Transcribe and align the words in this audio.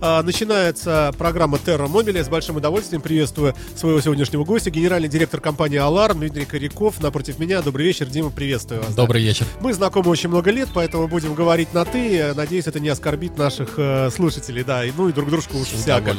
А, 0.00 0.22
Начинается 0.22 1.12
программа 1.18 1.58
Terra 1.58 1.88
Mobile. 1.88 2.22
С 2.22 2.28
большим 2.28 2.56
удовольствием 2.56 3.02
приветствую 3.02 3.54
своего 3.74 4.00
сегодняшнего 4.00 4.44
гостя, 4.44 4.70
генеральный 4.70 5.08
директор 5.08 5.40
компании 5.40 5.78
Alarm 5.78 6.18
Дмитрий 6.18 6.44
Коряков. 6.44 7.00
Напротив 7.02 7.38
меня. 7.38 7.62
Добрый 7.62 7.86
вечер, 7.86 8.06
Дима, 8.06 8.30
приветствую 8.30 8.82
вас. 8.82 8.94
Добрый 8.94 9.22
вечер. 9.22 9.46
Мы 9.60 9.72
знакомы 9.72 10.10
очень 10.10 10.28
много 10.28 10.50
лет, 10.50 10.68
поэтому 10.72 11.08
будем 11.08 11.34
говорить 11.34 11.72
на 11.74 11.84
«ты». 11.84 12.32
Надеюсь, 12.34 12.66
это 12.66 12.80
не 12.80 12.88
оскорбит 12.88 13.36
наших 13.36 13.74
э, 13.76 14.10
слушателей, 14.10 14.62
да, 14.62 14.84
и, 14.84 14.92
ну 14.96 15.08
и 15.08 15.12
друг 15.12 15.30
дружку 15.30 15.58
уж 15.58 15.68
С 15.68 15.82
всяко. 15.82 16.14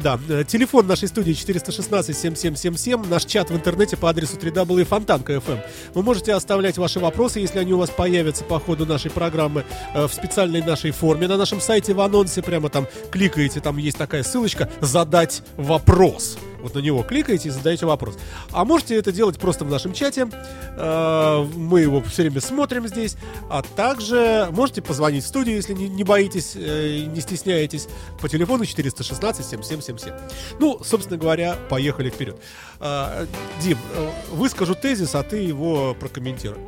Да, 0.00 0.18
э, 0.28 0.44
телефон 0.46 0.86
нашей 0.86 1.08
студии 1.08 1.32
416-7777, 1.32 3.08
наш 3.08 3.24
чат 3.24 3.50
в 3.50 3.54
интернете 3.54 3.96
по 3.96 4.08
адресу 4.08 4.36
www.fontanka.fm. 4.36 5.60
Вы 5.94 6.02
можете 6.02 6.34
оставлять 6.34 6.78
ваши 6.78 7.00
вопросы, 7.00 7.40
если 7.40 7.58
они 7.58 7.72
у 7.72 7.78
вас 7.78 7.90
появятся 7.90 8.44
по 8.44 8.58
ходу 8.58 8.86
нашей 8.86 9.10
программы 9.10 9.64
э, 9.94 10.06
в 10.06 10.12
специальной 10.12 10.62
нашей 10.62 10.92
форме. 10.92 11.28
На 11.28 11.36
нашем 11.36 11.60
сайте 11.60 11.92
в 11.94 12.00
анонсе 12.00 12.42
прямо 12.42 12.68
там 12.68 12.86
кликаете, 13.18 13.60
там 13.60 13.78
есть 13.78 13.98
такая 13.98 14.22
ссылочка 14.22 14.70
«Задать 14.80 15.42
вопрос». 15.56 16.38
Вот 16.60 16.74
на 16.74 16.78
него 16.78 17.02
кликаете 17.02 17.48
и 17.48 17.50
задаете 17.50 17.86
вопрос. 17.86 18.16
А 18.52 18.64
можете 18.64 18.96
это 18.96 19.10
делать 19.12 19.38
просто 19.38 19.64
в 19.64 19.70
нашем 19.70 19.92
чате. 19.92 20.28
Э, 20.76 21.44
Мы 21.56 21.80
его 21.80 22.00
все 22.02 22.22
время 22.22 22.40
смотрим 22.40 22.86
здесь. 22.88 23.16
А 23.48 23.62
также 23.62 24.48
можете 24.50 24.82
позвонить 24.82 25.24
в 25.24 25.26
студию, 25.26 25.56
если 25.56 25.72
не, 25.72 26.04
боитесь 26.04 26.52
э, 26.54 27.06
не 27.06 27.20
стесняетесь, 27.20 27.88
по 28.20 28.28
телефону 28.28 28.64
416-7777. 28.64 30.20
Ну, 30.60 30.80
собственно 30.84 31.16
говоря, 31.16 31.56
поехали 31.68 32.10
вперед. 32.10 32.40
А, 32.80 33.26
Дим, 33.62 33.78
э, 33.94 34.10
выскажу 34.30 34.74
тезис, 34.74 35.14
а 35.14 35.22
ты 35.22 35.38
его 35.38 35.96
прокомментируй. 35.98 36.58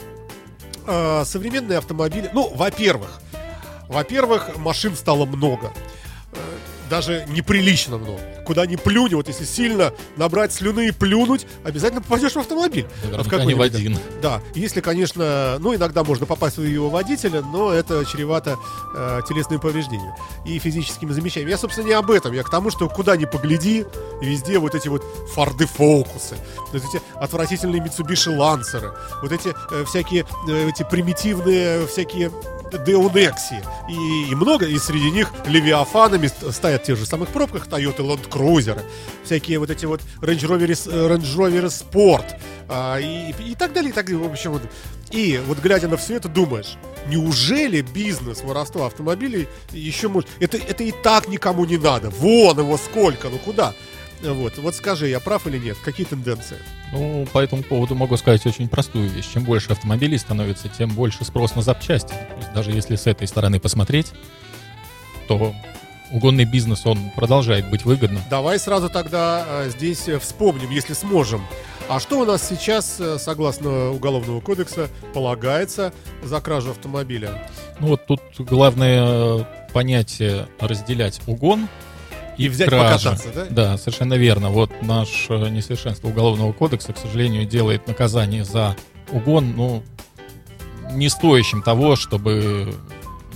Современные 1.24 1.78
автомобили... 1.78 2.30
Ну, 2.32 2.52
во-первых, 2.54 3.20
во-первых, 3.88 4.56
машин 4.56 4.96
стало 4.96 5.26
много. 5.26 5.72
Э, 6.90 7.00
Даже 7.00 7.24
неприлично 7.28 7.98
много. 7.98 8.20
Куда 8.44 8.66
ни 8.66 8.74
плюнь, 8.76 9.14
вот 9.14 9.28
если 9.28 9.44
сильно 9.44 9.92
набрать 10.16 10.52
слюны 10.52 10.88
и 10.88 10.90
плюнуть, 10.90 11.46
обязательно 11.64 12.02
попадешь 12.02 12.32
в 12.32 12.38
автомобиль. 12.38 12.86
Наверняка 13.04 13.22
В 13.22 13.28
какой-нибудь. 13.28 13.54
не 13.54 13.54
в 13.54 13.62
один. 13.62 13.98
Да, 14.20 14.42
если, 14.54 14.80
конечно, 14.80 15.56
ну, 15.60 15.74
иногда 15.74 16.02
можно 16.02 16.26
попасть 16.26 16.56
в 16.58 16.62
его 16.64 16.90
водителя, 16.90 17.42
но 17.42 17.72
это 17.72 18.04
чревато 18.04 18.56
э, 18.96 19.20
телесным 19.28 19.60
повреждением 19.60 20.12
и 20.44 20.58
физическими 20.58 21.12
замечаниями. 21.12 21.50
Я, 21.52 21.58
собственно, 21.58 21.86
не 21.86 21.92
об 21.92 22.10
этом. 22.10 22.32
Я 22.32 22.42
к 22.42 22.50
тому, 22.50 22.70
что 22.70 22.88
куда 22.88 23.16
ни 23.16 23.24
погляди, 23.24 23.84
везде 24.20 24.58
вот 24.58 24.74
эти 24.74 24.88
вот 24.88 25.04
Форды 25.34 25.66
Фокусы, 25.66 26.36
вот 26.72 26.82
эти 26.82 27.00
отвратительные 27.14 27.80
Mitsubishi 27.80 28.34
Лансеры, 28.36 28.92
вот 29.22 29.30
эти 29.30 29.54
э, 29.70 29.84
всякие, 29.84 30.26
э, 30.48 30.68
эти 30.70 30.82
примитивные 30.82 31.86
всякие 31.86 32.32
Деонекси. 32.78 33.62
И, 33.88 34.30
и 34.30 34.34
много, 34.34 34.66
и 34.66 34.78
среди 34.78 35.10
них 35.10 35.30
левиафанами 35.46 36.26
ст- 36.28 36.52
стоят 36.52 36.82
в 36.82 36.86
тех 36.86 36.96
же 36.98 37.06
самых 37.06 37.28
пробках 37.30 37.66
Toyota 37.66 37.98
Land 37.98 38.28
Cruiser, 38.28 38.82
всякие 39.24 39.58
вот 39.58 39.70
эти 39.70 39.86
вот 39.86 40.00
Range 40.20 40.38
Rover, 40.40 40.70
э, 40.70 41.14
Range 41.14 41.36
Rover 41.36 41.64
Sport, 41.66 42.26
а, 42.68 42.98
и, 42.98 43.32
и 43.50 43.54
так 43.54 43.72
далее, 43.72 43.90
и 43.90 43.92
так 43.92 44.06
далее. 44.06 44.20
В 44.22 44.30
общем, 44.30 44.52
вот. 44.52 44.62
И 45.10 45.40
вот 45.46 45.58
глядя 45.58 45.88
на 45.88 45.96
все 45.96 46.16
это, 46.16 46.28
думаешь, 46.28 46.76
неужели 47.08 47.80
бизнес 47.80 48.42
воровства 48.42 48.86
автомобилей 48.86 49.48
еще 49.72 50.08
может... 50.08 50.28
Это, 50.38 50.56
это 50.56 50.84
и 50.84 50.92
так 50.92 51.26
никому 51.28 51.64
не 51.64 51.78
надо. 51.78 52.10
Вон 52.10 52.58
его 52.58 52.76
сколько, 52.76 53.28
ну 53.28 53.38
куда? 53.38 53.74
Вот, 54.22 54.58
вот 54.58 54.74
скажи, 54.76 55.08
я 55.08 55.18
прав 55.18 55.46
или 55.46 55.58
нет? 55.58 55.76
Какие 55.84 56.06
тенденции? 56.06 56.58
Ну, 56.92 57.26
по 57.32 57.38
этому 57.38 57.62
поводу 57.62 57.94
могу 57.94 58.16
сказать 58.16 58.44
очень 58.46 58.68
простую 58.68 59.08
вещь. 59.08 59.32
Чем 59.32 59.44
больше 59.44 59.72
автомобилей 59.72 60.18
становится, 60.18 60.68
тем 60.68 60.90
больше 60.90 61.24
спрос 61.24 61.54
на 61.54 61.62
запчасти. 61.62 62.08
То 62.08 62.36
есть 62.38 62.52
даже 62.52 62.72
если 62.72 62.96
с 62.96 63.06
этой 63.06 63.28
стороны 63.28 63.60
посмотреть, 63.60 64.12
то 65.28 65.54
угонный 66.10 66.44
бизнес, 66.44 66.84
он 66.86 67.10
продолжает 67.14 67.70
быть 67.70 67.84
выгодным. 67.84 68.22
Давай 68.28 68.58
сразу 68.58 68.88
тогда 68.88 69.44
э, 69.46 69.70
здесь 69.70 70.08
э, 70.08 70.18
вспомним, 70.18 70.70
если 70.70 70.92
сможем. 70.92 71.42
А 71.88 71.98
что 71.98 72.20
у 72.20 72.24
нас 72.24 72.48
сейчас, 72.48 73.00
э, 73.00 73.18
согласно 73.18 73.90
Уголовного 73.90 74.40
кодекса, 74.40 74.88
полагается 75.14 75.92
за 76.22 76.40
кражу 76.40 76.70
автомобиля? 76.70 77.48
Ну 77.78 77.88
вот 77.88 78.06
тут 78.06 78.20
главное 78.38 79.40
э, 79.40 79.44
понятие 79.72 80.48
разделять 80.58 81.20
угон 81.26 81.68
и, 82.40 82.46
И 82.46 82.48
взять 82.48 82.68
кража. 82.70 83.10
покататься, 83.10 83.28
да? 83.34 83.46
Да, 83.50 83.78
совершенно 83.78 84.14
верно. 84.14 84.48
Вот 84.48 84.70
наш 84.80 85.26
э, 85.28 85.48
несовершенство 85.50 86.08
Уголовного 86.08 86.52
кодекса, 86.54 86.94
к 86.94 86.98
сожалению, 86.98 87.44
делает 87.44 87.86
наказание 87.86 88.44
за 88.44 88.76
угон, 89.12 89.52
ну, 89.54 89.82
не 90.92 91.10
стоящим 91.10 91.60
того, 91.62 91.96
чтобы 91.96 92.74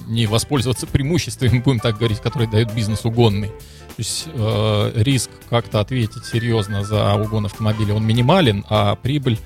не 0.06 0.26
воспользоваться 0.26 0.86
преимуществами, 0.86 1.58
будем 1.58 1.80
так 1.80 1.98
говорить, 1.98 2.20
которые 2.20 2.48
дает 2.48 2.72
бизнес 2.72 3.04
угонный. 3.04 3.48
То 3.48 3.98
есть 3.98 4.26
э, 4.32 4.92
риск 4.96 5.30
как-то 5.50 5.80
ответить 5.80 6.24
серьезно 6.24 6.82
за 6.82 7.14
угон 7.14 7.44
автомобиля, 7.44 7.94
он 7.94 8.06
минимален, 8.06 8.64
а 8.70 8.96
прибыль 8.96 9.38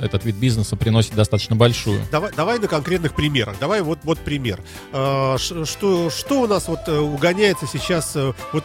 этот 0.00 0.24
вид 0.24 0.34
бизнеса 0.36 0.76
приносит 0.76 1.14
достаточно 1.14 1.54
большую. 1.56 2.00
Давай, 2.10 2.32
давай 2.36 2.58
на 2.58 2.66
конкретных 2.68 3.14
примерах. 3.14 3.56
Давай 3.60 3.80
вот, 3.80 4.00
вот 4.02 4.18
пример. 4.18 4.60
Э, 4.92 5.36
что, 5.38 6.10
что 6.10 6.40
у 6.40 6.46
нас 6.48 6.66
вот 6.66 6.80
э, 6.88 6.98
угоняется 6.98 7.66
сейчас, 7.66 8.16
вот 8.52 8.64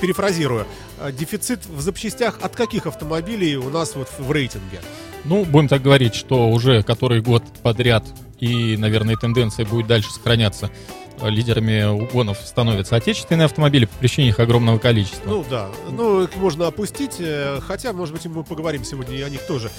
перефразируя, 0.00 0.66
э, 0.98 1.12
дефицит 1.12 1.66
в 1.66 1.80
запчастях 1.80 2.38
от 2.42 2.56
каких 2.56 2.86
автомобилей 2.86 3.56
у 3.56 3.70
нас 3.70 3.94
вот 3.94 4.08
в 4.18 4.30
рейтинге? 4.30 4.80
Ну, 5.24 5.44
будем 5.44 5.68
так 5.68 5.82
говорить, 5.82 6.14
что 6.14 6.48
уже 6.50 6.82
который 6.82 7.20
год 7.20 7.42
подряд, 7.62 8.04
и, 8.40 8.76
наверное, 8.76 9.16
тенденция 9.16 9.66
будет 9.66 9.86
дальше 9.86 10.10
сохраняться, 10.12 10.70
э, 11.20 11.30
лидерами 11.30 11.84
угонов 11.84 12.38
становятся 12.44 12.96
отечественные 12.96 13.46
автомобили 13.46 13.86
по 13.86 13.96
причине 13.96 14.28
их 14.28 14.40
огромного 14.40 14.78
количества. 14.78 15.28
Ну 15.28 15.44
да, 15.48 15.68
ну 15.90 16.22
их 16.22 16.36
можно 16.36 16.66
опустить, 16.66 17.16
э, 17.18 17.60
хотя, 17.66 17.92
может 17.92 18.14
быть, 18.14 18.26
мы 18.26 18.44
поговорим 18.44 18.84
сегодня 18.84 19.16
и 19.16 19.22
о 19.22 19.28
них 19.28 19.40
тоже. 19.46 19.70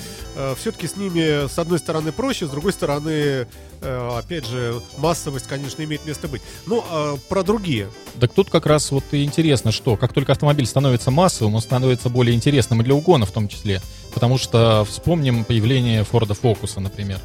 Все-таки 0.60 0.88
с 0.88 0.96
ними, 0.96 1.48
с 1.48 1.58
одной 1.58 1.80
стороны, 1.80 2.12
проще, 2.12 2.46
с 2.48 2.50
другой 2.50 2.74
стороны, 2.74 3.48
э, 3.82 4.18
опять 4.18 4.48
же, 4.48 4.82
массовость, 4.98 5.48
конечно, 5.48 5.84
имеет 5.84 6.06
место 6.06 6.28
быть. 6.28 6.42
Ну, 6.66 6.84
а 6.90 7.18
про 7.30 7.44
другие. 7.44 7.90
Так 8.20 8.34
тут 8.34 8.50
как 8.50 8.66
раз 8.66 8.92
вот 8.92 9.04
и 9.12 9.24
интересно, 9.24 9.72
что 9.72 9.96
как 9.98 10.14
только 10.14 10.32
автомобиль 10.32 10.66
становится 10.66 11.12
массовым, 11.12 11.56
он 11.56 11.62
становится 11.62 12.10
более 12.10 12.36
интересным 12.36 12.82
и 12.82 12.84
для 12.84 12.96
угона 12.96 13.26
в 13.26 13.32
том 13.32 13.48
числе. 13.48 13.82
Потому 14.14 14.38
что 14.38 14.86
вспомним 14.90 15.44
появление 15.44 16.04
Форда 16.04 16.34
Фокуса, 16.34 16.80
например, 16.80 17.20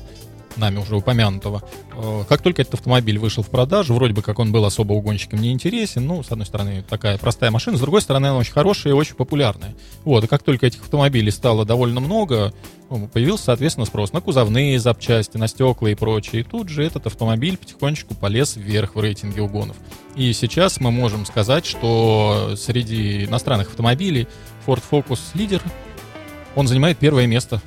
нами 0.57 0.79
уже 0.79 0.97
упомянутого. 0.97 1.63
Э, 1.97 2.25
Как 2.29 2.43
только 2.43 2.63
этот 2.63 2.75
автомобиль 2.75 3.19
вышел 3.19 3.43
в 3.43 3.49
продажу, 3.49 3.95
вроде 3.95 4.15
бы 4.15 4.23
как 4.23 4.39
он 4.39 4.53
был 4.53 4.65
особо 4.65 4.93
угонщикам 4.93 5.41
не 5.41 5.53
интересен, 5.53 6.07
ну, 6.07 6.23
с 6.23 6.31
одной 6.31 6.47
стороны, 6.47 6.85
такая 6.89 7.19
простая 7.19 7.51
машина, 7.51 7.77
с 7.77 7.81
другой 7.81 8.03
стороны, 8.03 8.27
она 8.27 8.39
очень 8.39 8.53
хорошая 8.53 8.93
и 8.93 8.97
очень 8.97 9.15
популярная. 9.15 9.75
Вот, 10.05 10.25
и 10.25 10.27
как 10.27 10.43
только 10.43 10.67
этих 10.67 10.81
автомобилей 10.83 11.31
стало 11.31 11.65
довольно 11.65 12.01
много, 12.01 12.53
ну, 12.91 13.09
появился, 13.09 13.45
соответственно, 13.45 13.87
спрос 13.87 14.13
на 14.13 14.21
кузовные 14.21 14.79
запчасти, 14.79 15.39
на 15.39 15.49
стекла 15.49 15.91
и 15.91 15.95
прочее. 15.95 16.43
И 16.43 16.45
тут 16.45 16.69
же 16.69 16.85
этот 16.85 17.07
автомобиль 17.07 17.57
потихонечку 17.57 18.15
полез 18.15 18.57
вверх 18.57 18.95
в 18.95 19.01
рейтинге 19.01 19.43
угонов. 19.43 19.77
И 20.15 20.33
сейчас 20.35 20.79
мы 20.81 20.91
можем 20.91 21.25
сказать, 21.25 21.65
что 21.65 22.55
среди 22.57 23.25
иностранных 23.25 23.69
автомобилей 23.69 24.29
Ford 24.67 24.83
Focus 24.91 25.21
лидер, 25.35 25.63
он 26.55 26.69
занимает 26.69 26.99
первое 26.99 27.27
место 27.27 27.63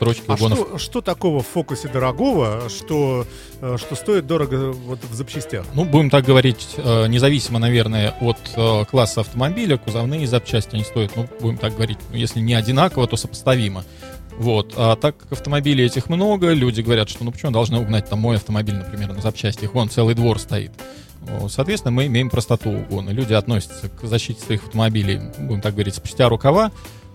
в 0.00 0.02
строчке 0.02 0.24
А 0.28 0.34
угонов. 0.34 0.58
что, 0.58 0.78
что 0.78 1.00
такого 1.00 1.42
в 1.42 1.46
фокусе 1.46 1.88
дорогого, 1.88 2.68
что, 2.68 3.26
э, 3.60 3.76
что 3.78 3.94
стоит 3.94 4.26
дорого 4.26 4.72
вот 4.72 4.98
в 5.04 5.14
запчастях? 5.14 5.66
Ну, 5.74 5.84
будем 5.84 6.10
так 6.10 6.24
говорить, 6.24 6.68
э, 6.76 7.06
независимо, 7.06 7.58
наверное, 7.58 8.14
от 8.20 8.38
э, 8.56 8.84
класса 8.86 9.20
автомобиля, 9.20 9.76
кузовные 9.76 10.26
запчасти 10.26 10.74
они 10.74 10.84
стоят, 10.84 11.12
ну, 11.16 11.28
будем 11.40 11.58
так 11.58 11.74
говорить, 11.74 11.98
ну, 12.10 12.16
если 12.16 12.40
не 12.40 12.54
одинаково, 12.54 13.06
то 13.06 13.16
сопоставимо. 13.16 13.84
Вот. 14.38 14.72
А 14.76 14.96
так 14.96 15.18
как 15.18 15.32
автомобилей 15.32 15.84
этих 15.84 16.08
много, 16.08 16.52
люди 16.52 16.80
говорят, 16.80 17.10
что 17.10 17.24
ну 17.24 17.30
почему 17.30 17.52
должны 17.52 17.78
угнать 17.78 18.08
там 18.08 18.20
мой 18.20 18.36
автомобиль, 18.36 18.76
например, 18.76 19.12
на 19.12 19.20
запчасти, 19.20 19.64
их 19.64 19.74
вон 19.74 19.90
целый 19.90 20.14
двор 20.14 20.38
стоит. 20.38 20.72
Соответственно, 21.48 21.92
мы 21.92 22.06
имеем 22.06 22.30
простоту 22.30 22.70
угона. 22.70 23.10
Люди 23.10 23.34
относятся 23.34 23.90
к 23.90 24.06
защите 24.06 24.40
своих 24.40 24.64
автомобилей, 24.64 25.20
будем 25.38 25.60
так 25.60 25.74
говорить, 25.74 25.94
спустя 25.94 26.30
рукава. 26.30 26.72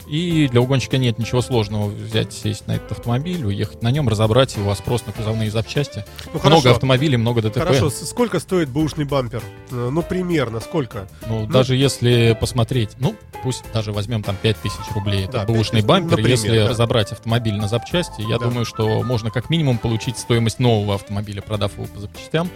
И 0.07 0.47
для 0.49 0.61
угонщика 0.61 0.97
нет 0.97 1.17
ничего 1.17 1.41
сложного 1.41 1.87
взять, 1.87 2.31
сесть 2.31 2.67
на 2.67 2.73
этот 2.73 2.91
автомобиль, 2.93 3.43
уехать 3.45 3.81
на 3.81 3.89
нем, 3.89 4.07
разобрать 4.07 4.55
его, 4.55 4.69
а 4.71 4.75
спрос 4.75 5.05
на 5.07 5.13
кузовные 5.13 5.49
запчасти. 5.49 6.05
Ну, 6.25 6.31
много 6.33 6.41
хорошо. 6.61 6.71
автомобилей, 6.71 7.17
много 7.17 7.41
ДТП. 7.41 7.57
Хорошо, 7.59 7.89
сколько 7.89 8.39
стоит 8.39 8.69
бэушный 8.69 9.05
бампер? 9.05 9.41
Э, 9.71 9.89
Ну, 9.91 10.01
примерно, 10.03 10.59
сколько? 10.59 11.07
Ну, 11.27 11.47
даже 11.47 11.75
если 11.75 12.37
посмотреть, 12.39 12.91
ну, 12.99 13.15
пусть 13.41 13.63
даже 13.73 13.91
возьмем 13.91 14.21
там 14.21 14.35
5000 14.41 14.91
рублей. 14.93 15.27
Да, 15.31 15.43
Это 15.43 15.51
бэушный 15.51 15.81
5000, 15.81 15.85
бампер. 15.87 16.09
например, 16.11 16.31
Если 16.31 16.59
да. 16.59 16.67
разобрать 16.69 17.11
автомобиль 17.11 17.55
на 17.55 17.67
запчасти, 17.67 18.21
я 18.21 18.37
Да. 18.37 18.45
думаю, 18.45 18.65
что 18.65 19.01
можно 19.01 19.31
как 19.31 19.49
минимум 19.49 19.77
получить 19.79 20.17
стоимость 20.19 20.59
нового 20.59 20.95
автомобиля, 20.95 21.41
продав 21.41 21.73
его 21.77 21.85
по 21.87 21.99
запчастям, 21.99 22.49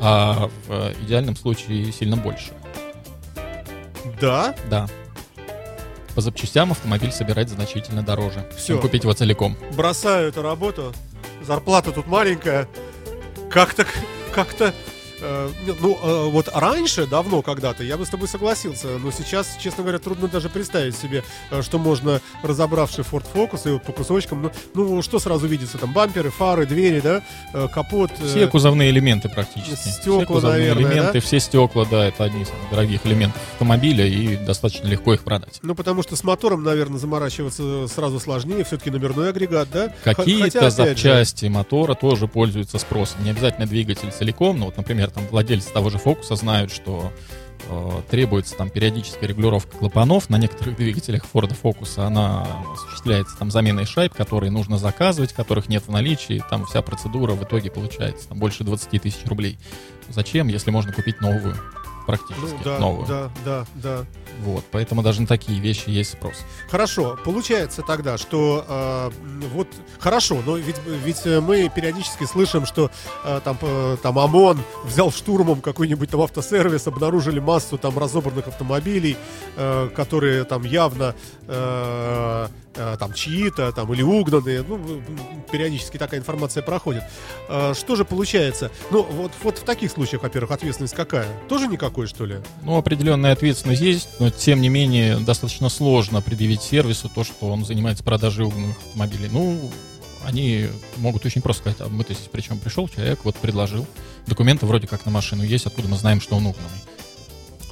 а 0.00 0.48
в 0.68 0.92
идеальном 1.04 1.34
случае 1.36 1.90
сильно 1.92 2.16
больше. 2.16 2.50
Да, 4.20 4.54
Да. 4.70 4.86
По 6.14 6.20
запчастям 6.20 6.70
автомобиль 6.72 7.10
собирать 7.12 7.48
значительно 7.48 8.02
дороже, 8.02 8.46
Всё. 8.56 8.74
чем 8.74 8.80
купить 8.80 9.02
его 9.04 9.12
целиком. 9.14 9.56
бросаю 9.72 10.28
эту 10.28 10.42
работу. 10.42 10.92
Зарплата 11.42 11.90
тут 11.92 12.06
маленькая. 12.06 12.68
Как-то, 13.50 13.86
как-то... 14.34 14.74
э, 15.22 15.50
ну, 15.80 15.98
э, 16.02 16.30
вот 16.30 16.48
раньше, 16.52 17.06
давно 17.06 17.42
когда-то, 17.42 17.84
я 17.84 17.96
бы 17.96 18.04
с 18.04 18.08
тобой 18.08 18.28
согласился, 18.28 18.98
но 18.98 19.10
сейчас, 19.10 19.56
честно 19.60 19.82
говоря, 19.82 19.98
трудно 19.98 20.28
даже 20.28 20.48
представить 20.48 20.96
себе, 20.96 21.22
э, 21.50 21.62
что 21.62 21.78
можно, 21.78 22.20
разобравший 22.42 23.04
Ford 23.04 23.24
Focus 23.32 23.68
и 23.68 23.72
вот 23.72 23.82
по 23.82 23.92
кусочкам, 23.92 24.42
ну, 24.42 24.50
ну, 24.74 25.02
что 25.02 25.18
сразу 25.18 25.46
видится, 25.46 25.78
там, 25.78 25.92
бамперы, 25.92 26.30
фары, 26.30 26.66
двери, 26.66 27.00
да, 27.00 27.22
капот. 27.68 28.10
Все 28.18 28.46
кузовные 28.46 28.90
элементы 28.90 29.28
практически. 29.28 29.88
стекла, 29.88 30.38
все 30.38 30.48
наверное, 30.48 30.82
элементы, 30.82 31.12
да? 31.14 31.20
все 31.20 31.40
стекла, 31.40 31.84
да, 31.84 32.06
это 32.06 32.24
одни 32.24 32.42
из 32.42 32.48
дорогих 32.70 33.06
элементов 33.06 33.40
автомобиля, 33.52 34.06
и 34.06 34.36
достаточно 34.36 34.88
легко 34.88 35.14
их 35.14 35.22
продать. 35.22 35.60
Ну, 35.62 35.74
потому 35.74 36.02
что 36.02 36.16
с 36.16 36.24
мотором, 36.24 36.62
наверное, 36.62 36.98
заморачиваться 36.98 37.86
сразу 37.86 38.18
сложнее, 38.20 38.64
все-таки 38.64 38.90
номерной 38.90 39.30
агрегат, 39.30 39.68
да? 39.70 39.92
Какие-то 40.02 40.58
опять 40.58 40.62
же, 40.62 40.70
запчасти 40.70 41.46
мотора 41.46 41.94
тоже 41.94 42.26
пользуются 42.26 42.78
спросом. 42.78 43.22
Не 43.24 43.30
обязательно 43.30 43.66
двигатель 43.66 44.10
целиком, 44.10 44.58
но 44.58 44.66
вот, 44.66 44.76
например, 44.76 45.11
там 45.14 45.26
владельцы 45.28 45.72
того 45.72 45.90
же 45.90 45.98
Фокуса 45.98 46.36
знают, 46.36 46.70
что 46.70 47.12
э, 47.68 48.02
требуется 48.10 48.56
там 48.56 48.70
периодическая 48.70 49.28
регулировка 49.28 49.76
клапанов. 49.76 50.30
На 50.30 50.38
некоторых 50.38 50.76
двигателях 50.76 51.24
Форда 51.26 51.54
Фокуса 51.54 52.06
она 52.06 52.46
осуществляется 52.72 53.36
там 53.38 53.50
заменой 53.50 53.84
шайб, 53.84 54.14
которые 54.14 54.50
нужно 54.50 54.78
заказывать, 54.78 55.32
которых 55.32 55.68
нет 55.68 55.84
в 55.86 55.90
наличии. 55.90 56.42
Там 56.50 56.66
вся 56.66 56.82
процедура 56.82 57.32
в 57.32 57.42
итоге 57.44 57.70
получается 57.70 58.28
там, 58.28 58.38
больше 58.38 58.64
20 58.64 59.02
тысяч 59.02 59.24
рублей. 59.26 59.58
Зачем, 60.08 60.48
если 60.48 60.70
можно 60.70 60.92
купить 60.92 61.20
новую? 61.20 61.56
Практически 62.06 62.40
Ну, 62.40 62.60
да, 62.64 62.78
новую. 62.78 63.06
да, 63.06 63.30
да, 63.44 63.66
да. 63.74 64.04
Вот, 64.40 64.64
поэтому 64.70 65.02
даже 65.02 65.20
на 65.20 65.26
такие 65.26 65.60
вещи 65.60 65.88
есть 65.88 66.12
спрос. 66.12 66.34
Хорошо, 66.70 67.18
получается 67.24 67.82
тогда, 67.82 68.18
что 68.18 68.64
э, 68.66 69.10
вот 69.54 69.68
хорошо, 69.98 70.38
но 70.44 70.56
ведь, 70.56 70.76
ведь 70.86 71.24
мы 71.26 71.70
периодически 71.74 72.24
слышим, 72.24 72.66
что 72.66 72.90
э, 73.24 73.40
там, 73.44 73.58
э, 73.60 73.96
там 74.02 74.18
ОМОН 74.18 74.58
взял 74.84 75.12
штурмом 75.12 75.60
какой-нибудь 75.60 76.10
там 76.10 76.22
автосервис, 76.22 76.86
обнаружили 76.86 77.38
массу 77.40 77.78
там 77.78 77.98
разобранных 77.98 78.48
автомобилей, 78.48 79.16
э, 79.56 79.90
которые 79.94 80.44
там 80.44 80.64
явно 80.64 81.14
э, 81.46 82.48
там 82.72 83.12
чьи-то 83.12 83.72
там 83.72 83.92
или 83.92 84.02
угнанные, 84.02 84.64
ну 84.66 85.02
периодически 85.50 85.98
такая 85.98 86.20
информация 86.20 86.62
проходит. 86.62 87.04
Э, 87.48 87.74
что 87.74 87.96
же 87.96 88.04
получается? 88.04 88.70
Ну 88.90 89.02
вот 89.02 89.32
вот 89.42 89.58
в 89.58 89.64
таких 89.64 89.90
случаях, 89.90 90.22
во-первых, 90.22 90.50
ответственность 90.50 90.94
какая? 90.94 91.26
Тоже 91.48 91.66
никакой 91.68 92.06
что 92.06 92.24
ли? 92.24 92.36
Ну, 92.62 92.76
определенная 92.76 93.32
ответственность 93.32 93.82
есть, 93.82 94.08
но 94.20 94.30
тем 94.30 94.60
не 94.60 94.68
менее 94.68 95.18
достаточно 95.18 95.68
сложно 95.68 96.22
предъявить 96.22 96.62
сервису 96.62 97.08
то, 97.08 97.24
что 97.24 97.48
он 97.48 97.64
занимается 97.64 98.04
продажей 98.04 98.44
угнанных 98.44 98.76
автомобилей. 98.78 99.28
Ну, 99.30 99.70
они 100.24 100.68
могут 100.96 101.26
очень 101.26 101.42
просто 101.42 101.62
сказать, 101.62 101.80
а 101.80 101.88
мы-то 101.88 102.14
здесь 102.14 102.28
причем 102.30 102.58
пришел 102.58 102.88
человек, 102.88 103.20
вот 103.24 103.36
предложил. 103.36 103.86
Документы 104.26 104.66
вроде 104.66 104.86
как 104.86 105.04
на 105.04 105.12
машину 105.12 105.42
есть, 105.42 105.66
откуда 105.66 105.88
мы 105.88 105.96
знаем, 105.96 106.20
что 106.20 106.36
он 106.36 106.46
угнанный. 106.46 106.78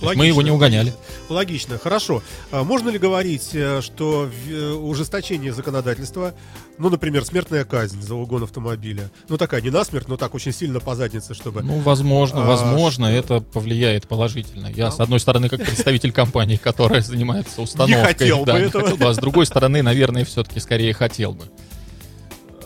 Есть 0.02 0.16
мы 0.16 0.26
его 0.26 0.42
не 0.42 0.50
угоняли. 0.50 0.92
Логично, 1.28 1.78
хорошо. 1.78 2.22
А 2.50 2.64
можно 2.64 2.88
ли 2.88 2.98
говорить, 2.98 3.50
э, 3.52 3.80
что 3.82 4.28
э, 4.48 4.70
ужесточение 4.72 5.52
законодательства, 5.52 6.34
ну, 6.78 6.88
например, 6.88 7.24
смертная 7.24 7.64
казнь 7.64 8.00
за 8.00 8.14
угон 8.14 8.44
автомобиля, 8.44 9.10
ну, 9.28 9.36
такая 9.36 9.60
не 9.60 9.70
насмерть, 9.70 10.08
но 10.08 10.16
так 10.16 10.34
очень 10.34 10.52
сильно 10.52 10.80
по 10.80 10.94
заднице, 10.94 11.34
чтобы... 11.34 11.62
Ну, 11.62 11.78
возможно, 11.80 12.42
А, 12.42 12.46
возможно, 12.46 13.06
это 13.06 13.40
повлияет 13.40 14.08
положительно. 14.08 14.68
Я, 14.68 14.90
с 14.90 15.00
одной 15.00 15.20
стороны, 15.20 15.48
как 15.48 15.64
представитель 15.64 16.12
компании, 16.12 16.56
которая 16.56 17.02
занимается 17.02 17.60
установкой, 17.60 18.02
хотел 18.14 18.44
да, 18.44 18.54
бы 18.54 18.58
не 18.60 18.66
этого. 18.66 18.84
хотел 18.84 18.96
бы, 18.96 19.04
а 19.06 19.12
с 19.14 19.18
другой 19.18 19.46
стороны, 19.46 19.82
наверное, 19.82 20.24
все-таки 20.24 20.60
скорее 20.60 20.94
хотел 20.94 21.32
бы, 21.32 21.44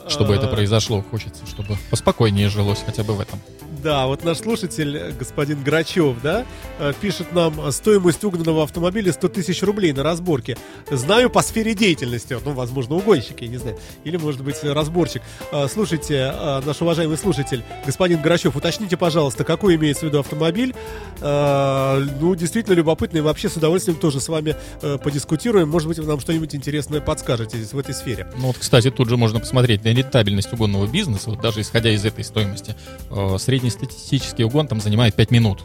чтобы 0.08 0.34
это 0.34 0.46
А, 0.46 0.50
произошло. 0.50 1.02
Хочется, 1.10 1.44
чтобы 1.46 1.76
поспокойнее 1.90 2.48
жилось 2.48 2.82
хотя 2.84 3.02
бы 3.02 3.14
в 3.14 3.20
этом. 3.20 3.40
Да, 3.84 4.06
вот 4.06 4.24
наш 4.24 4.38
слушатель, 4.38 5.12
господин 5.18 5.62
Грачев, 5.62 6.16
да, 6.22 6.46
э, 6.78 6.94
пишет 7.02 7.34
нам, 7.34 7.70
стоимость 7.70 8.24
угнанного 8.24 8.62
автомобиля 8.62 9.12
100 9.12 9.28
тысяч 9.28 9.62
рублей 9.62 9.92
на 9.92 10.02
разборке. 10.02 10.56
Знаю 10.90 11.28
по 11.28 11.42
сфере 11.42 11.74
деятельности, 11.74 12.34
ну, 12.42 12.52
возможно, 12.52 12.94
угонщик, 12.94 13.42
я 13.42 13.48
не 13.48 13.58
знаю, 13.58 13.78
или, 14.04 14.16
может 14.16 14.42
быть, 14.42 14.56
разборщик. 14.64 15.20
Э, 15.52 15.68
Слушайте, 15.70 16.32
э, 16.34 16.62
наш 16.64 16.80
уважаемый 16.80 17.18
слушатель, 17.18 17.62
господин 17.84 18.22
Грачев, 18.22 18.56
уточните, 18.56 18.96
пожалуйста, 18.96 19.44
какой 19.44 19.76
имеется 19.76 20.06
в 20.06 20.08
виду 20.08 20.20
автомобиль. 20.20 20.74
Ну, 21.20 22.34
действительно 22.34 22.74
любопытно, 22.74 23.18
и 23.18 23.20
вообще 23.20 23.48
с 23.48 23.56
удовольствием 23.56 23.98
тоже 23.98 24.20
с 24.20 24.28
вами 24.28 24.56
подискутируем. 25.02 25.68
Может 25.68 25.88
быть, 25.88 25.98
вы 25.98 26.06
нам 26.06 26.20
что-нибудь 26.20 26.54
интересное 26.54 27.00
подскажете 27.00 27.56
здесь, 27.58 27.72
в 27.72 27.78
этой 27.78 27.94
сфере. 27.94 28.26
Ну 28.36 28.48
вот, 28.48 28.58
кстати, 28.58 28.90
тут 28.90 29.08
же 29.08 29.16
можно 29.16 29.40
посмотреть 29.40 29.84
на 29.84 29.88
рентабельность 29.88 30.52
угонного 30.52 30.86
бизнеса, 30.86 31.30
вот 31.30 31.40
даже 31.40 31.60
исходя 31.60 31.90
из 31.90 32.04
этой 32.04 32.24
стоимости. 32.24 32.74
Э, 33.10 33.36
Среднестатистический 33.74 34.44
угон 34.44 34.66
там 34.68 34.80
занимает 34.80 35.14
5 35.14 35.30
минут 35.30 35.64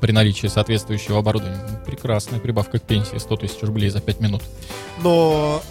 при 0.00 0.12
наличии 0.12 0.46
соответствующего 0.46 1.18
оборудования. 1.18 1.60
Ну, 1.68 1.84
Прекрасная 1.84 2.38
прибавка 2.40 2.78
к 2.78 2.82
пенсии, 2.82 3.18
100 3.18 3.36
тысяч 3.36 3.62
рублей 3.62 3.90
за 3.90 4.00
5 4.00 4.20
минут. 4.20 4.42
Но 5.02 5.62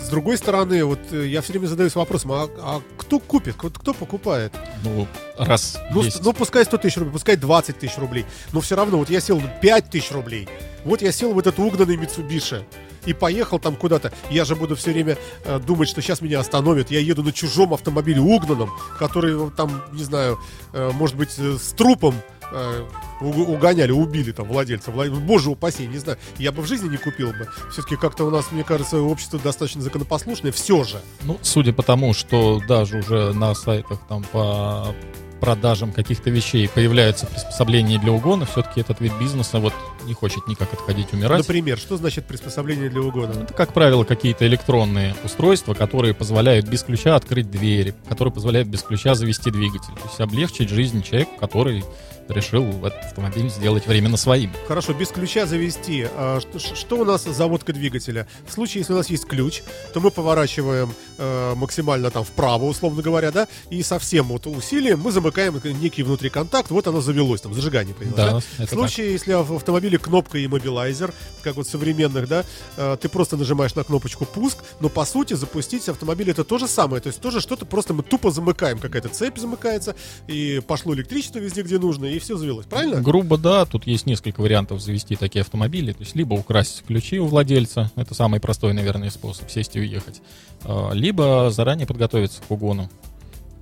с 0.00 0.08
другой 0.08 0.38
стороны, 0.38 0.82
вот 0.84 1.00
э, 1.12 1.26
я 1.26 1.42
все 1.42 1.52
время 1.52 1.66
задаюсь 1.66 1.94
вопросом, 1.94 2.32
а, 2.32 2.48
а 2.60 2.82
кто 2.96 3.18
купит, 3.20 3.56
кто, 3.56 3.68
кто 3.68 3.92
покупает? 3.92 4.54
Ну, 4.82 5.06
раз 5.36 5.78
Ну, 5.90 6.02
есть... 6.02 6.24
ну, 6.24 6.32
пускай 6.32 6.64
100 6.64 6.78
тысяч 6.78 6.96
рублей, 6.96 7.12
пускай 7.12 7.36
20 7.36 7.78
тысяч 7.78 7.98
рублей, 7.98 8.24
но 8.52 8.62
все 8.62 8.74
равно, 8.74 8.96
вот 8.96 9.10
я 9.10 9.20
сел 9.20 9.42
5 9.60 9.90
тысяч 9.90 10.10
рублей, 10.10 10.48
вот 10.86 11.02
я 11.02 11.12
сел 11.12 11.34
в 11.34 11.38
этот 11.38 11.58
угнанный 11.58 11.96
Mitsubishi 11.96 12.64
и 13.06 13.12
поехал 13.12 13.58
там 13.58 13.76
куда-то, 13.76 14.12
я 14.30 14.44
же 14.44 14.56
буду 14.56 14.76
все 14.76 14.92
время 14.92 15.16
э, 15.44 15.58
думать, 15.58 15.88
что 15.88 16.00
сейчас 16.02 16.20
меня 16.20 16.40
остановят, 16.40 16.90
я 16.90 17.00
еду 17.00 17.22
на 17.22 17.32
чужом 17.32 17.74
автомобиле 17.74 18.20
угнанном, 18.20 18.70
который 18.98 19.50
там, 19.50 19.82
не 19.92 20.04
знаю, 20.04 20.38
э, 20.72 20.90
может 20.94 21.16
быть, 21.16 21.34
э, 21.38 21.56
с 21.58 21.72
трупом 21.72 22.14
э, 22.50 22.82
уг- 23.20 23.48
угоняли, 23.48 23.92
убили 23.92 24.32
там 24.32 24.46
владельца. 24.48 24.90
Вла- 24.90 25.10
Боже 25.10 25.50
упаси, 25.50 25.86
не 25.86 25.98
знаю. 25.98 26.18
Я 26.38 26.50
бы 26.52 26.62
в 26.62 26.66
жизни 26.66 26.88
не 26.88 26.96
купил 26.96 27.28
бы. 27.32 27.48
Все-таки 27.70 27.96
как-то 27.96 28.24
у 28.24 28.30
нас, 28.30 28.50
мне 28.52 28.64
кажется, 28.64 29.00
общество 29.00 29.38
достаточно 29.38 29.82
законопослушное. 29.82 30.50
Все 30.52 30.82
же. 30.84 31.00
Ну, 31.22 31.38
судя 31.42 31.72
по 31.74 31.82
тому, 31.82 32.14
что 32.14 32.60
даже 32.66 32.98
уже 32.98 33.32
на 33.34 33.54
сайтах 33.54 33.98
там 34.08 34.24
по 34.32 34.94
продажам 35.38 35.92
каких-то 35.92 36.30
вещей 36.30 36.68
появляются 36.68 37.26
приспособления 37.26 37.98
для 37.98 38.12
угона, 38.12 38.46
все-таки 38.46 38.80
этот 38.80 39.00
вид 39.00 39.12
бизнеса 39.20 39.58
вот 39.58 39.72
не 40.04 40.14
хочет 40.14 40.46
никак 40.48 40.72
отходить 40.72 41.12
умирать. 41.12 41.38
Например, 41.38 41.78
что 41.78 41.96
значит 41.96 42.26
приспособление 42.26 42.88
для 42.88 43.00
угона? 43.00 43.32
Это, 43.42 43.54
как 43.54 43.72
правило, 43.72 44.04
какие-то 44.04 44.46
электронные 44.46 45.14
устройства, 45.24 45.74
которые 45.74 46.14
позволяют 46.14 46.66
без 46.66 46.82
ключа 46.82 47.16
открыть 47.16 47.50
двери, 47.50 47.94
которые 48.08 48.32
позволяют 48.32 48.68
без 48.68 48.82
ключа 48.82 49.14
завести 49.14 49.50
двигатель. 49.50 49.94
То 49.94 50.08
есть 50.08 50.20
облегчить 50.20 50.68
жизнь 50.70 51.02
человеку, 51.02 51.36
который 51.38 51.84
решил 52.28 52.64
этот 52.84 53.04
автомобиль 53.04 53.48
сделать 53.50 53.86
временно 53.86 54.16
своим. 54.16 54.52
Хорошо, 54.66 54.92
без 54.92 55.08
ключа 55.08 55.46
завести. 55.46 56.06
А 56.14 56.40
что, 56.40 56.58
что 56.58 56.96
у 56.96 57.04
нас 57.04 57.24
заводка 57.24 57.72
двигателя? 57.72 58.26
В 58.46 58.52
случае, 58.52 58.80
если 58.80 58.92
у 58.92 58.96
нас 58.96 59.10
есть 59.10 59.26
ключ, 59.26 59.62
то 59.92 60.00
мы 60.00 60.10
поворачиваем 60.10 60.92
э, 61.16 61.54
максимально 61.54 62.10
там 62.10 62.24
вправо, 62.24 62.64
условно 62.64 63.02
говоря, 63.02 63.30
да, 63.30 63.48
и 63.70 63.82
со 63.82 63.98
всем 63.98 64.26
вот 64.26 64.46
усилием 64.46 65.00
мы 65.00 65.12
замыкаем 65.12 65.60
некий 65.80 66.02
внутри 66.02 66.30
контакт, 66.30 66.70
вот 66.70 66.86
оно 66.86 67.00
завелось, 67.00 67.40
там 67.40 67.54
зажигание 67.54 67.94
появилось. 67.94 68.16
Да, 68.16 68.40
да? 68.58 68.66
В 68.66 68.68
случае, 68.68 69.12
если 69.12 69.32
в 69.32 69.54
автомобиле 69.54 69.98
кнопка 69.98 70.38
и 70.38 70.46
мобилайзер, 70.46 71.12
как 71.42 71.56
вот 71.56 71.68
современных, 71.68 72.28
да, 72.28 72.44
э, 72.76 72.96
ты 73.00 73.08
просто 73.08 73.36
нажимаешь 73.36 73.74
на 73.74 73.84
кнопочку 73.84 74.24
пуск, 74.24 74.58
но 74.80 74.88
по 74.88 75.04
сути 75.04 75.34
запустить 75.34 75.88
автомобиль 75.88 76.30
это 76.30 76.44
то 76.44 76.58
же 76.58 76.68
самое, 76.68 77.02
то 77.02 77.08
есть 77.08 77.20
тоже 77.20 77.40
что-то 77.40 77.66
просто 77.66 77.94
мы 77.94 78.02
тупо 78.02 78.30
замыкаем, 78.30 78.78
какая-то 78.78 79.08
цепь 79.08 79.38
замыкается, 79.38 79.94
и 80.26 80.60
пошло 80.66 80.94
электричество 80.94 81.38
везде, 81.38 81.62
где 81.62 81.78
нужно, 81.78 82.06
и 82.06 82.17
все 82.18 82.36
завелось, 82.36 82.66
правильно? 82.66 83.00
Грубо, 83.00 83.38
да, 83.38 83.64
тут 83.64 83.86
есть 83.86 84.06
несколько 84.06 84.40
вариантов 84.40 84.80
завести 84.80 85.16
такие 85.16 85.42
автомобили. 85.42 85.92
То 85.92 86.00
есть 86.00 86.14
либо 86.14 86.34
украсть 86.34 86.84
ключи 86.86 87.18
у 87.18 87.26
владельца, 87.26 87.90
это 87.96 88.14
самый 88.14 88.40
простой, 88.40 88.72
наверное, 88.72 89.10
способ, 89.10 89.50
сесть 89.50 89.76
и 89.76 89.80
уехать. 89.80 90.22
А, 90.64 90.92
Либо 90.92 91.50
заранее 91.50 91.86
подготовиться 91.86 92.40
к 92.42 92.50
угону, 92.50 92.90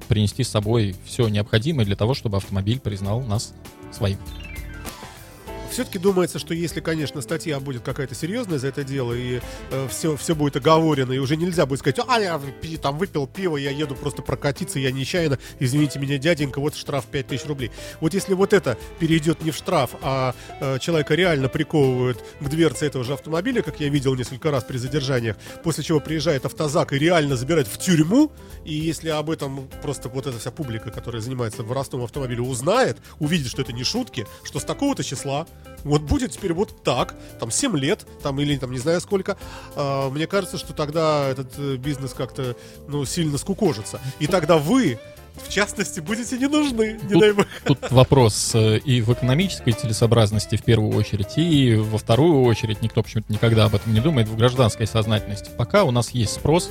принести 0.08 0.44
с 0.44 0.48
собой 0.48 0.94
все 1.04 1.28
необходимое 1.28 1.84
для 1.84 1.96
того, 1.96 2.14
чтобы 2.14 2.36
автомобиль 2.36 2.80
признал 2.80 3.22
нас 3.22 3.54
своим. 3.92 4.18
Все-таки 5.76 5.98
думается, 5.98 6.38
что 6.38 6.54
если, 6.54 6.80
конечно, 6.80 7.20
статья 7.20 7.60
будет 7.60 7.82
какая-то 7.82 8.14
серьезная 8.14 8.58
за 8.58 8.68
это 8.68 8.82
дело, 8.82 9.12
и 9.12 9.42
э, 9.70 9.88
все, 9.90 10.16
все 10.16 10.34
будет 10.34 10.56
оговорено, 10.56 11.12
и 11.12 11.18
уже 11.18 11.36
нельзя 11.36 11.66
будет 11.66 11.80
сказать, 11.80 12.00
а, 12.08 12.18
я 12.18 12.40
там 12.80 12.96
выпил 12.96 13.26
пиво, 13.26 13.58
я 13.58 13.72
еду 13.72 13.94
просто 13.94 14.22
прокатиться, 14.22 14.78
я 14.78 14.90
нечаянно, 14.90 15.38
извините 15.60 15.98
меня, 15.98 16.16
дяденька, 16.16 16.60
вот 16.60 16.76
штраф 16.76 17.04
5000 17.04 17.44
рублей. 17.44 17.70
Вот 18.00 18.14
если 18.14 18.32
вот 18.32 18.54
это 18.54 18.78
перейдет 18.98 19.42
не 19.44 19.50
в 19.50 19.54
штраф, 19.54 19.90
а 20.00 20.34
э, 20.60 20.78
человека 20.78 21.14
реально 21.14 21.50
приковывают 21.50 22.24
к 22.40 22.48
дверце 22.48 22.86
этого 22.86 23.04
же 23.04 23.12
автомобиля, 23.12 23.60
как 23.60 23.78
я 23.78 23.90
видел 23.90 24.14
несколько 24.14 24.50
раз 24.50 24.64
при 24.64 24.78
задержаниях, 24.78 25.36
после 25.62 25.84
чего 25.84 26.00
приезжает 26.00 26.46
автозак 26.46 26.94
и 26.94 26.98
реально 26.98 27.36
забирает 27.36 27.68
в 27.68 27.76
тюрьму, 27.76 28.32
и 28.64 28.72
если 28.72 29.10
об 29.10 29.28
этом 29.28 29.68
просто 29.82 30.08
вот 30.08 30.26
эта 30.26 30.38
вся 30.38 30.50
публика, 30.50 30.90
которая 30.90 31.20
занимается 31.20 31.62
воровством 31.62 32.02
автомобиля, 32.02 32.40
узнает, 32.40 32.96
увидит, 33.18 33.48
что 33.48 33.60
это 33.60 33.74
не 33.74 33.84
шутки, 33.84 34.26
что 34.42 34.58
с 34.58 34.64
такого-то 34.64 35.04
числа 35.04 35.46
вот 35.84 36.02
будет 36.02 36.32
теперь 36.32 36.52
вот 36.52 36.82
так, 36.82 37.14
там 37.38 37.50
7 37.50 37.76
лет, 37.76 38.06
там 38.22 38.40
или 38.40 38.56
там 38.56 38.72
не 38.72 38.78
знаю 38.78 39.00
сколько, 39.00 39.36
а, 39.76 40.10
мне 40.10 40.26
кажется, 40.26 40.58
что 40.58 40.72
тогда 40.72 41.28
этот 41.28 41.52
э, 41.58 41.76
бизнес 41.76 42.12
как-то, 42.12 42.56
ну, 42.88 43.04
сильно 43.04 43.38
скукожится. 43.38 44.00
И 44.18 44.26
тогда 44.26 44.58
вы, 44.58 44.98
в 45.46 45.48
частности, 45.48 46.00
будете 46.00 46.38
не 46.38 46.48
нужны, 46.48 46.98
не 47.02 47.08
Тут- 47.10 47.20
дай 47.20 47.32
бог. 47.32 47.46
Тут 47.64 47.90
вопрос 47.90 48.52
э, 48.54 48.78
и 48.78 49.00
в 49.00 49.12
экономической 49.12 49.72
целесообразности 49.72 50.56
в 50.56 50.62
первую 50.64 50.96
очередь, 50.96 51.36
и 51.36 51.76
во 51.76 51.98
вторую 51.98 52.42
очередь, 52.42 52.82
никто 52.82 53.02
почему-то 53.02 53.32
никогда 53.32 53.66
об 53.66 53.74
этом 53.74 53.94
не 53.94 54.00
думает, 54.00 54.28
в 54.28 54.36
гражданской 54.36 54.86
сознательности. 54.86 55.50
Пока 55.56 55.84
у 55.84 55.90
нас 55.90 56.10
есть 56.10 56.32
спрос 56.32 56.70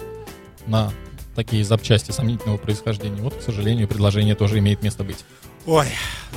на 0.67 0.91
такие 1.35 1.63
запчасти 1.63 2.11
сомнительного 2.11 2.57
происхождения, 2.57 3.21
вот, 3.21 3.35
к 3.35 3.41
сожалению, 3.41 3.87
предложение 3.87 4.35
тоже 4.35 4.59
имеет 4.59 4.81
место 4.83 5.03
быть. 5.03 5.17
Ой, 5.65 5.87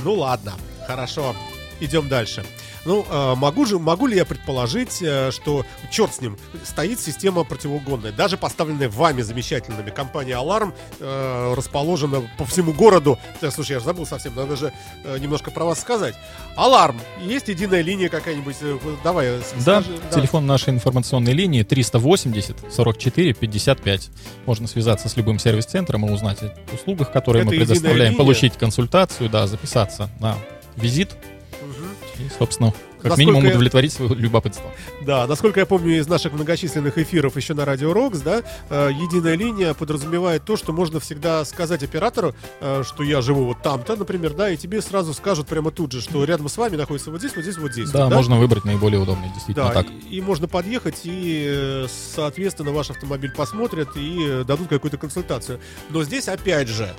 ну 0.03 0.13
ладно, 0.15 0.53
хорошо, 0.87 1.35
идем 1.79 2.07
дальше. 2.07 2.43
Ну, 2.85 3.05
э, 3.09 3.35
могу 3.35 3.65
же, 3.65 3.77
могу 3.77 4.07
ли 4.07 4.15
я 4.15 4.25
предположить, 4.25 5.01
э, 5.01 5.31
что 5.31 5.65
черт 5.91 6.13
с 6.13 6.21
ним, 6.21 6.37
стоит 6.63 6.99
система 6.99 7.43
противоугонная, 7.43 8.11
даже 8.11 8.37
поставленная 8.37 8.89
вами 8.89 9.21
замечательными. 9.21 9.89
Компания 9.89 10.33
Alarm 10.33 10.73
э, 10.99 11.53
расположена 11.55 12.21
по 12.37 12.45
всему 12.45 12.73
городу. 12.73 13.19
Э, 13.41 13.51
слушай, 13.51 13.73
я 13.73 13.79
же 13.79 13.85
забыл 13.85 14.05
совсем, 14.05 14.35
надо 14.35 14.55
же 14.55 14.71
э, 15.03 15.17
немножко 15.19 15.51
про 15.51 15.65
вас 15.65 15.81
сказать. 15.81 16.15
Alarm, 16.57 16.95
есть 17.21 17.47
единая 17.47 17.81
линия 17.81 18.09
какая-нибудь? 18.09 18.55
Давай, 19.03 19.39
Да, 19.65 19.81
скажи, 19.81 19.99
телефон 20.13 20.45
нашей 20.45 20.69
информационной 20.69 21.33
линии 21.33 21.63
380 21.63 22.55
44 22.71 23.33
55. 23.33 24.09
Можно 24.45 24.67
связаться 24.67 25.09
с 25.09 25.17
любым 25.17 25.39
сервис-центром 25.39 26.05
и 26.05 26.11
узнать 26.11 26.41
о 26.41 26.53
услугах, 26.73 27.11
которые 27.11 27.43
Это 27.43 27.51
мы 27.51 27.57
предоставляем, 27.57 28.15
получить 28.15 28.53
консультацию, 28.53 29.29
да, 29.29 29.47
записаться 29.47 30.09
на 30.19 30.37
визит. 30.75 31.09
И, 32.19 32.29
собственно, 32.29 32.73
как 33.01 33.11
Насколько 33.11 33.31
минимум 33.31 33.47
удовлетворить 33.47 33.93
свое 33.93 34.13
любопытство. 34.13 34.69
Да, 35.01 35.25
насколько 35.25 35.61
я 35.61 35.65
помню 35.65 35.99
из 35.99 36.07
наших 36.07 36.33
многочисленных 36.33 36.97
эфиров 36.97 37.37
еще 37.37 37.53
на 37.53 37.63
Радио 37.63 37.93
Рокс, 37.93 38.19
да, 38.19 38.43
э, 38.69 38.89
единая 38.93 39.35
линия 39.35 39.73
подразумевает 39.73 40.43
то, 40.43 40.57
что 40.57 40.73
можно 40.73 40.99
всегда 40.99 41.45
сказать 41.45 41.81
оператору, 41.81 42.35
э, 42.59 42.83
что 42.85 43.03
я 43.03 43.21
живу 43.21 43.45
вот 43.45 43.61
там-то, 43.61 43.95
например, 43.95 44.33
да, 44.33 44.49
и 44.49 44.57
тебе 44.57 44.81
сразу 44.81 45.13
скажут 45.13 45.47
прямо 45.47 45.71
тут 45.71 45.93
же, 45.93 46.01
что 46.01 46.23
рядом 46.25 46.49
с 46.49 46.57
вами 46.57 46.75
находится 46.75 47.09
вот 47.09 47.19
здесь, 47.19 47.35
вот 47.35 47.43
здесь, 47.43 47.57
вот 47.57 47.71
здесь. 47.71 47.89
Да, 47.89 48.05
вот, 48.05 48.15
можно 48.15 48.37
выбрать 48.37 48.65
наиболее 48.65 48.99
удобный, 48.99 49.29
действительно 49.33 49.67
Да, 49.67 49.73
так. 49.73 49.87
и, 49.89 50.17
и 50.17 50.21
можно 50.21 50.49
подъехать, 50.49 51.01
и, 51.05 51.45
э, 51.47 51.87
соответственно, 52.15 52.71
ваш 52.71 52.89
автомобиль 52.89 53.31
посмотрят 53.31 53.95
и 53.95 54.43
дадут 54.45 54.67
какую-то 54.67 54.97
консультацию. 54.97 55.61
Но 55.89 56.03
здесь, 56.03 56.27
опять 56.27 56.67
же, 56.67 56.93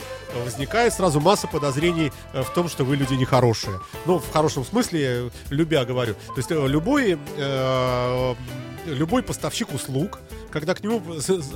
возникает 0.45 0.95
сразу 0.95 1.21
масса 1.21 1.47
подозрений 1.47 2.11
в 2.33 2.55
том, 2.55 2.69
что 2.69 2.85
вы 2.85 2.97
люди 2.97 3.15
нехорошие. 3.15 3.81
Ну, 4.07 4.19
в 4.19 4.33
хорошем 4.33 4.65
смысле, 4.65 5.31
любя 5.51 5.85
говорю. 5.95 6.15
То 6.15 6.37
есть 6.37 6.51
э, 6.51 6.67
любой, 6.67 7.19
э, 7.37 8.35
любой 8.87 9.23
поставщик 9.23 9.73
услуг, 9.75 10.21
когда 10.51 10.75
к 10.75 10.83
нему 10.83 11.03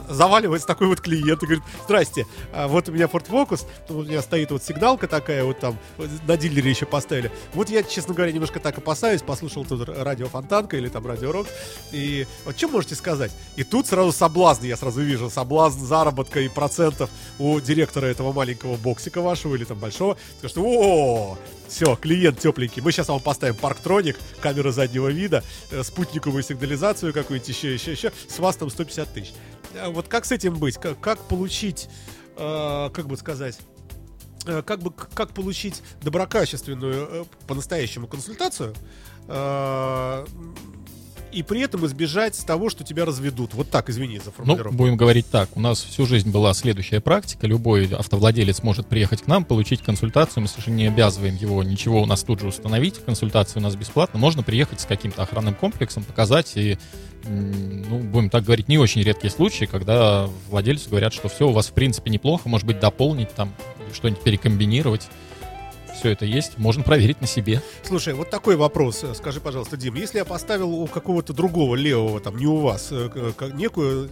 заваливается 0.08 0.66
такой 0.66 0.86
вот 0.86 1.00
клиент 1.00 1.42
и 1.42 1.46
говорит, 1.46 1.64
здрасте, 1.84 2.26
а 2.52 2.68
вот 2.68 2.88
у 2.88 2.92
меня 2.92 3.06
Ford 3.06 3.26
Focus, 3.28 3.64
у 3.88 4.02
меня 4.02 4.22
стоит 4.22 4.50
вот 4.50 4.62
сигналка 4.62 5.08
такая, 5.08 5.44
вот 5.44 5.58
там 5.58 5.78
на 6.26 6.36
дилере 6.36 6.70
еще 6.70 6.86
поставили. 6.86 7.30
Вот 7.52 7.68
я, 7.68 7.82
честно 7.82 8.14
говоря, 8.14 8.32
немножко 8.32 8.60
так 8.60 8.78
опасаюсь, 8.78 9.22
послушал 9.22 9.64
тут 9.64 9.88
радио 9.88 10.26
Фонтанка 10.26 10.76
или 10.76 10.88
там 10.88 11.06
радио 11.06 11.32
Рок, 11.32 11.46
и 11.92 12.26
вот 12.44 12.56
что 12.56 12.68
можете 12.68 12.94
сказать? 12.94 13.32
И 13.56 13.64
тут 13.64 13.86
сразу 13.86 14.12
соблазн, 14.12 14.64
я 14.64 14.76
сразу 14.76 15.00
вижу, 15.00 15.30
соблазн 15.30 15.84
заработка 15.84 16.40
и 16.40 16.48
процентов 16.48 17.10
у 17.38 17.58
директора 17.60 18.06
этого 18.06 18.32
маленького 18.32 18.76
боксика 18.76 19.20
вашего 19.20 19.54
или 19.54 19.64
там 19.64 19.78
большого, 19.78 20.16
скажет, 20.38 20.52
что 20.52 20.62
о, 20.64 21.38
все, 21.68 21.96
клиент 21.96 22.38
тепленький, 22.38 22.82
мы 22.82 22.92
сейчас 22.92 23.08
вам 23.08 23.20
поставим 23.20 23.56
парктроник, 23.56 24.16
камеру 24.40 24.70
заднего 24.70 25.08
вида, 25.08 25.42
э, 25.70 25.82
спутниковую 25.82 26.42
сигнализацию 26.42 27.12
какую-нибудь 27.12 27.48
еще, 27.48 27.74
еще, 27.74 27.92
еще, 27.92 28.12
с 28.28 28.38
вас 28.38 28.56
там 28.56 28.70
150 28.70 29.12
тысяч. 29.12 29.32
А 29.80 29.90
Вот 29.90 30.08
как 30.08 30.24
с 30.24 30.32
этим 30.32 30.56
быть? 30.56 30.76
Как, 30.76 31.00
как 31.00 31.18
получить, 31.20 31.88
э, 32.36 32.90
как 32.92 33.06
бы 33.06 33.16
сказать, 33.16 33.58
э, 34.46 34.62
как 34.62 34.80
бы 34.80 34.92
как 34.92 35.32
получить 35.32 35.82
доброкачественную 36.02 37.08
э, 37.10 37.24
по-настоящему 37.46 38.06
консультацию 38.06 38.74
э, 39.28 40.26
и 41.34 41.42
при 41.42 41.60
этом 41.60 41.84
избежать 41.86 42.40
того, 42.46 42.70
что 42.70 42.84
тебя 42.84 43.04
разведут. 43.04 43.54
Вот 43.54 43.68
так, 43.70 43.90
извини 43.90 44.18
за 44.18 44.26
Ну, 44.26 44.32
формулировку. 44.32 44.74
будем 44.76 44.96
говорить 44.96 45.26
так. 45.30 45.48
У 45.56 45.60
нас 45.60 45.82
всю 45.82 46.06
жизнь 46.06 46.30
была 46.30 46.54
следующая 46.54 47.00
практика. 47.00 47.46
Любой 47.46 47.86
автовладелец 47.92 48.62
может 48.62 48.86
приехать 48.86 49.22
к 49.22 49.26
нам, 49.26 49.44
получить 49.44 49.82
консультацию. 49.82 50.42
Мы 50.42 50.48
совершенно 50.48 50.76
не 50.76 50.86
обязываем 50.86 51.36
его 51.36 51.62
ничего 51.62 52.02
у 52.02 52.06
нас 52.06 52.22
тут 52.22 52.40
же 52.40 52.46
установить. 52.48 53.04
Консультация 53.04 53.60
у 53.60 53.62
нас 53.62 53.74
бесплатна. 53.76 54.18
Можно 54.18 54.42
приехать 54.42 54.80
с 54.80 54.84
каким-то 54.86 55.22
охранным 55.22 55.54
комплексом, 55.54 56.04
показать. 56.04 56.52
И, 56.56 56.78
ну, 57.24 57.98
будем 57.98 58.30
так 58.30 58.44
говорить, 58.44 58.68
не 58.68 58.78
очень 58.78 59.02
редкие 59.02 59.30
случаи, 59.30 59.64
когда 59.64 60.28
владельцы 60.48 60.88
говорят, 60.88 61.12
что 61.12 61.28
все 61.28 61.48
у 61.48 61.52
вас 61.52 61.66
в 61.68 61.72
принципе 61.72 62.10
неплохо, 62.10 62.48
может 62.48 62.66
быть, 62.66 62.78
дополнить 62.80 63.34
там, 63.34 63.52
что-нибудь 63.92 64.22
перекомбинировать. 64.22 65.08
Все 66.04 66.12
это 66.12 66.26
есть, 66.26 66.58
можно 66.58 66.82
проверить 66.82 67.22
на 67.22 67.26
себе. 67.26 67.62
Слушай, 67.82 68.12
вот 68.12 68.28
такой 68.28 68.56
вопрос. 68.56 69.02
Скажи, 69.14 69.40
пожалуйста, 69.40 69.78
Дим, 69.78 69.94
если 69.94 70.18
я 70.18 70.26
поставил 70.26 70.70
у 70.70 70.86
какого-то 70.86 71.32
другого 71.32 71.76
левого, 71.76 72.20
там, 72.20 72.36
не 72.36 72.46
у 72.46 72.58
вас, 72.58 72.88
э, 72.90 73.32
некую 73.54 74.10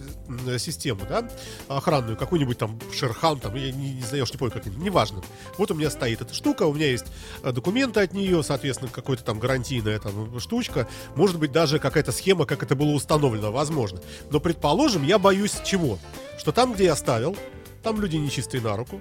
систему, 0.59 1.01
да, 1.07 1.29
охранную, 1.69 2.17
какую-нибудь 2.17 2.57
там 2.57 2.81
Шерхан, 2.95 3.41
там, 3.41 3.55
я 3.57 3.71
не, 3.73 3.93
не 3.93 4.01
знаю, 4.01 4.25
я 4.25 4.33
не 4.33 4.39
помню, 4.39 4.55
как 4.55 4.65
неважно. 4.65 5.21
Вот 5.59 5.71
у 5.71 5.75
меня 5.75 5.91
стоит 5.91 6.23
эта 6.23 6.33
штука, 6.33 6.63
у 6.63 6.73
меня 6.73 6.87
есть 6.87 7.05
э, 7.43 7.53
документы 7.53 8.01
от 8.01 8.15
нее, 8.15 8.43
соответственно, 8.43 8.91
какой-то 8.91 9.23
там 9.23 9.39
гарантийная 9.39 9.99
там 9.99 10.41
штучка, 10.41 10.89
может 11.15 11.39
быть, 11.39 11.53
даже 11.53 11.79
какая-то 11.79 12.11
схема, 12.13 12.47
как 12.47 12.63
это 12.63 12.75
было 12.75 12.93
установлено, 12.93 13.53
возможно. 13.53 14.01
Но, 14.31 14.41
предположим, 14.41 15.03
я 15.03 15.19
боюсь 15.19 15.57
чего? 15.63 15.99
Что 16.39 16.53
там, 16.53 16.73
где 16.73 16.85
я 16.85 16.97
ставил, 16.97 17.37
там 17.83 18.01
люди 18.01 18.17
нечистые 18.17 18.63
на 18.63 18.79
руку, 18.79 18.99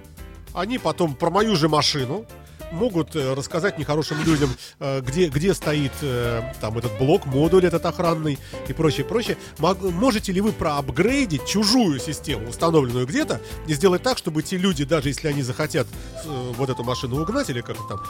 они 0.52 0.76
потом 0.76 1.14
про 1.14 1.30
мою 1.30 1.56
же 1.56 1.70
машину 1.70 2.26
могут 2.72 3.14
э, 3.14 3.34
рассказать 3.34 3.78
нехорошим 3.78 4.22
людям, 4.24 4.50
э, 4.80 5.00
где, 5.00 5.28
где 5.28 5.54
стоит 5.54 5.92
э, 6.00 6.42
там 6.60 6.78
этот 6.78 6.96
блок, 6.98 7.26
модуль 7.26 7.66
этот 7.66 7.86
охранный 7.86 8.38
и 8.68 8.72
прочее, 8.72 9.06
прочее. 9.06 9.36
Можете 9.58 10.32
ли 10.32 10.40
вы 10.40 10.52
проапгрейдить 10.52 11.46
чужую 11.46 12.00
систему, 12.00 12.48
установленную 12.48 13.06
где-то, 13.06 13.40
и 13.66 13.74
сделать 13.74 14.02
так, 14.02 14.18
чтобы 14.18 14.42
те 14.42 14.56
люди, 14.56 14.84
даже 14.84 15.08
если 15.08 15.28
они 15.28 15.42
захотят 15.42 15.86
вот 16.24 16.70
эту 16.70 16.82
машину 16.84 17.20
угнать 17.20 17.50
или 17.50 17.60
как 17.60 17.76
там, 17.88 18.00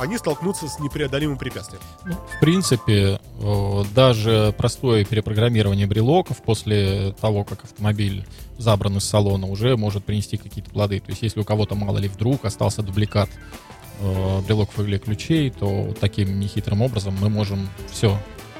они 0.00 0.18
столкнутся 0.18 0.68
с 0.68 0.78
непреодолимым 0.78 1.38
препятствием? 1.38 1.82
Ну, 2.04 2.14
в 2.14 2.40
принципе, 2.40 3.20
даже 3.94 4.54
простое 4.56 5.04
перепрограммирование 5.04 5.86
брелоков 5.86 6.42
после 6.42 7.14
того, 7.20 7.44
как 7.44 7.64
автомобиль 7.64 8.26
забран 8.58 8.96
из 8.96 9.04
салона, 9.04 9.46
уже 9.46 9.76
может 9.76 10.04
принести 10.04 10.36
какие-то 10.36 10.70
плоды. 10.70 11.00
То 11.00 11.10
есть, 11.10 11.22
если 11.22 11.40
у 11.40 11.44
кого-то, 11.44 11.74
мало 11.74 11.98
ли, 11.98 12.08
вдруг 12.08 12.44
остался 12.44 12.82
дубликат 12.82 13.28
э, 14.00 14.40
брелоков 14.42 14.80
или 14.80 14.98
ключей, 14.98 15.50
то 15.50 15.94
таким 16.00 16.38
нехитрым 16.40 16.82
образом 16.82 17.16
мы 17.20 17.28
можем 17.28 17.68
все, 17.90 18.18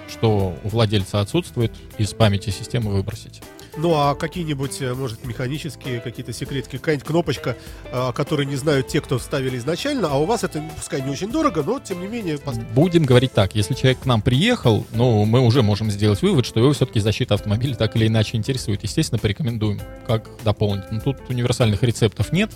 что 0.09 0.57
у 0.63 0.69
владельца 0.69 1.21
отсутствует, 1.21 1.73
из 1.99 2.13
памяти 2.13 2.51
системы 2.51 2.93
выбросить. 2.93 3.43
Ну 3.77 3.95
а 3.95 4.15
какие-нибудь, 4.15 4.81
э, 4.81 4.95
может, 4.95 5.25
механические 5.25 6.01
какие-то 6.01 6.33
секретики, 6.33 6.79
какая-нибудь 6.79 7.07
кнопочка, 7.07 7.57
э, 7.93 8.13
которую 8.15 8.49
не 8.49 8.57
знают 8.57 8.89
те, 8.89 9.01
кто 9.01 9.19
ставили 9.19 9.59
изначально, 9.59 10.09
а 10.09 10.17
у 10.17 10.25
вас 10.25 10.45
это, 10.45 10.63
пускай 10.77 11.03
не 11.03 11.11
очень 11.11 11.31
дорого, 11.31 11.63
но 11.63 11.79
тем 11.79 12.01
не 12.01 12.09
менее... 12.09 12.39
Будем 12.75 13.05
говорить 13.05 13.33
так, 13.33 13.55
если 13.55 13.75
человек 13.75 14.01
к 14.01 14.07
нам 14.07 14.23
приехал, 14.23 14.87
ну, 14.93 15.25
мы 15.27 15.41
уже 15.41 15.63
можем 15.63 15.91
сделать 15.91 16.23
вывод, 16.23 16.47
что 16.47 16.61
его 16.61 16.73
все-таки 16.73 17.01
защита 17.01 17.35
автомобиля 17.35 17.75
так 17.75 17.97
или 17.97 18.07
иначе 18.07 18.39
интересует. 18.39 18.83
Естественно, 18.83 19.19
порекомендуем, 19.19 19.81
как 20.07 20.29
дополнить. 20.43 20.91
Но 20.91 21.01
тут 21.01 21.19
универсальных 21.29 21.83
рецептов 21.83 22.33
нет. 22.33 22.51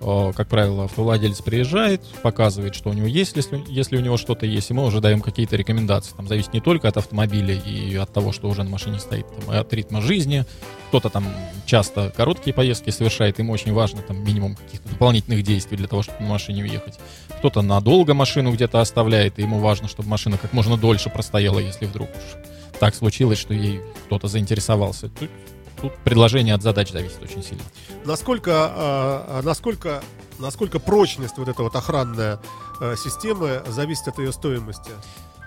Э, 0.00 0.32
Как 0.36 0.48
правило, 0.48 0.84
автовладелец 0.84 1.40
приезжает, 1.40 2.02
показывает, 2.22 2.74
что 2.74 2.90
у 2.90 2.92
него 2.92 3.06
есть, 3.06 3.36
если, 3.36 3.64
если 3.68 3.96
у 3.96 4.00
него 4.00 4.16
что-то 4.16 4.46
есть, 4.46 4.70
и 4.70 4.74
мы 4.74 4.84
уже 4.84 5.00
даем 5.00 5.20
какие-то 5.20 5.56
рекомендации. 5.56 6.14
Там 6.14 6.28
зависит 6.28 6.52
не 6.52 6.60
только 6.60 6.88
от 6.88 6.96
автомобиля 6.96 7.54
и 7.54 7.94
от 7.96 8.12
того, 8.12 8.32
что 8.32 8.48
уже 8.48 8.62
на 8.62 8.70
машине 8.70 8.98
стоит, 8.98 9.26
там, 9.28 9.54
и 9.54 9.56
от 9.56 9.72
ритма 9.72 10.00
жизни. 10.02 10.44
Кто-то 10.88 11.08
там 11.08 11.26
часто 11.64 12.12
короткие 12.16 12.54
поездки 12.54 12.90
совершает, 12.90 13.38
ему 13.38 13.52
очень 13.52 13.72
важно 13.72 14.02
там 14.02 14.22
минимум 14.22 14.54
каких-то 14.56 14.88
дополнительных 14.88 15.42
действий 15.42 15.76
для 15.76 15.88
того, 15.88 16.02
чтобы 16.02 16.20
на 16.20 16.28
машине 16.28 16.62
уехать. 16.62 16.98
Кто-то 17.38 17.62
надолго 17.62 18.14
машину 18.14 18.52
где-то 18.52 18.80
оставляет, 18.80 19.38
и 19.38 19.42
ему 19.42 19.58
важно, 19.58 19.88
чтобы 19.88 20.08
машина 20.08 20.38
как 20.38 20.52
можно 20.52 20.76
дольше 20.76 21.10
простояла, 21.10 21.58
если 21.58 21.86
вдруг 21.86 22.08
уж 22.10 22.78
так 22.78 22.94
случилось, 22.94 23.38
что 23.38 23.54
ей 23.54 23.80
кто-то 24.06 24.28
заинтересовался. 24.28 25.08
Тут, 25.08 25.30
тут 25.80 25.96
предложение 25.98 26.54
от 26.54 26.62
задач 26.62 26.90
зависит 26.90 27.22
очень 27.22 27.42
сильно. 27.42 27.62
Насколько, 28.04 28.52
а, 28.52 29.26
а, 29.28 29.42
насколько, 29.42 30.02
насколько 30.38 30.78
прочность 30.78 31.38
вот 31.38 31.48
эта 31.48 31.62
вот 31.62 31.74
охранная 31.74 32.38
э, 32.80 32.94
системы 32.96 33.62
зависит 33.68 34.08
от 34.08 34.18
ее 34.18 34.32
стоимости? 34.32 34.90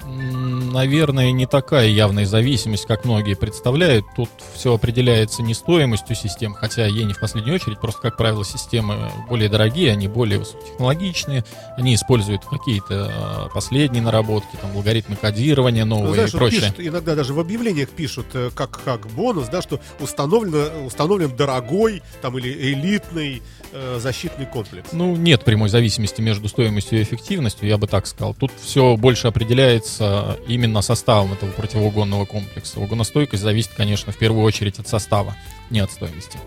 Наверное, 0.06 1.32
не 1.32 1.46
такая 1.46 1.88
явная 1.88 2.25
зависимость, 2.25 2.86
как 2.86 3.06
многие 3.06 3.36
представляют. 3.36 4.06
Тут 4.15 4.29
все 4.53 4.74
определяется 4.74 5.44
не 5.44 5.53
стоимостью 5.53 6.15
систем, 6.15 6.53
хотя 6.53 6.86
ей 6.86 7.03
не 7.03 7.13
в 7.13 7.20
последнюю 7.20 7.56
очередь. 7.56 7.79
Просто, 7.79 8.01
как 8.01 8.18
правило, 8.18 8.46
системы 8.46 9.12
более 9.27 9.50
дорогие, 9.50 9.91
они 9.91 10.08
более 10.08 10.39
высокотехнологичные, 10.39 11.44
они 11.77 11.96
используют 11.96 12.46
какие-то 12.46 13.12
а, 13.12 13.50
последние 13.53 14.01
наработки, 14.01 14.56
там, 14.62 14.72
алгоритмы 14.75 15.15
кодирования 15.15 15.86
новые 15.86 16.08
Ну, 16.08 16.13
знаешь, 16.13 16.34
и 16.34 16.38
прочее. 16.38 16.62
пишут, 16.62 16.75
иногда 16.79 17.15
даже 17.15 17.34
в 17.34 17.39
объявлениях 17.39 17.89
пишут, 17.89 18.27
э, 18.34 18.50
как, 18.53 18.82
как 18.84 19.08
бонус, 19.08 19.48
да, 19.50 19.62
что 19.62 19.79
установлено, 20.00 20.86
установлен 20.86 21.36
дорогой 21.36 22.01
там, 22.22 22.38
или 22.38 22.50
элитный 22.74 23.41
э, 23.71 23.97
защитный 23.99 24.45
комплекс. 24.45 24.91
Ну, 24.91 25.15
нет 25.15 25.43
прямой 25.43 25.69
зависимости 25.69 26.21
между 26.21 26.47
стоимостью 26.47 26.99
и 26.99 27.03
эффективностью, 27.03 27.67
я 27.67 27.77
бы 27.77 27.88
так 27.88 28.07
сказал. 28.07 28.33
Тут 28.33 28.51
все 28.59 28.95
больше 28.97 29.27
определяется 29.27 30.38
именно 30.47 30.81
составом 30.81 31.33
этого 31.33 31.51
противоугонного 31.51 32.25
комплекса. 32.25 32.79
Угоностойкость 32.79 33.43
зависит, 33.43 33.71
конечно, 33.75 34.11
в 34.11 34.17
первую 34.17 34.43
очередь 34.43 34.79
от 34.79 34.88
состава, 34.88 35.35
не 35.69 35.79
от 35.79 35.91
стоимости. 35.91 36.38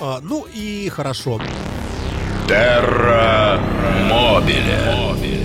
А, 0.00 0.20
ну 0.22 0.46
и 0.52 0.88
хорошо. 0.88 1.40
Терра 2.48 3.60
Мобиле. 4.08 5.39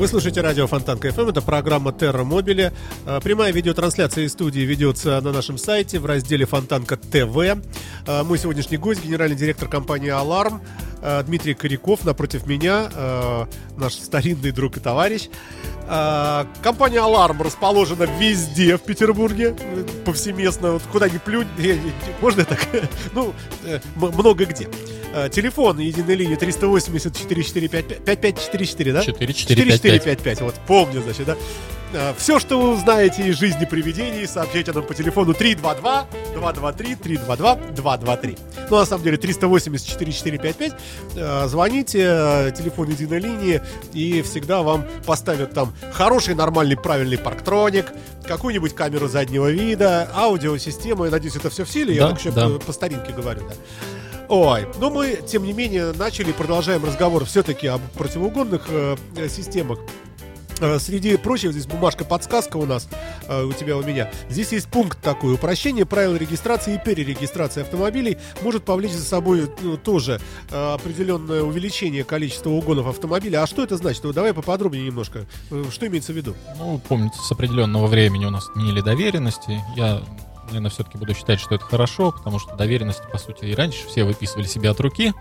Вы 0.00 0.08
слушаете 0.08 0.40
радио 0.40 0.66
Фонтанка 0.66 1.08
FM, 1.08 1.28
это 1.28 1.42
программа 1.42 1.92
Терра 1.92 2.24
Мобиле. 2.24 2.72
А, 3.04 3.20
Прямая 3.20 3.52
видеотрансляция 3.52 4.24
из 4.24 4.32
студии 4.32 4.60
ведется 4.60 5.20
на 5.20 5.30
нашем 5.30 5.58
сайте 5.58 5.98
в 5.98 6.06
разделе 6.06 6.46
Фонтанка 6.46 6.96
ТВ. 6.96 7.62
А, 8.06 8.24
Мой 8.24 8.38
сегодняшний 8.38 8.78
гость, 8.78 9.04
генеральный 9.04 9.36
директор 9.36 9.68
компании 9.68 10.08
Аларм, 10.08 10.62
Дмитрий 11.26 11.54
Коряков, 11.54 12.04
напротив 12.04 12.46
меня, 12.46 12.90
а, 12.94 13.48
наш 13.76 13.94
старинный 13.94 14.50
друг 14.52 14.76
и 14.76 14.80
товарищ. 14.80 15.28
А, 15.92 16.46
Компания 16.62 17.00
Аларм 17.00 17.42
расположена 17.42 18.04
везде 18.18 18.76
в 18.76 18.82
Петербурге, 18.82 19.56
э, 19.58 19.84
повсеместно, 20.04 20.72
вот 20.72 20.82
куда 20.92 21.08
ни 21.08 21.18
плюнь, 21.18 21.48
можно 22.20 22.44
так? 22.44 22.66
Ну, 23.12 23.34
э, 23.64 23.80
много 23.96 24.44
где. 24.44 24.68
Э, 25.12 25.28
Телефон 25.28 25.78
единой 25.80 26.14
линии 26.14 26.36
380 26.36 27.16
4455 27.16 28.04
5544, 28.04 28.92
да? 28.92 29.02
4455. 29.02 29.48
4455, 29.48 30.40
вот 30.42 30.54
помню, 30.66 31.02
значит, 31.02 31.26
да. 31.26 31.36
Все, 32.16 32.38
что 32.38 32.60
вы 32.60 32.70
узнаете 32.74 33.26
из 33.26 33.38
жизни 33.38 33.64
привидений, 33.64 34.26
сообщайте 34.26 34.72
нам 34.72 34.84
по 34.84 34.94
телефону 34.94 35.34
322 35.34 36.06
223 36.34 36.94
322 36.94 37.56
223. 37.74 38.38
Ну, 38.70 38.76
на 38.76 38.86
самом 38.86 39.02
деле, 39.02 39.16
380 39.16 39.86
4455. 39.86 40.72
Э, 41.16 41.48
Звоните, 41.48 42.04
э, 42.06 42.52
телефон 42.56 42.88
единой 42.88 43.18
линии, 43.18 43.60
и 43.92 44.22
всегда 44.22 44.62
вам 44.62 44.84
поставят 45.04 45.52
там 45.52 45.74
хороший, 45.92 46.34
нормальный, 46.34 46.76
правильный 46.76 47.18
парктроник, 47.18 47.86
какую-нибудь 48.26 48.74
камеру 48.74 49.08
заднего 49.08 49.50
вида, 49.50 50.08
аудиосистему. 50.14 51.06
Я 51.06 51.10
надеюсь, 51.10 51.34
это 51.34 51.50
все 51.50 51.64
в 51.64 51.70
силе, 51.70 51.94
я 51.94 52.02
Да, 52.02 52.08
так 52.10 52.20
еще 52.20 52.30
да. 52.30 52.48
по, 52.48 52.58
по 52.66 52.72
старинке 52.72 53.12
говорю, 53.12 53.40
да. 53.48 53.54
Ой, 54.28 54.68
но 54.78 54.90
мы, 54.90 55.18
тем 55.26 55.42
не 55.42 55.52
менее, 55.52 55.92
начали 55.92 56.30
и 56.30 56.32
продолжаем 56.32 56.84
разговор 56.84 57.24
все-таки 57.24 57.66
об 57.66 57.80
противоугонных 57.98 58.66
э, 58.68 58.96
э, 59.16 59.28
системах. 59.28 59.80
Э, 60.60 60.78
Среди 60.78 61.16
прочего, 61.16 61.52
здесь 61.52 61.66
бумажка-подсказка 61.66 62.56
у 62.56 62.66
нас, 62.66 62.88
э, 63.28 63.42
у 63.42 63.52
тебя, 63.52 63.76
у 63.76 63.82
меня. 63.82 64.10
Здесь 64.28 64.52
есть 64.52 64.68
пункт 64.68 65.00
такой. 65.00 65.34
Упрощение 65.34 65.86
правил 65.86 66.16
регистрации 66.16 66.74
и 66.74 66.78
перерегистрации 66.78 67.62
автомобилей 67.62 68.18
может 68.42 68.64
повлечь 68.64 68.92
за 68.92 69.04
собой 69.04 69.50
ну, 69.62 69.76
тоже 69.76 70.20
э, 70.50 70.74
определенное 70.74 71.42
увеличение 71.42 72.04
количества 72.04 72.50
угонов 72.50 72.86
автомобиля. 72.86 73.42
А 73.42 73.46
что 73.46 73.62
это 73.62 73.76
значит? 73.76 74.04
Вот 74.04 74.14
давай 74.14 74.34
поподробнее 74.34 74.84
немножко. 74.86 75.26
Что 75.70 75.86
имеется 75.86 76.12
в 76.12 76.16
виду? 76.16 76.34
Ну, 76.58 76.80
помните, 76.86 77.16
с 77.22 77.32
определенного 77.32 77.86
времени 77.86 78.26
у 78.26 78.30
нас 78.30 78.48
отменили 78.48 78.80
доверенности. 78.80 79.62
Я, 79.76 80.02
наверное, 80.46 80.70
все-таки 80.70 80.98
буду 80.98 81.14
считать, 81.14 81.40
что 81.40 81.54
это 81.54 81.64
хорошо, 81.64 82.12
потому 82.12 82.38
что 82.38 82.54
доверенности, 82.56 83.02
по 83.10 83.18
сути, 83.18 83.46
и 83.46 83.54
раньше 83.54 83.86
все 83.86 84.04
выписывали 84.04 84.46
себе 84.46 84.70
от 84.70 84.80
руки. 84.80 85.12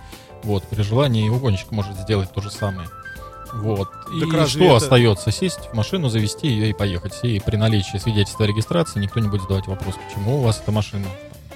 Вот, 0.43 0.63
при 0.67 0.81
желании 0.81 1.29
угонщик 1.29 1.72
может 1.72 1.98
сделать 1.98 2.31
то 2.34 2.41
же 2.41 2.50
самое. 2.50 2.88
Вот. 3.53 3.89
И 4.13 4.22
разве 4.32 4.48
что 4.48 4.63
это- 4.65 4.75
остается? 4.77 5.32
Сесть 5.32 5.70
в 5.72 5.74
машину, 5.74 6.10
завести 6.10 6.48
ее 6.48 6.70
и 6.70 6.74
поехать. 6.74 7.13
И 7.24 7.39
при 7.39 7.56
наличии 7.56 7.98
свидетельства 7.98 8.46
о 8.46 8.48
регистрации 8.48 9.00
никто 9.00 9.20
не 9.20 9.27
будет 9.27 9.41
задавать 9.44 9.68
вопрос, 9.68 9.95
почему 10.08 10.38
у 10.39 10.41
вас 10.41 10.60
эта 10.62 10.71
машина, 10.71 11.06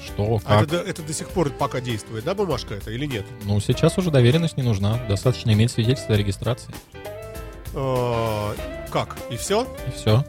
что, 0.06 0.39
А 0.46 0.60
как. 0.60 0.63
это, 0.63 0.72
до- 0.84 0.89
это 0.89 1.02
до 1.04 1.13
сих 1.13 1.30
пор 1.30 1.50
пока 1.52 1.80
действует, 1.82 2.24
да, 2.24 2.34
бумажка 2.36 2.74
это 2.76 2.91
или 2.91 3.06
нет? 3.06 3.26
Ну, 3.44 3.60
сейчас 3.60 3.98
уже 3.98 4.12
доверенность 4.12 4.58
не 4.58 4.63
нужна. 4.63 4.98
Достаточно 5.08 5.52
иметь 5.54 5.72
свидетельство 5.72 6.15
о 6.15 6.17
регистрации. 6.17 6.74
Э, 7.74 8.54
Как? 8.91 9.17
И 9.32 9.38
все? 9.38 9.67
И 9.88 9.91
все. 9.98 10.24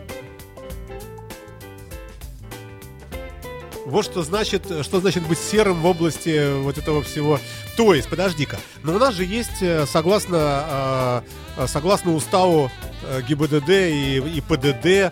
Вот 3.87 4.07
что 4.07 4.23
значит, 4.23 4.65
что 4.83 5.01
значит 5.01 5.27
быть 5.27 5.38
серым 5.38 5.81
в 5.83 5.87
области 5.87 6.61
вот 6.62 6.79
этого 6.79 7.03
всего. 7.03 7.38
То 7.77 7.93
есть, 7.95 8.09
подожди-ка, 8.09 8.57
но 8.83 8.95
у 8.95 8.99
нас 8.99 9.15
же 9.15 9.25
есть, 9.25 9.61
э, 9.61 9.85
согласно, 9.87 11.23
э, 11.57 11.67
согласно 11.67 12.15
уставу 12.15 12.71
э, 13.03 13.21
ГИБДД 13.29 13.69
и, 13.69 14.19
и 14.19 14.41
ПДД, 14.41 14.87
э, 14.87 15.11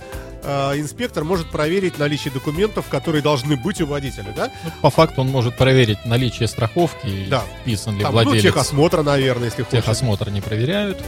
инспектор 0.76 1.24
может 1.24 1.50
проверить 1.50 1.98
наличие 1.98 2.32
документов, 2.32 2.86
которые 2.88 3.20
должны 3.20 3.56
быть 3.56 3.80
у 3.80 3.86
водителя, 3.86 4.32
да? 4.36 4.50
Ну, 4.64 4.70
по 4.80 4.90
факту 4.90 5.22
он 5.22 5.28
может 5.28 5.56
проверить 5.56 6.04
наличие 6.04 6.46
страховки, 6.46 7.26
Да. 7.28 7.42
вписан 7.62 7.96
ли 7.96 8.02
Там, 8.02 8.14
ну, 8.14 8.22
владелец. 8.22 8.42
техосмотра, 8.44 9.02
наверное, 9.02 9.46
если 9.46 9.62
хочешь. 9.64 9.80
Техосмотр 9.82 10.30
не 10.30 10.40
проверяют, 10.40 10.98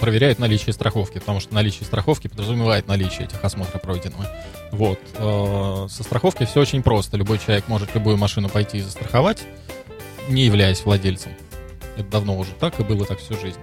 проверяют 0.00 0.38
наличие 0.40 0.72
страховки, 0.72 1.18
потому 1.18 1.38
что 1.40 1.54
наличие 1.54 1.84
страховки 1.86 2.26
подразумевает 2.28 2.88
наличие 2.88 3.26
техосмотра 3.28 3.78
пройденного. 3.78 4.28
Вот. 4.72 4.98
Э, 5.14 5.86
Со 5.88 6.02
страховкой 6.02 6.46
все 6.48 6.60
очень 6.60 6.82
просто. 6.82 7.16
Любой 7.16 7.38
человек 7.38 7.68
может 7.68 7.94
любую 7.94 8.16
машину 8.16 8.48
пойти 8.48 8.78
и 8.78 8.80
застраховать, 8.80 9.38
не 10.28 10.44
являясь 10.44 10.84
владельцем. 10.84 11.32
Это 11.96 12.08
давно 12.08 12.38
уже 12.38 12.52
так 12.60 12.78
и 12.80 12.84
было 12.84 13.04
так 13.04 13.18
всю 13.18 13.34
жизнь. 13.38 13.58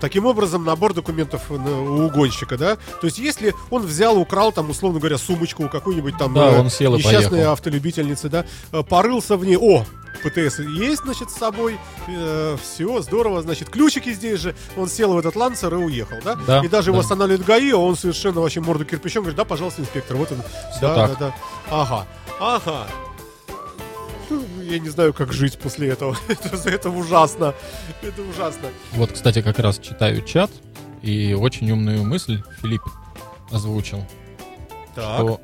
Таким 0.00 0.26
образом, 0.26 0.64
набор 0.64 0.94
документов 0.94 1.50
у 1.50 1.54
угонщика, 1.54 2.56
да? 2.56 2.76
То 3.00 3.06
есть, 3.06 3.18
если 3.18 3.52
он 3.70 3.84
взял, 3.84 4.16
украл, 4.16 4.52
там, 4.52 4.70
условно 4.70 5.00
говоря, 5.00 5.18
сумочку 5.18 5.64
у 5.64 5.68
какой-нибудь 5.68 6.16
там 6.16 6.34
Да, 6.34 6.52
э, 6.52 6.60
он 6.60 6.70
сел 6.70 6.94
и 6.94 6.98
несчастной 6.98 7.30
поехал. 7.30 7.52
автолюбительницы, 7.52 8.28
да, 8.28 8.44
э, 8.72 8.82
порылся 8.84 9.36
в 9.36 9.44
ней, 9.44 9.56
о, 9.56 9.84
ПТС 10.22 10.60
есть, 10.60 11.02
значит, 11.02 11.30
с 11.30 11.36
собой, 11.36 11.78
все, 12.62 13.02
здорово, 13.02 13.42
значит, 13.42 13.70
ключики 13.70 14.12
здесь 14.12 14.40
же, 14.40 14.54
он 14.76 14.88
сел 14.88 15.12
в 15.14 15.18
этот 15.18 15.34
лансер 15.34 15.74
и 15.74 15.78
уехал, 15.78 16.16
да? 16.24 16.36
Да, 16.46 16.60
и 16.64 16.68
даже 16.68 16.90
его 16.90 16.98
да. 16.98 17.02
останавливает 17.02 17.44
ГАИ, 17.44 17.72
а 17.72 17.78
он 17.78 17.96
совершенно 17.96 18.40
вообще 18.40 18.60
морду 18.60 18.84
кирпичом 18.84 19.22
говорит, 19.22 19.36
да, 19.36 19.44
пожалуйста, 19.44 19.82
инспектор, 19.82 20.16
вот 20.16 20.30
он. 20.30 20.38
Всё 20.70 20.80
да, 20.80 20.94
так. 20.94 21.10
да, 21.10 21.26
да. 21.26 21.34
Ага, 21.70 22.06
ага. 22.40 22.86
Ну, 24.30 24.44
Я 24.62 24.78
не 24.78 24.88
знаю, 24.88 25.12
как 25.12 25.32
жить 25.32 25.58
после 25.58 25.88
этого. 25.88 26.16
это, 26.28 26.68
это 26.68 26.90
ужасно. 26.90 27.54
Это 28.02 28.22
ужасно. 28.22 28.68
Вот, 28.92 29.12
кстати, 29.12 29.42
как 29.42 29.58
раз 29.58 29.78
читаю 29.78 30.22
чат, 30.22 30.50
и 31.02 31.34
очень 31.34 31.70
умную 31.70 32.04
мысль 32.04 32.42
Филипп 32.60 32.82
озвучил. 33.50 34.04
Так. 34.94 35.20
что 35.20 35.40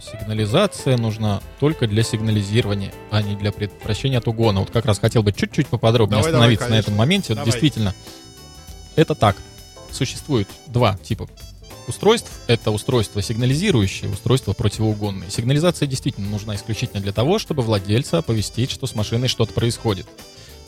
сигнализация 0.00 0.96
нужна 0.96 1.40
только 1.60 1.86
для 1.86 2.02
сигнализирования, 2.02 2.92
а 3.10 3.22
не 3.22 3.36
для 3.36 3.52
предотвращения 3.52 4.18
от 4.18 4.28
угона. 4.28 4.60
Вот 4.60 4.70
как 4.70 4.86
раз 4.86 4.98
хотел 4.98 5.22
бы 5.22 5.32
чуть-чуть 5.32 5.66
поподробнее 5.66 6.18
Давай, 6.18 6.32
остановиться 6.32 6.64
давай, 6.66 6.78
на 6.78 6.80
этом 6.80 6.94
моменте. 6.94 7.28
Вот 7.30 7.36
Давай. 7.36 7.50
действительно, 7.50 7.94
это 8.94 9.14
так. 9.14 9.36
Существует 9.90 10.48
два 10.66 10.96
типа 11.02 11.28
устройств. 11.88 12.30
Это 12.46 12.70
устройство 12.70 13.22
сигнализирующее, 13.22 14.10
устройство 14.10 14.52
противоугонное. 14.52 15.30
Сигнализация 15.30 15.86
действительно 15.86 16.28
нужна 16.28 16.56
исключительно 16.56 17.00
для 17.00 17.12
того, 17.12 17.38
чтобы 17.38 17.62
владельца 17.62 18.18
оповестить, 18.18 18.70
что 18.70 18.86
с 18.86 18.94
машиной 18.94 19.28
что-то 19.28 19.52
происходит. 19.52 20.06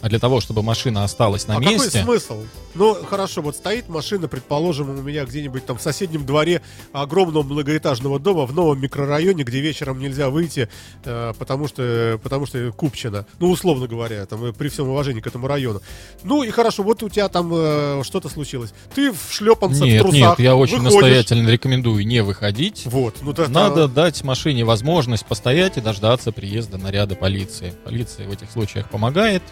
А 0.00 0.08
для 0.08 0.18
того, 0.18 0.40
чтобы 0.40 0.62
машина 0.62 1.02
осталась 1.02 1.48
на 1.48 1.56
а 1.56 1.60
месте... 1.60 1.98
какой 1.98 2.20
смысл? 2.20 2.42
Ну, 2.74 2.94
хорошо, 2.94 3.42
вот 3.42 3.56
стоит 3.56 3.88
машина, 3.88 4.28
предположим, 4.28 4.90
у 4.90 5.02
меня 5.02 5.24
где-нибудь 5.24 5.66
там 5.66 5.78
в 5.78 5.82
соседнем 5.82 6.24
дворе 6.24 6.62
огромного 6.92 7.42
многоэтажного 7.42 8.20
дома 8.20 8.46
в 8.46 8.54
новом 8.54 8.80
микрорайоне, 8.80 9.42
где 9.42 9.60
вечером 9.60 9.98
нельзя 9.98 10.30
выйти, 10.30 10.68
э, 11.04 11.32
потому 11.36 11.66
что, 11.66 12.20
потому 12.22 12.46
что 12.46 12.70
Купчина. 12.72 13.26
Ну, 13.40 13.50
условно 13.50 13.88
говоря, 13.88 14.24
там, 14.26 14.44
э, 14.44 14.52
при 14.52 14.68
всем 14.68 14.88
уважении 14.88 15.20
к 15.20 15.26
этому 15.26 15.48
району. 15.48 15.82
Ну, 16.22 16.44
и 16.44 16.50
хорошо, 16.50 16.84
вот 16.84 17.02
у 17.02 17.08
тебя 17.08 17.28
там 17.28 17.50
э, 17.52 18.02
что-то 18.04 18.28
случилось. 18.28 18.72
Ты 18.94 19.10
в 19.10 19.18
шлепанцах, 19.30 19.84
Нет, 19.84 20.00
в 20.00 20.10
трусах, 20.10 20.38
нет, 20.38 20.38
я 20.38 20.54
очень 20.54 20.78
выходишь. 20.78 20.94
настоятельно 20.94 21.48
рекомендую 21.48 22.06
не 22.06 22.22
выходить. 22.22 22.82
Вот, 22.86 23.16
ну, 23.22 23.32
то- 23.32 23.48
Надо 23.48 23.88
дать 23.88 24.22
машине 24.22 24.64
возможность 24.64 25.26
постоять 25.26 25.76
и 25.76 25.80
дождаться 25.80 26.30
приезда 26.30 26.78
наряда 26.78 27.16
полиции. 27.16 27.72
Полиция 27.84 28.28
в 28.28 28.32
этих 28.32 28.50
случаях 28.52 28.88
помогает. 28.88 29.42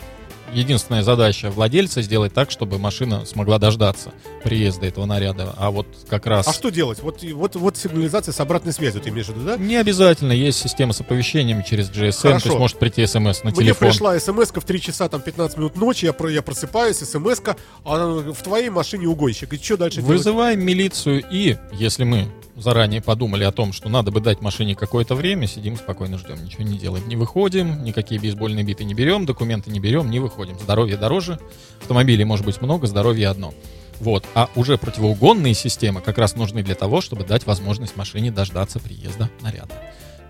Единственная 0.52 1.02
задача 1.02 1.50
владельца 1.50 2.02
сделать 2.02 2.32
так, 2.32 2.50
чтобы 2.50 2.78
машина 2.78 3.24
смогла 3.24 3.58
дождаться 3.58 4.12
приезда 4.44 4.86
этого 4.86 5.04
наряда. 5.04 5.54
А 5.56 5.70
вот 5.70 5.86
как 6.08 6.26
раз... 6.26 6.46
А 6.48 6.52
что 6.52 6.70
делать? 6.70 7.02
Вот, 7.02 7.22
вот, 7.22 7.56
вот 7.56 7.76
сигнализация 7.76 8.32
с 8.32 8.40
обратной 8.40 8.72
связью, 8.72 9.00
ты 9.00 9.10
имеешь 9.10 9.26
в 9.26 9.30
виду, 9.30 9.44
да? 9.44 9.56
Не 9.56 9.76
обязательно, 9.76 10.32
есть 10.32 10.58
система 10.58 10.92
с 10.92 11.00
оповещениями 11.00 11.62
через 11.62 11.90
GSM, 11.90 12.12
то 12.12 12.28
Хорошо. 12.28 12.48
есть 12.48 12.58
может 12.58 12.78
прийти 12.78 13.06
смс 13.06 13.42
на 13.42 13.50
Мне 13.50 13.58
телефон. 13.58 13.88
пришла 13.88 14.18
смс 14.18 14.50
в 14.50 14.60
3 14.60 14.80
часа 14.80 15.08
там 15.08 15.20
15 15.20 15.58
минут 15.58 15.76
ночи, 15.76 16.06
я, 16.06 16.12
про, 16.12 16.30
я 16.30 16.42
просыпаюсь, 16.42 16.96
смс 16.96 17.40
а 17.84 18.32
в 18.32 18.42
твоей 18.42 18.70
машине 18.70 19.08
угонщик. 19.08 19.52
И 19.52 19.56
что 19.58 19.76
дальше 19.76 20.00
делать? 20.00 20.16
Вызываем 20.16 20.64
милицию 20.64 21.24
и, 21.30 21.56
если 21.72 22.04
мы 22.04 22.28
заранее 22.56 23.02
подумали 23.02 23.44
о 23.44 23.52
том, 23.52 23.72
что 23.72 23.88
надо 23.88 24.10
бы 24.10 24.20
дать 24.20 24.40
машине 24.40 24.74
какое-то 24.74 25.14
время, 25.14 25.46
сидим 25.46 25.76
спокойно 25.76 26.18
ждем, 26.18 26.42
ничего 26.42 26.64
не 26.64 26.78
делаем. 26.78 27.06
Не 27.08 27.16
выходим, 27.16 27.84
никакие 27.84 28.20
бейсбольные 28.20 28.64
биты 28.64 28.84
не 28.84 28.94
берем, 28.94 29.26
документы 29.26 29.70
не 29.70 29.78
берем, 29.78 30.10
не 30.10 30.18
выходим. 30.18 30.58
Здоровье 30.58 30.96
дороже, 30.96 31.38
автомобилей 31.80 32.24
может 32.24 32.46
быть 32.46 32.60
много, 32.62 32.86
здоровье 32.86 33.28
одно. 33.28 33.52
Вот. 34.00 34.24
А 34.34 34.48
уже 34.56 34.78
противоугонные 34.78 35.54
системы 35.54 36.00
как 36.00 36.18
раз 36.18 36.34
нужны 36.36 36.62
для 36.62 36.74
того, 36.74 37.00
чтобы 37.00 37.24
дать 37.24 37.46
возможность 37.46 37.96
машине 37.96 38.30
дождаться 38.30 38.78
приезда 38.78 39.30
наряда. 39.40 39.74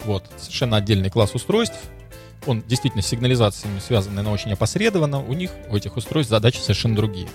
Вот. 0.05 0.25
Совершенно 0.37 0.77
отдельный 0.77 1.11
класс 1.11 1.35
устройств. 1.35 1.77
Он 2.47 2.63
действительно 2.67 3.03
с 3.03 3.07
сигнализациями 3.07 3.81
связанный, 3.81 4.23
но 4.23 4.33
очень 4.33 4.53
опосредованно. 4.53 5.25
У 5.25 5.33
них, 5.33 5.51
у 5.69 5.77
этих 5.77 5.97
устройств, 5.97 6.31
задачи 6.31 6.59
совершенно 6.59 6.95
другие. 6.95 7.29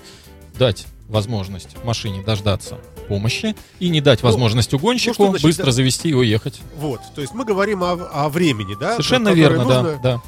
Дать 0.58 0.86
возможность 1.08 1.82
машине 1.84 2.22
дождаться 2.22 2.78
помощи 3.02 3.54
и 3.78 3.88
не 3.88 4.00
дать 4.00 4.22
Ну, 4.22 4.28
возможность 4.28 4.72
угонщику 4.74 5.14
что 5.14 5.26
значит 5.30 5.42
быстро 5.44 5.66
да- 5.66 5.72
завести 5.72 6.10
и 6.10 6.14
уехать. 6.14 6.60
Вот, 6.78 7.00
то 7.14 7.20
есть 7.20 7.34
мы 7.34 7.44
говорим 7.44 7.82
о, 7.82 7.92
о 7.92 8.28
времени, 8.28 8.74
да? 8.78 8.92
Совершенно 8.92 9.30
верно, 9.30 9.64
нужно- 9.64 9.82
да, 9.82 9.98
да. 10.02 10.20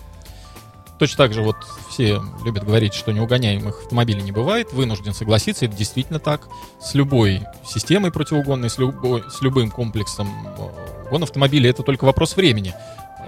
Точно 0.99 1.17
так 1.17 1.35
же 1.35 1.43
вот 1.43 1.57
все 1.91 2.23
любят 2.45 2.65
говорить, 2.65 2.95
что 2.95 3.11
неугоняемых 3.13 3.83
автомобилей 3.83 4.23
не 4.23 4.31
бывает. 4.31 4.73
Вынужден 4.73 5.13
согласиться, 5.13 5.65
это 5.65 5.77
действительно 5.77 6.21
так. 6.21 6.49
С 6.81 6.95
любой 6.95 7.43
системой 7.67 8.13
противоугонной, 8.13 8.71
с, 8.71 8.79
любой, 8.79 9.25
с 9.29 9.43
любым 9.43 9.71
комплексом 9.73 10.29
э, 10.57 11.07
угона 11.09 11.25
автомобиля 11.25 11.71
это 11.71 11.83
только 11.83 12.05
вопрос 12.05 12.37
времени. 12.37 12.75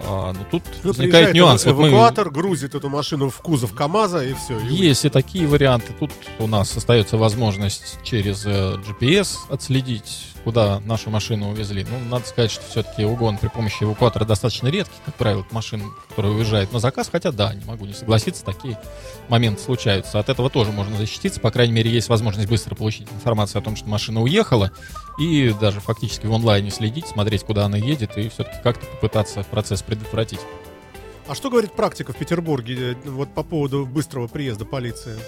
А, 0.05 0.33
но 0.33 0.41
тут 0.51 0.63
Ну, 0.83 0.91
возникает 0.91 1.35
нюанс. 1.35 1.65
Вот 1.65 1.77
мы- 1.77 1.89
эвакуатор, 1.89 2.31
грузит 2.31 2.75
эту 2.75 2.89
машину 2.89 3.31
в 3.31 3.37
кузов 3.41 3.75
КАМАЗа 3.75 4.25
и 4.25 4.35
все. 4.35 4.59
Есть 4.61 5.05
и 5.05 5.09
такие 5.09 5.47
варианты. 5.47 5.93
Тут 5.99 6.11
у 6.39 6.47
нас 6.47 6.77
остается 6.77 7.17
возможность 7.17 7.99
через 8.03 8.45
э, 8.47 8.77
GPS 8.87 9.37
отследить, 9.49 10.29
куда 10.47 10.79
нашу 10.79 11.11
машину 11.11 11.51
увезли. 11.51 11.85
Ну, 11.91 11.99
надо 12.09 12.25
сказать, 12.25 12.53
что 12.53 12.65
все-таки 12.71 13.05
угон 13.05 13.37
при 13.37 13.49
помощи 13.49 13.83
эвакуатора 13.83 14.25
достаточно 14.25 14.69
редкий, 14.69 14.95
как 15.05 15.17
правило, 15.17 15.45
машин, 15.51 15.83
которые 16.09 16.37
уезжают 16.37 16.73
на 16.73 16.79
заказ. 16.79 17.09
Хотя 17.11 17.33
да, 17.33 17.53
не 17.53 17.65
могу 17.65 17.85
не 17.85 17.95
согласиться, 17.95 18.45
такие 18.45 18.79
моменты 19.29 19.61
случаются. 19.61 20.21
От 20.21 20.29
этого 20.29 20.49
тоже 20.49 20.71
можно 20.71 20.97
защититься. 20.97 21.41
По 21.41 21.51
крайней 21.51 21.73
мере, 21.73 21.91
есть 21.91 22.09
возможность 22.09 22.49
быстро 22.49 22.77
получить 22.77 23.09
информацию 23.13 23.59
о 23.59 23.65
том, 23.65 23.75
что 23.75 23.89
машина 23.89 24.23
уехала, 24.23 24.71
и 25.19 25.53
даже 25.61 25.81
фактически 25.81 26.27
в 26.27 26.33
онлайне 26.33 26.71
следить, 26.71 27.09
смотреть, 27.09 27.43
куда 27.43 27.65
она 27.65 27.77
едет, 27.77 28.17
и 28.17 28.29
все-таки 28.29 28.59
как-то 28.63 28.87
попытаться 28.87 29.43
процесс 29.51 29.83
предотвратить. 29.83 30.41
А 31.27 31.35
что 31.35 31.51
говорит 31.51 31.73
практика 31.73 32.13
в 32.13 32.17
Петербурге 32.17 32.93
э, 32.93 33.11
вот 33.11 33.35
по 33.35 33.43
поводу 33.43 33.85
быстрого 33.85 34.29
приезда 34.29 34.65
полиции? 34.65 35.19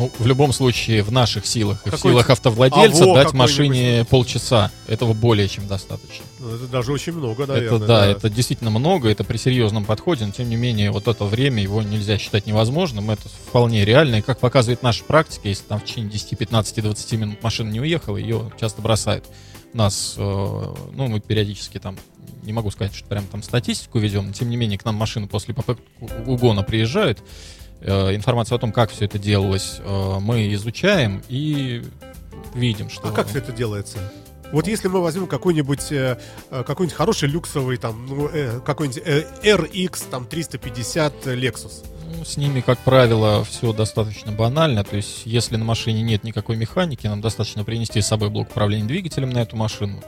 Ну, 0.00 0.10
в 0.18 0.26
любом 0.26 0.54
случае, 0.54 1.02
в 1.02 1.12
наших 1.12 1.44
силах 1.44 1.86
и 1.86 1.90
в 1.90 1.96
силах 1.98 2.30
автовладельца 2.30 3.04
А, 3.04 3.06
во, 3.06 3.14
дать 3.16 3.34
машине 3.34 4.06
полчаса. 4.08 4.70
Этого 4.86 5.12
более 5.12 5.46
чем 5.46 5.66
достаточно. 5.66 6.24
Ну, 6.38 6.54
это 6.54 6.66
даже 6.68 6.90
очень 6.92 7.12
много, 7.12 7.46
наверное. 7.46 7.76
это 7.76 7.86
да, 7.86 8.06
это 8.06 8.30
действительно 8.30 8.70
много, 8.70 9.10
это 9.10 9.24
при 9.24 9.36
серьезном 9.36 9.84
подходе, 9.84 10.24
но 10.24 10.32
тем 10.32 10.48
не 10.48 10.56
менее, 10.56 10.90
вот 10.90 11.06
это 11.06 11.24
время 11.26 11.62
его 11.62 11.82
нельзя 11.82 12.16
считать 12.16 12.46
невозможным. 12.46 13.10
Это 13.10 13.28
вполне 13.28 13.84
реально. 13.84 14.16
И 14.16 14.22
как 14.22 14.38
показывает 14.38 14.82
наша 14.82 15.04
практика, 15.04 15.48
если 15.48 15.64
там 15.64 15.80
в 15.80 15.84
течение 15.84 16.10
10, 16.10 16.38
15, 16.38 16.82
20 16.82 17.12
минут 17.12 17.42
машина 17.42 17.70
не 17.70 17.80
уехала, 17.80 18.16
ее 18.16 18.50
часто 18.58 18.80
бросают. 18.80 19.26
У 19.74 19.76
нас, 19.76 20.14
э, 20.16 20.74
ну, 20.94 21.08
мы 21.08 21.20
периодически 21.20 21.78
там 21.78 21.98
не 22.42 22.54
могу 22.54 22.70
сказать, 22.70 22.94
что 22.94 23.06
прям 23.06 23.26
там 23.26 23.42
статистику 23.42 23.98
ведем, 23.98 24.28
но 24.28 24.32
тем 24.32 24.48
не 24.48 24.56
менее 24.56 24.78
к 24.78 24.84
нам 24.86 24.94
машины 24.94 25.28
после 25.28 25.52
попытки 25.52 25.84
угона 26.26 26.62
приезжают. 26.62 27.22
Э, 27.82 28.14
информацию 28.14 28.56
о 28.56 28.58
том, 28.58 28.72
как 28.72 28.90
все 28.90 29.06
это 29.06 29.18
делалось, 29.18 29.80
э, 29.80 30.18
мы 30.20 30.52
изучаем 30.54 31.22
и 31.28 31.82
видим, 32.54 32.90
что... 32.90 33.08
А 33.08 33.12
как 33.12 33.28
все 33.28 33.38
это 33.38 33.52
делается? 33.52 33.98
Вот 34.52 34.66
если 34.66 34.88
мы 34.88 35.00
возьмем 35.00 35.26
какой-нибудь 35.26 35.92
э, 35.92 36.18
э, 36.50 36.64
какой-нибудь 36.64 36.96
хороший 36.96 37.28
люксовый 37.28 37.76
там 37.76 38.06
ну, 38.06 38.28
э, 38.28 38.60
какой-нибудь 38.60 39.02
э, 39.04 39.24
RX 39.44 40.10
там 40.10 40.26
350 40.26 41.26
Lexus. 41.26 41.84
Ну, 42.16 42.24
с 42.24 42.36
ними, 42.36 42.60
как 42.60 42.78
правило, 42.80 43.44
все 43.44 43.72
достаточно 43.72 44.32
банально. 44.32 44.82
То 44.82 44.96
есть, 44.96 45.22
если 45.24 45.56
на 45.56 45.64
машине 45.64 46.02
нет 46.02 46.24
никакой 46.24 46.56
механики, 46.56 47.06
нам 47.06 47.20
достаточно 47.20 47.64
принести 47.64 48.00
с 48.00 48.08
собой 48.08 48.30
блок 48.30 48.50
управления 48.50 48.86
двигателем 48.88 49.30
на 49.30 49.38
эту 49.38 49.56
машину, 49.56 50.02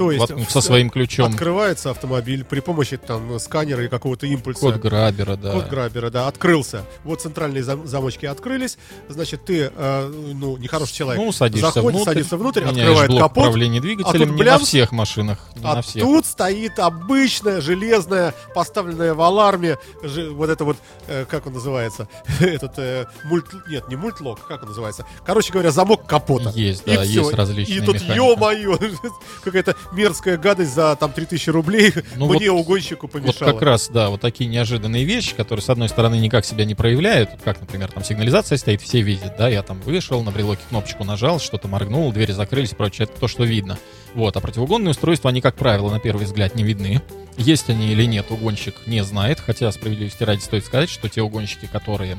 То 0.00 0.10
есть 0.10 0.20
воткнув 0.20 0.50
со 0.50 0.62
своим 0.62 0.88
ключом 0.88 1.30
Открывается 1.30 1.90
автомобиль 1.90 2.42
при 2.42 2.60
помощи 2.60 2.96
там 2.96 3.38
сканера 3.38 3.84
и 3.84 3.88
какого-то 3.88 4.26
импульса. 4.26 4.60
код 4.60 4.76
грабера, 4.76 5.36
да. 5.36 5.52
Код 5.52 5.68
грабера, 5.68 6.08
да, 6.08 6.26
открылся. 6.26 6.86
Вот 7.04 7.20
центральные 7.20 7.62
зам- 7.62 7.86
замочки 7.86 8.24
открылись. 8.24 8.78
Значит, 9.10 9.44
ты, 9.44 9.70
э, 9.76 10.06
ну, 10.34 10.56
нехороший 10.56 10.94
человек, 10.94 11.22
Ну, 11.22 11.32
садишься 11.32 11.66
заходит, 11.72 11.96
внутрь, 11.96 12.12
садится 12.14 12.36
внутрь, 12.38 12.64
открывает 12.64 13.10
блок 13.10 13.20
капот, 13.20 13.44
управления 13.44 13.80
двигателем 13.82 14.28
тут 14.28 14.36
не 14.36 14.42
блямс, 14.42 14.60
на 14.60 14.66
всех 14.66 14.92
машинах, 14.92 15.38
не 15.56 15.66
а 15.66 15.74
на 15.74 15.82
всех. 15.82 16.02
тут 16.02 16.24
стоит 16.24 16.78
обычная 16.78 17.60
железная, 17.60 18.32
поставленная 18.54 19.12
в 19.12 19.20
аларме, 19.20 19.76
же- 20.02 20.30
вот 20.30 20.48
это 20.48 20.64
вот, 20.64 20.78
э, 21.08 21.26
как 21.28 21.46
он 21.46 21.52
называется, 21.52 22.08
этот 22.40 22.72
э, 22.78 23.04
мульт, 23.24 23.44
нет, 23.68 23.86
не 23.90 23.96
мультлок, 23.96 24.46
как 24.48 24.62
он 24.62 24.70
называется, 24.70 25.04
короче 25.26 25.52
говоря, 25.52 25.70
замок 25.72 26.06
капота. 26.06 26.52
Есть, 26.54 26.84
И 26.86 26.96
да, 26.96 27.02
всё. 27.02 27.20
есть 27.20 27.34
различные 27.34 27.76
И 27.76 27.80
тут, 27.82 28.00
ё-моё, 28.00 28.78
какая-то 29.44 29.76
мерзкая 29.92 30.36
гадость 30.36 30.74
за 30.74 30.94
там 30.96 31.12
3000 31.12 31.50
рублей 31.50 31.92
Ну 32.16 32.26
мне, 32.32 32.50
вот- 32.50 32.60
угонщику, 32.60 33.06
Вот 33.06 33.12
помешала. 33.12 33.52
как 33.52 33.62
раз, 33.62 33.88
да, 33.88 34.10
вот 34.10 34.20
такие 34.20 34.48
неожиданные 34.48 35.04
вещи, 35.04 35.34
которые, 35.34 35.62
с 35.62 35.68
одной 35.70 35.88
стороны, 35.88 36.16
никак 36.16 36.44
себя 36.44 36.64
не 36.64 36.74
проявляют, 36.74 37.30
как, 37.44 37.60
например, 37.60 37.90
там 37.90 38.04
сигнализация 38.04 38.58
стоит, 38.58 38.80
все 38.82 39.00
видят, 39.00 39.34
да, 39.38 39.48
я 39.48 39.62
там 39.62 39.80
вышел, 39.80 40.22
на 40.22 40.30
брелоке 40.30 40.62
кнопочку 40.68 41.04
нажал, 41.04 41.40
что-то 41.40 41.68
моргнул, 41.68 42.12
двери 42.12 42.32
закрылись 42.32 42.72
и 42.72 42.74
прочее, 42.76 43.04
это 43.10 43.18
то, 43.20 43.28
что 43.28 43.44
видно. 43.44 43.78
Вот, 44.14 44.36
а 44.36 44.40
противоугонные 44.40 44.90
устройства, 44.90 45.30
они, 45.30 45.40
как 45.40 45.54
правило, 45.56 45.90
на 45.90 46.00
первый 46.00 46.26
взгляд 46.26 46.54
не 46.54 46.62
видны. 46.64 47.00
Есть 47.36 47.70
они 47.70 47.92
или 47.92 48.04
нет, 48.04 48.26
угонщик 48.30 48.74
не 48.86 49.02
знает, 49.04 49.40
хотя, 49.40 49.70
справедливости 49.72 50.22
ради, 50.24 50.40
стоит 50.40 50.64
сказать, 50.66 50.90
что 50.90 51.08
те 51.08 51.22
угонщики, 51.22 51.68
которые 51.70 52.16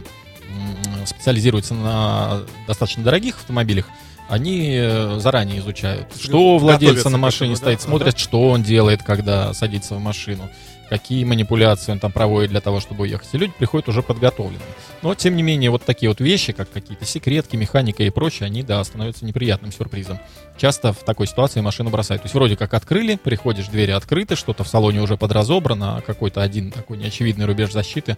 специализируются 1.06 1.74
на 1.74 2.42
достаточно 2.68 3.04
дорогих 3.04 3.36
автомобилях, 3.38 3.86
они 4.32 4.78
э, 4.78 5.20
заранее 5.20 5.60
изучают, 5.60 6.08
что 6.18 6.56
у 6.56 6.58
владельца 6.58 7.10
на 7.10 7.18
машине 7.18 7.52
этому, 7.52 7.66
да? 7.66 7.76
стоит, 7.76 7.82
смотрят, 7.82 8.18
что 8.18 8.50
он 8.50 8.64
делает, 8.64 9.04
когда 9.04 9.54
садится 9.54 9.96
в 9.96 10.00
машину, 10.00 10.50
какие 10.90 11.26
манипуляции 11.26 11.92
он 11.92 12.00
там 12.00 12.14
проводит 12.14 12.50
для 12.50 12.62
того, 12.62 12.80
чтобы 12.80 13.02
уехать. 13.02 13.28
И 13.34 13.38
люди 13.38 13.52
приходят 13.58 13.90
уже 13.90 14.02
подготовленные. 14.02 14.62
Но, 15.02 15.14
тем 15.16 15.36
не 15.36 15.44
менее, 15.44 15.70
вот 15.70 15.84
такие 15.84 16.08
вот 16.08 16.22
вещи, 16.22 16.54
как 16.54 16.72
какие-то 16.72 17.04
секретки, 17.04 17.58
механика 17.58 18.04
и 18.04 18.10
прочее, 18.10 18.48
они, 18.48 18.64
да, 18.64 18.82
становятся 18.86 19.26
неприятным 19.26 19.74
сюрпризом. 19.74 20.18
Часто 20.58 20.94
в 20.94 21.00
такой 21.04 21.28
ситуации 21.28 21.60
машину 21.60 21.90
бросают. 21.90 22.22
То 22.22 22.28
есть 22.28 22.34
вроде 22.34 22.56
как 22.56 22.74
открыли, 22.74 23.16
приходишь, 23.22 23.68
двери 23.68 23.92
открыты, 23.92 24.38
что-то 24.38 24.64
в 24.64 24.70
салоне 24.70 25.02
уже 25.02 25.18
подразобрано, 25.18 25.98
а 25.98 26.02
какой-то 26.02 26.42
один 26.42 26.72
такой 26.72 26.96
неочевидный 26.96 27.48
рубеж 27.48 27.74
защиты 27.74 28.18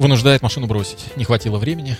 вынуждает 0.00 0.42
машину 0.42 0.66
бросить. 0.66 1.04
Не 1.14 1.24
хватило 1.24 1.58
времени, 1.58 1.96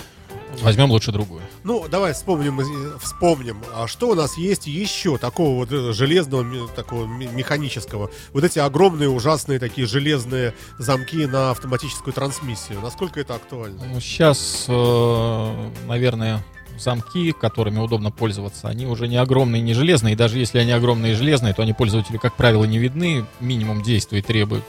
возьмем 0.63 0.91
лучше 0.91 1.13
другую. 1.13 1.43
Ну, 1.63 1.87
давай 1.89 2.13
вспомним, 2.13 2.61
вспомним, 2.99 3.63
а 3.75 3.87
что 3.87 4.11
у 4.11 4.15
нас 4.15 4.37
есть 4.37 4.67
еще 4.67 5.19
такого 5.19 5.57
вот 5.57 5.73
э, 5.73 5.93
железного, 5.93 6.69
такого 6.69 7.07
ме- 7.07 7.29
механического? 7.29 8.11
Вот 8.33 8.45
эти 8.45 8.59
огромные, 8.59 9.09
ужасные 9.09 9.59
такие 9.59 9.87
железные 9.87 10.55
замки 10.79 11.27
на 11.27 11.51
автоматическую 11.51 12.13
трансмиссию. 12.13 12.81
Насколько 12.81 13.21
это 13.21 13.35
актуально? 13.35 13.85
Ну, 13.85 14.01
сейчас, 14.01 14.67
э, 14.69 15.71
наверное, 15.87 16.45
замки, 16.79 17.33
которыми 17.33 17.79
удобно 17.79 18.11
пользоваться, 18.11 18.69
они 18.69 18.87
уже 18.87 19.09
не 19.09 19.17
огромные, 19.17 19.63
не 19.63 19.75
железные. 19.75 20.15
И 20.15 20.17
даже 20.17 20.39
если 20.39 20.59
они 20.59 20.73
огромные 20.73 21.13
и 21.13 21.17
железные, 21.17 21.55
то 21.55 21.63
они 21.63 21.73
пользователю, 21.73 22.19
как 22.19 22.35
правило, 22.35 22.65
не 22.65 22.79
видны. 22.79 23.27
Минимум 23.41 23.83
действий 23.83 24.23
требует 24.23 24.65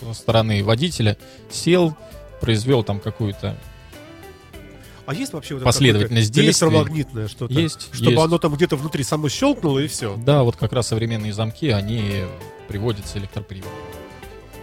со 0.00 0.12
стороны 0.14 0.62
водителя. 0.62 1.16
Сел, 1.50 1.96
произвел 2.40 2.84
там 2.84 3.00
какую-то 3.00 3.56
А 5.08 5.14
есть 5.14 5.32
вообще 5.32 5.54
вот 5.54 5.64
Последовательность 5.64 6.30
действий. 6.30 6.68
электромагнитное 6.68 7.28
что-то? 7.28 7.54
Есть, 7.54 7.88
Чтобы 7.94 8.10
есть. 8.10 8.22
оно 8.22 8.36
там 8.36 8.54
где-то 8.54 8.76
внутри 8.76 9.02
само 9.04 9.30
щелкнуло 9.30 9.78
и 9.78 9.86
все. 9.86 10.14
Да, 10.18 10.42
вот 10.42 10.56
как 10.56 10.74
раз 10.74 10.88
современные 10.88 11.32
замки, 11.32 11.70
они 11.70 12.24
приводятся 12.68 13.16
электроприводом. 13.16 13.72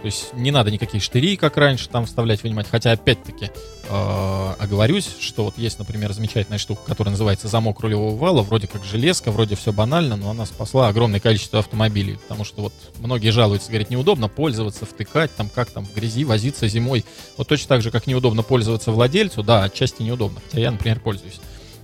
То 0.02 0.06
есть 0.06 0.34
не 0.34 0.50
надо 0.50 0.70
никаких 0.70 1.02
штырей, 1.02 1.36
как 1.36 1.56
раньше, 1.56 1.88
там 1.88 2.06
вставлять, 2.06 2.42
вынимать. 2.42 2.68
Хотя, 2.70 2.92
опять-таки, 2.92 3.50
э, 3.88 4.54
оговорюсь, 4.58 5.08
что 5.20 5.44
вот 5.44 5.58
есть, 5.58 5.78
например, 5.78 6.12
замечательная 6.12 6.58
штука, 6.58 6.82
которая 6.86 7.10
называется 7.10 7.48
замок 7.48 7.80
рулевого 7.80 8.16
вала. 8.16 8.42
Вроде 8.42 8.66
как 8.66 8.84
железка, 8.84 9.30
вроде 9.30 9.56
все 9.56 9.72
банально, 9.72 10.16
но 10.16 10.30
она 10.30 10.46
спасла 10.46 10.88
огромное 10.88 11.20
количество 11.20 11.58
автомобилей. 11.58 12.18
Потому 12.22 12.44
что 12.44 12.62
вот 12.62 12.72
многие 12.98 13.30
жалуются, 13.30 13.68
говорят, 13.68 13.90
неудобно 13.90 14.28
пользоваться, 14.28 14.86
втыкать, 14.86 15.34
там 15.34 15.48
как 15.48 15.70
там 15.70 15.84
в 15.84 15.94
грязи 15.94 16.24
возиться 16.24 16.68
зимой. 16.68 17.04
Вот 17.36 17.48
точно 17.48 17.68
так 17.68 17.82
же, 17.82 17.90
как 17.90 18.06
неудобно 18.06 18.42
пользоваться 18.42 18.92
владельцу, 18.92 19.42
да, 19.42 19.64
отчасти 19.64 20.02
неудобно. 20.02 20.40
Хотя 20.44 20.60
я, 20.60 20.70
например, 20.70 21.00
пользуюсь. 21.00 21.40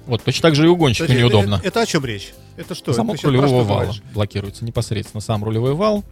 Вот, 0.06 0.22
точно 0.22 0.42
так 0.42 0.54
же 0.54 0.64
и 0.64 0.68
угонщику 0.68 1.04
Подожди, 1.04 1.22
неудобно. 1.22 1.54
Это, 1.56 1.68
это 1.68 1.80
о 1.82 1.86
чем 1.86 2.04
речь? 2.04 2.32
Это 2.56 2.74
что? 2.74 2.92
Замок 2.92 3.22
рулевого 3.22 3.62
вала 3.62 3.82
говоришь? 3.84 4.02
блокируется 4.12 4.64
непосредственно 4.64 5.20
сам 5.20 5.44
рулевой 5.44 5.74
вал. 5.74 6.04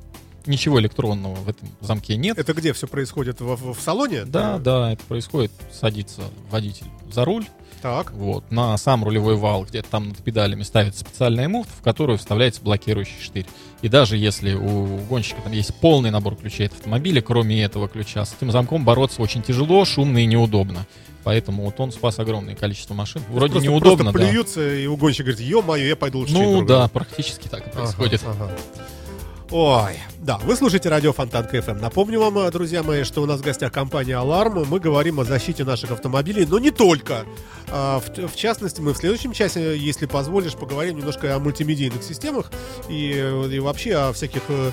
Ничего 0.46 0.81
электронного 0.81 1.35
в 1.35 1.48
этом 1.48 1.68
замке 1.81 2.16
нет. 2.16 2.38
Это 2.38 2.53
где 2.55 2.72
все 2.72 2.87
происходит? 2.87 3.40
В, 3.40 3.55
в- 3.57 3.79
в 3.79 3.81
салоне? 3.81 4.24
Да, 4.24 4.59
да, 4.59 4.92
это 4.92 5.03
происходит. 5.05 5.53
Садится 5.72 6.22
водитель 6.50 6.87
за 7.12 7.24
руль, 7.24 7.44
Так. 7.83 8.12
вот, 8.12 8.50
на 8.50 8.76
сам 8.79 9.05
рулевой 9.05 9.37
вал, 9.37 9.64
где-то 9.64 9.88
там 9.90 10.09
над 10.09 10.18
педалями 10.18 10.62
ставится 10.62 11.00
специальная 11.00 11.48
муфта, 11.48 11.72
в 11.79 11.83
которую 11.83 12.18
вставляется 12.18 12.62
блокирующий 12.62 13.20
штырь. 13.20 13.46
И 13.83 13.88
даже 13.88 14.16
если 14.16 14.55
у 14.55 14.98
гонщика 15.09 15.40
там 15.42 15.53
есть 15.53 15.74
полный 15.76 16.11
набор 16.11 16.37
ключей 16.37 16.66
от 16.68 16.72
автомобиля, 16.74 17.20
кроме 17.20 17.62
этого 17.62 17.88
ключа, 17.88 18.24
с 18.24 18.35
этим 18.35 18.50
замком 18.50 18.85
бороться 18.85 19.20
очень 19.22 19.42
тяжело, 19.42 19.85
шумно 19.85 20.18
и 20.18 20.26
неудобно. 20.26 20.87
Поэтому 21.22 21.64
вот 21.64 21.79
он 21.81 21.92
спас 21.92 22.18
огромное 22.18 22.55
количество 22.55 22.94
машин. 22.94 23.22
Вроде 23.29 23.53
просто, 23.53 23.68
неудобно, 23.68 24.05
просто 24.12 24.18
да. 24.18 24.31
плюются, 24.31 24.74
и 24.74 24.87
угонщик 24.87 25.26
говорит, 25.26 25.40
ё-моё, 25.46 25.87
я 25.88 25.96
пойду 25.96 26.20
лучше 26.20 26.33
Ну 26.33 26.61
да, 26.62 26.66
другое». 26.66 26.88
практически 26.88 27.46
так 27.48 27.61
и 27.66 27.70
Ага, 27.70 27.79
происходит. 27.81 28.22
ага. 28.26 28.50
Ой, 29.50 29.94
да, 30.20 30.37
вы 30.38 30.54
слушаете 30.54 30.90
радио 30.90 31.14
Фонтанка 31.14 31.62
ФМ. 31.62 31.78
Напомню 31.78 32.20
вам, 32.20 32.38
э, 32.38 32.50
друзья 32.50 32.83
мои, 32.83 33.04
что 33.04 33.22
у 33.22 33.26
нас 33.26 33.40
в 33.40 33.42
гостях 33.42 33.72
компания 33.72 34.16
Аларм. 34.16 34.66
Мы 34.68 34.78
говорим 34.78 35.18
о 35.18 35.24
защите 35.24 35.64
наших 35.64 35.92
автомобилей, 35.92 36.44
но 36.44 36.59
не 36.59 36.70
только. 36.70 37.24
А, 37.68 38.00
В, 38.00 38.28
в 38.28 38.37
частности, 38.37 38.83
мы 38.83 38.92
в 38.92 38.98
следующем 38.98 39.33
часе, 39.33 39.78
если 39.78 40.04
позволишь, 40.04 40.54
поговорим 40.54 40.98
немножко 40.98 41.35
о 41.35 41.38
мультимедийных 41.38 42.02
системах 42.02 42.50
и, 42.90 43.12
э, 43.14 43.48
и 43.50 43.59
вообще 43.61 43.94
о 43.94 44.12
всяких 44.12 44.42
э, 44.48 44.72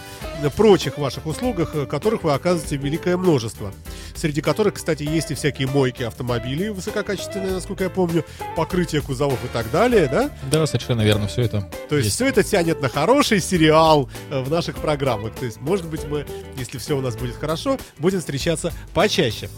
прочих 0.57 0.97
ваших 0.97 1.25
услугах, 1.25 1.87
которых 1.87 2.23
вы 2.23 2.33
оказываете 2.33 2.75
великое 2.75 3.15
множество. 3.15 3.71
Среди 4.15 4.41
которых, 4.41 4.73
кстати, 4.73 5.03
есть 5.03 5.31
и 5.31 5.35
всякие 5.35 5.67
мойки 5.67 6.03
автомобилей 6.03 6.69
высококачественные, 6.69 7.53
насколько 7.53 7.85
я 7.85 7.89
помню, 7.89 8.25
покрытие 8.57 9.01
кузовов 9.01 9.39
и 9.45 9.47
так 9.47 9.71
далее, 9.71 10.09
да? 10.11 10.29
Да, 10.51 10.65
совершенно 10.67 11.03
верно, 11.03 11.27
все 11.27 11.43
это. 11.43 11.69
То 11.87 11.97
есть 11.97 12.13
все 12.13 12.27
это 12.27 12.43
тянет 12.43 12.81
на 12.81 12.89
хороший 12.89 13.39
сериал 13.39 14.09
в 14.29 14.49
наших 14.49 14.77
программах. 14.77 15.36
То 15.39 15.45
есть, 15.45 15.61
может 15.61 15.85
быть, 15.87 16.05
мы, 16.07 16.25
если 16.57 16.77
все 16.77 16.97
у 16.97 17.01
нас 17.01 17.15
будет 17.15 17.35
хорошо, 17.37 17.77
будем 17.99 18.19
встречаться 18.19 18.73
почаще. 18.93 19.49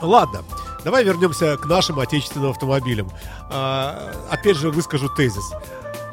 Ладно, 0.00 0.42
давай 0.84 1.04
вернемся 1.04 1.56
к 1.56 1.66
нашим 1.66 1.98
отечественным 1.98 2.50
автомобилям. 2.50 3.10
А, 3.50 4.12
опять 4.30 4.56
же, 4.56 4.70
выскажу 4.70 5.08
тезис. 5.08 5.44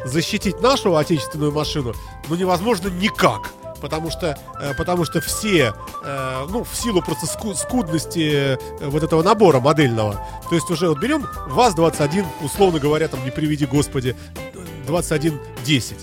Защитить 0.06 0.62
нашу 0.62 0.96
отечественную 0.96 1.52
машину, 1.52 1.94
ну, 2.28 2.36
невозможно 2.36 2.88
никак. 2.90 3.52
Потому 3.82 4.12
что, 4.12 4.38
э, 4.62 4.76
потому 4.76 5.06
что 5.06 5.22
все, 5.22 5.74
э, 6.04 6.46
ну, 6.50 6.64
в 6.64 6.76
силу 6.76 7.02
просто 7.02 7.26
ску- 7.26 7.56
скудности 7.56 8.56
э, 8.56 8.58
вот 8.88 9.02
этого 9.02 9.24
набора 9.24 9.60
модельного. 9.60 10.24
То 10.50 10.56
есть 10.56 10.70
уже 10.70 10.88
вот 10.88 11.00
берем 11.00 11.26
ВАЗ-21, 11.48 12.24
условно 12.44 12.80
говоря, 12.80 13.08
там, 13.08 13.24
не 13.26 13.32
приведи 13.32 13.66
господи, 13.66 14.16
2110. 14.86 15.98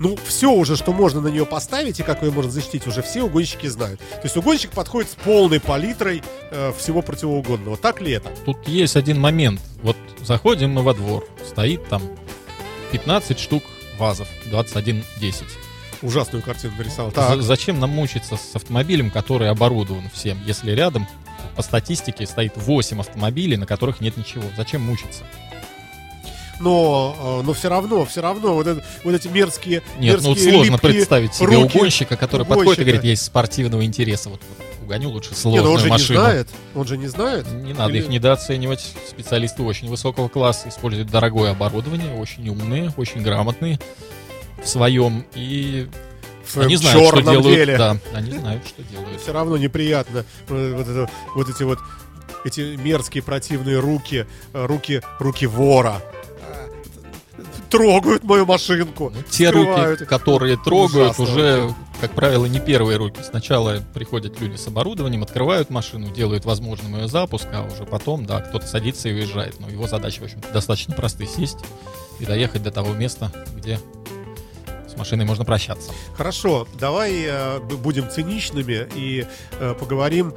Ну, 0.00 0.16
все 0.24 0.50
уже, 0.50 0.76
что 0.76 0.94
можно 0.94 1.20
на 1.20 1.28
нее 1.28 1.44
поставить 1.44 2.00
и 2.00 2.02
как 2.02 2.22
ее 2.22 2.30
можно 2.30 2.50
защитить, 2.50 2.86
уже 2.86 3.02
все 3.02 3.22
угонщики 3.22 3.66
знают. 3.66 4.00
То 4.00 4.22
есть 4.24 4.34
угонщик 4.34 4.70
подходит 4.70 5.10
с 5.10 5.14
полной 5.14 5.60
палитрой 5.60 6.22
э, 6.50 6.72
всего 6.78 7.02
противоугонного. 7.02 7.76
Так 7.76 8.00
ли 8.00 8.12
это? 8.12 8.30
Тут 8.46 8.66
есть 8.66 8.96
один 8.96 9.20
момент. 9.20 9.60
Вот 9.82 9.98
заходим 10.22 10.70
мы 10.70 10.82
во 10.82 10.94
двор, 10.94 11.28
стоит 11.46 11.86
там 11.88 12.02
15 12.92 13.38
штук 13.38 13.62
вазов, 13.98 14.26
2110. 14.46 15.44
Ужасную 16.00 16.42
картину 16.42 16.72
нарисовал. 16.78 17.12
Так. 17.12 17.42
Зачем 17.42 17.78
нам 17.78 17.90
мучиться 17.90 18.38
с 18.38 18.56
автомобилем, 18.56 19.10
который 19.10 19.50
оборудован 19.50 20.08
всем, 20.14 20.38
если 20.46 20.70
рядом 20.70 21.06
по 21.56 21.62
статистике 21.62 22.24
стоит 22.24 22.54
8 22.56 23.00
автомобилей, 23.00 23.58
на 23.58 23.66
которых 23.66 24.00
нет 24.00 24.16
ничего? 24.16 24.44
Зачем 24.56 24.80
мучиться? 24.80 25.24
Но, 26.60 27.40
э, 27.40 27.46
но 27.46 27.52
все 27.54 27.68
равно, 27.68 28.04
все 28.04 28.20
равно, 28.20 28.54
вот, 28.54 28.66
это- 28.66 28.84
вот 29.02 29.14
эти 29.14 29.28
мерзкие, 29.28 29.82
Нет, 29.98 30.20
ну 30.20 30.28
вот 30.28 30.36
мерзкие 30.36 30.52
сложно 30.52 30.78
представить 30.78 31.34
себе 31.34 31.46
руки 31.46 31.76
угонщика, 31.78 32.16
который 32.16 32.44
подходит 32.46 32.60
и 32.60 32.62
угонщика. 32.66 32.84
говорит, 32.84 33.04
я 33.04 33.12
из 33.14 33.22
спортивного 33.22 33.84
интереса. 33.84 34.28
Вот, 34.28 34.40
угоню 34.82 35.08
лучше 35.10 35.30
Не, 35.30 35.36
сложную 35.36 35.64
ну 35.64 35.72
он 35.72 35.78
же 35.78 35.88
машину. 35.88 36.18
не 36.18 36.24
знает. 36.24 36.48
Он 36.74 36.86
же 36.86 36.96
не 36.98 37.06
знает. 37.08 37.50
Не 37.50 37.72
надо 37.72 37.90
Или- 37.92 38.00
их 38.02 38.08
недооценивать. 38.08 38.94
Специалисты 39.08 39.62
очень 39.62 39.88
высокого 39.88 40.28
класса 40.28 40.68
используют 40.68 41.10
дорогое 41.10 41.52
оборудование, 41.52 42.14
очень 42.14 42.46
умные, 42.48 42.92
очень 42.98 43.22
грамотные 43.22 43.80
в 44.62 44.68
своем. 44.68 45.24
И 45.34 45.88
В 46.44 46.50
своем 46.52 46.66
они 46.68 46.76
знают, 46.76 47.06
что 47.06 47.16
черном 47.16 47.34
делают. 47.36 47.56
деле. 47.56 47.78
Да, 47.78 47.96
они 48.12 48.32
знают, 48.32 48.66
что 48.66 48.82
делают. 48.82 49.20
Все 49.20 49.32
равно 49.32 49.56
неприятно. 49.56 50.24
э, 50.48 50.74
Вот, 50.76 50.88
это- 50.88 51.10
вот 51.34 51.48
эти 51.48 51.62
вот 51.62 51.78
эти 52.44 52.60
мерзкие 52.76 53.22
противные 53.22 53.78
руки, 53.78 54.26
э, 54.52 54.66
руки, 54.66 55.00
руки 55.18 55.46
вора. 55.46 56.02
Трогают 57.70 58.24
мою 58.24 58.46
машинку. 58.46 59.12
Ну, 59.14 59.22
те 59.30 59.50
руки, 59.50 60.04
которые 60.04 60.56
трогают, 60.56 61.18
Ужасно 61.18 61.24
уже, 61.24 61.74
как 62.00 62.12
правило, 62.12 62.46
не 62.46 62.60
первые 62.60 62.96
руки. 62.98 63.20
Сначала 63.22 63.80
приходят 63.94 64.40
люди 64.40 64.56
с 64.56 64.66
оборудованием, 64.66 65.22
открывают 65.22 65.70
машину, 65.70 66.10
делают 66.10 66.44
возможным 66.44 66.96
ее 66.96 67.08
запуск, 67.08 67.46
а 67.52 67.66
уже 67.72 67.84
потом, 67.84 68.26
да, 68.26 68.40
кто-то 68.40 68.66
садится 68.66 69.08
и 69.08 69.12
уезжает. 69.12 69.60
Но 69.60 69.68
его 69.68 69.86
задача, 69.86 70.20
в 70.20 70.24
общем-то, 70.24 70.52
достаточно 70.52 70.94
простая: 70.94 71.28
сесть 71.28 71.58
и 72.18 72.26
доехать 72.26 72.62
до 72.62 72.70
того 72.70 72.92
места, 72.92 73.32
где 73.56 73.78
машиной 75.00 75.24
можно 75.24 75.44
прощаться. 75.44 75.92
Хорошо, 76.14 76.68
давай 76.78 77.24
э, 77.26 77.58
будем 77.58 78.08
циничными 78.08 78.86
и 78.94 79.26
э, 79.58 79.74
поговорим 79.78 80.34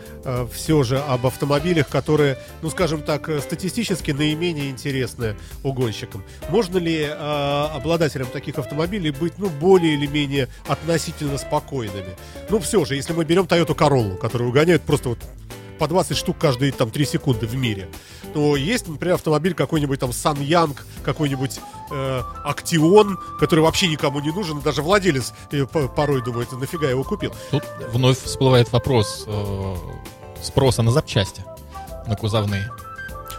все 0.54 0.84
же 0.84 1.00
об 1.00 1.26
автомобилях, 1.26 1.88
которые, 1.88 2.38
ну 2.62 2.70
скажем 2.70 3.04
так, 3.04 3.30
э, 3.30 3.40
статистически 3.42 4.12
наименее 4.12 4.70
интересны 4.70 5.36
угонщикам. 5.64 6.24
Можно 6.50 6.78
ли 6.78 7.02
э, 7.02 7.68
обладателям 7.76 8.28
таких 8.28 8.58
автомобилей 8.58 9.12
быть, 9.12 9.34
ну, 9.38 9.50
более 9.50 9.94
или 9.94 10.08
менее 10.08 10.48
относительно 10.68 11.38
спокойными? 11.38 12.16
Ну, 12.50 12.60
все 12.60 12.86
же, 12.86 12.96
если 12.96 13.14
мы 13.14 13.26
берем 13.26 13.44
Toyota 13.44 13.76
Corolla, 13.76 14.18
которую 14.18 14.50
угоняют 14.50 14.84
просто 14.84 15.10
вот 15.10 15.20
по 15.84 15.88
20 15.90 16.16
штук 16.16 16.38
каждые 16.40 16.72
там 16.72 16.90
3 16.90 17.06
секунды 17.06 17.46
в 17.46 17.56
мире. 17.58 17.90
То 18.34 18.56
есть, 18.56 18.88
например, 18.88 19.16
автомобиль 19.16 19.54
какой-нибудь 19.54 20.00
там 20.00 20.14
Сан 20.14 20.40
Янг, 20.40 20.86
какой-нибудь 21.04 21.60
э, 21.92 22.22
Актион, 22.46 23.18
который 23.38 23.60
вообще 23.60 23.88
никому 23.88 24.22
не 24.22 24.32
нужен, 24.32 24.62
даже 24.62 24.82
владелец 24.82 25.34
э, 25.52 25.66
по- 25.66 25.90
порой 25.90 26.24
думает, 26.24 26.50
нафига 26.54 26.86
я 26.86 26.92
его 26.92 27.04
купил. 27.04 27.34
Тут 27.52 27.64
вновь 27.92 28.18
всплывает 28.24 28.72
вопрос 28.72 29.26
э, 29.28 29.76
спроса 30.42 30.84
на 30.84 30.92
запчасти, 30.92 31.44
на 32.08 32.16
кузовные. 32.16 32.70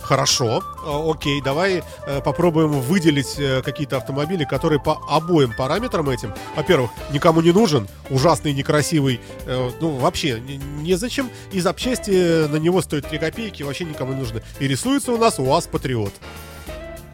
Хорошо, 0.05 0.63
э, 0.85 1.11
окей, 1.11 1.41
давай 1.41 1.83
э, 2.07 2.21
попробуем 2.21 2.69
выделить 2.81 3.39
э, 3.39 3.63
какие-то 3.63 3.97
автомобили, 3.97 4.45
которые 4.45 4.79
по 4.79 5.01
обоим 5.09 5.55
параметрам 5.57 6.09
этим, 6.11 6.35
во-первых, 6.55 6.91
никому 7.11 7.41
не 7.41 7.53
нужен, 7.53 7.89
ужасный, 8.11 8.53
некрасивый, 8.53 9.19
э, 9.47 9.71
ну 9.81 9.97
вообще 9.97 10.39
не- 10.41 10.59
незачем, 10.83 11.31
и 11.53 11.61
запчасти 11.61 12.47
на 12.49 12.57
него 12.57 12.83
стоят 12.83 13.09
3 13.09 13.19
копейки, 13.19 13.63
вообще 13.63 13.85
никому 13.85 14.13
не 14.13 14.19
нужны. 14.21 14.43
И 14.61 14.69
рисуется 14.69 15.11
у 15.13 15.17
нас 15.17 15.39
УАЗ 15.39 15.69
Патриот. 15.69 16.13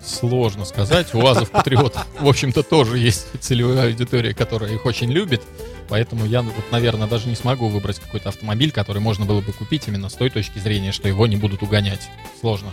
Сложно 0.04 0.64
сказать. 0.64 1.14
УАЗов 1.14 1.50
Патриот, 1.50 1.96
в 2.18 2.28
общем-то, 2.28 2.62
тоже 2.64 2.98
есть 2.98 3.26
целевая 3.40 3.86
аудитория, 3.88 4.34
которая 4.34 4.72
их 4.72 4.84
очень 4.86 5.12
любит. 5.12 5.42
Поэтому 5.90 6.24
я, 6.24 6.40
вот, 6.40 6.70
наверное, 6.70 7.08
даже 7.08 7.28
не 7.28 7.34
смогу 7.34 7.68
выбрать 7.68 7.98
какой-то 7.98 8.28
автомобиль, 8.28 8.70
который 8.70 9.02
можно 9.02 9.26
было 9.26 9.40
бы 9.40 9.52
купить 9.52 9.88
именно 9.88 10.08
с 10.08 10.14
той 10.14 10.30
точки 10.30 10.60
зрения, 10.60 10.92
что 10.92 11.08
его 11.08 11.26
не 11.26 11.36
будут 11.36 11.62
угонять. 11.62 12.08
Сложно. 12.40 12.70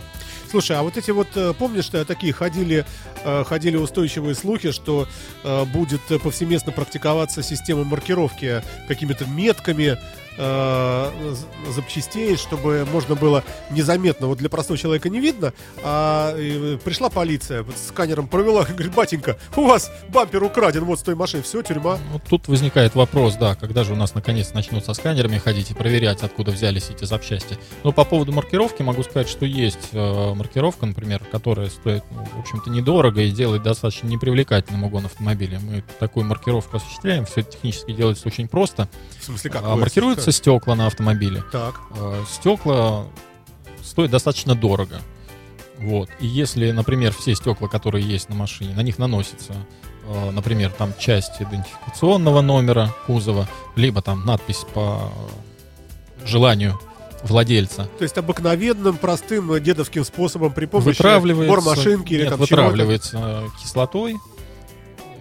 Слушай, 0.50 0.78
а 0.78 0.82
вот 0.82 0.96
эти 0.96 1.10
вот, 1.10 1.28
э, 1.34 1.52
помнишь, 1.58 1.84
что 1.84 2.02
такие 2.06 2.32
ходили, 2.32 2.86
э, 3.24 3.44
ходили 3.44 3.76
устойчивые 3.76 4.34
слухи, 4.34 4.70
что 4.70 5.06
э, 5.44 5.64
будет 5.66 6.00
повсеместно 6.22 6.72
практиковаться 6.72 7.42
система 7.42 7.84
маркировки 7.84 8.62
какими-то 8.86 9.26
метками, 9.26 9.98
э, 10.38 11.34
запчастей, 11.70 12.36
чтобы 12.36 12.86
можно 12.90 13.14
было 13.14 13.44
незаметно, 13.70 14.26
вот 14.28 14.38
для 14.38 14.48
простого 14.48 14.78
человека 14.78 15.08
не 15.08 15.20
видно, 15.20 15.52
а 15.82 16.34
э, 16.36 16.78
пришла 16.82 17.10
полиция, 17.10 17.62
вот 17.62 17.76
сканером 17.76 18.28
провела, 18.28 18.64
говорит, 18.68 18.94
батенька, 18.94 19.36
у 19.56 19.64
вас 19.64 19.90
бампер 20.08 20.42
украден 20.42 20.84
вот 20.84 21.00
с 21.00 21.02
той 21.02 21.14
машины, 21.14 21.42
все, 21.42 21.62
тюрьма. 21.62 21.98
Вот 22.12 22.22
тут 22.28 22.48
возникает 22.48 22.94
вопрос, 22.94 23.34
да, 23.34 23.54
когда 23.54 23.84
же 23.84 23.92
у 23.92 23.96
нас 23.96 24.14
наконец 24.14 24.52
начнут 24.54 24.84
со 24.84 24.94
сканерами 24.94 25.38
ходить 25.38 25.70
и 25.70 25.74
проверять, 25.74 26.22
откуда 26.22 26.50
взялись 26.50 26.90
эти 26.90 27.04
запчасти. 27.04 27.58
Но 27.84 27.92
по 27.92 28.04
поводу 28.04 28.32
маркировки 28.32 28.82
могу 28.82 29.02
сказать, 29.02 29.28
что 29.28 29.44
есть 29.44 29.88
э, 29.92 30.34
маркировка, 30.34 30.86
например, 30.86 31.22
которая 31.30 31.68
стоит, 31.68 32.04
ну, 32.10 32.24
в 32.24 32.40
общем-то, 32.40 32.70
недорого 32.70 33.22
и 33.22 33.30
делает 33.30 33.62
достаточно 33.62 34.06
непривлекательным 34.06 34.84
угон 34.84 35.06
автомобиля. 35.06 35.60
Мы 35.60 35.82
такую 35.98 36.26
маркировку 36.26 36.76
осуществляем, 36.76 37.26
все 37.26 37.40
это 37.40 37.52
технически 37.52 37.92
делается 37.92 38.28
очень 38.28 38.48
просто. 38.48 38.88
В 39.20 39.24
смысле, 39.24 39.50
как? 39.50 39.62
А, 39.64 39.74
вы 39.74 39.82
маркируются 40.28 40.32
стекла 40.32 40.74
на 40.74 40.86
автомобиле. 40.86 41.42
Так. 41.52 41.80
Э, 41.96 42.24
Стекла 42.28 43.04
стоят 43.82 44.10
достаточно 44.10 44.54
дорого. 44.54 45.00
Вот. 45.78 46.08
И 46.20 46.26
если, 46.26 46.72
например, 46.72 47.12
все 47.12 47.34
стекла, 47.34 47.68
которые 47.68 48.04
есть 48.04 48.28
на 48.28 48.34
машине, 48.34 48.74
на 48.74 48.82
них 48.82 48.98
наносится, 48.98 49.54
э, 50.06 50.30
например, 50.30 50.70
там 50.70 50.92
часть 50.98 51.40
идентификационного 51.40 52.40
номера 52.40 52.94
кузова, 53.06 53.48
либо 53.76 54.02
там 54.02 54.24
надпись 54.24 54.64
по 54.74 55.10
желанию 56.24 56.78
владельца, 57.22 57.88
То 57.98 58.04
есть 58.04 58.16
обыкновенным, 58.16 58.96
простым 58.96 59.52
э, 59.52 59.60
дедовским 59.60 60.04
способом 60.04 60.52
при 60.52 60.66
помощи 60.66 61.02
бормашинки 61.48 62.14
или 62.14 62.22
нет, 62.22 62.30
там 62.30 62.38
вытравливается 62.38 63.44
кислотой, 63.60 64.16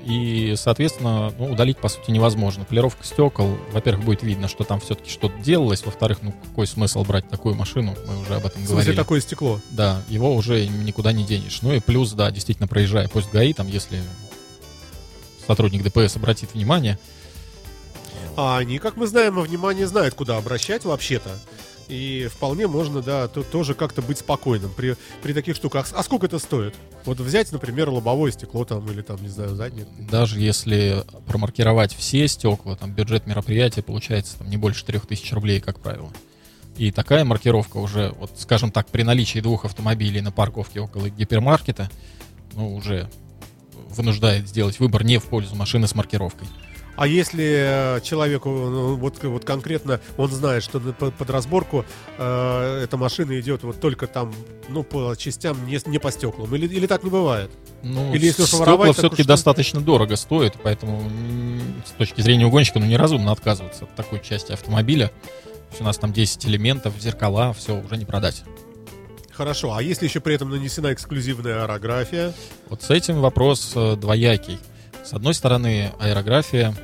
и, 0.07 0.55
соответственно, 0.55 1.33
ну, 1.37 1.51
удалить, 1.51 1.77
по 1.77 1.89
сути, 1.89 2.11
невозможно. 2.11 2.63
Полировка 2.63 3.03
стекол, 3.03 3.57
во-первых, 3.71 4.05
будет 4.05 4.23
видно, 4.23 4.47
что 4.47 4.63
там 4.63 4.79
все-таки 4.79 5.09
что-то 5.09 5.37
делалось, 5.39 5.83
во-вторых, 5.85 6.19
ну, 6.21 6.33
какой 6.49 6.65
смысл 6.65 7.03
брать 7.03 7.27
такую 7.29 7.55
машину, 7.55 7.95
мы 8.07 8.19
уже 8.21 8.35
об 8.35 8.45
этом 8.45 8.61
В 8.61 8.65
смысле, 8.65 8.73
говорили. 8.75 8.95
такое 8.95 9.19
стекло. 9.21 9.59
Да, 9.71 10.01
его 10.07 10.33
уже 10.35 10.65
никуда 10.67 11.11
не 11.11 11.25
денешь. 11.25 11.59
Ну 11.61 11.73
и 11.73 11.79
плюс, 11.81 12.13
да, 12.13 12.31
действительно, 12.31 12.67
проезжая 12.67 13.07
пост 13.09 13.29
ГАИ, 13.31 13.51
там, 13.53 13.67
если 13.67 14.01
сотрудник 15.45 15.83
ДПС 15.83 16.15
обратит 16.15 16.53
внимание, 16.53 16.97
А 18.35 18.57
они, 18.57 18.77
как 18.77 18.97
мы 18.97 19.07
знаем, 19.07 19.39
внимание 19.41 19.87
знают, 19.87 20.13
куда 20.13 20.37
обращать 20.37 20.85
вообще-то. 20.85 21.31
И 21.87 22.27
вполне 22.29 22.67
можно, 22.67 23.01
да, 23.01 23.27
то- 23.27 23.43
тоже 23.43 23.73
как-то 23.73 24.01
быть 24.01 24.17
спокойным 24.17 24.71
при, 24.75 24.95
при 25.21 25.33
таких 25.33 25.55
штуках. 25.55 25.87
А 25.93 26.03
сколько 26.03 26.25
это 26.25 26.37
стоит? 26.37 26.75
Вот 27.05 27.19
взять, 27.19 27.51
например, 27.51 27.89
лобовое 27.89 28.31
стекло 28.31 28.65
там 28.65 28.89
или 28.91 29.01
там, 29.01 29.21
не 29.21 29.29
знаю, 29.29 29.55
заднее. 29.55 29.87
даже 29.97 30.39
если 30.39 31.03
промаркировать 31.25 31.93
все 31.95 32.27
стекла, 32.27 32.75
там 32.75 32.91
бюджет 32.91 33.25
мероприятия 33.25 33.81
получается 33.81 34.37
там, 34.39 34.49
не 34.49 34.57
больше 34.57 34.83
3000 34.85 35.33
рублей, 35.33 35.61
как 35.61 35.79
правило. 35.79 36.11
И 36.75 36.91
такая 36.91 37.23
маркировка 37.23 37.77
уже, 37.77 38.13
вот 38.19 38.31
скажем 38.37 38.71
так, 38.71 38.87
при 38.87 39.03
наличии 39.03 39.39
двух 39.39 39.65
автомобилей 39.65 40.21
на 40.21 40.31
парковке 40.31 40.81
около 40.81 41.09
гипермаркета, 41.09 41.89
ну, 42.53 42.75
уже 42.75 43.09
вынуждает 43.89 44.47
сделать 44.47 44.79
выбор 44.79 45.03
не 45.03 45.17
в 45.17 45.23
пользу 45.23 45.55
машины 45.55 45.87
с 45.87 45.95
маркировкой. 45.95 46.47
А 46.97 47.05
если 47.05 47.97
э, 47.97 48.01
человеку, 48.01 48.49
ну, 48.49 48.95
вот, 48.95 49.23
вот 49.23 49.45
конкретно, 49.45 50.01
он 50.17 50.31
знает, 50.31 50.63
что 50.63 50.79
под, 50.79 51.29
разборку 51.29 51.85
э, 52.17 52.81
эта 52.83 52.97
машина 52.97 53.39
идет 53.39 53.61
вот 53.61 53.79
только 53.79 54.07
там, 54.07 54.33
ну, 54.67 54.81
по 54.81 55.13
частям, 55.15 55.67
не, 55.67 55.79
не 55.85 55.99
по 55.99 56.11
стеклам. 56.11 56.53
Или, 56.55 56.65
или 56.65 56.87
так 56.87 57.03
не 57.03 57.11
бывает? 57.11 57.51
Ну, 57.83 58.15
Или 58.15 58.25
если 58.25 58.43
стекла 58.45 58.91
все-таки 58.93 59.21
уж 59.21 59.27
достаточно 59.27 59.79
дорого 59.79 60.15
стоят, 60.15 60.55
поэтому 60.63 61.07
с 61.85 61.91
точки 61.91 62.21
зрения 62.21 62.47
угонщика, 62.47 62.79
ну, 62.79 62.87
неразумно 62.87 63.31
отказываться 63.31 63.83
от 63.83 63.95
такой 63.95 64.19
части 64.19 64.51
автомобиля. 64.51 65.11
У 65.79 65.83
нас 65.83 65.99
там 65.99 66.11
10 66.11 66.47
элементов, 66.47 66.95
зеркала, 66.99 67.53
все, 67.53 67.79
уже 67.79 67.97
не 67.97 68.05
продать. 68.05 68.43
Хорошо. 69.31 69.75
А 69.75 69.83
если 69.83 70.07
еще 70.07 70.19
при 70.19 70.33
этом 70.33 70.49
нанесена 70.49 70.91
эксклюзивная 70.93 71.61
аэрография? 71.61 72.33
Вот 72.69 72.81
с 72.81 72.89
этим 72.89 73.21
вопрос 73.21 73.73
э, 73.75 73.95
двоякий. 73.95 74.57
С 75.05 75.13
одной 75.13 75.35
стороны, 75.35 75.91
аэрография 75.99 76.75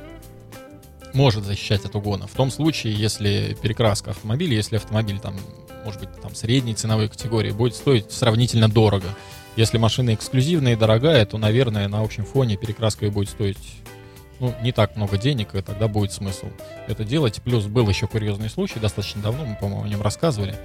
может 1.14 1.44
защищать 1.44 1.84
от 1.84 1.94
угона. 1.94 2.26
В 2.26 2.32
том 2.32 2.50
случае, 2.50 2.94
если 2.94 3.56
перекраска 3.60 4.10
автомобиля, 4.10 4.54
если 4.54 4.76
автомобиль 4.76 5.18
там, 5.20 5.36
может 5.84 6.00
быть, 6.00 6.20
там 6.20 6.34
средней 6.34 6.74
ценовой 6.74 7.08
категории, 7.08 7.52
будет 7.52 7.74
стоить 7.74 8.12
сравнительно 8.12 8.68
дорого. 8.68 9.08
Если 9.56 9.78
машина 9.78 10.14
эксклюзивная 10.14 10.72
и 10.72 10.76
дорогая, 10.76 11.24
то, 11.26 11.38
наверное, 11.38 11.88
на 11.88 12.00
общем 12.00 12.24
фоне 12.24 12.56
перекраска 12.56 13.06
ее 13.06 13.12
будет 13.12 13.28
стоить 13.28 13.58
ну, 14.40 14.52
не 14.62 14.72
так 14.72 14.96
много 14.96 15.16
денег, 15.16 15.54
и 15.54 15.62
тогда 15.62 15.86
будет 15.86 16.12
смысл 16.12 16.46
это 16.88 17.04
делать. 17.04 17.40
Плюс 17.42 17.66
был 17.66 17.88
еще 17.88 18.06
курьезный 18.06 18.50
случай, 18.50 18.80
достаточно 18.80 19.22
давно, 19.22 19.44
мы, 19.44 19.56
по-моему, 19.56 19.84
о 19.84 19.88
нем 19.88 20.02
рассказывали. 20.02 20.56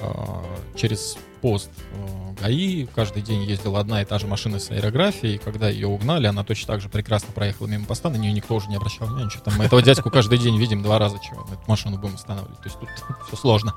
А, 0.00 0.44
Через 0.74 1.16
пост 1.40 1.70
э, 1.92 2.42
ГАИ 2.42 2.86
каждый 2.94 3.22
день 3.22 3.44
ездила 3.44 3.80
одна 3.80 4.02
и 4.02 4.04
та 4.04 4.18
же 4.18 4.26
машина 4.26 4.58
с 4.58 4.70
аэрографией, 4.70 5.38
когда 5.38 5.68
ее 5.68 5.86
угнали, 5.86 6.26
она 6.26 6.44
точно 6.44 6.74
так 6.74 6.80
же 6.80 6.88
прекрасно 6.88 7.32
проехала 7.32 7.66
мимо 7.66 7.86
поста, 7.86 8.10
на 8.10 8.16
нее 8.16 8.32
никто 8.32 8.54
уже 8.54 8.68
не 8.68 8.76
обращал 8.76 9.06
внимания, 9.06 9.30
что 9.30 9.40
там 9.40 9.54
мы 9.56 9.64
этого 9.64 9.80
дядьку 9.82 10.10
каждый 10.10 10.38
день 10.38 10.58
видим 10.58 10.82
два 10.82 10.98
раза, 10.98 11.18
чего 11.18 11.42
эту 11.44 11.60
машину 11.66 11.98
будем 11.98 12.16
останавливать. 12.16 12.58
То 12.58 12.64
есть 12.64 12.78
тут 12.78 12.88
все 13.26 13.36
сложно. 13.36 13.74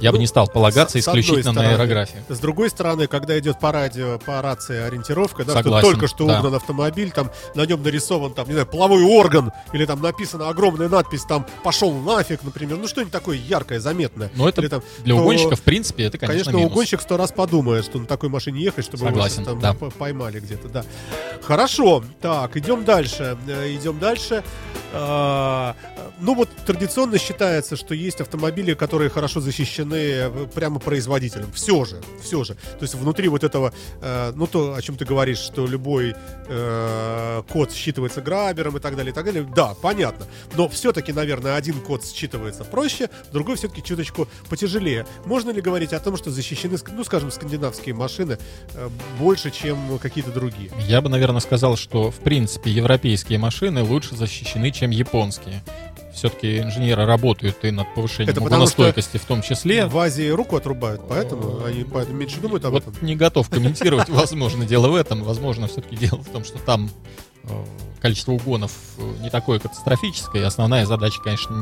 Я 0.00 0.10
бы 0.10 0.16
Ну, 0.18 0.22
не 0.22 0.26
стал 0.26 0.48
полагаться 0.48 0.98
с- 0.98 1.04
с 1.04 1.08
исключительно 1.08 1.52
на 1.52 1.60
стороны. 1.60 1.74
аэрографию. 1.74 2.22
С 2.28 2.38
другой 2.38 2.70
стороны, 2.70 3.06
когда 3.06 3.38
идет 3.38 3.58
по 3.60 3.72
радио, 3.72 4.18
по 4.18 4.40
рации 4.42 4.80
ориентировка, 4.80 5.44
да, 5.44 5.52
что 5.52 5.62
Согласен, 5.62 5.88
только 5.90 6.06
что 6.08 6.26
да. 6.26 6.38
угнан 6.38 6.54
автомобиль, 6.54 7.10
там 7.10 7.30
на 7.54 7.64
нем 7.66 7.82
нарисован 7.82 8.32
там, 8.34 8.46
не 8.46 8.52
знаю, 8.52 8.66
половой 8.66 9.02
орган, 9.04 9.52
или 9.72 9.84
там 9.84 10.00
написана 10.02 10.48
огромная 10.48 10.88
надпись, 10.88 11.24
там 11.24 11.46
пошел 11.62 11.92
нафиг, 11.92 12.42
например, 12.42 12.78
ну 12.78 12.88
что-нибудь 12.88 13.12
такое 13.12 13.36
яркое, 13.36 13.80
заметное. 13.80 14.30
Но 14.34 14.48
это 14.48 14.60
Или 14.60 14.68
там, 14.68 14.82
для 15.04 15.14
то, 15.14 15.20
угонщика, 15.20 15.56
в 15.56 15.62
принципе, 15.62 16.04
это, 16.04 16.18
конечно, 16.18 16.32
Конечно, 16.44 16.56
минус. 16.58 16.72
угонщик 16.72 17.00
сто 17.02 17.16
раз 17.16 17.32
подумает, 17.32 17.84
что 17.84 17.98
на 17.98 18.06
такой 18.06 18.28
машине 18.28 18.60
ехать, 18.62 18.84
чтобы 18.84 19.04
его 19.04 19.10
Согласен, 19.10 19.44
сейчас 19.44 19.46
там 19.46 19.60
да. 19.60 19.74
поймали 19.74 20.40
где-то, 20.40 20.68
да. 20.68 20.84
Хорошо, 21.42 22.02
так, 22.20 22.56
идем 22.56 22.84
дальше, 22.84 23.36
э, 23.46 23.74
идем 23.74 23.98
дальше. 23.98 24.42
А, 24.94 25.74
Ну 26.20 26.34
вот 26.36 26.48
традиционно 26.66 27.18
считается, 27.18 27.74
что 27.74 27.94
есть 27.94 28.20
автомобили, 28.20 28.74
которые 28.74 29.10
хорошо 29.10 29.40
защищены 29.40 29.81
э, 29.90 30.46
прямо 30.54 30.80
производителем. 30.80 31.50
Все 31.52 31.84
же, 31.84 32.00
все 32.22 32.44
же. 32.44 32.54
То 32.54 32.82
есть 32.82 32.94
внутри 32.94 33.28
вот 33.28 33.44
этого, 33.44 33.72
э, 34.00 34.32
ну 34.34 34.46
то, 34.46 34.74
о 34.74 34.82
чем 34.82 34.96
ты 34.96 35.04
говоришь, 35.04 35.38
что 35.38 35.66
любой 35.66 36.14
э, 36.48 37.42
код 37.52 37.70
считывается 37.70 38.20
грабером 38.22 38.76
и 38.76 38.80
так 38.80 38.96
далее, 38.96 39.12
и 39.12 39.14
так 39.14 39.24
далее. 39.24 39.46
Да, 39.54 39.74
понятно. 39.80 40.26
Но 40.56 40.68
все-таки, 40.68 41.12
наверное, 41.12 41.56
один 41.56 41.80
код 41.80 42.02
считывается 42.02 42.64
проще, 42.64 43.08
другой 43.32 43.56
все-таки 43.56 43.82
чуточку 43.82 44.28
потяжелее. 44.48 45.06
Можно 45.24 45.50
ли 45.50 45.60
говорить 45.60 45.92
о 45.92 46.00
том, 46.00 46.16
что 46.16 46.30
защищены, 46.30 46.78
ну, 46.90 47.04
скажем, 47.04 47.30
скандинавские 47.30 47.94
машины 47.94 48.38
э, 48.74 48.88
больше, 49.18 49.50
чем 49.50 49.98
какие-то 49.98 50.30
другие? 50.30 50.70
Я 50.86 51.00
бы, 51.00 51.08
наверное, 51.08 51.40
сказал, 51.40 51.76
что, 51.76 52.10
в 52.10 52.16
принципе, 52.16 52.70
европейские 52.70 53.38
машины 53.38 53.82
лучше 53.82 54.16
защищены, 54.16 54.70
чем 54.70 54.90
японские. 54.90 55.62
Все-таки 56.22 56.60
инженеры 56.60 57.04
работают 57.04 57.64
и 57.64 57.72
над 57.72 57.92
повышением 57.96 58.30
Это 58.30 58.40
угоностойкости 58.40 59.16
в 59.16 59.24
том 59.24 59.42
числе. 59.42 59.86
В 59.86 59.98
Азии 59.98 60.28
руку 60.28 60.54
отрубают, 60.54 61.02
поэтому 61.08 61.64
они 61.64 61.82
поэтому 61.82 62.16
меньше 62.16 62.38
думают 62.40 62.64
об 62.64 62.74
Вот 62.74 62.86
этом. 62.86 62.94
не 63.04 63.16
готов 63.16 63.50
комментировать, 63.50 64.08
возможно, 64.08 64.64
дело 64.64 64.86
в 64.86 64.94
этом. 64.94 65.24
Возможно, 65.24 65.66
все-таки 65.66 65.96
дело 65.96 66.22
в 66.22 66.28
том, 66.28 66.44
что 66.44 66.60
там 66.60 66.88
э, 67.42 67.64
количество 68.00 68.30
угонов 68.30 68.70
э, 68.98 69.14
не 69.20 69.30
такое 69.30 69.58
катастрофическое. 69.58 70.42
И 70.42 70.44
основная 70.44 70.86
задача, 70.86 71.20
конечно, 71.20 71.52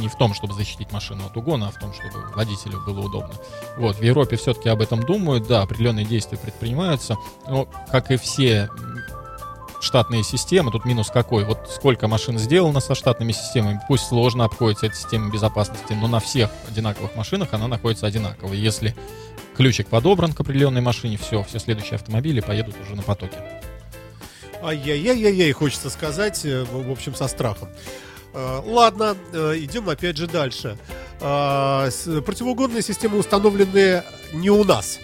не 0.00 0.08
в 0.08 0.16
том, 0.16 0.34
чтобы 0.34 0.52
защитить 0.54 0.90
машину 0.90 1.24
от 1.24 1.36
угона, 1.36 1.68
а 1.68 1.70
в 1.70 1.78
том, 1.78 1.92
чтобы 1.94 2.26
водителю 2.34 2.82
было 2.84 2.98
удобно. 2.98 3.34
Вот, 3.76 3.98
в 3.98 4.02
Европе 4.02 4.36
все-таки 4.36 4.68
об 4.68 4.80
этом 4.82 5.04
думают, 5.04 5.46
да, 5.46 5.62
определенные 5.62 6.04
действия 6.04 6.38
предпринимаются, 6.38 7.16
но, 7.46 7.68
как 7.92 8.10
и 8.10 8.16
все 8.16 8.68
штатные 9.80 10.22
системы, 10.22 10.70
тут 10.70 10.84
минус 10.84 11.10
какой? 11.10 11.44
Вот 11.44 11.70
сколько 11.72 12.08
машин 12.08 12.38
сделано 12.38 12.80
со 12.80 12.94
штатными 12.94 13.32
системами, 13.32 13.80
пусть 13.88 14.08
сложно 14.08 14.44
обходится 14.44 14.86
эта 14.86 14.96
система 14.96 15.30
безопасности, 15.30 15.92
но 15.92 16.08
на 16.08 16.20
всех 16.20 16.50
одинаковых 16.68 17.14
машинах 17.14 17.48
она 17.52 17.68
находится 17.68 18.06
одинаково. 18.06 18.52
Если 18.54 18.96
ключик 19.56 19.88
подобран 19.88 20.32
к 20.32 20.40
определенной 20.40 20.80
машине, 20.80 21.16
все, 21.16 21.42
все 21.44 21.58
следующие 21.58 21.96
автомобили 21.96 22.40
поедут 22.40 22.76
уже 22.82 22.96
на 22.96 23.02
потоке. 23.02 23.36
Ай-яй-яй-яй, 24.62 25.52
хочется 25.52 25.88
сказать, 25.88 26.44
э, 26.44 26.64
в 26.64 26.90
общем, 26.90 27.14
со 27.14 27.28
страхом. 27.28 27.68
Э, 28.34 28.60
Ладно, 28.64 29.16
э, 29.32 29.54
идем 29.58 29.88
опять 29.88 30.16
же 30.16 30.26
дальше. 30.26 30.76
Противоугонные 31.20 32.82
системы 32.82 33.18
установлены 33.18 34.02
не 34.32 34.50
у 34.50 34.62
нас. 34.64 34.98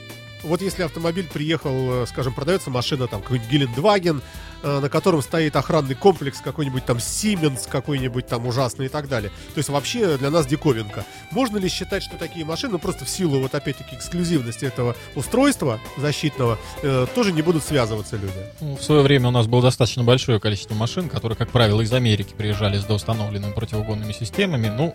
Вот 0.44 0.60
если 0.62 0.82
автомобиль 0.82 1.26
приехал, 1.32 2.06
скажем, 2.06 2.34
продается 2.34 2.70
машина, 2.70 3.08
там, 3.08 3.22
какой-нибудь 3.22 3.50
Гелендваген, 3.50 4.22
на 4.64 4.88
котором 4.88 5.22
стоит 5.22 5.57
охранный 5.57 5.94
комплекс 5.94 6.40
какой-нибудь 6.40 6.85
там 6.85 6.98
Siemens 6.98 7.68
какой-нибудь 7.68 8.27
там 8.27 8.46
ужасный 8.46 8.87
и 8.87 8.88
так 8.88 9.09
далее. 9.09 9.31
То 9.55 9.59
есть 9.59 9.68
вообще 9.68 10.16
для 10.16 10.31
нас 10.31 10.46
диковинка. 10.46 11.05
Можно 11.31 11.59
ли 11.59 11.68
считать, 11.68 12.03
что 12.03 12.16
такие 12.16 12.44
машины, 12.44 12.74
ну, 12.74 12.79
просто 12.79 13.05
в 13.05 13.09
силу 13.09 13.40
вот 13.40 13.55
опять-таки 13.55 13.96
эксклюзивности 13.96 14.64
этого 14.64 14.96
устройства 15.14 15.81
защитного, 15.96 16.59
э, 16.83 17.07
тоже 17.14 17.33
не 17.33 17.42
будут 17.42 17.62
связываться 17.62 18.16
люди? 18.16 18.35
Ну, 18.61 18.77
в 18.77 18.83
свое 18.83 19.03
время 19.03 19.29
у 19.29 19.33
нас 19.33 19.46
было 19.46 19.62
достаточно 19.62 20.03
большое 20.03 20.40
количество 20.40 20.74
машин, 20.74 21.09
которые, 21.09 21.37
как 21.37 21.50
правило, 21.50 21.81
из 21.81 21.92
Америки 21.92 22.35
приезжали 22.37 22.79
с 22.79 22.85
доустановленными 22.85 23.53
противоугонными 23.53 24.12
системами. 24.12 24.68
Ну, 24.68 24.92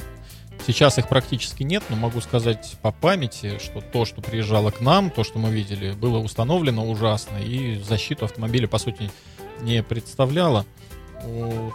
Сейчас 0.67 0.97
их 0.97 1.07
практически 1.07 1.63
нет, 1.63 1.83
но 1.89 1.95
могу 1.95 2.21
сказать 2.21 2.75
по 2.81 2.91
памяти, 2.91 3.59
что 3.59 3.81
то, 3.81 4.05
что 4.05 4.21
приезжало 4.21 4.71
к 4.71 4.81
нам, 4.81 5.09
то, 5.09 5.23
что 5.23 5.39
мы 5.39 5.51
видели, 5.51 5.93
было 5.93 6.17
установлено 6.17 6.87
ужасно, 6.87 7.37
и 7.37 7.81
защиту 7.81 8.25
автомобиля, 8.25 8.67
по 8.67 8.77
сути, 8.77 9.09
не 9.61 9.83
представляло. 9.83 10.65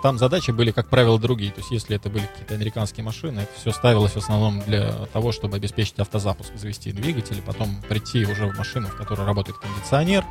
Там 0.03 0.19
задачи 0.19 0.53
были, 0.53 0.71
как 0.71 0.89
правило, 0.89 1.19
другие. 1.19 1.53
То 1.53 1.61
есть, 1.61 1.71
если 1.71 1.97
это 1.97 2.09
были 2.09 2.25
какие-то 2.25 2.55
американские 2.55 3.05
машины, 3.05 3.41
это 3.41 3.51
все 3.59 3.73
ставилось 3.73 4.13
в 4.13 4.17
основном 4.17 4.61
для 4.63 4.91
того, 5.13 5.33
чтобы 5.33 5.57
обеспечить 5.57 5.99
автозапуск, 5.99 6.55
завести 6.57 6.93
двигатель, 6.93 7.43
потом 7.43 7.83
прийти 7.89 8.25
уже 8.25 8.47
в 8.47 8.57
машину, 8.57 8.89
в 8.89 8.97
которой 8.97 9.27
работает 9.27 9.59
кондиционер, 9.59 10.25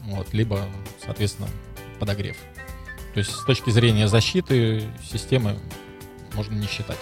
вот, 0.00 0.34
либо, 0.34 0.60
соответственно, 1.04 1.48
подогрев. 2.00 2.36
То 3.14 3.18
есть, 3.18 3.30
с 3.30 3.44
точки 3.44 3.70
зрения 3.70 4.08
защиты 4.08 4.88
системы 5.08 5.56
можно 6.34 6.54
не 6.54 6.66
считать 6.66 6.98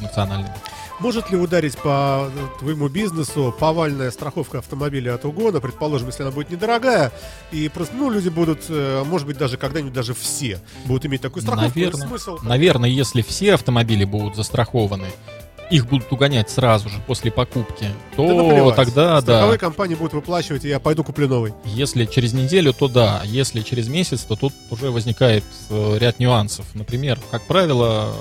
национальными. 0.00 0.54
Может 1.00 1.30
ли 1.30 1.36
ударить 1.36 1.76
по 1.76 2.30
твоему 2.60 2.88
бизнесу 2.88 3.54
повальная 3.58 4.10
страховка 4.12 4.58
автомобиля 4.58 5.14
от 5.14 5.24
угона, 5.24 5.60
предположим, 5.60 6.06
если 6.06 6.22
она 6.22 6.30
будет 6.30 6.50
недорогая, 6.50 7.12
и 7.50 7.68
просто, 7.68 7.94
ну, 7.96 8.10
люди 8.10 8.28
будут, 8.28 8.66
э, 8.68 9.02
может 9.04 9.26
быть, 9.26 9.36
даже 9.36 9.56
когда-нибудь 9.56 9.92
даже 9.92 10.14
все 10.14 10.60
будут 10.84 11.04
иметь 11.06 11.20
такую 11.20 11.42
страховку. 11.42 11.78
Наверное, 11.78 12.06
смысл... 12.06 12.38
наверное, 12.42 12.88
если 12.88 13.22
все 13.22 13.54
автомобили 13.54 14.04
будут 14.04 14.36
застрахованы, 14.36 15.08
их 15.70 15.88
будут 15.88 16.12
угонять 16.12 16.50
сразу 16.50 16.88
же 16.88 17.00
после 17.06 17.32
покупки, 17.32 17.88
то 18.16 18.70
да 18.70 18.84
тогда 18.84 19.20
Страховые 19.20 19.58
да. 19.58 19.66
компании 19.66 19.94
будут 19.94 20.12
выплачивать, 20.12 20.64
и 20.64 20.68
я 20.68 20.78
пойду 20.78 21.02
куплю 21.02 21.26
новый. 21.26 21.54
Если 21.64 22.04
через 22.04 22.32
неделю, 22.32 22.72
то 22.72 22.86
да. 22.86 23.22
Если 23.24 23.62
через 23.62 23.88
месяц, 23.88 24.20
то 24.20 24.36
тут 24.36 24.52
уже 24.70 24.90
возникает 24.90 25.44
э, 25.70 25.98
ряд 25.98 26.18
нюансов. 26.20 26.66
Например, 26.74 27.18
как 27.30 27.42
правило, 27.42 28.14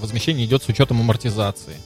возмещение 0.00 0.46
идет 0.46 0.62
с 0.62 0.68
учетом 0.68 1.00
амортизации. 1.00 1.76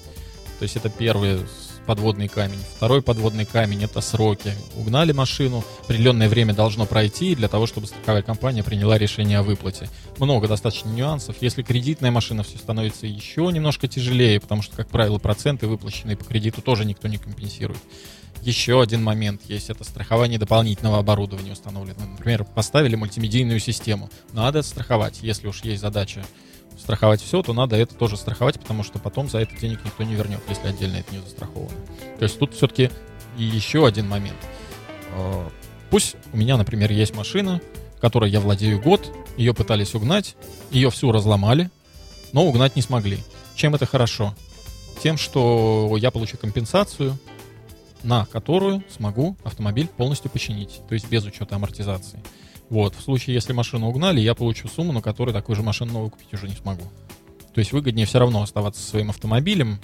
То 0.58 0.62
есть 0.62 0.76
это 0.76 0.88
первый 0.88 1.40
подводный 1.84 2.28
камень. 2.28 2.58
Второй 2.76 3.02
подводный 3.02 3.44
камень— 3.44 3.82
это 3.84 4.00
сроки. 4.00 4.54
Угнали 4.76 5.12
машину, 5.12 5.64
определенное 5.84 6.28
время 6.28 6.54
должно 6.54 6.86
пройти 6.86 7.34
для 7.34 7.48
того, 7.48 7.66
чтобы 7.66 7.86
страховая 7.86 8.22
компания 8.22 8.62
приняла 8.62 8.98
решение 8.98 9.38
о 9.38 9.42
выплате. 9.42 9.88
Много 10.18 10.48
достаточно 10.48 10.88
нюансов. 10.88 11.36
Если 11.40 11.62
кредитная 11.62 12.10
машина, 12.10 12.42
все 12.42 12.58
становится 12.58 13.06
еще 13.06 13.50
немножко 13.52 13.88
тяжелее, 13.88 14.40
потому 14.40 14.62
что, 14.62 14.76
как 14.76 14.88
правило, 14.88 15.18
проценты, 15.18 15.66
выплаченные 15.66 16.16
по 16.16 16.24
кредиту, 16.24 16.62
тоже 16.62 16.84
никто 16.84 17.08
не 17.08 17.18
компенсирует. 17.18 17.80
Еще 18.42 18.82
один 18.82 19.02
момент 19.02 19.42
есть, 19.48 19.70
это 19.70 19.84
страхование 19.84 20.38
дополнительного 20.38 20.98
оборудования 20.98 21.52
установлено. 21.52 22.04
Например, 22.04 22.44
поставили 22.44 22.94
мультимедийную 22.94 23.58
систему. 23.58 24.10
Надо 24.32 24.62
страховать, 24.62 25.20
если 25.22 25.46
уж 25.46 25.62
есть 25.64 25.80
задача 25.80 26.24
страховать 26.78 27.22
все, 27.22 27.42
то 27.42 27.52
надо 27.52 27.76
это 27.76 27.94
тоже 27.94 28.16
страховать, 28.16 28.58
потому 28.58 28.82
что 28.82 28.98
потом 28.98 29.28
за 29.28 29.38
это 29.38 29.56
денег 29.56 29.84
никто 29.84 30.02
не 30.04 30.14
вернет, 30.14 30.40
если 30.48 30.68
отдельно 30.68 30.96
это 30.96 31.14
не 31.14 31.20
застраховано. 31.20 31.76
То 32.18 32.24
есть 32.24 32.38
тут 32.38 32.54
все-таки 32.54 32.90
еще 33.36 33.86
один 33.86 34.08
момент. 34.08 34.36
А, 35.12 35.48
пусть 35.90 36.16
у 36.32 36.36
меня, 36.36 36.56
например, 36.56 36.90
есть 36.92 37.14
машина, 37.14 37.60
которой 38.00 38.30
я 38.30 38.40
владею 38.40 38.80
год, 38.80 39.10
ее 39.36 39.54
пытались 39.54 39.94
угнать, 39.94 40.36
ее 40.70 40.90
всю 40.90 41.10
разломали, 41.12 41.70
но 42.32 42.44
угнать 42.44 42.76
не 42.76 42.82
смогли. 42.82 43.18
Чем 43.54 43.74
это 43.74 43.86
хорошо? 43.86 44.34
Тем, 45.02 45.16
что 45.16 45.96
я 45.98 46.10
получу 46.10 46.36
компенсацию, 46.36 47.18
на 48.02 48.26
которую 48.26 48.84
смогу 48.94 49.36
автомобиль 49.42 49.88
полностью 49.88 50.30
починить, 50.30 50.80
то 50.88 50.94
есть 50.94 51.08
без 51.08 51.24
учета 51.24 51.56
амортизации. 51.56 52.22
Вот, 52.70 52.94
в 52.94 53.02
случае, 53.02 53.34
если 53.34 53.52
машину 53.52 53.88
угнали, 53.88 54.20
я 54.20 54.34
получу 54.34 54.68
сумму, 54.68 54.92
на 54.92 55.02
которой 55.02 55.32
такую 55.32 55.56
же 55.56 55.62
машину 55.62 55.92
новую 55.92 56.10
купить 56.10 56.32
уже 56.32 56.48
не 56.48 56.54
смогу. 56.54 56.84
То 57.54 57.60
есть 57.60 57.72
выгоднее 57.72 58.06
все 58.06 58.18
равно 58.18 58.42
оставаться 58.42 58.82
со 58.82 58.90
своим 58.90 59.10
автомобилем. 59.10 59.78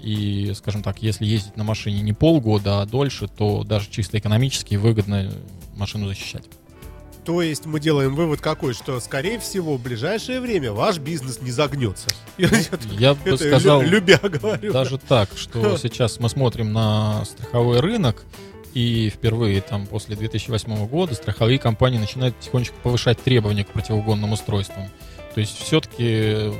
И, 0.00 0.52
скажем 0.54 0.82
так, 0.82 1.02
если 1.02 1.26
ездить 1.26 1.56
на 1.56 1.64
машине 1.64 2.00
не 2.00 2.12
полгода, 2.12 2.80
а 2.80 2.86
дольше, 2.86 3.28
то 3.28 3.64
даже 3.64 3.90
чисто 3.90 4.18
экономически 4.18 4.76
выгодно 4.76 5.32
машину 5.74 6.06
защищать. 6.06 6.44
То 7.26 7.42
есть 7.42 7.66
мы 7.66 7.80
делаем 7.80 8.14
вывод 8.14 8.40
какой, 8.40 8.72
что, 8.72 9.00
скорее 9.00 9.40
всего, 9.40 9.76
в 9.76 9.82
ближайшее 9.82 10.40
время 10.40 10.72
ваш 10.72 10.98
бизнес 10.98 11.42
не 11.42 11.50
загнется. 11.50 12.08
Ну, 12.38 12.48
я 12.98 13.14
бы 13.24 13.36
сказал, 13.36 13.82
любя 13.82 14.20
говорю. 14.22 14.72
Даже 14.72 14.96
так, 14.96 15.30
что 15.34 15.76
сейчас 15.82 16.20
мы 16.20 16.28
смотрим 16.28 16.72
на 16.72 17.24
страховой 17.24 17.80
рынок, 17.80 18.24
и 18.76 19.08
впервые 19.08 19.62
там 19.62 19.86
после 19.86 20.16
2008 20.16 20.86
года 20.86 21.14
страховые 21.14 21.58
компании 21.58 21.96
начинают 21.96 22.36
потихонечку 22.36 22.76
повышать 22.82 23.18
требования 23.18 23.64
к 23.64 23.68
противоугонным 23.68 24.32
устройствам. 24.32 24.90
То 25.34 25.40
есть 25.40 25.58
все-таки 25.58 26.52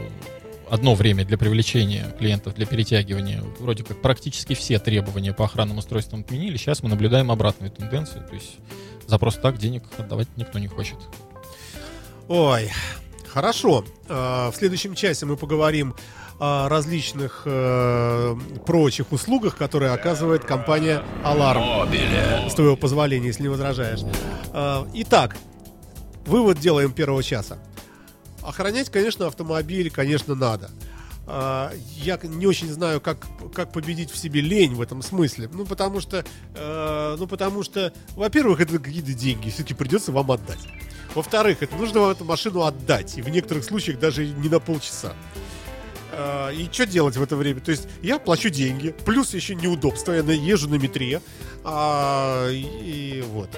одно 0.70 0.94
время 0.94 1.26
для 1.26 1.36
привлечения 1.36 2.06
клиентов, 2.18 2.54
для 2.54 2.64
перетягивания, 2.64 3.42
вроде 3.58 3.84
как 3.84 4.00
практически 4.00 4.54
все 4.54 4.78
требования 4.78 5.34
по 5.34 5.44
охранным 5.44 5.76
устройствам 5.76 6.20
отменили. 6.22 6.56
Сейчас 6.56 6.82
мы 6.82 6.88
наблюдаем 6.88 7.30
обратную 7.30 7.70
тенденцию. 7.70 8.26
То 8.26 8.34
есть 8.34 8.56
за 9.06 9.18
просто 9.18 9.42
так 9.42 9.58
денег 9.58 9.82
отдавать 9.98 10.28
никто 10.36 10.58
не 10.58 10.68
хочет. 10.68 10.96
Ой, 12.28 12.70
хорошо. 13.28 13.84
А, 14.08 14.50
в 14.50 14.56
следующем 14.56 14.94
часе 14.94 15.26
мы 15.26 15.36
поговорим 15.36 15.94
о 16.38 16.68
различных 16.68 17.42
э, 17.44 18.36
прочих 18.66 19.12
услугах, 19.12 19.56
которые 19.56 19.92
оказывает 19.92 20.44
компания 20.44 21.02
Alarm. 21.24 22.50
С 22.50 22.54
твоего 22.54 22.76
позволения, 22.76 23.28
если 23.28 23.42
не 23.44 23.48
возражаешь. 23.48 24.00
Э, 24.52 24.84
итак, 24.94 25.36
вывод 26.26 26.58
делаем 26.58 26.92
первого 26.92 27.22
часа. 27.22 27.58
Охранять, 28.42 28.90
конечно, 28.90 29.26
автомобиль, 29.26 29.90
конечно, 29.90 30.34
надо. 30.34 30.70
Uh, 31.26 31.76
я 31.96 32.20
не 32.22 32.46
очень 32.46 32.68
знаю, 32.68 33.00
как, 33.00 33.26
как 33.52 33.72
победить 33.72 34.12
в 34.12 34.16
себе 34.16 34.40
лень 34.40 34.76
в 34.76 34.80
этом 34.80 35.02
смысле. 35.02 35.50
Ну, 35.52 35.66
потому 35.66 35.98
что, 36.00 36.24
uh, 36.54 37.16
ну, 37.18 37.26
потому 37.26 37.64
что, 37.64 37.92
во-первых, 38.14 38.60
это 38.60 38.78
какие-то 38.78 39.12
деньги, 39.12 39.50
все-таки 39.50 39.74
придется 39.74 40.12
вам 40.12 40.30
отдать. 40.30 40.60
Во-вторых, 41.16 41.64
это 41.64 41.74
нужно 41.74 41.98
вам 41.98 42.10
эту 42.10 42.24
машину 42.24 42.62
отдать, 42.62 43.18
и 43.18 43.22
в 43.22 43.28
некоторых 43.28 43.64
случаях 43.64 43.98
даже 43.98 44.24
не 44.24 44.48
на 44.48 44.60
полчаса. 44.60 45.14
А, 46.16 46.50
и 46.50 46.64
что 46.72 46.86
делать 46.86 47.16
в 47.16 47.22
это 47.22 47.36
время? 47.36 47.60
То 47.60 47.70
есть 47.70 47.88
я 48.02 48.18
плачу 48.18 48.48
деньги, 48.48 48.94
плюс 49.04 49.34
еще 49.34 49.54
неудобства, 49.54 50.12
я 50.12 50.20
езжу 50.22 50.68
на 50.68 50.76
метре. 50.76 51.20
А, 51.64 52.48
и, 52.48 52.62
и 52.62 53.24
вот. 53.32 53.50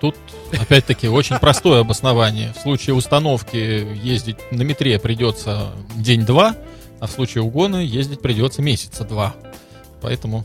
Тут, 0.00 0.16
опять-таки, 0.52 1.08
очень 1.08 1.38
простое 1.38 1.80
обоснование. 1.80 2.52
В 2.52 2.60
случае 2.60 2.94
установки 2.94 3.56
ездить 3.56 4.36
на 4.50 4.62
метре 4.62 4.98
придется 4.98 5.72
день-два, 5.96 6.56
а 7.00 7.06
в 7.06 7.10
случае 7.10 7.42
угона 7.42 7.76
ездить 7.76 8.20
придется 8.20 8.60
месяца 8.60 9.04
два. 9.04 9.34
Поэтому 10.02 10.44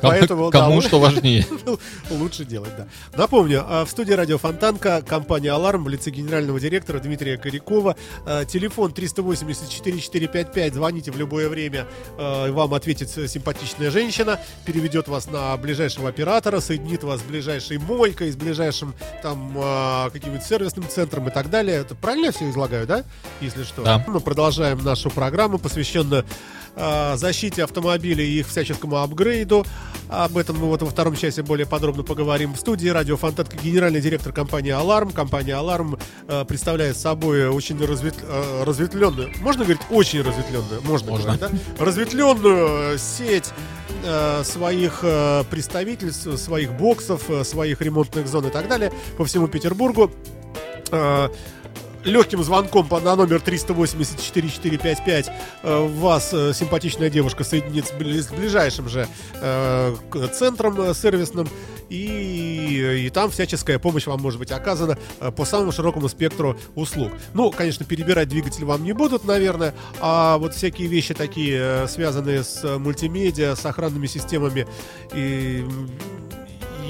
поэтому, 0.00 0.50
Кому 0.50 0.80
да, 0.80 0.86
что 0.86 1.00
важнее. 1.00 1.46
Лучше 2.10 2.44
делать, 2.44 2.70
да. 2.76 2.86
Напомню, 3.16 3.64
э, 3.68 3.84
в 3.84 3.90
студии 3.90 4.12
радио 4.12 4.38
Фонтанка 4.38 5.02
компания 5.02 5.50
«Аларм» 5.50 5.84
в 5.84 5.88
лице 5.88 6.10
генерального 6.10 6.60
директора 6.60 7.00
Дмитрия 7.00 7.36
Корякова. 7.36 7.96
Э, 8.26 8.44
телефон 8.46 8.92
380-4455. 8.92 10.74
Звоните 10.74 11.10
в 11.10 11.18
любое 11.18 11.48
время. 11.48 11.86
Вам 12.16 12.74
ответит 12.74 13.10
симпатичная 13.10 13.90
женщина, 13.90 14.40
переведет 14.64 15.08
вас 15.08 15.26
на 15.26 15.56
ближайшего 15.56 16.08
оператора, 16.08 16.60
соединит 16.60 17.02
вас 17.02 17.20
с 17.20 17.22
ближайшей 17.22 17.78
мойкой, 17.78 18.30
с 18.30 18.36
ближайшим 18.36 18.94
там 19.22 19.54
каким-нибудь 20.12 20.44
сервисным 20.44 20.88
центром 20.88 21.28
и 21.28 21.30
так 21.30 21.50
далее. 21.50 21.76
Это 21.76 21.94
правильно 21.94 22.26
я 22.26 22.32
все 22.32 22.48
излагаю, 22.50 22.86
да? 22.86 23.04
Если 23.40 23.64
что. 23.64 23.82
Да. 23.82 24.04
Мы 24.06 24.20
продолжаем 24.20 24.78
нашу 24.84 25.10
программу, 25.10 25.58
посвященную 25.58 26.24
защите 26.76 27.64
автомобилей 27.64 28.26
и 28.26 28.40
их 28.40 28.48
всяческому 28.48 28.96
апгрейду. 28.96 29.64
Об 30.12 30.36
этом 30.36 30.58
мы 30.58 30.66
вот 30.66 30.82
во 30.82 30.90
втором 30.90 31.16
части 31.16 31.40
более 31.40 31.66
подробно 31.66 32.02
поговорим. 32.02 32.52
В 32.52 32.58
студии 32.58 32.88
радио 32.88 33.16
Фонтанка 33.16 33.56
генеральный 33.56 34.00
директор 34.02 34.32
компании 34.32 34.70
«Аларм». 34.70 35.10
Компания 35.10 35.54
«Аларм» 35.54 35.98
э, 36.28 36.44
представляет 36.44 36.98
собой 36.98 37.48
очень 37.48 37.82
развет, 37.82 38.16
э, 38.22 38.62
разветвленную, 38.64 39.32
можно 39.40 39.64
говорить, 39.64 39.82
очень 39.90 40.20
разветвленную, 40.20 40.82
можно, 40.82 41.12
можно. 41.12 41.36
говорить, 41.38 41.40
да? 41.78 41.84
Разветвленную 41.84 42.98
сеть 42.98 43.50
э, 44.04 44.42
своих 44.44 45.00
э, 45.02 45.44
представительств, 45.50 46.36
своих 46.38 46.74
боксов, 46.74 47.22
своих 47.44 47.80
ремонтных 47.80 48.28
зон 48.28 48.48
и 48.48 48.50
так 48.50 48.68
далее 48.68 48.92
по 49.16 49.24
всему 49.24 49.48
Петербургу. 49.48 50.10
Легким 52.04 52.42
звонком 52.42 52.88
на 52.90 53.14
номер 53.14 53.36
384-455 53.36 55.30
э, 55.62 55.86
вас 55.86 56.30
э, 56.32 56.52
симпатичная 56.52 57.10
девушка 57.10 57.44
соединит 57.44 57.86
с, 57.86 57.92
бли- 57.92 58.20
с 58.20 58.28
ближайшим 58.28 58.88
же 58.88 59.06
э, 59.40 59.94
центром 60.32 60.94
сервисным, 60.94 61.48
и, 61.88 63.04
и 63.06 63.10
там 63.10 63.30
всяческая 63.30 63.78
помощь 63.78 64.06
вам 64.06 64.20
может 64.20 64.40
быть 64.40 64.50
оказана 64.50 64.98
по 65.36 65.44
самому 65.44 65.70
широкому 65.70 66.08
спектру 66.08 66.58
услуг. 66.74 67.12
Ну, 67.34 67.52
конечно, 67.52 67.84
перебирать 67.84 68.28
двигатель 68.28 68.64
вам 68.64 68.82
не 68.82 68.94
будут, 68.94 69.24
наверное, 69.24 69.72
а 70.00 70.38
вот 70.38 70.54
всякие 70.54 70.88
вещи 70.88 71.14
такие, 71.14 71.86
связанные 71.86 72.42
с 72.42 72.78
мультимедиа, 72.78 73.54
с 73.54 73.64
охранными 73.64 74.06
системами 74.06 74.66
и 75.14 75.64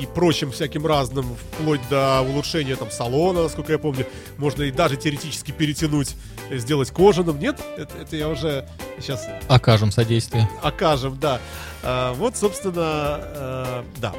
и 0.00 0.06
прочим 0.06 0.50
всяким 0.50 0.86
разным, 0.86 1.36
вплоть 1.52 1.80
до 1.88 2.20
улучшения 2.22 2.76
там 2.76 2.90
салона, 2.90 3.42
насколько 3.44 3.72
я 3.72 3.78
помню, 3.78 4.06
можно 4.38 4.62
и 4.62 4.70
даже 4.70 4.96
теоретически 4.96 5.52
перетянуть, 5.52 6.14
э, 6.50 6.58
сделать 6.58 6.90
кожаным. 6.90 7.38
Нет, 7.38 7.60
это, 7.76 7.96
это 7.98 8.16
я 8.16 8.28
уже 8.28 8.68
сейчас 8.98 9.26
Окажем 9.48 9.90
содействие. 9.90 10.48
окажем, 10.62 11.18
да. 11.18 11.40
А, 11.82 12.12
вот, 12.14 12.36
собственно, 12.36 13.20
э, 13.22 13.82
да. 13.98 14.12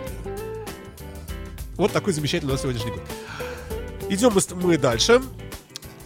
Вот 1.76 1.92
такой 1.92 2.14
замечательный 2.14 2.50
у 2.50 2.54
нас 2.54 2.62
сегодняшний 2.62 2.92
год. 2.92 3.02
Идем 4.10 4.34
мы, 4.62 4.78
дальше. 4.78 5.22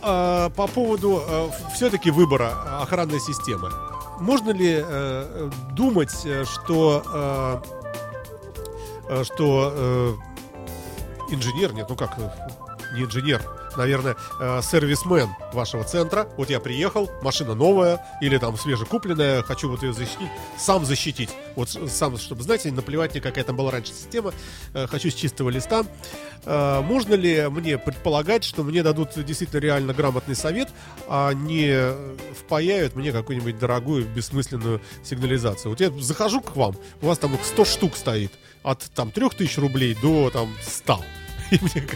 А, 0.01 0.49
по 0.51 0.68
поводу 0.68 1.24
все-таки 1.74 2.11
выбора 2.11 2.82
охранной 2.82 3.20
системы. 3.20 3.72
Можно 4.20 4.49
ли 4.51 4.82
э, 4.84 5.49
думать, 5.74 6.13
э, 6.26 6.43
что, 6.45 7.03
э, 7.05 7.61
э, 7.72 7.76
что 9.23 9.73
э, 9.73 10.13
инженер, 11.29 11.73
нет, 11.73 11.87
ну 11.89 11.95
как, 11.95 12.17
э, 12.17 12.29
не 12.93 13.03
инженер, 13.03 13.41
наверное, 13.78 14.15
э, 14.39 14.61
сервисмен 14.61 15.30
вашего 15.53 15.84
центра. 15.84 16.28
Вот 16.38 16.49
я 16.49 16.59
приехал, 16.59 17.09
машина 17.21 17.55
новая 17.55 18.05
или 18.21 18.38
там 18.38 18.57
свежекупленная, 18.57 19.43
хочу 19.43 19.69
вот 19.69 19.84
ее 19.84 19.93
защитить, 19.93 20.30
сам 20.57 20.86
защитить. 20.86 21.30
Вот 21.55 21.69
сам, 21.69 22.17
чтобы, 22.17 22.43
знаете, 22.43 22.71
наплевать 22.71 23.11
мне, 23.11 23.21
какая 23.21 23.43
там 23.43 23.55
была 23.55 23.71
раньше 23.71 23.93
система, 23.93 24.34
э, 24.73 24.88
хочу 24.88 25.09
с 25.09 25.13
чистого 25.13 25.49
листа. 25.49 25.86
Э, 26.45 26.82
можно 26.82 27.13
ли 27.13 27.47
мне 27.49 27.78
предполагать, 27.78 28.43
что 28.43 28.63
мне 28.63 28.84
дадут 28.84 29.11
действительно 29.23 29.59
реально 29.59 29.93
грамотный 29.93 30.36
совет, 30.36 30.69
а 31.07 31.32
не 31.34 31.93
впаяют 32.38 32.95
мне 32.95 33.11
какую-нибудь 33.11 33.57
дорогую, 33.59 34.05
бессмысленную 34.05 34.82
сигнализацию? 35.03 35.71
Вот 35.71 35.80
я 35.80 35.91
захожу 36.01 36.41
к 36.41 36.55
вам, 36.55 36.75
у 37.01 37.07
вас 37.07 37.17
там 37.19 37.36
их 37.36 37.43
100 37.43 37.65
штук 37.65 37.95
стоит, 37.95 38.32
от 38.63 38.82
там 38.95 39.11
3000 39.11 39.59
рублей 39.59 39.97
до 40.01 40.30
там 40.30 40.53
100. 40.61 41.01
И 41.51 41.59
мне 41.61 41.88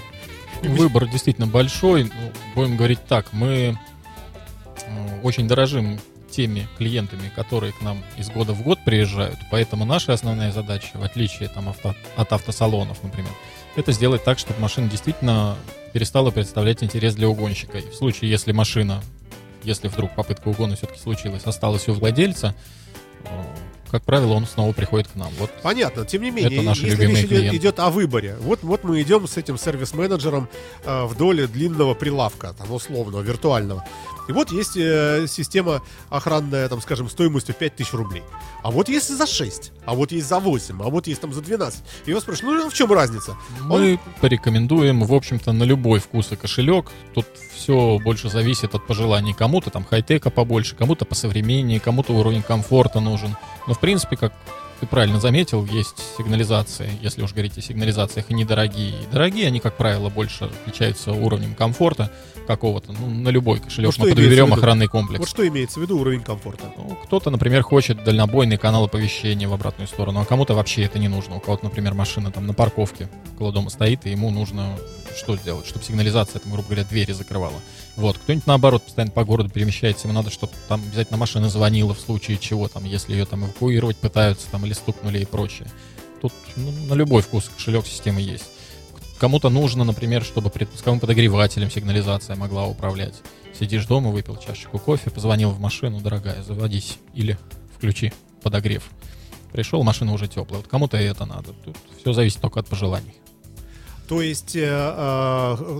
Выбор 0.63 1.07
действительно 1.07 1.47
большой. 1.47 2.03
Ну, 2.03 2.31
будем 2.55 2.77
говорить 2.77 3.05
так, 3.07 3.33
мы 3.33 3.77
э, 4.87 5.21
очень 5.23 5.47
дорожим 5.47 5.99
теми 6.29 6.67
клиентами, 6.77 7.31
которые 7.35 7.73
к 7.73 7.81
нам 7.81 8.03
из 8.17 8.29
года 8.29 8.53
в 8.53 8.63
год 8.63 8.79
приезжают. 8.85 9.37
Поэтому 9.51 9.85
наша 9.85 10.13
основная 10.13 10.51
задача, 10.51 10.91
в 10.93 11.03
отличие 11.03 11.49
там, 11.49 11.69
авто- 11.69 11.95
от 12.15 12.31
автосалонов, 12.31 13.03
например, 13.03 13.31
это 13.75 13.91
сделать 13.91 14.23
так, 14.23 14.39
чтобы 14.39 14.59
машина 14.59 14.89
действительно 14.89 15.57
перестала 15.93 16.31
представлять 16.31 16.83
интерес 16.83 17.15
для 17.15 17.27
угонщика. 17.27 17.77
И 17.77 17.89
в 17.89 17.95
случае, 17.95 18.31
если 18.31 18.51
машина, 18.51 19.03
если 19.63 19.87
вдруг 19.87 20.15
попытка 20.15 20.47
угона 20.47 20.75
все-таки 20.75 20.99
случилась, 20.99 21.43
осталась 21.43 21.87
у 21.89 21.93
владельца, 21.93 22.55
э, 23.25 23.27
как 23.91 24.03
правило, 24.03 24.33
он 24.33 24.45
снова 24.45 24.71
приходит 24.71 25.09
к 25.09 25.15
нам. 25.15 25.29
Вот 25.37 25.51
Понятно, 25.61 26.05
тем 26.05 26.21
не 26.21 26.31
менее, 26.31 26.59
Это 26.59 26.65
наши 26.65 26.85
если 26.85 27.05
речь 27.05 27.25
идет, 27.25 27.53
идет 27.53 27.79
о 27.79 27.89
выборе, 27.89 28.37
вот, 28.39 28.63
вот 28.63 28.83
мы 28.85 29.01
идем 29.01 29.27
с 29.27 29.35
этим 29.35 29.57
сервис-менеджером 29.57 30.47
э, 30.85 31.05
вдоль 31.05 31.45
длинного 31.47 31.93
прилавка, 31.93 32.53
там, 32.57 32.71
условного, 32.71 33.21
виртуального. 33.21 33.85
И 34.31 34.33
вот 34.33 34.49
есть 34.49 34.77
э, 34.77 35.25
система 35.27 35.81
охранная, 36.09 36.69
там, 36.69 36.79
скажем, 36.79 37.09
стоимостью 37.09 37.53
5000 37.53 37.91
рублей. 37.91 38.23
А 38.63 38.71
вот 38.71 38.87
есть 38.87 39.09
за 39.09 39.27
6, 39.27 39.73
а 39.85 39.93
вот 39.93 40.13
есть 40.13 40.25
за 40.25 40.39
8, 40.39 40.81
а 40.81 40.89
вот 40.89 41.05
есть 41.07 41.19
там 41.19 41.33
за 41.33 41.41
12. 41.41 41.83
И 42.05 42.13
вас 42.13 42.23
спрашивают, 42.23 42.63
ну 42.63 42.69
в 42.69 42.73
чем 42.73 42.93
разница? 42.93 43.35
Мы 43.59 43.99
порекомендуем, 44.21 45.03
в 45.03 45.13
общем-то, 45.13 45.51
на 45.51 45.63
любой 45.63 45.99
вкус 45.99 46.31
и 46.31 46.37
кошелек. 46.37 46.91
Тут 47.13 47.25
все 47.53 47.99
больше 48.01 48.29
зависит 48.29 48.73
от 48.73 48.87
пожеланий. 48.87 49.33
Кому-то 49.33 49.69
там 49.69 49.83
хай-тека 49.83 50.29
побольше, 50.29 50.77
кому-то 50.77 51.03
посовременнее, 51.03 51.81
кому-то 51.81 52.13
уровень 52.13 52.41
комфорта 52.41 53.01
нужен. 53.01 53.35
Но, 53.67 53.73
в 53.73 53.81
принципе, 53.81 54.15
как 54.15 54.31
ты 54.81 54.87
правильно 54.87 55.19
заметил, 55.19 55.63
есть 55.63 55.95
сигнализации, 56.17 56.89
если 57.03 57.21
уж 57.21 57.33
говорить 57.33 57.55
о 57.55 57.61
сигнализациях, 57.61 58.31
и 58.31 58.33
недорогие. 58.33 58.89
И 58.89 59.05
дорогие, 59.11 59.45
они, 59.45 59.59
как 59.59 59.77
правило, 59.77 60.09
больше 60.09 60.45
отличаются 60.45 61.11
уровнем 61.11 61.53
комфорта 61.53 62.11
какого-то. 62.47 62.91
Ну, 62.91 63.07
на 63.07 63.29
любой 63.29 63.59
кошелек 63.59 63.95
Ну, 63.95 64.05
мы 64.05 64.09
подберем 64.09 64.51
охранный 64.51 64.87
комплекс. 64.87 65.19
Вот 65.19 65.29
что 65.29 65.47
имеется 65.47 65.79
в 65.79 65.83
виду 65.83 65.99
уровень 65.99 66.23
комфорта? 66.23 66.73
Ну, 66.75 66.97
кто-то, 67.03 67.29
например, 67.29 67.61
хочет 67.61 68.03
дальнобойный 68.03 68.57
канал 68.57 68.85
оповещения 68.85 69.47
в 69.47 69.53
обратную 69.53 69.87
сторону, 69.87 70.19
а 70.19 70.25
кому-то 70.25 70.55
вообще 70.55 70.81
это 70.83 70.97
не 70.97 71.07
нужно. 71.07 71.35
У 71.35 71.39
кого-то, 71.39 71.65
например, 71.65 71.93
машина 71.93 72.31
там 72.31 72.47
на 72.47 72.55
парковке 72.55 73.07
около 73.35 73.53
дома 73.53 73.69
стоит, 73.69 74.07
и 74.07 74.09
ему 74.09 74.31
нужно 74.31 74.79
что 75.15 75.35
сделать, 75.35 75.67
чтобы 75.67 75.85
сигнализация, 75.85 76.39
там, 76.39 76.51
грубо 76.51 76.67
говоря, 76.67 76.83
двери 76.83 77.11
закрывала. 77.11 77.59
Вот, 77.95 78.17
кто-нибудь 78.17 78.47
наоборот 78.47 78.83
постоянно 78.83 79.11
по 79.11 79.23
городу 79.23 79.49
перемещается, 79.49 80.07
ему 80.07 80.15
надо, 80.15 80.29
чтобы 80.29 80.53
там 80.67 80.81
обязательно 80.81 81.17
машина 81.17 81.49
звонила 81.49 81.93
в 81.93 81.99
случае 81.99 82.37
чего, 82.37 82.67
там, 82.67 82.85
если 82.85 83.13
ее 83.13 83.25
там 83.25 83.45
эвакуировать 83.45 83.97
пытаются, 83.97 84.47
там, 84.49 84.65
или 84.65 84.73
стукнули 84.73 85.19
и 85.19 85.25
прочее. 85.25 85.67
Тут 86.21 86.33
ну, 86.55 86.71
на 86.87 86.93
любой 86.93 87.21
вкус 87.21 87.49
кошелек 87.55 87.85
системы 87.85 88.21
есть. 88.21 88.45
Кому-то 89.19 89.49
нужно, 89.49 89.83
например, 89.83 90.23
чтобы 90.23 90.49
предпусковым 90.49 90.99
подогревателем 90.99 91.69
сигнализация 91.69 92.35
могла 92.35 92.65
управлять. 92.65 93.15
Сидишь 93.59 93.85
дома, 93.85 94.09
выпил 94.09 94.37
чашечку 94.37 94.79
кофе, 94.79 95.11
позвонил 95.11 95.51
в 95.51 95.59
машину, 95.59 95.99
дорогая, 95.99 96.41
заводись 96.41 96.97
или 97.13 97.37
включи 97.75 98.13
подогрев. 98.41 98.89
Пришел, 99.51 99.83
машина 99.83 100.13
уже 100.13 100.27
теплая. 100.27 100.61
Вот 100.61 100.67
кому-то 100.67 100.97
это 100.97 101.25
надо. 101.25 101.53
Тут 101.65 101.77
все 101.99 102.13
зависит 102.13 102.39
только 102.41 102.59
от 102.61 102.67
пожеланий. 102.67 103.13
То 104.11 104.21
есть, 104.21 104.57
э, 104.57 104.59
э, 104.67 105.79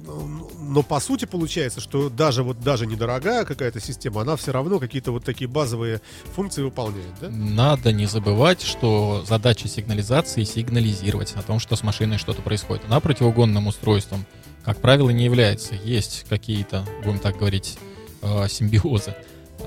но 0.62 0.84
по 0.84 1.02
сути 1.02 1.26
получается, 1.26 1.82
что 1.82 2.10
даже 2.10 2.44
вот 2.44 2.62
даже 2.62 2.88
недорогая 2.88 3.44
какая-то 3.44 3.82
система, 3.82 4.22
она 4.22 4.38
все 4.38 4.54
равно 4.54 4.80
какие-то 4.80 5.12
вот 5.12 5.26
такие 5.26 5.50
базовые 5.50 6.00
функции 6.34 6.62
выполняет, 6.62 7.12
да? 7.20 7.28
Надо 7.30 7.92
не 7.92 8.06
забывать, 8.06 8.62
что 8.62 9.26
задача 9.28 9.68
сигнализации 9.68 10.46
сигнализировать 10.46 11.34
о 11.36 11.42
том, 11.42 11.60
что 11.60 11.76
с 11.76 11.84
машиной 11.84 12.18
что-то 12.20 12.42
происходит. 12.42 12.86
Она 12.88 13.02
противоугонным 13.02 13.68
устройством, 13.68 14.26
как 14.64 14.78
правило, 14.78 15.10
не 15.10 15.26
является. 15.26 15.76
Есть 15.76 16.26
какие-то, 16.30 16.86
будем 17.04 17.20
так 17.20 17.36
говорить, 17.36 17.78
э, 18.22 18.48
симбиозы 18.48 19.14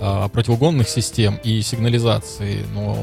э, 0.00 0.28
противоугонных 0.32 0.88
систем 0.88 1.38
и 1.44 1.60
сигнализации, 1.60 2.64
но 2.72 2.96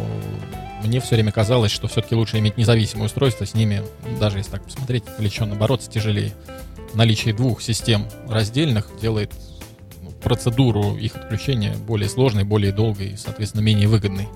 мне 0.83 0.99
все 0.99 1.15
время 1.15 1.31
казалось, 1.31 1.71
что 1.71 1.87
все-таки 1.87 2.15
лучше 2.15 2.39
иметь 2.39 2.57
независимое 2.57 3.05
устройство, 3.05 3.45
с 3.45 3.53
ними, 3.53 3.83
даже 4.19 4.37
если 4.37 4.51
так 4.51 4.63
посмотреть, 4.63 5.07
отвлеченно 5.07 5.55
бороться 5.55 5.89
тяжелее. 5.89 6.33
Наличие 6.93 7.33
двух 7.33 7.61
систем 7.61 8.07
раздельных 8.27 8.89
делает 9.01 9.31
ну, 10.01 10.11
процедуру 10.11 10.97
их 10.97 11.15
отключения 11.15 11.75
более 11.75 12.09
сложной, 12.09 12.43
более 12.43 12.71
долгой 12.71 13.09
и, 13.11 13.17
соответственно, 13.17 13.61
менее 13.61 13.87
выгодной. 13.87 14.27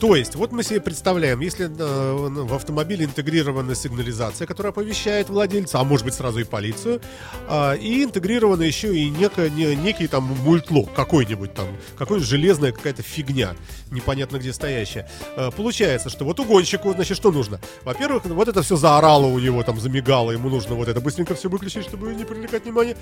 То 0.00 0.16
есть, 0.16 0.34
вот 0.34 0.50
мы 0.50 0.62
себе 0.62 0.80
представляем, 0.80 1.40
если 1.40 1.66
э, 1.66 2.28
в 2.44 2.54
автомобиле 2.54 3.04
интегрирована 3.04 3.74
сигнализация, 3.74 4.46
которая 4.46 4.72
оповещает 4.72 5.28
владельца, 5.28 5.78
а 5.78 5.84
может 5.84 6.06
быть 6.06 6.14
сразу 6.14 6.40
и 6.40 6.44
полицию, 6.44 7.02
а, 7.46 7.74
и 7.74 8.02
интегрирована 8.02 8.62
еще 8.62 8.96
и 8.96 9.10
некое, 9.10 9.50
не- 9.50 9.76
некий 9.76 10.08
там 10.08 10.24
мультлок 10.24 10.94
какой-нибудь 10.94 11.52
там, 11.52 11.66
какой-нибудь 11.98 12.26
железная 12.26 12.72
какая-то 12.72 13.02
фигня, 13.02 13.54
непонятно 13.90 14.38
где 14.38 14.54
стоящая. 14.54 15.06
Э, 15.36 15.50
Получается, 15.54 16.08
что 16.08 16.24
вот 16.24 16.40
угонщику, 16.40 16.94
значит, 16.94 17.18
что 17.18 17.30
нужно? 17.30 17.60
Во-первых, 17.84 18.24
вот 18.24 18.48
это 18.48 18.62
все 18.62 18.76
заорало 18.76 19.26
у 19.26 19.38
него, 19.38 19.62
там 19.64 19.78
замигало, 19.78 20.30
ему 20.30 20.48
нужно 20.48 20.76
вот 20.76 20.88
это 20.88 21.02
быстренько 21.02 21.34
все 21.34 21.50
выключить, 21.50 21.84
чтобы 21.84 22.14
не 22.14 22.24
привлекать 22.24 22.64
внимание. 22.64 22.96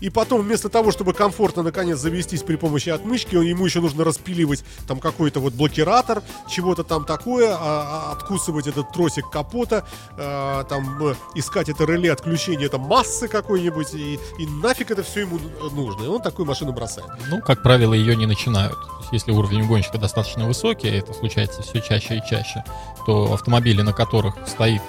И 0.00 0.08
потом, 0.08 0.42
вместо 0.42 0.68
того, 0.68 0.92
чтобы 0.92 1.14
комфортно 1.14 1.64
наконец 1.64 1.98
завестись 1.98 2.44
при 2.44 2.54
помощи 2.54 2.90
отмычки, 2.90 3.34
ему 3.34 3.66
еще 3.66 3.80
нужно 3.80 4.04
распиливать 4.04 4.62
там 4.86 5.00
какой-то 5.00 5.40
вот 5.40 5.52
блокиратор, 5.54 6.22
чего-то 6.48 6.84
там 6.84 7.04
такое, 7.04 7.54
а- 7.54 7.58
а- 7.60 8.12
откусывать 8.12 8.66
этот 8.66 8.92
тросик 8.92 9.30
капота, 9.30 9.84
а, 10.16 10.64
там 10.64 11.06
э, 11.06 11.14
искать 11.34 11.68
это 11.68 11.84
реле 11.84 12.12
отключения 12.12 12.68
там 12.68 12.82
массы 12.82 13.28
какой-нибудь, 13.28 13.94
и, 13.94 14.18
и 14.38 14.46
нафиг 14.46 14.90
это 14.90 15.02
все 15.02 15.20
ему 15.20 15.38
нужно. 15.72 16.04
И 16.04 16.06
он 16.06 16.20
такую 16.20 16.46
машину 16.46 16.72
бросает. 16.72 17.08
Ну, 17.28 17.40
как 17.40 17.62
правило, 17.62 17.94
ее 17.94 18.16
не 18.16 18.26
начинают. 18.26 18.76
Если 19.12 19.32
уровень 19.32 19.62
угонщика 19.62 19.98
достаточно 19.98 20.46
высокий, 20.46 20.88
это 20.88 21.12
случается 21.12 21.62
все 21.62 21.80
чаще 21.80 22.18
и 22.18 22.22
чаще, 22.28 22.64
то 23.06 23.32
автомобили, 23.32 23.82
на 23.82 23.92
которых 23.92 24.34
стоит 24.46 24.82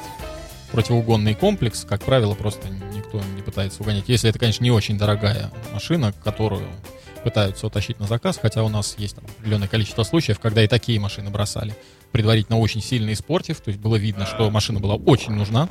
противоугонный 0.71 1.35
комплекс, 1.35 1.85
как 1.85 2.01
правило, 2.03 2.33
просто 2.33 2.67
никто 2.93 3.21
не 3.35 3.41
пытается 3.41 3.81
угонять. 3.81 4.05
Если 4.07 4.29
это, 4.29 4.39
конечно, 4.39 4.63
не 4.63 4.71
очень 4.71 4.97
дорогая 4.97 5.51
машина, 5.73 6.13
которую 6.23 6.67
пытаются 7.25 7.65
утащить 7.65 7.99
на 7.99 8.05
заказ, 8.05 8.37
хотя 8.39 8.63
у 8.63 8.69
нас 8.69 8.95
есть 8.99 9.15
там 9.15 9.25
определенное 9.25 9.67
количество 9.67 10.03
случаев, 10.03 10.39
когда 10.39 10.63
и 10.63 10.67
такие 10.67 10.99
машины 10.99 11.31
бросали, 11.31 11.75
предварительно 12.11 12.59
очень 12.59 12.81
сильно 12.83 13.11
испортив, 13.11 13.59
то 13.61 13.69
есть 13.69 13.81
было 13.81 13.95
видно, 13.95 14.27
что 14.27 14.49
машина 14.51 14.79
была 14.79 14.93
очень 14.95 15.33
нужна, 15.33 15.67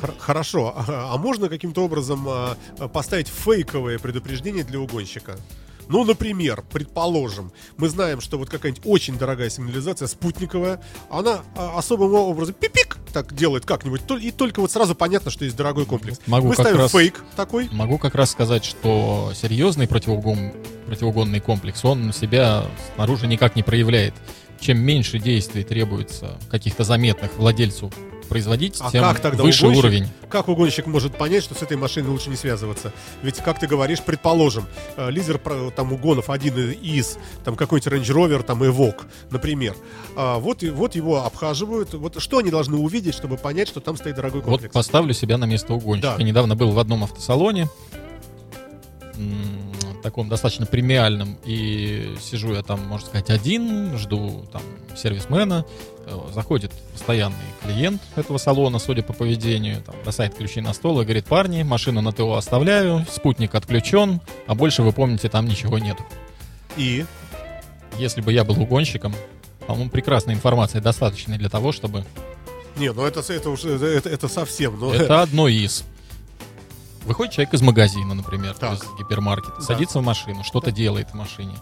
Хор- 0.00 0.14
Хорошо. 0.18 0.74
А 0.76 1.14
а 1.14 1.16
можно 1.16 1.48
каким-то 1.48 1.84
образом 1.84 2.26
а, 2.28 2.56
а, 2.78 2.88
поставить 2.88 3.28
фейковое 3.28 3.98
предупреждение 4.00 4.64
для 4.64 4.80
угонщика? 4.80 5.36
Ну, 5.88 6.04
например, 6.04 6.64
предположим, 6.72 7.52
мы 7.76 7.88
знаем, 7.88 8.20
что 8.20 8.38
вот 8.38 8.48
какая-нибудь 8.50 8.82
очень 8.84 9.18
дорогая 9.18 9.50
сигнализация 9.50 10.08
спутниковая, 10.08 10.80
она 11.10 11.40
а, 11.56 11.78
особым 11.78 12.14
образом 12.14 12.54
пипик 12.54 12.98
так 13.12 13.34
делает 13.34 13.64
как-нибудь, 13.64 14.02
и 14.20 14.30
только 14.30 14.60
вот 14.60 14.70
сразу 14.70 14.94
понятно, 14.94 15.30
что 15.30 15.44
есть 15.44 15.56
дорогой 15.56 15.86
комплекс. 15.86 16.20
Могу 16.26 16.48
мы 16.48 16.54
как 16.54 16.66
ставим 16.66 16.80
раз- 16.80 16.92
фейк 16.92 17.22
такой. 17.36 17.68
Могу 17.72 17.98
как 17.98 18.14
раз 18.14 18.30
сказать, 18.30 18.64
что 18.64 19.32
серьезный 19.34 19.86
противоугон, 19.88 20.52
противоугонный 20.86 21.40
комплекс, 21.40 21.84
он 21.84 22.12
себя 22.12 22.66
снаружи 22.94 23.26
никак 23.26 23.56
не 23.56 23.62
проявляет. 23.62 24.14
Чем 24.60 24.78
меньше 24.80 25.18
действий 25.18 25.64
требуется 25.64 26.38
каких-то 26.50 26.82
заметных 26.84 27.36
владельцу 27.36 27.92
производить, 28.26 28.76
А 28.80 28.90
тем 28.90 29.02
как 29.02 29.20
тогда 29.20 29.42
выше 29.42 29.64
угонщик, 29.66 29.84
уровень. 29.84 30.08
Как 30.28 30.48
угонщик 30.48 30.86
может 30.86 31.16
понять, 31.16 31.42
что 31.44 31.54
с 31.54 31.62
этой 31.62 31.76
машиной 31.76 32.10
лучше 32.10 32.28
не 32.30 32.36
связываться? 32.36 32.92
Ведь, 33.22 33.36
как 33.38 33.58
ты 33.58 33.66
говоришь, 33.66 34.00
предположим, 34.02 34.66
э, 34.96 35.10
лидер 35.10 35.40
там 35.74 35.92
угонов 35.92 36.28
один 36.30 36.70
из, 36.70 37.18
там 37.44 37.56
какой-нибудь 37.56 37.92
Range 37.92 38.14
Rover, 38.14 38.42
там 38.42 38.62
Evoque, 38.62 39.04
например. 39.30 39.74
А, 40.16 40.38
вот, 40.38 40.62
и- 40.62 40.70
вот 40.70 40.94
его 40.94 41.24
обхаживают. 41.24 41.94
Вот 41.94 42.20
что 42.20 42.38
они 42.38 42.50
должны 42.50 42.76
увидеть, 42.76 43.14
чтобы 43.14 43.36
понять, 43.36 43.68
что 43.68 43.80
там 43.80 43.96
стоит 43.96 44.16
дорогой 44.16 44.40
Вот 44.42 44.50
комплекс? 44.50 44.74
поставлю 44.74 45.14
себя 45.14 45.38
на 45.38 45.44
место 45.46 45.72
угонщика. 45.74 46.12
Да. 46.12 46.16
Я 46.18 46.24
недавно 46.24 46.56
был 46.56 46.72
в 46.72 46.78
одном 46.78 47.04
автосалоне, 47.04 47.68
таком 50.10 50.28
достаточно 50.28 50.66
премиальном, 50.66 51.36
и 51.44 52.16
сижу 52.20 52.54
я 52.54 52.62
там, 52.62 52.86
можно 52.86 53.06
сказать, 53.06 53.30
один, 53.30 53.96
жду 53.96 54.44
там 54.52 54.62
сервисмена, 54.96 55.64
Э, 56.08 56.20
заходит 56.32 56.70
постоянный 56.92 57.36
клиент 57.64 58.00
этого 58.14 58.38
салона, 58.38 58.78
судя 58.78 59.02
по 59.02 59.12
поведению, 59.12 59.82
там, 59.82 59.96
бросает 60.04 60.36
ключи 60.36 60.60
на 60.60 60.72
стол 60.72 61.00
и 61.00 61.04
говорит, 61.04 61.24
парни, 61.24 61.64
машину 61.64 62.00
на 62.00 62.12
ТО 62.12 62.34
оставляю, 62.34 63.04
спутник 63.10 63.56
отключен, 63.56 64.20
а 64.46 64.54
больше 64.54 64.84
вы 64.84 64.92
помните, 64.92 65.28
там 65.28 65.46
ничего 65.46 65.80
нет. 65.80 65.96
И 66.76 67.04
Если 67.98 68.20
бы 68.20 68.32
я 68.32 68.44
был 68.44 68.60
угонщиком, 68.60 69.14
по-моему, 69.66 69.90
прекрасной 69.90 70.34
информации 70.34 70.78
достаточной 70.78 71.38
для 71.38 71.48
того, 71.48 71.72
чтобы... 71.72 72.04
не, 72.76 72.92
ну 72.92 73.04
это 73.04 73.20
это 73.32 73.50
уже 73.50 73.70
это, 73.70 74.08
это 74.08 74.28
совсем, 74.28 74.78
ну 74.78 74.92
Это 74.92 75.22
одно 75.22 75.48
из. 75.48 75.84
Выходит 77.06 77.32
человек 77.34 77.54
из 77.54 77.62
магазина, 77.62 78.14
например, 78.14 78.54
Так. 78.54 78.74
из 78.74 78.82
гипермаркета, 78.98 79.56
Да. 79.58 79.62
садится 79.64 80.00
в 80.00 80.02
машину, 80.02 80.42
что-то 80.44 80.70
делает 80.72 81.10
в 81.10 81.14
машине. 81.14 81.56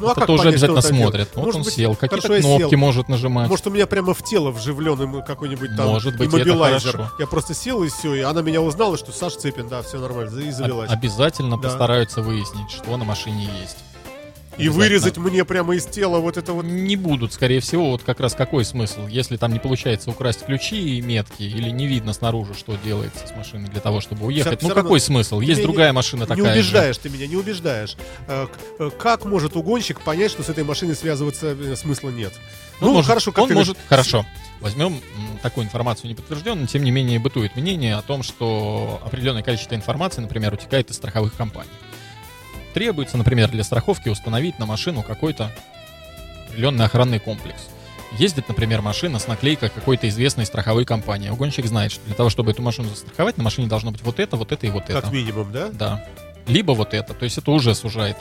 ну, 0.00 0.08
а 0.08 0.12
это 0.12 0.20
как 0.20 0.26
тоже 0.28 0.38
понять, 0.44 0.54
обязательно 0.54 0.80
смотрят. 0.80 1.28
Вот 1.34 1.44
Может 1.44 1.56
он 1.58 1.62
быть, 1.64 1.74
сел, 1.74 1.94
какие-то 1.94 2.40
кнопки 2.40 2.70
сел. 2.70 2.78
может 2.78 3.08
нажимать. 3.10 3.48
Может, 3.50 3.66
у 3.66 3.70
меня 3.70 3.86
прямо 3.86 4.14
в 4.14 4.22
тело 4.24 4.50
вживлен 4.50 5.22
какой-нибудь 5.22 5.76
там 5.76 5.88
Может 5.88 6.16
быть, 6.16 6.32
это. 6.32 7.10
Я 7.18 7.26
просто 7.26 7.52
сел 7.54 7.82
и 7.82 7.88
все, 7.90 8.14
и 8.14 8.20
она 8.20 8.40
меня 8.40 8.62
узнала, 8.62 8.96
что 8.96 9.12
Саш 9.12 9.34
Цепин, 9.36 9.68
да, 9.68 9.82
все 9.82 9.98
нормально, 9.98 10.40
и 10.40 10.48
Об- 10.48 10.54
завелась. 10.54 10.90
обязательно 10.90 11.56
Да. 11.58 11.64
постараются 11.68 12.22
выяснить, 12.22 12.70
что 12.70 12.96
на 12.96 13.04
машине 13.04 13.46
есть. 13.60 13.76
И 14.58 14.68
вырезать 14.68 15.16
мне 15.16 15.44
прямо 15.44 15.74
из 15.74 15.86
тела 15.86 16.18
вот 16.18 16.36
это 16.36 16.52
вот. 16.52 16.64
Не 16.64 16.96
будут, 16.96 17.32
скорее 17.32 17.60
всего, 17.60 17.90
вот 17.90 18.02
как 18.02 18.20
раз 18.20 18.34
какой 18.34 18.64
смысл, 18.64 19.06
если 19.06 19.36
там 19.36 19.52
не 19.52 19.58
получается 19.58 20.10
украсть 20.10 20.44
ключи 20.44 20.98
и 20.98 21.00
метки, 21.00 21.42
или 21.42 21.70
не 21.70 21.86
видно 21.86 22.12
снаружи, 22.12 22.54
что 22.54 22.76
делается 22.84 23.26
с 23.26 23.34
машиной 23.34 23.68
для 23.68 23.80
того, 23.80 24.00
чтобы 24.00 24.26
уехать. 24.26 24.58
всё 24.58 24.68
ну 24.68 24.74
равно 24.74 24.82
какой 24.82 25.00
смысл? 25.00 25.40
Есть 25.40 25.62
другая 25.62 25.88
не- 25.88 25.94
машина 25.94 26.22
Не 26.22 26.26
такая 26.26 26.44
же. 26.54 26.60
убеждаешь 26.60 26.98
ты 26.98 27.08
меня, 27.08 27.26
не 27.26 27.36
убеждаешь. 27.36 27.96
Э, 28.26 28.46
э, 28.78 28.90
Как 28.98 29.24
может 29.24 29.56
угонщик 29.56 30.00
понять, 30.00 30.30
что 30.30 30.42
с 30.42 30.48
этой 30.48 30.64
машиной 30.64 30.94
связываться 30.94 31.56
э, 31.58 31.76
смысла 31.76 32.10
нет? 32.10 32.32
Он 32.80 32.88
ну, 32.88 32.94
может, 32.94 33.08
хорошо, 33.08 33.32
как 33.32 33.42
он 33.44 33.48
ты 33.48 33.54
может, 33.54 33.76
хорошо. 33.88 34.24
Возьмем 34.60 35.00
такую 35.42 35.64
информацию 35.64 36.08
не 36.08 36.14
подтвержденную, 36.14 36.66
тем 36.66 36.82
не 36.82 36.90
менее 36.90 37.18
бытует 37.18 37.56
мнение 37.56 37.96
о 37.96 38.02
том, 38.02 38.22
что 38.22 39.00
определенное 39.04 39.42
количество 39.42 39.74
информации, 39.74 40.20
например, 40.20 40.52
утекает 40.52 40.90
из 40.90 40.96
страховых 40.96 41.34
компаний. 41.34 41.70
Требуется, 42.74 43.16
например, 43.16 43.50
для 43.50 43.64
страховки 43.64 44.08
установить 44.08 44.58
на 44.58 44.66
машину 44.66 45.02
какой-то 45.02 45.50
определенный 46.48 46.84
охранный 46.84 47.18
комплекс. 47.18 47.68
Ездит, 48.18 48.48
например, 48.48 48.82
машина 48.82 49.18
с 49.18 49.28
наклейкой 49.28 49.70
какой-то 49.70 50.08
известной 50.08 50.44
страховой 50.44 50.84
компании. 50.84 51.30
Угонщик 51.30 51.66
знает, 51.66 51.92
что 51.92 52.04
для 52.06 52.14
того, 52.14 52.28
чтобы 52.28 52.50
эту 52.50 52.62
машину 52.62 52.88
застраховать, 52.88 53.36
на 53.36 53.44
машине 53.44 53.68
должно 53.68 53.92
быть 53.92 54.02
вот 54.02 54.18
это, 54.18 54.36
вот 54.36 54.50
это 54.50 54.66
и 54.66 54.70
вот 54.70 54.90
это. 54.90 55.00
Как 55.00 55.12
минимум, 55.12 55.52
да? 55.52 55.68
Да. 55.72 56.04
Либо 56.46 56.72
вот 56.72 56.92
это. 56.94 57.14
То 57.14 57.24
есть 57.24 57.38
это 57.38 57.50
уже 57.52 57.74
сужает 57.74 58.16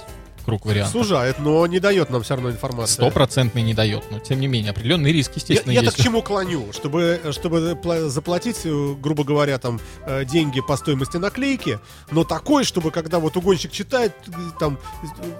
круг 0.45 0.65
вариантов. 0.65 0.93
Сужает, 0.93 1.39
но 1.39 1.65
не 1.67 1.79
дает 1.79 2.09
нам 2.09 2.23
все 2.23 2.35
равно 2.35 2.49
информации. 2.51 2.93
Стопроцентный 2.93 3.61
не 3.61 3.73
дает, 3.73 4.03
но 4.11 4.19
тем 4.19 4.39
не 4.39 4.47
менее 4.47 4.71
определенный 4.71 5.11
риск, 5.11 5.31
Я, 5.31 5.35
естественно, 5.37 5.71
я 5.71 5.81
есть. 5.81 5.95
так 5.95 6.01
к 6.01 6.03
чему 6.05 6.21
клоню? 6.21 6.71
Чтобы, 6.73 7.19
чтобы 7.31 7.71
пла- 7.81 8.07
заплатить, 8.09 8.61
э, 8.65 8.93
грубо 8.99 9.23
говоря, 9.23 9.57
там 9.59 9.79
э, 10.05 10.25
деньги 10.25 10.61
по 10.61 10.77
стоимости 10.77 11.17
наклейки, 11.17 11.79
но 12.11 12.23
такой, 12.23 12.63
чтобы 12.63 12.91
когда 12.91 13.19
вот 13.19 13.35
угонщик 13.37 13.71
читает, 13.71 14.13
э, 14.27 14.31
там 14.59 14.77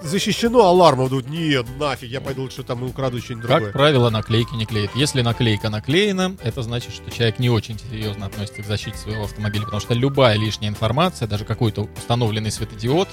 защищено 0.02 0.64
алармом, 0.64 1.08
думает, 1.08 1.28
нет, 1.28 1.66
нафиг, 1.78 2.10
я 2.10 2.20
пойду 2.20 2.42
лучше 2.42 2.62
там 2.62 2.84
и 2.84 2.88
украду 2.88 3.20
что-нибудь 3.20 3.46
Как 3.46 3.56
другое. 3.56 3.72
правило, 3.72 4.10
наклейки 4.10 4.54
не 4.54 4.66
клеят. 4.66 4.90
Если 4.94 5.22
наклейка 5.22 5.70
наклеена, 5.70 6.36
это 6.42 6.62
значит, 6.62 6.92
что 6.92 7.10
человек 7.10 7.38
не 7.38 7.50
очень 7.50 7.78
серьезно 7.78 8.26
относится 8.26 8.62
к 8.62 8.66
защите 8.66 8.96
своего 8.96 9.24
автомобиля, 9.24 9.64
потому 9.64 9.80
что 9.80 9.94
любая 9.94 10.36
лишняя 10.36 10.70
информация, 10.70 11.28
даже 11.28 11.44
какой-то 11.44 11.88
установленный 11.96 12.50
светодиод, 12.50 13.08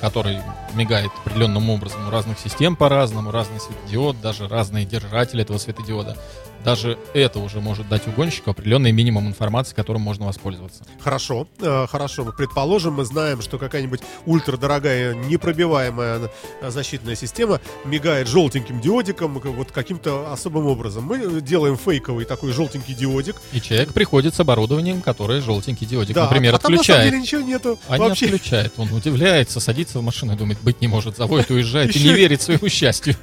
который 0.00 0.40
мигает 0.74 1.10
определенным 1.24 1.68
образом 1.70 2.06
у 2.08 2.10
разных 2.10 2.38
систем 2.38 2.76
по-разному, 2.76 3.30
разный 3.30 3.60
светодиод, 3.60 4.20
даже 4.20 4.48
разные 4.48 4.86
держатели 4.86 5.42
этого 5.42 5.58
светодиода, 5.58 6.16
даже 6.64 6.98
это 7.14 7.38
уже 7.38 7.60
может 7.60 7.88
дать 7.88 8.06
угонщику 8.06 8.50
определенный 8.50 8.92
минимум 8.92 9.28
информации, 9.28 9.74
которым 9.74 10.02
можно 10.02 10.26
воспользоваться. 10.26 10.84
Хорошо, 11.00 11.48
э, 11.60 11.86
хорошо. 11.88 12.24
Предположим, 12.36 12.94
мы 12.94 13.04
знаем, 13.04 13.42
что 13.42 13.58
какая-нибудь 13.58 14.00
ультрадорогая, 14.26 15.14
непробиваемая 15.14 16.30
э, 16.60 16.70
защитная 16.70 17.14
система 17.16 17.60
мигает 17.84 18.28
желтеньким 18.28 18.80
диодиком, 18.80 19.38
вот 19.38 19.72
каким-то 19.72 20.32
особым 20.32 20.66
образом. 20.66 21.04
Мы 21.04 21.40
делаем 21.40 21.76
фейковый 21.76 22.24
такой 22.24 22.52
желтенький 22.52 22.94
диодик. 22.94 23.36
И 23.52 23.60
человек 23.60 23.92
приходит 23.92 24.34
с 24.34 24.40
оборудованием, 24.40 25.02
которое 25.02 25.40
желтенький 25.40 25.86
диодик, 25.86 26.14
Да, 26.14 26.24
например, 26.24 26.54
а 26.54 26.58
там 26.58 26.72
на 26.72 26.82
самом 26.82 27.00
отключает. 27.00 27.10
деле 27.10 27.22
ничего 27.22 27.40
нету. 27.42 27.78
А 27.88 27.98
не 27.98 28.08
Вообще. 28.08 28.26
отключает. 28.26 28.72
Он 28.76 28.92
удивляется, 28.92 29.60
садится 29.60 29.98
в 29.98 30.02
машину 30.02 30.34
и 30.34 30.36
думает, 30.36 30.58
быть 30.62 30.80
не 30.80 30.88
может, 30.88 31.16
заводит, 31.16 31.50
уезжает 31.50 31.94
и 31.96 31.98
не 32.02 32.12
верит 32.12 32.42
своему 32.42 32.68
счастью. 32.68 33.16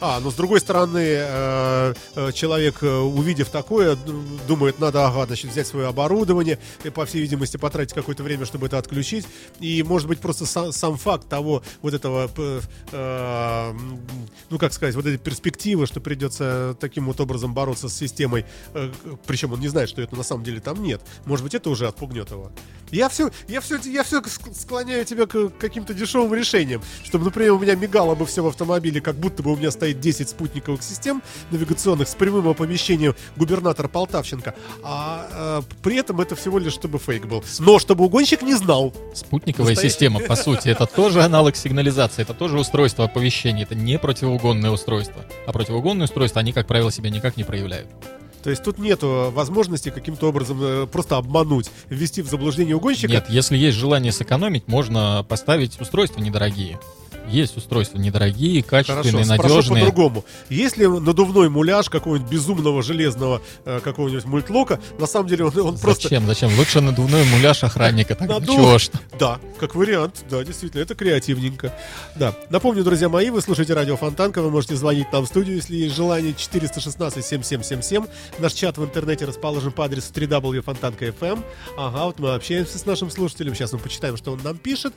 А, 0.00 0.20
но 0.20 0.30
с 0.30 0.34
другой 0.34 0.60
стороны, 0.60 1.04
э, 1.04 1.94
э, 2.16 2.32
человек, 2.62 2.82
э, 2.82 2.98
увидев 2.98 3.48
такое, 3.48 3.96
думает, 4.46 4.78
надо, 4.78 5.06
ага, 5.06 5.26
значит, 5.26 5.50
взять 5.50 5.66
свое 5.66 5.88
оборудование, 5.88 6.58
и, 6.84 6.90
по 6.90 7.04
всей 7.04 7.22
видимости, 7.22 7.56
потратить 7.56 7.94
какое-то 7.94 8.22
время, 8.22 8.46
чтобы 8.46 8.66
это 8.66 8.78
отключить. 8.78 9.26
И, 9.60 9.82
может 9.82 10.08
быть, 10.08 10.20
просто 10.20 10.46
сам, 10.46 10.72
сам 10.72 10.96
факт 10.96 11.28
того, 11.28 11.62
вот 11.80 11.94
этого, 11.94 12.30
э, 12.92 13.72
ну, 14.50 14.58
как 14.58 14.72
сказать, 14.72 14.94
вот 14.94 15.06
этой 15.06 15.18
перспективы, 15.18 15.86
что 15.86 16.00
придется 16.00 16.76
таким 16.80 17.06
вот 17.06 17.20
образом 17.20 17.54
бороться 17.54 17.88
с 17.88 17.96
системой, 17.96 18.44
э, 18.74 18.92
причем 19.26 19.52
он 19.52 19.60
не 19.60 19.68
знает, 19.68 19.88
что 19.88 20.02
это 20.02 20.16
на 20.16 20.22
самом 20.22 20.44
деле 20.44 20.60
там 20.60 20.82
нет. 20.82 21.00
Может 21.24 21.44
быть, 21.44 21.54
это 21.54 21.70
уже 21.70 21.88
отпугнет 21.88 22.30
его. 22.30 22.52
Я 22.92 23.08
все, 23.08 23.30
я 23.48 23.62
все, 23.62 23.78
я 23.86 24.04
все 24.04 24.22
склоняю 24.52 25.06
тебя 25.06 25.24
к 25.24 25.48
каким-то 25.58 25.94
дешевым 25.94 26.34
решениям, 26.34 26.82
чтобы, 27.02 27.24
например, 27.24 27.54
у 27.54 27.58
меня 27.58 27.74
мигало 27.74 28.14
бы 28.14 28.26
все 28.26 28.42
в 28.42 28.46
автомобиле, 28.46 29.00
как 29.00 29.16
будто 29.16 29.42
бы 29.42 29.50
у 29.50 29.56
меня 29.56 29.70
стоит 29.70 29.98
10 29.98 30.28
спутниковых 30.28 30.82
систем 30.82 31.22
навигационных 31.50 32.06
с 32.06 32.14
прямым 32.14 32.48
оповещением 32.52 33.14
губернатора 33.36 33.88
Полтавченко, 33.88 34.54
а 34.82 35.60
э, 35.60 35.62
при 35.82 35.96
этом 35.96 36.20
это 36.20 36.36
всего 36.36 36.58
лишь 36.58 36.72
чтобы 36.72 36.98
фейк 36.98 37.26
был. 37.26 37.44
Но 37.58 37.78
чтобы 37.78 38.04
угонщик 38.04 38.42
не 38.42 38.54
знал. 38.54 38.92
Спутниковая 39.14 39.74
система, 39.74 40.20
по 40.20 40.36
сути, 40.36 40.68
это 40.68 40.86
тоже 40.86 41.22
аналог 41.22 41.56
сигнализации, 41.56 42.22
это 42.22 42.34
тоже 42.34 42.58
устройство 42.58 43.04
оповещения, 43.04 43.64
это 43.64 43.74
не 43.74 43.98
противоугонное 43.98 44.70
устройство. 44.70 45.24
А 45.46 45.52
противоугонные 45.52 46.04
устройства, 46.04 46.40
они, 46.40 46.52
как 46.52 46.66
правило, 46.66 46.90
себя 46.90 47.10
никак 47.10 47.36
не 47.36 47.44
проявляют. 47.44 47.88
То 48.42 48.50
есть 48.50 48.64
тут 48.64 48.78
нету 48.78 49.30
возможности 49.32 49.90
каким-то 49.90 50.28
образом 50.28 50.58
э, 50.62 50.86
просто 50.86 51.16
обмануть, 51.16 51.70
ввести 51.88 52.22
в 52.22 52.28
заблуждение 52.28 52.74
угонщика. 52.74 53.12
Нет, 53.12 53.26
если 53.28 53.56
есть 53.56 53.76
желание 53.76 54.10
сэкономить, 54.10 54.66
можно 54.66 55.24
поставить 55.28 55.80
устройства 55.80 56.20
недорогие. 56.20 56.78
Есть 57.28 57.56
устройства 57.56 57.98
недорогие, 57.98 58.62
Хорошо, 58.62 58.94
качественные, 58.94 59.24
спрошу 59.24 59.48
надежные. 59.54 59.84
по-другому. 59.84 60.24
Если 60.48 60.86
надувной 60.86 61.48
муляж 61.48 61.88
какого-нибудь 61.88 62.30
безумного 62.30 62.82
железного 62.82 63.40
э, 63.64 63.80
какого-нибудь 63.82 64.24
мультлока, 64.24 64.80
на 64.98 65.06
самом 65.06 65.28
деле 65.28 65.44
он, 65.44 65.58
он 65.58 65.78
просто... 65.78 66.02
Зачем? 66.04 66.26
Зачем? 66.26 66.50
Лучше 66.58 66.80
надувной 66.80 67.24
муляж 67.24 67.62
охранника. 67.64 68.14
Так 68.14 68.28
Надул. 68.28 68.56
чего 68.56 68.78
ж. 68.78 68.90
Да, 69.18 69.38
как 69.58 69.74
вариант, 69.74 70.24
да, 70.30 70.42
действительно, 70.44 70.80
это 70.82 70.94
креативненько. 70.94 71.72
Да, 72.16 72.34
напомню, 72.50 72.84
друзья 72.84 73.08
мои, 73.08 73.30
вы 73.30 73.40
слушаете 73.40 73.74
радио 73.74 73.96
Фонтанка, 73.96 74.42
вы 74.42 74.50
можете 74.50 74.76
звонить 74.76 75.12
нам 75.12 75.24
в 75.24 75.28
студию, 75.28 75.56
если 75.56 75.76
есть 75.76 75.94
желание, 75.94 76.32
416-7777. 76.32 78.08
Наш 78.38 78.52
чат 78.52 78.78
в 78.78 78.84
интернете 78.84 79.24
расположен 79.24 79.72
по 79.72 79.84
адресу 79.84 80.12
www.fontanka.fm. 80.12 81.42
Ага, 81.78 82.04
вот 82.04 82.18
мы 82.18 82.34
общаемся 82.34 82.78
с 82.78 82.86
нашим 82.86 83.10
слушателем, 83.10 83.54
сейчас 83.54 83.72
мы 83.72 83.78
почитаем, 83.78 84.16
что 84.16 84.32
он 84.32 84.40
нам 84.42 84.56
пишет. 84.58 84.92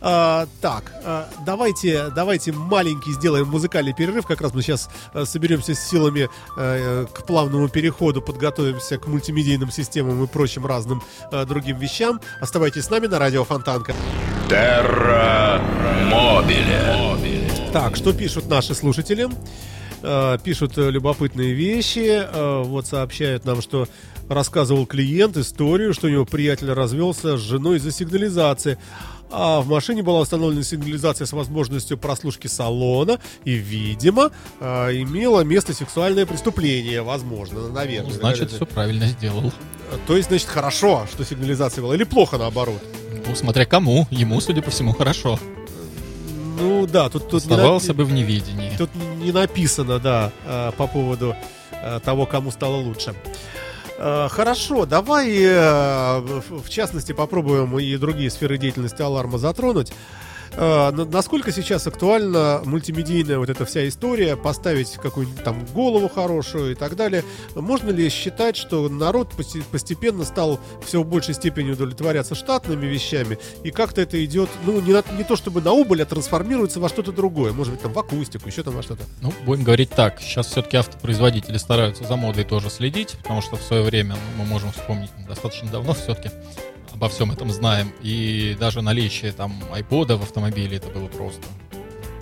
А, 0.00 0.46
так, 0.60 0.92
а, 1.04 1.28
давай 1.46 1.61
давайте, 1.62 2.10
давайте 2.10 2.50
маленький 2.50 3.12
сделаем 3.12 3.46
музыкальный 3.46 3.92
перерыв. 3.92 4.26
Как 4.26 4.40
раз 4.40 4.52
мы 4.52 4.62
сейчас 4.62 4.90
э, 5.14 5.24
соберемся 5.24 5.76
с 5.76 5.78
силами 5.88 6.28
э, 6.58 7.06
к 7.12 7.24
плавному 7.24 7.68
переходу, 7.68 8.20
подготовимся 8.20 8.98
к 8.98 9.06
мультимедийным 9.06 9.70
системам 9.70 10.24
и 10.24 10.26
прочим 10.26 10.66
разным 10.66 11.04
э, 11.30 11.44
другим 11.44 11.78
вещам. 11.78 12.20
Оставайтесь 12.40 12.86
с 12.86 12.90
нами 12.90 13.06
на 13.06 13.20
радио 13.20 13.44
Фонтанка. 13.44 13.94
Терра 14.48 15.62
Мобиле. 16.10 17.48
Так, 17.72 17.94
что 17.94 18.12
пишут 18.12 18.48
наши 18.48 18.74
слушатели? 18.74 19.28
Пишут 20.42 20.76
любопытные 20.76 21.52
вещи. 21.52 22.26
Вот 22.64 22.88
сообщают 22.88 23.44
нам, 23.44 23.62
что 23.62 23.86
рассказывал 24.28 24.84
клиент 24.84 25.36
историю, 25.36 25.94
что 25.94 26.08
у 26.08 26.10
него 26.10 26.24
приятель 26.24 26.72
развелся 26.72 27.36
с 27.36 27.40
женой 27.40 27.76
из-за 27.76 27.92
сигнализации. 27.92 28.78
А 29.32 29.60
в 29.62 29.68
машине 29.68 30.02
была 30.02 30.20
установлена 30.20 30.62
сигнализация 30.62 31.26
с 31.26 31.32
возможностью 31.32 31.96
прослушки 31.96 32.48
салона, 32.48 33.18
и, 33.44 33.52
видимо, 33.54 34.30
э, 34.60 34.90
имело 35.00 35.40
место 35.40 35.72
сексуальное 35.72 36.26
преступление, 36.26 37.02
возможно, 37.02 37.68
наверное. 37.68 38.12
Ну, 38.12 38.18
значит, 38.18 38.50
все 38.50 38.66
правильно 38.66 39.06
сделал. 39.06 39.52
То 40.06 40.16
есть, 40.16 40.28
значит, 40.28 40.48
хорошо, 40.48 41.06
что 41.10 41.24
сигнализация 41.24 41.82
была, 41.82 41.94
или 41.94 42.04
плохо 42.04 42.36
наоборот? 42.38 42.82
Ну, 43.26 43.34
смотря 43.34 43.64
кому. 43.64 44.06
Ему, 44.10 44.40
судя 44.40 44.62
по 44.62 44.70
всему, 44.70 44.92
хорошо. 44.92 45.38
Ну 46.58 46.86
да, 46.86 47.08
тут, 47.08 47.28
тут 47.28 47.44
не 47.46 47.52
Оставался 47.52 47.92
напи- 47.92 47.96
бы 47.96 48.04
в 48.04 48.12
неведении. 48.12 48.72
Тут 48.76 48.90
не 49.18 49.32
написано, 49.32 49.98
да, 49.98 50.30
э, 50.44 50.72
по 50.76 50.86
поводу 50.86 51.34
э, 51.72 52.00
того, 52.04 52.26
кому 52.26 52.50
стало 52.50 52.76
лучше. 52.76 53.14
Э, 54.04 54.28
Хорошо, 54.28 54.84
давай 54.84 55.30
э, 55.32 56.18
в 56.18 56.62
в 56.64 56.68
частности 56.68 57.12
попробуем 57.12 57.78
и 57.78 57.96
другие 57.96 58.30
сферы 58.30 58.58
деятельности 58.58 59.00
аларма 59.00 59.38
затронуть. 59.38 59.92
На- 60.56 60.90
Насколько 60.90 61.50
сейчас 61.52 61.86
актуальна 61.86 62.60
мультимедийная 62.64 63.38
вот 63.38 63.48
эта 63.48 63.64
вся 63.64 63.86
история, 63.88 64.36
поставить 64.36 64.92
какую-нибудь 64.94 65.42
там 65.42 65.64
голову 65.74 66.08
хорошую 66.08 66.72
и 66.72 66.74
так 66.74 66.96
далее? 66.96 67.24
Можно 67.54 67.90
ли 67.90 68.08
считать, 68.10 68.56
что 68.56 68.88
народ 68.88 69.32
постепенно 69.70 70.24
стал 70.24 70.60
все 70.86 71.02
в 71.02 71.06
большей 71.06 71.34
степени 71.34 71.70
удовлетворяться 71.70 72.34
штатными 72.34 72.86
вещами, 72.86 73.38
и 73.64 73.70
как-то 73.70 74.00
это 74.02 74.22
идет, 74.24 74.50
ну, 74.66 74.80
не, 74.80 74.92
на- 74.92 75.04
не 75.16 75.24
то 75.24 75.36
чтобы 75.36 75.60
на 75.62 75.72
убыль, 75.72 76.02
а 76.02 76.06
трансформируется 76.06 76.80
во 76.80 76.88
что-то 76.88 77.12
другое, 77.12 77.52
может 77.52 77.72
быть, 77.72 77.82
там 77.82 77.92
в 77.92 77.98
акустику, 77.98 78.48
еще 78.48 78.62
там 78.62 78.74
во 78.74 78.82
что-то. 78.82 79.04
Ну, 79.20 79.32
будем 79.46 79.64
говорить 79.64 79.90
так. 79.90 80.20
Сейчас 80.20 80.48
все-таки 80.48 80.76
автопроизводители 80.76 81.56
стараются 81.56 82.04
за 82.04 82.16
модой 82.16 82.44
тоже 82.44 82.68
следить, 82.70 83.16
потому 83.22 83.40
что 83.42 83.56
в 83.56 83.62
свое 83.62 83.82
время 83.82 84.16
ну, 84.36 84.42
мы 84.44 84.48
можем 84.50 84.72
вспомнить 84.72 85.10
достаточно 85.26 85.68
давно 85.70 85.94
все-таки 85.94 86.30
обо 86.94 87.08
всем 87.08 87.32
этом 87.32 87.50
знаем. 87.50 87.92
И 88.02 88.56
даже 88.58 88.82
наличие 88.82 89.32
там 89.32 89.54
айпода 89.72 90.16
в 90.16 90.22
автомобиле 90.22 90.76
это 90.76 90.88
было 90.88 91.06
просто 91.06 91.42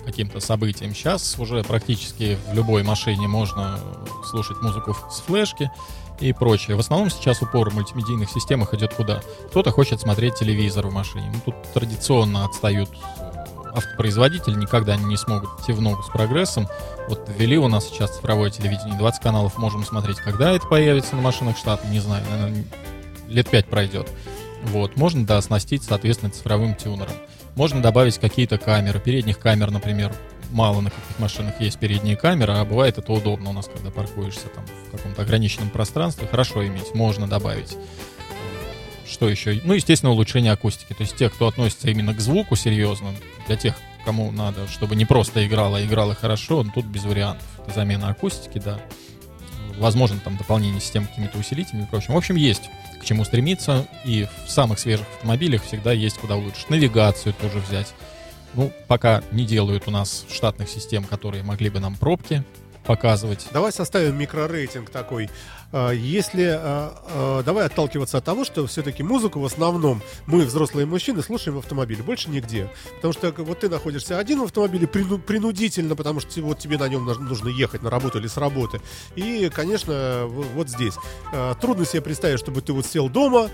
каким-то 0.05 0.39
событием. 0.39 0.93
Сейчас 0.93 1.37
уже 1.39 1.63
практически 1.63 2.37
в 2.49 2.53
любой 2.53 2.83
машине 2.83 3.27
можно 3.27 3.79
слушать 4.25 4.61
музыку 4.61 4.95
с 5.09 5.21
флешки 5.21 5.69
и 6.19 6.33
прочее. 6.33 6.75
В 6.75 6.79
основном 6.79 7.09
сейчас 7.09 7.41
упор 7.41 7.69
в 7.69 7.75
мультимедийных 7.75 8.29
системах 8.29 8.73
идет 8.73 8.93
куда? 8.93 9.21
Кто-то 9.49 9.71
хочет 9.71 10.01
смотреть 10.01 10.35
телевизор 10.35 10.87
в 10.87 10.93
машине. 10.93 11.31
Ну, 11.33 11.41
тут 11.45 11.55
традиционно 11.73 12.45
отстают 12.45 12.89
автопроизводители, 13.73 14.55
никогда 14.55 14.93
они 14.93 15.05
не 15.05 15.17
смогут 15.17 15.49
идти 15.61 15.71
в 15.71 15.81
ногу 15.81 16.03
с 16.03 16.09
прогрессом. 16.09 16.67
Вот 17.07 17.29
ввели 17.29 17.57
у 17.57 17.67
нас 17.67 17.87
сейчас 17.87 18.15
цифровое 18.15 18.49
телевидение, 18.49 18.97
20 18.97 19.21
каналов 19.21 19.57
можем 19.57 19.85
смотреть, 19.85 20.17
когда 20.17 20.51
это 20.51 20.67
появится 20.67 21.15
на 21.15 21.21
машинах 21.21 21.57
штата, 21.57 21.87
не 21.87 21.99
знаю, 21.99 22.23
наверное, 22.29 22.65
лет 23.27 23.49
5 23.49 23.65
пройдет. 23.67 24.09
Вот, 24.63 24.95
можно, 24.95 25.25
да, 25.25 25.37
оснастить, 25.37 25.83
соответственно, 25.83 26.31
цифровым 26.31 26.75
тюнером. 26.75 27.13
Можно 27.55 27.81
добавить 27.81 28.17
какие-то 28.17 28.57
камеры, 28.57 28.99
передних 28.99 29.39
камер, 29.39 29.71
например, 29.71 30.13
мало 30.51 30.81
на 30.81 30.89
каких 30.89 31.19
машинах 31.19 31.59
есть 31.59 31.79
передние 31.79 32.15
камеры, 32.15 32.53
а 32.53 32.65
бывает 32.65 32.97
это 32.97 33.11
удобно 33.11 33.49
у 33.49 33.53
нас, 33.53 33.67
когда 33.67 33.89
паркуешься 33.89 34.47
там 34.53 34.65
в 34.87 34.91
каком-то 34.91 35.21
ограниченном 35.21 35.69
пространстве, 35.69 36.27
хорошо 36.27 36.65
иметь, 36.65 36.93
можно 36.93 37.27
добавить. 37.27 37.77
Что 39.09 39.27
еще? 39.27 39.59
Ну, 39.65 39.73
естественно, 39.73 40.11
улучшение 40.11 40.53
акустики. 40.53 40.93
То 40.93 41.01
есть 41.01 41.17
те, 41.17 41.29
кто 41.29 41.47
относится 41.47 41.89
именно 41.89 42.13
к 42.13 42.21
звуку 42.21 42.55
серьезно, 42.55 43.09
для 43.47 43.57
тех, 43.57 43.75
кому 44.05 44.31
надо, 44.31 44.67
чтобы 44.67 44.95
не 44.95 45.05
просто 45.05 45.45
играло, 45.45 45.79
а 45.79 45.83
играло 45.83 46.15
хорошо, 46.15 46.63
ну, 46.63 46.71
тут 46.73 46.85
без 46.85 47.03
вариантов. 47.03 47.45
Это 47.61 47.75
замена 47.75 48.07
акустики, 48.07 48.57
да. 48.57 48.79
Возможно, 49.77 50.19
там 50.19 50.37
дополнение 50.37 50.79
систем 50.79 51.07
какими-то 51.07 51.37
усилителями 51.37 51.83
и 51.83 51.87
прочим. 51.87 52.13
В 52.13 52.17
общем, 52.17 52.35
есть 52.35 52.69
к 53.01 53.05
чему 53.05 53.25
стремиться, 53.25 53.87
и 54.05 54.27
в 54.45 54.51
самых 54.51 54.79
свежих 54.79 55.07
автомобилях 55.15 55.63
всегда 55.63 55.91
есть 55.91 56.17
куда 56.17 56.35
улучшить. 56.35 56.69
Навигацию 56.69 57.33
тоже 57.33 57.59
взять. 57.59 57.93
Ну, 58.53 58.71
пока 58.87 59.23
не 59.31 59.45
делают 59.45 59.87
у 59.87 59.91
нас 59.91 60.25
штатных 60.31 60.69
систем, 60.69 61.03
которые 61.03 61.43
могли 61.43 61.69
бы 61.69 61.79
нам 61.79 61.95
пробки 61.95 62.43
показывать. 62.85 63.47
Давай 63.51 63.71
составим 63.71 64.17
микрорейтинг 64.17 64.89
такой. 64.89 65.29
А, 65.71 65.91
Если 65.91 66.43
а, 66.43 66.93
а, 67.07 67.43
давай 67.43 67.65
отталкиваться 67.65 68.17
от 68.17 68.25
того, 68.25 68.43
что 68.43 68.67
все-таки 68.67 69.03
музыку 69.03 69.39
в 69.39 69.45
основном 69.45 70.01
мы, 70.25 70.41
взрослые 70.41 70.85
мужчины, 70.85 71.21
слушаем 71.23 71.55
в 71.55 71.59
автомобиле, 71.59 72.03
больше 72.03 72.29
нигде. 72.29 72.69
Потому 72.97 73.13
что 73.13 73.33
вот 73.43 73.59
ты 73.59 73.69
находишься 73.69 74.19
один 74.19 74.41
в 74.41 74.43
автомобиле 74.43 74.87
прину- 74.87 75.19
принудительно, 75.19 75.95
потому 75.95 76.19
что 76.19 76.41
вот 76.41 76.59
тебе 76.59 76.77
на 76.77 76.87
нем 76.87 77.05
нужно- 77.05 77.47
ехать 77.49 77.83
на 77.83 77.89
работу 77.89 78.19
или 78.19 78.27
с 78.27 78.37
работы. 78.37 78.81
И, 79.15 79.49
конечно, 79.53 80.25
вот 80.27 80.69
здесь. 80.69 80.95
Трудно 81.59 81.85
себе 81.85 82.01
представить, 82.01 82.39
чтобы 82.39 82.61
ты 82.61 82.73
вот 82.73 82.85
сел 82.85 83.09
дома, 83.09 83.49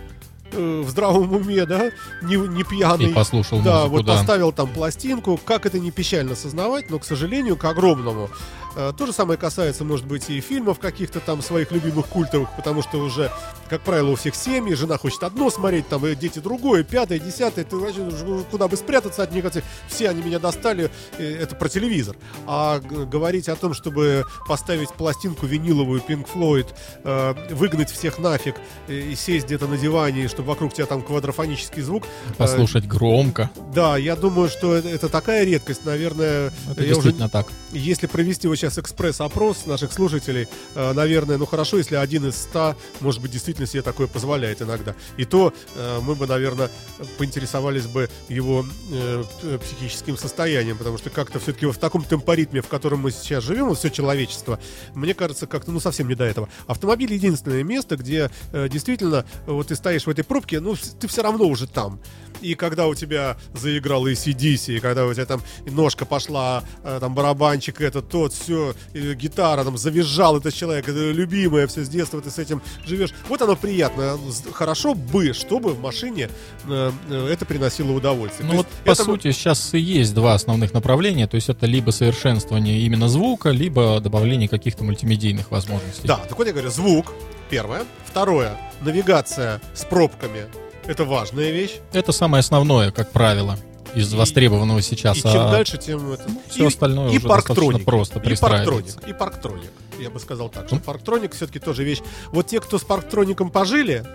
э, 0.52 0.82
в 0.86 0.90
здравом 0.90 1.34
уме, 1.34 1.66
да, 1.66 1.92
не, 2.22 2.36
не 2.36 2.64
пьяный. 2.64 3.12
И 3.12 3.14
послушал 3.14 3.62
да, 3.62 3.80
музыку, 3.82 3.90
вот 3.96 4.06
да. 4.06 4.14
поставил 4.14 4.52
там 4.52 4.68
пластинку. 4.70 5.38
Как 5.44 5.66
это 5.66 5.80
не 5.80 5.92
печально 5.92 6.34
осознавать, 6.34 6.90
но, 6.90 7.00
к 7.00 7.06
сожалению, 7.06 7.58
к 7.58 7.66
огромному. 7.66 8.30
Э, 8.76 8.94
То 8.98 9.06
же 9.06 9.14
самое 9.14 9.40
касается, 9.40 9.84
может 9.84 10.06
быть, 10.06 10.30
и 10.30 10.40
фильмов 10.42 10.80
каких-то 10.80 11.20
там 11.20 11.42
своих 11.42 11.72
любимых 11.72 12.08
культовых, 12.08 12.50
потому 12.56 12.82
что 12.84 12.98
уже, 13.00 13.32
как 13.70 13.82
правило, 13.82 14.12
у 14.12 14.16
всех 14.16 14.36
семьи, 14.36 14.74
жена 14.76 14.98
хочет 14.98 15.24
одно 15.24 15.50
смотреть, 15.50 15.88
там 15.88 16.06
и 16.06 16.16
дети 16.16 16.40
другое, 16.40 16.84
пятое, 16.84 17.20
десятое, 17.20 17.66
ты 17.66 17.76
вообще 17.76 18.08
куда 18.52 18.68
бы 18.68 18.78
спрятаться 18.78 19.24
от 19.24 19.32
них, 19.32 19.46
все 19.88 20.10
они 20.10 20.22
меня 20.22 20.40
достали, 20.40 20.92
э, 21.18 21.38
это 21.42 21.56
про 21.56 21.70
телевизор. 21.70 22.16
А 22.46 22.80
говорить 22.80 23.50
о 23.50 23.56
том, 23.56 23.74
чтобы 23.74 24.26
поставить 24.48 24.90
пластинку 24.90 25.46
виниловую 25.46 26.02
Pink 26.08 26.28
Floyd, 26.34 26.68
э, 27.04 27.34
выгнать 27.54 27.90
всех 27.92 28.20
нафиг 28.20 28.56
и 28.88 29.16
сесть 29.16 29.46
где-то 29.46 29.68
на 29.68 29.78
диване, 29.78 30.28
чтобы 30.28 30.50
вокруг 30.50 30.74
тебя 30.74 30.86
там 30.86 31.02
квадрофонический 31.02 31.82
звук, 31.82 32.04
Послушать 32.38 32.88
громко. 32.88 33.50
да, 33.74 33.98
я 33.98 34.16
думаю, 34.16 34.50
что 34.50 34.76
это, 34.76 35.10
такая 35.10 35.44
редкость, 35.46 35.86
наверное, 35.86 36.52
Это 36.72 36.84
я 36.84 36.98
уже 36.98 37.14
так. 37.14 37.48
если 37.72 38.08
провести 38.08 38.48
вот 38.48 38.56
сейчас 38.56 38.67
экспресс-опрос 38.76 39.68
наших 39.68 39.94
слушателей, 39.94 40.48
э, 40.74 40.94
наверное, 40.94 41.38
ну 41.38 41.46
хорошо, 41.46 41.78
если 41.78 41.96
один 41.96 42.28
из 42.28 42.36
ста, 42.36 42.76
может 43.02 43.22
быть, 43.22 43.30
действительно 43.30 43.68
себе 43.68 43.84
такое 43.84 44.08
позволяет 44.08 44.64
иногда. 44.64 44.96
И 45.18 45.26
то 45.26 45.54
э, 45.76 46.00
мы 46.02 46.16
бы, 46.16 46.26
наверное, 46.26 46.72
поинтересовались 47.20 47.86
бы 47.86 48.10
его 48.30 48.66
э, 48.92 49.24
психическим 49.64 50.18
состоянием, 50.18 50.78
потому 50.78 50.98
что 50.98 51.12
как-то 51.12 51.40
все-таки 51.40 51.68
в 51.68 51.78
таком 51.78 52.04
темпоритме, 52.04 52.62
в 52.62 52.68
котором 52.68 53.02
мы 53.02 53.12
сейчас 53.12 53.44
живем, 53.44 53.76
все 53.76 53.90
человечество, 53.90 54.60
мне 54.96 55.14
кажется, 55.14 55.46
как-то, 55.46 55.72
ну, 55.72 55.80
совсем 55.80 56.08
не 56.08 56.16
до 56.16 56.24
этого. 56.24 56.50
Автомобиль 56.66 57.14
единственное 57.14 57.64
место, 57.64 57.98
где 57.98 58.32
действительно, 58.52 59.26
вот 59.46 59.68
ты 59.68 59.76
стоишь 59.76 60.08
в 60.08 60.10
этой 60.10 60.24
пробке, 60.24 60.60
ну, 60.60 60.76
ты 60.76 61.08
все 61.08 61.22
равно 61.22 61.46
уже 61.46 61.68
там. 61.68 62.00
И 62.42 62.56
когда 62.56 62.88
у 62.88 62.96
тебя 62.96 63.38
заиграл 63.54 64.08
ACDC, 64.08 64.78
и 64.78 64.80
когда 64.80 65.06
у 65.06 65.14
тебя 65.14 65.26
там 65.26 65.42
ножка 65.66 66.06
пошла, 66.06 66.64
э, 66.84 66.98
там 67.00 67.14
барабанчик 67.14 67.82
этот, 67.82 68.10
тот, 68.10 68.34
все, 68.34 68.74
гитара, 68.94 69.64
там 69.64 69.78
завизжал 69.78 70.38
этот 70.38 70.54
человек, 70.54 70.88
это 70.88 71.12
любимое 71.12 71.68
все 71.68 71.84
с 71.84 71.90
детства, 71.90 72.22
ты 72.22 72.30
с 72.30 72.38
этим 72.40 72.62
живешь. 72.86 73.12
Вот 73.30 73.42
оно 73.42 73.56
приятно. 73.56 74.18
Хорошо 74.54 74.94
бы, 74.94 75.34
чтобы 75.34 75.74
в 75.74 75.82
машине 75.82 76.30
э, 76.68 76.92
э, 77.10 77.28
это 77.32 77.46
приносило 77.46 77.92
удовольствие. 77.92 78.48
Ну 78.50 78.58
вот, 78.58 78.68
по 78.86 78.92
это- 78.92 79.04
сути, 79.04 79.32
сейчас 79.32 79.74
и 79.74 79.80
есть 79.80 80.14
два 80.14 80.34
основных 80.34 80.74
направления. 80.74 81.28
То 81.28 81.36
есть 81.36 81.50
это 81.50 81.66
либо 81.66 81.92
совершенствование 81.92 82.80
именно 82.80 83.08
звука, 83.10 83.50
либо 83.50 84.00
добавление 84.00 84.48
каких-то 84.48 84.84
мультимедийных 84.84 85.52
возможностей. 85.52 86.08
Да, 86.08 86.18
так 86.18 86.38
вот 86.38 86.48
я 86.48 86.54
говорю, 86.54 86.70
звук, 86.70 87.14
первое. 87.50 87.86
Второе, 88.06 88.58
навигация 88.82 89.62
с 89.74 89.86
пробками. 89.86 90.46
Это 90.88 91.04
важная 91.06 91.52
вещь. 91.52 91.76
Это 91.94 92.12
самое 92.12 92.40
основное, 92.40 92.92
как 92.92 93.12
правило, 93.12 93.58
из 93.94 94.14
И- 94.14 94.18
востребованного 94.18 94.82
сейчас. 94.82 95.18
И 95.18 95.22
чем 95.22 95.32
А 95.42 95.52
дальше, 95.52 95.78
тем 95.78 96.12
это. 96.12 96.24
всё 96.50 96.64
И- 96.64 96.68
остальное 96.68 97.10
и 97.12 97.18
уже 97.18 97.28
парктроник. 97.28 97.86
просто 97.86 98.20
и 98.20 98.36
парктроник. 98.36 99.08
И 99.08 99.14
парктроник. 99.14 99.72
Я 100.00 100.10
бы 100.10 100.20
сказал 100.20 100.50
так, 100.50 100.68
что 100.68 100.76
Ну. 100.76 100.82
парктроник 100.82 101.34
все-таки 101.34 101.60
тоже 101.60 101.84
вещь. 101.84 102.00
Вот 102.32 102.48
те, 102.48 102.60
кто 102.60 102.78
с 102.78 102.84
парктроником 102.84 103.50
пожили, 103.50 104.06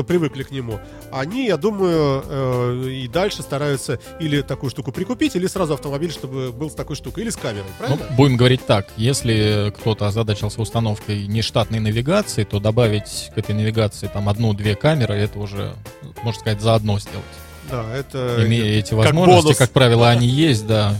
кто 0.00 0.04
привыкли 0.06 0.44
к 0.44 0.50
нему, 0.50 0.80
они, 1.12 1.46
я 1.46 1.58
думаю, 1.58 2.24
э, 2.26 2.88
и 2.88 3.06
дальше 3.08 3.42
стараются 3.42 3.98
или 4.18 4.40
такую 4.40 4.70
штуку 4.70 4.92
прикупить, 4.92 5.36
или 5.36 5.46
сразу 5.46 5.74
автомобиль, 5.74 6.10
чтобы 6.10 6.52
был 6.52 6.70
с 6.70 6.74
такой 6.74 6.96
штукой, 6.96 7.24
или 7.24 7.30
с 7.30 7.36
камерой, 7.36 7.66
Ну, 7.80 7.86
правильно? 7.96 8.16
будем 8.16 8.36
говорить 8.38 8.64
так, 8.66 8.86
если 8.96 9.72
кто-то 9.76 10.06
озадачился 10.06 10.62
установкой 10.62 11.26
нештатной 11.26 11.80
навигации, 11.80 12.44
то 12.44 12.60
добавить 12.60 13.30
к 13.34 13.38
этой 13.38 13.54
навигации 13.54 14.06
там 14.10 14.28
одну-две 14.30 14.74
камеры, 14.74 15.14
это 15.16 15.38
уже, 15.38 15.74
можно 16.22 16.40
сказать, 16.40 16.62
заодно 16.62 16.98
сделать. 16.98 17.24
да, 17.70 17.84
это 17.94 18.42
Имея 18.46 18.78
эти 18.78 18.90
как 18.90 18.98
возможности, 19.04 19.42
бонус. 19.44 19.58
как 19.58 19.70
правило, 19.72 20.08
они 20.08 20.26
есть, 20.28 20.66
да. 20.66 20.94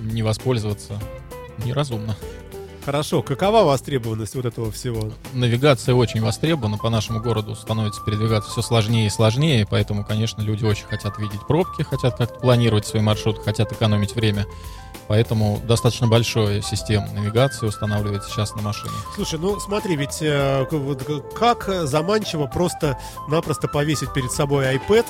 не 0.00 0.22
воспользоваться 0.22 0.98
неразумно. 1.66 2.16
Хорошо, 2.88 3.20
какова 3.20 3.64
востребованность 3.64 4.34
вот 4.34 4.46
этого 4.46 4.72
всего? 4.72 5.10
Навигация 5.34 5.94
очень 5.94 6.22
востребована, 6.22 6.78
по 6.78 6.88
нашему 6.88 7.20
городу 7.20 7.54
становится 7.54 8.00
передвигаться 8.02 8.50
все 8.50 8.62
сложнее 8.62 9.08
и 9.08 9.10
сложнее, 9.10 9.66
поэтому, 9.68 10.06
конечно, 10.06 10.40
люди 10.40 10.64
очень 10.64 10.86
хотят 10.86 11.18
видеть 11.18 11.46
пробки, 11.46 11.82
хотят 11.82 12.16
как-то 12.16 12.40
планировать 12.40 12.86
свои 12.86 13.02
маршруты, 13.02 13.42
хотят 13.42 13.70
экономить 13.72 14.14
время. 14.14 14.46
Поэтому 15.06 15.60
достаточно 15.64 16.06
большая 16.06 16.62
система 16.62 17.08
навигации 17.12 17.66
устанавливается 17.66 18.30
сейчас 18.30 18.54
на 18.54 18.62
машине. 18.62 18.94
Слушай, 19.14 19.38
ну 19.38 19.60
смотри, 19.60 19.94
ведь 19.94 20.22
э, 20.22 20.66
как 21.38 21.68
заманчиво 21.86 22.46
просто-напросто 22.46 23.68
повесить 23.68 24.14
перед 24.14 24.32
собой 24.32 24.64
iPad, 24.64 25.04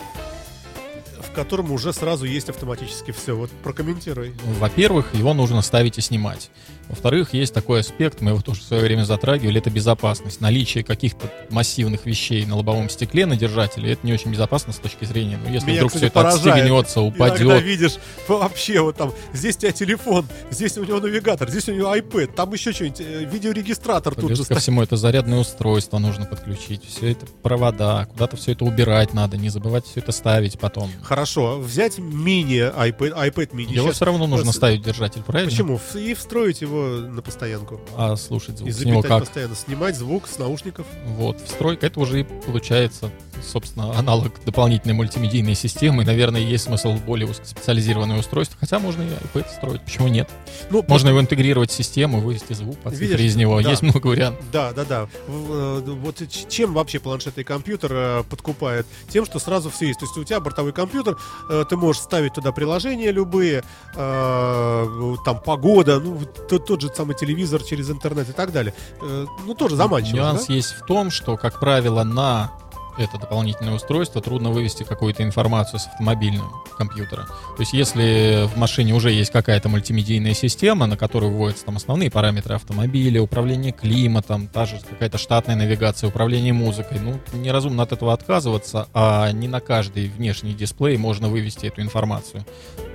в 1.22 1.32
котором 1.32 1.70
уже 1.70 1.92
сразу 1.92 2.24
есть 2.24 2.48
автоматически 2.48 3.12
все. 3.12 3.36
Вот 3.36 3.50
прокомментируй. 3.62 4.34
Во-первых, 4.58 5.14
его 5.14 5.32
нужно 5.32 5.62
ставить 5.62 5.96
и 5.98 6.00
снимать. 6.00 6.50
Во-вторых, 6.88 7.34
есть 7.34 7.52
такой 7.52 7.80
аспект, 7.80 8.20
мы 8.20 8.30
его 8.30 8.40
тоже 8.40 8.60
в 8.60 8.64
свое 8.64 8.82
время 8.82 9.04
затрагивали, 9.04 9.58
это 9.58 9.70
безопасность. 9.70 10.40
Наличие 10.40 10.84
каких-то 10.84 11.30
массивных 11.50 12.06
вещей 12.06 12.46
на 12.46 12.56
лобовом 12.56 12.88
стекле 12.88 13.26
на 13.26 13.36
держателе, 13.36 13.92
это 13.92 14.06
не 14.06 14.12
очень 14.12 14.30
безопасно 14.30 14.72
с 14.72 14.76
точки 14.76 15.04
зрения, 15.04 15.38
ну, 15.42 15.52
если 15.52 15.66
Меня, 15.68 15.78
вдруг 15.78 15.92
кстати, 15.92 16.00
все 16.00 16.06
это 16.06 16.14
поражает. 16.14 16.46
отстегнется, 16.46 17.00
Иногда 17.00 17.24
упадет, 17.24 17.62
видишь 17.62 17.96
вообще 18.26 18.80
вот 18.80 18.96
там, 18.96 19.12
здесь 19.32 19.56
у 19.56 19.60
тебя 19.60 19.72
телефон, 19.72 20.26
здесь 20.50 20.78
у 20.78 20.84
него 20.84 21.00
навигатор, 21.00 21.48
здесь 21.50 21.68
у 21.68 21.74
него 21.74 21.94
iPad, 21.94 22.32
там 22.34 22.52
еще 22.52 22.72
что-нибудь, 22.72 23.00
э, 23.00 23.24
видеорегистратор 23.24 24.14
тут 24.14 24.26
Плюс 24.26 24.38
же 24.38 24.44
ко 24.44 24.46
стоит. 24.46 24.62
всему 24.62 24.82
это 24.82 24.96
зарядное 24.96 25.38
устройство 25.38 25.98
нужно 25.98 26.24
подключить, 26.24 26.84
все 26.88 27.12
это 27.12 27.26
провода, 27.42 28.06
куда-то 28.06 28.36
все 28.36 28.52
это 28.52 28.64
убирать 28.64 29.12
надо, 29.14 29.36
не 29.36 29.48
забывать 29.50 29.84
все 29.86 30.00
это 30.00 30.12
ставить 30.12 30.58
потом. 30.58 30.90
Хорошо, 31.02 31.58
взять 31.58 31.98
мини 31.98 32.58
iPad, 32.58 33.50
mini. 33.50 33.72
Его 33.72 33.92
все 33.92 34.04
равно 34.06 34.26
нужно 34.26 34.52
ставить 34.52 34.82
держатель, 34.82 35.22
правильно? 35.22 35.50
Почему? 35.50 35.80
И 35.94 36.14
встроить 36.14 36.60
его 36.60 36.77
на 36.78 37.22
постоянку. 37.22 37.80
А 37.96 38.16
слушать 38.16 38.58
звук 38.58 38.68
И 38.68 38.72
с 38.72 38.84
него 38.84 39.02
как? 39.02 39.20
постоянно. 39.20 39.54
Снимать 39.54 39.96
звук 39.96 40.26
с 40.28 40.38
наушников. 40.38 40.86
Вот, 41.06 41.40
встройка, 41.40 41.86
это 41.86 42.00
уже 42.00 42.20
и 42.20 42.22
получается, 42.24 43.10
собственно, 43.42 43.96
аналог 43.98 44.32
дополнительной 44.44 44.94
мультимедийной 44.94 45.54
системы. 45.54 46.04
Наверное, 46.04 46.40
есть 46.40 46.64
смысл 46.64 46.94
более 47.06 47.28
узкоспециализированное 47.28 48.18
устройство. 48.18 48.56
Хотя 48.60 48.78
можно 48.78 49.02
и 49.02 49.06
iPad 49.06 49.48
строить, 49.54 49.82
почему 49.82 50.08
нет? 50.08 50.28
Ну, 50.70 50.84
Можно 50.88 51.08
его 51.10 51.20
интегрировать 51.20 51.70
в 51.70 51.74
систему, 51.74 52.20
вывести 52.20 52.52
звук 52.52 52.78
по 52.78 52.90
цифре 52.90 53.24
из 53.24 53.36
него. 53.36 53.60
да. 53.62 53.70
Есть 53.70 53.82
много 53.82 54.06
вариантов. 54.08 54.44
Да, 54.52 54.72
да, 54.72 54.84
да. 54.84 55.08
Э, 55.28 55.80
Вот 55.84 56.22
чем 56.48 56.74
вообще 56.74 56.98
планшетный 56.98 57.44
компьютер 57.44 57.90
э, 57.92 58.22
подкупает? 58.28 58.86
Тем, 59.08 59.24
что 59.24 59.38
сразу 59.38 59.70
все 59.70 59.86
есть. 59.88 60.00
То 60.00 60.06
есть 60.06 60.16
у 60.16 60.24
тебя 60.24 60.40
бортовой 60.40 60.72
компьютер, 60.72 61.16
э, 61.50 61.64
ты 61.68 61.76
можешь 61.76 62.02
ставить 62.02 62.34
туда 62.34 62.52
приложения 62.52 63.10
любые, 63.12 63.62
там 63.94 65.40
погода, 65.44 66.00
ну 66.00 66.20
тот, 66.48 66.66
тот 66.68 66.82
же 66.82 66.90
самый 66.94 67.16
телевизор 67.16 67.62
через 67.62 67.90
интернет 67.90 68.28
и 68.28 68.32
так 68.32 68.52
далее. 68.52 68.74
Э, 69.00 69.24
Ну 69.46 69.54
тоже 69.54 69.74
заманчиво. 69.74 70.16
Нюанс 70.16 70.46
да? 70.46 70.54
есть 70.54 70.72
в 70.72 70.84
том, 70.84 71.10
что, 71.10 71.38
как 71.38 71.58
правило, 71.60 72.04
на 72.04 72.52
это 72.98 73.18
дополнительное 73.18 73.74
устройство 73.74 74.20
трудно 74.20 74.50
вывести 74.50 74.82
какую-то 74.82 75.22
информацию 75.22 75.80
с 75.80 75.86
автомобильного 75.86 76.50
компьютера. 76.76 77.26
То 77.26 77.60
есть, 77.60 77.72
если 77.72 78.48
в 78.52 78.56
машине 78.56 78.94
уже 78.94 79.10
есть 79.10 79.30
какая-то 79.30 79.68
мультимедийная 79.68 80.34
система, 80.34 80.86
на 80.86 80.96
которую 80.96 81.32
вводятся 81.32 81.64
там 81.66 81.76
основные 81.76 82.10
параметры 82.10 82.54
автомобиля, 82.54 83.22
управление 83.22 83.72
климатом, 83.72 84.48
та 84.48 84.66
же 84.66 84.80
какая-то 84.88 85.18
штатная 85.18 85.56
навигация, 85.56 86.08
управление 86.08 86.52
музыкой, 86.52 86.98
ну, 87.00 87.20
неразумно 87.38 87.82
от 87.82 87.92
этого 87.92 88.12
отказываться, 88.12 88.88
а 88.94 89.30
не 89.32 89.48
на 89.48 89.60
каждый 89.60 90.08
внешний 90.08 90.54
дисплей 90.54 90.96
можно 90.96 91.28
вывести 91.28 91.66
эту 91.66 91.80
информацию. 91.80 92.44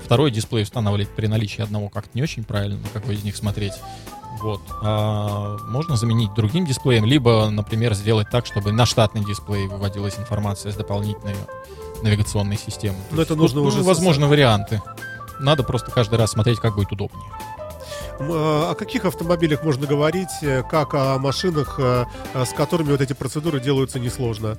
Второй 0.04 0.32
дисплей 0.32 0.64
устанавливать 0.64 1.16
при 1.16 1.28
наличии 1.28 1.62
одного 1.62 1.89
как-то 1.89 2.12
не 2.14 2.22
очень 2.22 2.43
правильно, 2.43 2.78
на 2.78 2.89
какой 2.89 3.16
из 3.16 3.24
них 3.24 3.36
смотреть. 3.36 3.74
Вот. 4.44 4.60
А 4.82 5.58
можно 5.70 5.96
заменить 5.96 6.34
другим 6.34 6.66
дисплеем, 6.66 7.06
либо, 7.06 7.50
например, 7.50 7.94
сделать 7.94 8.30
так, 8.30 8.46
чтобы 8.46 8.74
на 8.74 8.86
штатный 8.86 9.24
дисплей 9.24 9.68
выводилась 9.68 10.20
информация 10.20 10.74
с 10.74 10.76
дополнительной 10.76 11.36
навигационной 12.02 12.58
системы. 12.58 12.98
Но 13.12 13.20
есть 13.20 13.32
это 13.32 13.39
нужно 13.39 13.62
тут, 13.62 13.70
уже 13.70 13.78
ну, 13.80 13.86
возможно, 13.86 14.28
варианты. 14.28 14.82
Надо 15.39 15.64
просто 15.64 15.91
каждый 15.91 16.20
раз 16.20 16.32
смотреть, 16.32 16.60
как 16.60 16.76
будет 16.76 16.91
удобнее. 16.91 17.24
Э, 18.20 18.72
О 18.72 18.76
каких 18.76 19.06
автомобилях 19.06 19.64
можно 19.64 19.88
говорить, 19.88 20.28
э, 20.41 20.62
как 20.70 20.94
о 20.94 21.18
машинах, 21.20 21.76
э, 21.80 22.06
э, 22.34 22.46
с 22.46 22.50
которыми 22.50 22.91
вот 22.91 23.00
эти 23.00 23.14
процедуры 23.14 23.62
делаются 23.62 23.98
несложно? 23.98 24.58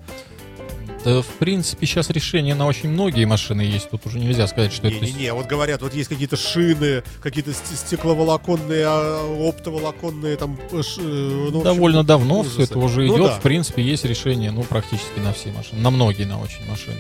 Да, 1.05 1.23
в 1.23 1.27
принципе, 1.27 1.87
сейчас 1.87 2.11
решения 2.11 2.55
на 2.55 2.67
очень 2.67 2.89
многие 2.89 3.25
машины 3.27 3.61
есть. 3.63 3.91
Тут 3.91 4.07
уже 4.07 4.19
нельзя 4.19 4.47
сказать, 4.47 4.73
что 4.73 4.89
это... 4.89 5.05
Не-не-не, 5.05 5.33
вот 5.35 5.47
говорят, 5.47 5.83
вот 5.83 5.95
есть 5.95 6.09
какие-то 6.09 6.37
шины, 6.37 7.03
какие-то 7.23 7.53
ст- 7.53 7.77
стекловолоконные, 7.77 8.85
а, 8.87 9.49
оптоволоконные, 9.49 10.37
там, 10.37 10.59
э, 10.73 10.77
э, 10.77 10.81
ну, 10.99 11.45
в 11.51 11.57
общем, 11.59 11.63
Довольно 11.63 12.05
давно 12.05 12.41
ужасы. 12.41 12.55
все 12.55 12.63
это 12.65 12.79
уже 12.79 13.03
Ну 13.03 13.17
идет. 13.17 13.27
да. 13.27 13.39
В 13.39 13.43
принципе, 13.43 13.83
есть 13.83 14.05
решение, 14.05 14.51
ну, 14.51 14.63
практически 14.63 15.19
на 15.19 15.33
все 15.33 15.51
машины. 15.53 15.81
На 15.81 15.91
многие, 15.91 16.25
на 16.25 16.41
очень 16.41 16.69
машины. 16.69 16.97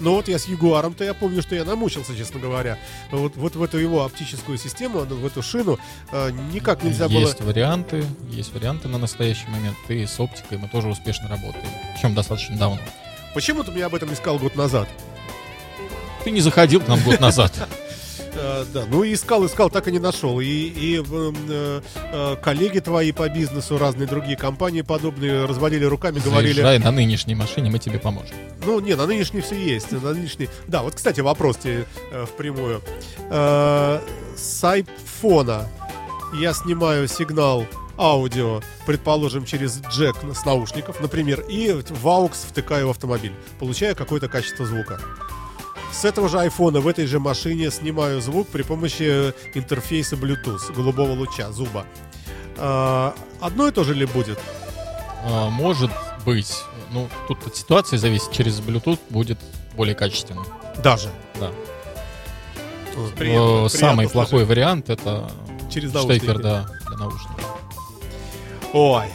Ну 0.00 0.14
вот 0.14 0.26
я 0.26 0.36
с 0.36 0.48
Ягуаром-то 0.48 1.04
я 1.04 1.14
помню, 1.14 1.42
что 1.42 1.54
я 1.54 1.64
намучился, 1.64 2.16
честно 2.16 2.40
говоря. 2.40 2.76
Вот, 3.12 3.36
вот 3.36 3.54
в 3.54 3.62
эту 3.62 3.78
его 3.78 4.04
оптическую 4.04 4.58
систему, 4.58 5.06
ну, 5.08 5.14
в 5.14 5.24
эту 5.24 5.42
шину, 5.42 5.78
э, 6.10 6.30
никак 6.52 6.82
нельзя 6.82 7.06
есть 7.06 7.38
было... 7.38 7.46
варианты, 7.48 8.04
есть 8.28 8.52
варианты 8.52 8.88
на 8.88 8.98
настоящий 8.98 9.46
момент. 9.48 9.76
И 9.88 10.04
с 10.04 10.18
оптикой 10.18 10.58
мы 10.58 10.66
тоже 10.68 10.88
успешно 10.88 11.28
работаем. 11.28 11.68
Причем 11.94 12.14
достаточно 12.16 12.56
давно. 12.56 12.80
Почему 13.34 13.64
ты 13.64 13.70
мне 13.70 13.84
об 13.84 13.94
этом 13.94 14.08
не 14.08 14.14
сказал 14.14 14.38
год 14.38 14.56
назад? 14.56 14.88
Ты 16.24 16.30
не 16.30 16.40
заходил 16.40 16.80
к 16.80 16.88
нам 16.88 17.00
год 17.00 17.20
назад. 17.20 17.52
Э, 18.34 18.64
да, 18.72 18.84
ну 18.88 19.02
и 19.02 19.12
искал, 19.12 19.44
искал, 19.44 19.68
так 19.68 19.88
и 19.88 19.92
не 19.92 19.98
нашел. 19.98 20.40
И, 20.40 20.46
и, 20.46 21.02
э, 21.06 21.80
э, 21.94 22.36
коллеги 22.42 22.78
твои 22.78 23.12
по 23.12 23.28
бизнесу, 23.28 23.76
разные 23.76 24.08
другие 24.08 24.38
компании 24.38 24.80
подобные, 24.80 25.44
разводили 25.44 25.84
руками, 25.84 26.18
говорили... 26.18 26.54
Заезжай 26.54 26.78
на 26.78 26.90
нынешней 26.92 27.34
машине, 27.34 27.68
мы 27.68 27.78
тебе 27.78 27.98
поможем. 27.98 28.34
Ну, 28.64 28.80
не, 28.80 28.94
на 28.94 29.06
нынешней 29.06 29.42
все 29.42 29.56
есть. 29.56 29.92
На 29.92 30.12
нынешней... 30.12 30.48
Да, 30.66 30.82
вот, 30.82 30.94
кстати, 30.94 31.20
вопрос 31.20 31.58
тебе 31.58 31.86
э, 32.10 32.24
впрямую. 32.24 32.80
Э, 33.28 34.00
с 34.34 34.64
айфона 34.64 35.68
я 36.40 36.54
снимаю 36.54 37.08
сигнал 37.08 37.66
аудио, 37.98 38.60
предположим, 38.86 39.44
через 39.44 39.80
джек 39.90 40.16
с 40.34 40.44
наушников, 40.44 41.00
например, 41.00 41.40
и 41.42 41.72
в 41.72 42.06
AUX 42.06 42.32
втыкаю 42.48 42.88
в 42.88 42.90
автомобиль, 42.90 43.32
получая 43.58 43.94
какое-то 43.94 44.28
качество 44.28 44.66
звука. 44.66 45.00
С 45.92 46.04
этого 46.04 46.28
же 46.28 46.38
айфона 46.40 46.80
в 46.80 46.88
этой 46.88 47.06
же 47.06 47.18
машине 47.18 47.70
снимаю 47.70 48.20
звук 48.22 48.48
при 48.48 48.62
помощи 48.62 49.34
интерфейса 49.54 50.16
Bluetooth, 50.16 50.72
голубого 50.74 51.12
луча, 51.12 51.52
зуба. 51.52 51.84
Э, 52.56 53.12
одно 53.40 53.68
и 53.68 53.72
то 53.72 53.84
же 53.84 53.94
ли 53.94 54.06
будет? 54.06 54.38
А, 55.24 55.50
Может 55.50 55.90
быть, 56.24 56.52
ну, 56.92 57.08
тут 57.28 57.46
от 57.46 57.56
ситуации 57.56 57.96
зависит, 57.98 58.32
через 58.32 58.60
Bluetooth 58.60 58.98
будет 59.10 59.38
более 59.76 59.94
качественно. 59.94 60.44
Даже. 60.82 61.10
Да. 61.38 61.50
Приятно, 62.94 63.08
Э, 63.14 63.16
приятно 63.18 63.68
Самый 63.68 64.06
слышать. 64.08 64.12
плохой 64.12 64.44
вариант 64.44 64.90
это 64.90 65.30
Через 65.70 65.90
штекер, 65.90 66.38
да, 66.42 66.66
для 66.88 66.96
наушников. 66.98 67.44
Ой. 68.72 69.06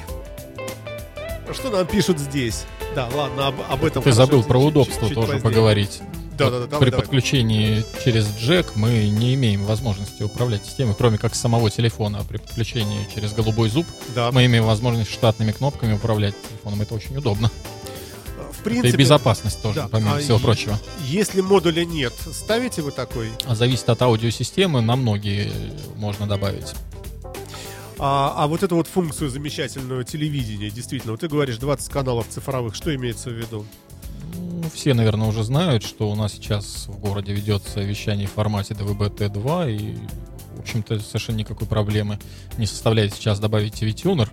Что 1.53 1.69
нам 1.69 1.87
пишут 1.87 2.19
здесь? 2.19 2.65
Да, 2.95 3.09
ладно, 3.13 3.47
об, 3.47 3.55
об 3.69 3.83
этом 3.85 4.03
Ты 4.03 4.11
забыл 4.11 4.43
про 4.43 4.57
удобство 4.59 5.07
чуть 5.07 5.15
тоже 5.15 5.33
позднее. 5.33 5.41
поговорить. 5.43 6.01
Да, 6.37 6.51
да, 6.51 6.59
да, 6.59 6.65
давай, 6.67 6.79
При 6.81 6.91
давай. 6.91 7.01
подключении 7.05 7.83
через 8.03 8.27
джек 8.37 8.75
мы 8.75 9.07
не 9.09 9.33
имеем 9.33 9.65
возможности 9.65 10.21
управлять 10.23 10.65
системой, 10.65 10.93
кроме 10.95 11.17
как 11.17 11.33
самого 11.33 11.71
телефона. 11.71 12.19
А 12.21 12.23
при 12.23 12.37
подключении 12.37 13.07
через 13.13 13.33
голубой 13.33 13.69
зуб 13.69 13.87
Да. 14.13 14.31
мы 14.31 14.45
имеем 14.45 14.65
возможность 14.65 15.11
штатными 15.11 15.51
кнопками 15.51 15.93
управлять 15.93 16.35
телефоном. 16.47 16.81
Это 16.81 16.93
очень 16.93 17.17
удобно. 17.17 17.49
В 17.49 18.59
Это 18.59 18.63
принципе, 18.63 18.89
и 18.89 18.97
безопасность 18.97 19.61
тоже, 19.61 19.81
да. 19.81 19.87
помимо 19.87 20.15
А 20.17 20.19
всего 20.19 20.37
и- 20.37 20.41
прочего. 20.41 20.79
если 21.05 21.41
модуля 21.41 21.85
нет, 21.85 22.13
ставите 22.31 22.81
вы 22.83 22.91
такой? 22.91 23.29
А 23.45 23.55
зависит 23.55 23.89
от 23.89 24.01
аудиосистемы, 24.01 24.81
на 24.81 24.95
многие 24.95 25.51
можно 25.95 26.27
добавить. 26.27 26.67
А, 27.99 28.33
а 28.37 28.47
вот 28.47 28.63
эту 28.63 28.75
вот 28.75 28.87
функцию 28.87 29.29
замечательную 29.29 30.03
телевидения, 30.03 30.69
действительно, 30.69 31.13
вот 31.13 31.21
ты 31.21 31.27
говоришь 31.27 31.57
20 31.57 31.91
каналов 31.91 32.27
цифровых, 32.29 32.75
что 32.75 32.93
имеется 32.95 33.29
в 33.29 33.33
виду? 33.33 33.65
Ну, 34.35 34.69
все, 34.73 34.93
наверное, 34.93 35.27
уже 35.27 35.43
знают, 35.43 35.83
что 35.83 36.09
у 36.11 36.15
нас 36.15 36.33
сейчас 36.33 36.87
в 36.87 36.99
городе 36.99 37.33
ведется 37.33 37.81
вещание 37.81 38.27
в 38.27 38.31
формате 38.31 38.75
DVB-T2, 38.75 39.75
и, 39.75 39.97
в 40.55 40.59
общем-то, 40.59 40.99
совершенно 40.99 41.37
никакой 41.37 41.67
проблемы 41.67 42.19
не 42.57 42.65
составляет 42.65 43.13
сейчас 43.13 43.39
добавить 43.39 43.81
TV-тюнер. 43.81 44.29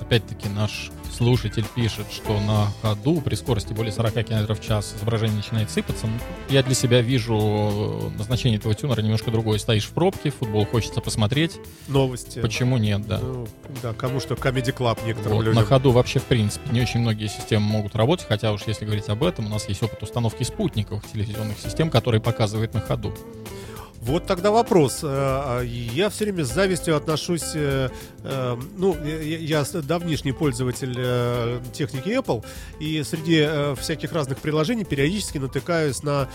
Опять-таки, 0.00 0.48
наш 0.48 0.90
слушатель 1.16 1.64
пишет, 1.74 2.06
что 2.12 2.38
на 2.40 2.68
ходу 2.82 3.20
при 3.20 3.34
скорости 3.34 3.72
более 3.72 3.92
40 3.92 4.12
км 4.24 4.54
в 4.54 4.60
час 4.60 4.94
изображение 4.96 5.36
начинает 5.38 5.70
сыпаться. 5.70 6.06
Я 6.50 6.62
для 6.62 6.74
себя 6.74 7.00
вижу 7.00 8.12
назначение 8.18 8.58
этого 8.58 8.74
тюнера 8.74 9.00
немножко 9.00 9.30
другое. 9.30 9.58
Стоишь 9.58 9.84
в 9.84 9.90
пробке, 9.90 10.30
футбол 10.30 10.66
хочется 10.66 11.00
посмотреть. 11.00 11.56
Новости. 11.88 12.40
Почему 12.40 12.76
нет, 12.76 13.06
да? 13.06 13.18
Ну, 13.18 13.46
да, 13.82 13.94
кому 13.94 14.20
что, 14.20 14.34
Comedy 14.34 14.76
Club 14.76 14.98
некоторым 15.06 15.38
Вот, 15.38 15.44
людям. 15.44 15.62
на 15.62 15.66
ходу 15.66 15.90
вообще, 15.90 16.18
в 16.18 16.24
принципе, 16.24 16.70
не 16.70 16.82
очень 16.82 17.00
многие 17.00 17.28
системы 17.28 17.64
могут 17.66 17.96
работать, 17.96 18.26
хотя 18.28 18.52
уж 18.52 18.62
если 18.66 18.84
говорить 18.84 19.08
об 19.08 19.24
этом, 19.24 19.46
у 19.46 19.48
нас 19.48 19.68
есть 19.68 19.82
опыт 19.82 20.02
установки 20.02 20.42
спутниковых 20.42 21.04
телевизионных 21.10 21.58
систем, 21.58 21.90
которые 21.90 22.20
показывают 22.20 22.74
на 22.74 22.80
ходу. 22.80 23.14
Вот 24.02 24.26
тогда 24.26 24.50
вопрос. 24.50 25.00
Э, 25.02 25.06
а 25.08 25.62
Я 25.62 26.10
все 26.10 26.24
время 26.24 26.44
с 26.44 26.52
завистью 26.52 26.96
отношусь, 26.96 27.52
э, 27.54 27.88
э, 28.22 28.56
ну, 28.76 28.96
я 29.04 29.64
давнишний 29.82 30.32
пользователь 30.32 30.94
техники 31.72 32.08
Apple, 32.08 32.44
и 32.80 33.02
среди 33.02 33.74
всяких 33.80 34.12
разных 34.12 34.38
приложений 34.38 34.84
периодически 34.84 35.38
натыкаюсь 35.38 36.02
на 36.02 36.28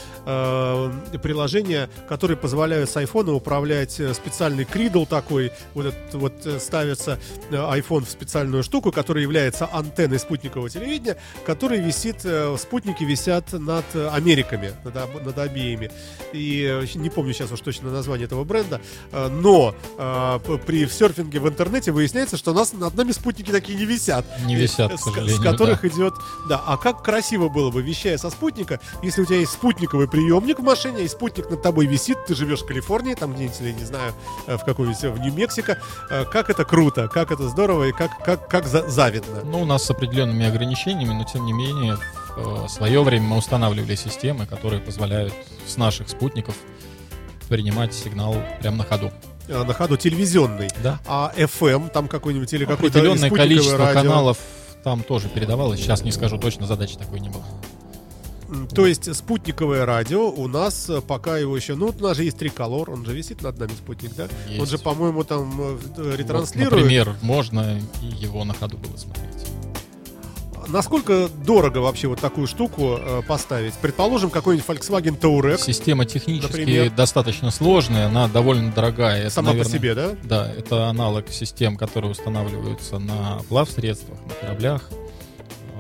приложения, 1.22 1.90
которые 2.08 2.38
позволяют 2.38 2.90
с 2.90 2.96
iPhone 2.98 3.32
управлять 3.32 3.92
специальный 3.92 4.66
кридл 4.66 5.06
такой, 5.06 5.52
вот 5.74 5.88
этот 5.88 6.14
вот 6.14 6.34
ставится 6.60 7.20
iPhone 7.52 8.06
в 8.06 8.10
специальную 8.10 8.64
штуку, 8.64 8.92
которая 8.92 9.24
является 9.24 9.68
антенной 9.72 10.20
спутникового 10.20 10.70
телевидения, 10.70 11.18
который 11.46 11.80
висит, 11.80 12.26
спутники 12.58 13.04
висят 13.04 13.54
над 13.54 13.86
Америками, 13.96 14.72
над, 14.84 15.26
над 15.26 15.38
обеими. 15.38 15.92
И 16.34 16.84
не 16.96 17.10
помню 17.10 17.34
сейчас 17.34 17.51
уж 17.54 17.62
точно 17.62 17.92
название 17.92 18.26
этого 18.26 18.44
бренда, 18.44 18.82
э, 19.12 19.28
но 19.28 19.76
э, 19.98 20.40
при 20.66 20.88
серфинге 20.88 21.40
в 21.40 21.48
интернете 21.48 21.92
выясняется, 21.92 22.38
что 22.38 22.52
у 22.52 22.54
нас 22.54 22.74
над 22.74 22.96
нами 22.96 23.12
спутники 23.12 23.52
такие 23.52 23.78
не 23.78 23.86
висят. 23.86 24.26
Не 24.46 24.56
висят, 24.56 25.00
с, 25.00 25.04
с 25.04 25.40
которых 25.40 25.82
да. 25.82 25.88
идет... 25.88 26.14
Да, 26.50 26.62
а 26.66 26.78
как 26.78 27.04
красиво 27.04 27.50
было 27.50 27.72
бы, 27.72 27.82
вещая 27.82 28.18
со 28.18 28.30
спутника, 28.30 28.80
если 29.04 29.22
у 29.22 29.26
тебя 29.26 29.38
есть 29.38 29.54
спутниковый 29.54 30.08
приемник 30.08 30.60
в 30.60 30.64
машине, 30.64 31.04
и 31.04 31.08
спутник 31.08 31.50
над 31.50 31.62
тобой 31.62 31.86
висит, 31.86 32.26
ты 32.26 32.36
живешь 32.36 32.62
в 32.62 32.66
Калифорнии, 32.66 33.14
там 33.14 33.34
где-нибудь, 33.34 33.62
или 33.62 33.72
не 33.72 33.86
знаю, 33.86 34.14
э, 34.48 34.58
в 34.58 34.64
какой-нибудь, 34.64 35.02
в 35.02 35.20
Нью-Мексико, 35.20 35.78
как 36.32 36.50
это 36.50 36.66
круто, 36.66 37.08
как 37.08 37.32
это 37.32 37.48
здорово 37.50 37.86
и 37.86 37.92
как, 37.92 38.24
как, 38.24 38.48
как 38.48 38.68
за- 38.68 38.90
завидно. 38.90 39.44
Ну, 39.44 39.62
у 39.62 39.66
нас 39.66 39.84
с 39.84 39.90
определенными 39.90 40.46
ограничениями, 40.46 41.14
но 41.14 41.24
тем 41.24 41.46
не 41.46 41.54
менее, 41.54 41.98
в 42.36 42.68
свое 42.70 43.04
время 43.04 43.28
мы 43.28 43.38
устанавливали 43.38 43.96
системы, 43.96 44.46
которые 44.46 44.82
позволяют 44.82 45.34
с 45.68 45.78
наших 45.78 46.10
спутников 46.10 46.56
принимать 47.52 47.94
сигнал 47.94 48.34
прямо 48.62 48.78
на 48.78 48.84
ходу. 48.86 49.12
Э, 49.50 49.64
На 49.64 49.74
ходу 49.74 49.98
телевизионный. 49.98 50.70
Да. 50.82 51.00
А 51.06 51.34
FM 51.36 51.90
там 51.92 52.08
какой-нибудь 52.08 52.52
или 52.54 52.64
какой-то 52.66 53.00
Определенное 53.00 53.30
количество 53.30 53.78
радио? 53.78 54.02
каналов 54.02 54.38
там 54.84 55.04
тоже 55.04 55.28
передавалось. 55.28 55.80
Сейчас 55.82 56.02
не 56.04 56.12
скажу 56.12 56.38
точно, 56.38 56.66
задачи 56.66 56.96
такой 56.98 57.20
не 57.20 57.30
было. 57.30 57.44
То 58.74 58.86
есть 58.86 59.14
спутниковое 59.16 59.86
радио 59.86 60.30
у 60.30 60.48
нас 60.48 60.90
э, 60.90 61.02
пока 61.02 61.38
его 61.38 61.56
еще, 61.56 61.76
ну, 61.76 61.94
у 61.98 62.04
нас 62.04 62.18
же 62.18 62.24
есть 62.24 62.38
триколор, 62.38 62.90
он 62.90 63.06
же 63.06 63.14
висит 63.14 63.42
над 63.42 63.58
нами 63.60 63.72
спутник, 63.72 64.14
да? 64.16 64.28
Он 64.48 64.54
Есть. 64.56 64.72
же, 64.72 64.78
по-моему, 64.78 65.24
там 65.24 65.60
э, 65.62 65.78
Вот, 65.96 66.18
ретранслирует. 66.18 66.72
например, 66.74 67.16
можно 67.22 67.80
и 68.02 68.06
его 68.06 68.44
на 68.46 68.54
ходу 68.54 68.78
было 68.78 68.96
смотреть. 68.98 69.28
Насколько 70.72 71.28
дорого 71.28 71.80
вообще 71.80 72.08
вот 72.08 72.20
такую 72.22 72.48
штуку 72.48 72.98
э, 72.98 73.22
поставить? 73.28 73.74
Предположим, 73.76 74.30
какой-нибудь 74.30 74.68
Volkswagen 74.68 75.20
Touareg 75.20 75.60
Система 75.62 76.06
технически 76.06 76.52
например. 76.60 76.92
достаточно 76.92 77.52
сложная, 77.52 78.08
она 78.08 78.28
довольно 78.28 78.72
дорогая. 78.72 79.24
Это, 79.24 79.30
сама 79.32 79.50
наверное, 79.50 79.70
по 79.72 79.78
себе, 79.78 79.96
да? 79.96 80.16
Да, 80.24 80.52
это 80.52 80.88
аналог 80.88 81.30
систем, 81.30 81.76
которые 81.76 82.12
устанавливаются 82.12 83.00
на 83.00 83.42
плавсредствах, 83.50 84.18
на 84.28 84.34
кораблях. 84.36 84.90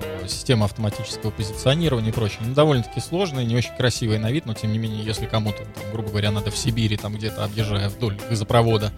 Э, 0.01 0.27
Система 0.27 0.65
автоматического 0.65 1.31
позиционирования 1.31 2.09
и 2.09 2.13
прочее. 2.13 2.39
Ну, 2.41 2.53
довольно-таки 2.53 2.99
сложная, 2.99 3.45
не 3.45 3.55
очень 3.55 3.75
красивая 3.77 4.19
на 4.19 4.29
вид, 4.29 4.45
но 4.45 4.53
тем 4.53 4.73
не 4.73 4.77
менее, 4.77 5.03
если 5.05 5.25
кому-то, 5.25 5.59
там, 5.59 5.91
грубо 5.93 6.09
говоря, 6.09 6.31
надо 6.31 6.51
в 6.51 6.57
Сибири, 6.57 6.97
там 6.97 7.15
где-то 7.15 7.45
объезжая 7.45 7.87
вдоль 7.87 8.17
газопровода, 8.29 8.91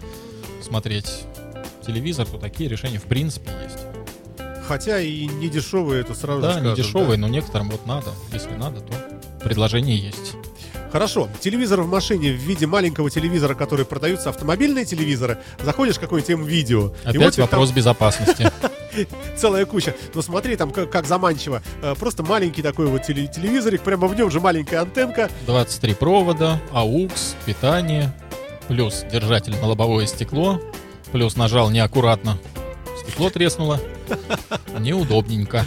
смотреть 0.60 1.22
телевизор, 1.86 2.26
то 2.26 2.38
такие 2.38 2.68
решения 2.68 2.98
в 2.98 3.04
принципе 3.04 3.50
есть. 3.62 3.78
Хотя 4.66 5.00
и 5.00 5.26
не 5.26 5.48
дешевые, 5.48 6.00
это 6.00 6.14
сразу 6.14 6.40
же 6.40 6.46
да, 6.46 6.52
скажем, 6.52 6.70
не 6.70 6.76
дешевые, 6.76 7.18
но 7.18 7.28
некоторым 7.28 7.70
вот 7.70 7.86
надо. 7.86 8.10
Если 8.32 8.52
надо, 8.54 8.80
то 8.80 8.92
предложение 9.42 9.96
есть. 9.96 10.34
Хорошо, 10.90 11.28
телевизор 11.40 11.80
в 11.82 11.88
машине 11.88 12.30
в 12.30 12.36
виде 12.36 12.66
маленького 12.68 13.10
телевизора, 13.10 13.54
который 13.54 13.84
продаются 13.84 14.28
автомобильные 14.28 14.84
телевизоры, 14.84 15.38
заходишь 15.60 15.96
в 15.96 16.00
какое-нибудь 16.00 16.48
видео, 16.48 16.94
и 17.04 17.08
Опять 17.08 17.16
вот 17.20 17.32
тебе 17.34 17.42
вопрос 17.42 17.72
безопасности. 17.72 18.48
там 18.62 18.70
целая 19.36 19.66
куча. 19.66 19.94
Ну 20.14 20.22
смотри, 20.22 20.54
там 20.56 20.70
как, 20.70 20.90
как 20.90 21.06
заманчиво. 21.06 21.62
Э, 21.82 21.94
Просто 21.98 22.22
маленький 22.22 22.62
такой 22.62 22.86
вот 22.86 23.02
теле- 23.02 23.26
телевизорик, 23.26 23.82
прямо 23.82 24.06
в 24.06 24.14
нем 24.16 24.30
же 24.30 24.38
маленькая 24.40 24.82
антенка. 24.82 25.28
23 25.46 25.94
провода, 25.94 26.60
AUX, 26.72 27.34
питание, 27.44 28.12
плюс 28.68 29.04
держатель 29.10 29.56
на 29.60 29.66
лобовое 29.66 30.06
стекло, 30.06 30.60
плюс 31.10 31.34
нажал 31.36 31.70
неаккуратно, 31.70 32.38
стекло 33.02 33.30
треснуло. 33.30 33.80
Неудобненько. 34.78 35.64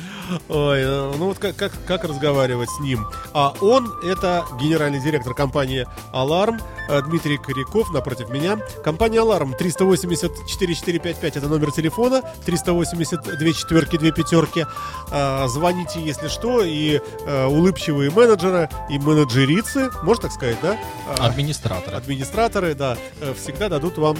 Ой, 0.49 0.81
э, 0.81 1.13
ну 1.17 1.27
вот 1.27 1.39
как, 1.39 1.55
как, 1.55 1.71
как 1.85 2.03
разговаривать 2.03 2.69
с 2.69 2.79
ним? 2.79 3.07
А 3.33 3.53
он 3.61 3.91
это 4.03 4.45
генеральный 4.59 4.99
директор 4.99 5.33
компании 5.33 5.87
Аларм 6.11 6.59
э, 6.89 7.01
Дмитрий 7.03 7.37
Коряков 7.37 7.91
напротив 7.93 8.29
меня. 8.29 8.57
Компания 8.83 9.21
Аларм 9.21 9.53
380-4455 9.53 11.17
это 11.21 11.47
номер 11.47 11.71
телефона, 11.71 12.21
382 12.45 13.53
четверки, 13.53 13.97
2 13.97 14.11
пятерки. 14.11 14.65
А, 15.11 15.47
звоните, 15.47 16.01
если 16.01 16.27
что, 16.27 16.61
и 16.61 16.99
э, 17.25 17.45
улыбчивые 17.45 18.11
менеджеры, 18.11 18.69
и 18.89 18.99
менеджерицы, 18.99 19.89
можно 20.03 20.23
так 20.23 20.31
сказать, 20.33 20.57
да? 20.61 20.77
А, 21.07 21.27
Администратор. 21.27 21.95
администраторы, 21.95 22.73
да, 22.75 22.97
всегда 23.41 23.69
дадут 23.69 23.97
вам 23.97 24.17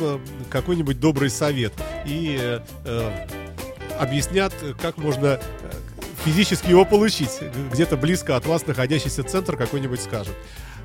какой-нибудь 0.49 0.99
добрый 0.99 1.30
совет 1.30 1.74
и 2.05 2.61
объяснят, 4.00 4.54
как 4.82 4.98
можно 4.98 5.26
э, 5.28 5.39
физически 6.24 6.70
его 6.70 6.86
получить. 6.86 7.39
Где-то 7.72 7.98
близко 7.98 8.36
от 8.36 8.45
вас 8.45 8.66
находящийся 8.68 9.24
центр 9.24 9.58
какой-нибудь 9.58 10.02
скажет, 10.02 10.36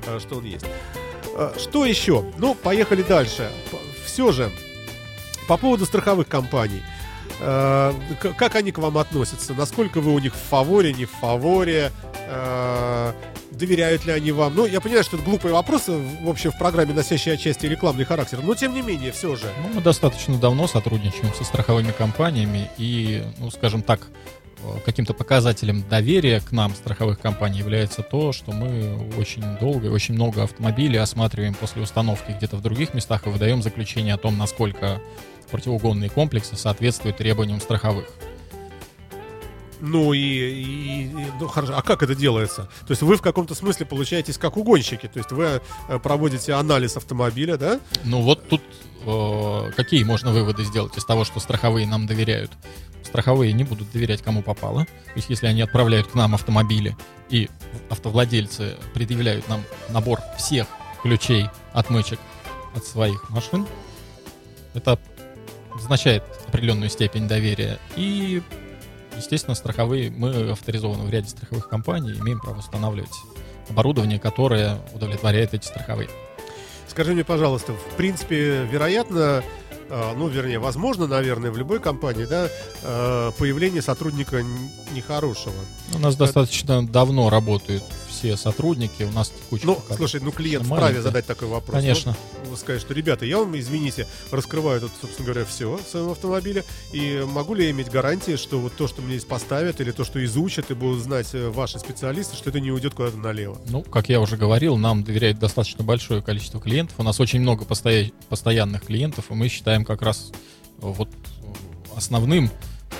э, 0.05 0.19
что 0.19 0.37
он 0.37 0.45
есть. 0.45 0.65
Э, 1.35 1.53
Что 1.57 1.85
еще? 1.85 2.25
Ну, 2.37 2.55
поехали 2.55 3.03
дальше. 3.03 3.49
Все 4.05 4.31
же, 4.31 4.51
по 5.47 5.57
поводу 5.57 5.85
страховых 5.85 6.27
компаний. 6.27 6.81
Как 7.39 8.55
они 8.55 8.71
к 8.71 8.77
вам 8.77 8.97
относятся? 8.97 9.53
Насколько 9.53 9.99
вы 10.01 10.13
у 10.13 10.19
них 10.19 10.33
в 10.33 10.49
фаворе, 10.49 10.93
не 10.93 11.05
в 11.05 11.11
фаворе? 11.11 11.91
Доверяют 13.53 14.05
ли 14.05 14.11
они 14.11 14.31
вам? 14.31 14.55
Ну, 14.55 14.65
я 14.65 14.81
понимаю, 14.81 15.03
что 15.03 15.17
это 15.17 15.25
глупые 15.25 15.53
вопросы, 15.53 15.91
в 15.91 16.29
общем, 16.29 16.51
в 16.51 16.57
программе, 16.57 16.93
носящие 16.93 17.35
отчасти 17.35 17.67
рекламный 17.67 18.03
характер, 18.03 18.39
но 18.41 18.55
тем 18.55 18.73
не 18.73 18.81
менее, 18.81 19.11
все 19.11 19.35
же. 19.35 19.45
Ну, 19.61 19.75
мы 19.75 19.81
достаточно 19.81 20.37
давно 20.37 20.67
сотрудничаем 20.67 21.33
со 21.33 21.43
страховыми 21.43 21.91
компаниями, 21.91 22.69
и, 22.77 23.23
ну, 23.37 23.51
скажем 23.51 23.83
так, 23.83 24.07
э, 24.63 24.79
каким-то 24.85 25.13
показателем 25.13 25.83
доверия 25.87 26.41
к 26.41 26.51
нам 26.51 26.73
страховых 26.73 27.19
компаний 27.19 27.59
является 27.59 28.01
то, 28.01 28.31
что 28.31 28.51
мы 28.51 29.11
очень 29.17 29.43
долго 29.59 29.87
и 29.87 29.89
очень 29.91 30.15
много 30.15 30.43
автомобилей 30.43 30.97
осматриваем 30.97 31.53
после 31.53 31.83
установки 31.83 32.31
где-то 32.31 32.57
в 32.57 32.61
других 32.61 32.95
местах 32.95 33.27
и 33.27 33.29
выдаем 33.29 33.61
заключение 33.61 34.15
о 34.15 34.17
том, 34.17 34.37
насколько 34.37 34.99
противоугонные 35.51 36.09
комплексы 36.09 36.55
соответствуют 36.55 37.17
требованиям 37.17 37.61
страховых. 37.61 38.07
Ну 39.85 40.13
и, 40.13 40.17
и- 40.19 41.03
и- 41.07 41.31
ну 41.41 41.47
хорошо, 41.49 41.73
а 41.75 41.81
как 41.81 42.03
это 42.03 42.15
делается? 42.15 42.69
То 42.87 42.91
есть 42.91 43.01
вы 43.01 43.17
в 43.17 43.21
каком-то 43.21 43.53
смысле 43.53 43.85
получаетесь 43.85 44.37
как 44.37 44.55
угонщики, 44.55 45.07
то 45.07 45.17
есть 45.19 45.31
вы 45.33 45.61
э, 45.89 45.99
проводите 45.99 46.53
анализ 46.53 46.95
автомобиля, 46.95 47.57
да? 47.57 47.81
Ну 48.05 48.21
вот 48.21 48.47
тут 48.47 48.61
э, 49.05 49.71
какие 49.75 50.05
можно 50.05 50.31
выводы 50.31 50.63
сделать 50.63 50.97
из 50.97 51.03
того, 51.03 51.25
что 51.25 51.41
страховые 51.41 51.85
нам 51.85 52.07
доверяют? 52.07 52.49
Страховые 53.03 53.51
не 53.51 53.65
будут 53.65 53.91
доверять 53.91 54.21
кому 54.21 54.41
попало. 54.41 54.85
То 54.85 55.11
есть 55.17 55.29
если 55.29 55.47
они 55.47 55.61
отправляют 55.61 56.07
к 56.07 56.15
нам 56.15 56.33
автомобили 56.33 56.95
и 57.29 57.49
автовладельцы 57.89 58.77
предъявляют 58.93 59.49
нам 59.49 59.63
набор 59.89 60.21
всех 60.37 60.65
ключей, 61.01 61.49
отмычек 61.73 62.19
от 62.73 62.85
своих 62.85 63.29
машин, 63.29 63.67
это 64.73 64.97
означает 65.75 66.23
определенную 66.47 66.89
степень 66.89 67.27
доверия. 67.27 67.79
И, 67.97 68.41
естественно, 69.17 69.55
страховые, 69.55 70.11
мы 70.11 70.51
авторизованы 70.51 71.03
в 71.03 71.09
ряде 71.09 71.29
страховых 71.29 71.67
компаний, 71.67 72.13
имеем 72.19 72.39
право 72.39 72.59
устанавливать 72.59 73.13
оборудование, 73.69 74.19
которое 74.19 74.79
удовлетворяет 74.93 75.53
эти 75.53 75.65
страховые. 75.65 76.09
Скажи 76.87 77.13
мне, 77.13 77.23
пожалуйста, 77.23 77.73
в 77.73 77.95
принципе, 77.95 78.67
вероятно, 78.71 79.43
э, 79.89 80.13
ну, 80.15 80.27
вернее, 80.27 80.59
возможно, 80.59 81.07
наверное, 81.07 81.49
в 81.49 81.57
любой 81.57 81.79
компании, 81.79 82.25
да, 82.25 82.49
э, 82.83 83.31
появление 83.37 83.81
сотрудника 83.81 84.43
нехорошего. 84.91 85.55
У 85.95 85.99
нас 85.99 86.15
достаточно 86.15 86.85
давно 86.85 87.29
работают 87.29 87.83
все 88.23 88.37
сотрудники, 88.37 89.03
у 89.03 89.11
нас 89.11 89.29
текучка. 89.29 89.67
Ну, 89.67 89.81
слушай, 89.97 90.21
ну 90.21 90.31
клиент 90.31 90.65
маленькая. 90.65 90.87
вправе 90.87 91.01
задать 91.01 91.25
такой 91.25 91.49
вопрос. 91.49 91.75
Конечно. 91.75 92.15
Ну, 92.49 92.55
сказать, 92.55 92.79
что, 92.79 92.93
ребята, 92.93 93.25
я 93.25 93.37
вам, 93.37 93.57
извините, 93.59 94.07
раскрываю 94.31 94.79
тут, 94.79 94.91
собственно 95.01 95.25
говоря, 95.25 95.45
все 95.45 95.77
в 95.77 95.89
своем 95.89 96.11
автомобиле, 96.11 96.63
и 96.93 97.21
могу 97.27 97.53
ли 97.53 97.65
я 97.65 97.71
иметь 97.71 97.89
гарантии, 97.91 98.37
что 98.37 98.59
вот 98.59 98.73
то, 98.77 98.87
что 98.87 99.01
мне 99.01 99.17
здесь 99.17 99.25
поставят, 99.25 99.81
или 99.81 99.91
то, 99.91 100.05
что 100.05 100.23
изучат, 100.23 100.71
и 100.71 100.73
будут 100.73 101.03
знать 101.03 101.27
э, 101.33 101.49
ваши 101.49 101.79
специалисты, 101.79 102.37
что 102.37 102.49
это 102.49 102.61
не 102.61 102.71
уйдет 102.71 102.93
куда-то 102.93 103.17
налево? 103.17 103.59
Ну, 103.67 103.81
как 103.81 104.07
я 104.07 104.21
уже 104.21 104.37
говорил, 104.37 104.77
нам 104.77 105.03
доверяет 105.03 105.39
достаточно 105.39 105.83
большое 105.83 106.21
количество 106.21 106.61
клиентов. 106.61 106.95
У 106.99 107.03
нас 107.03 107.19
очень 107.19 107.41
много 107.41 107.65
постоя- 107.65 108.09
постоянных 108.29 108.85
клиентов, 108.85 109.25
и 109.31 109.33
мы 109.33 109.49
считаем 109.49 109.83
как 109.83 110.01
раз 110.01 110.31
вот 110.79 111.09
основным 111.93 112.49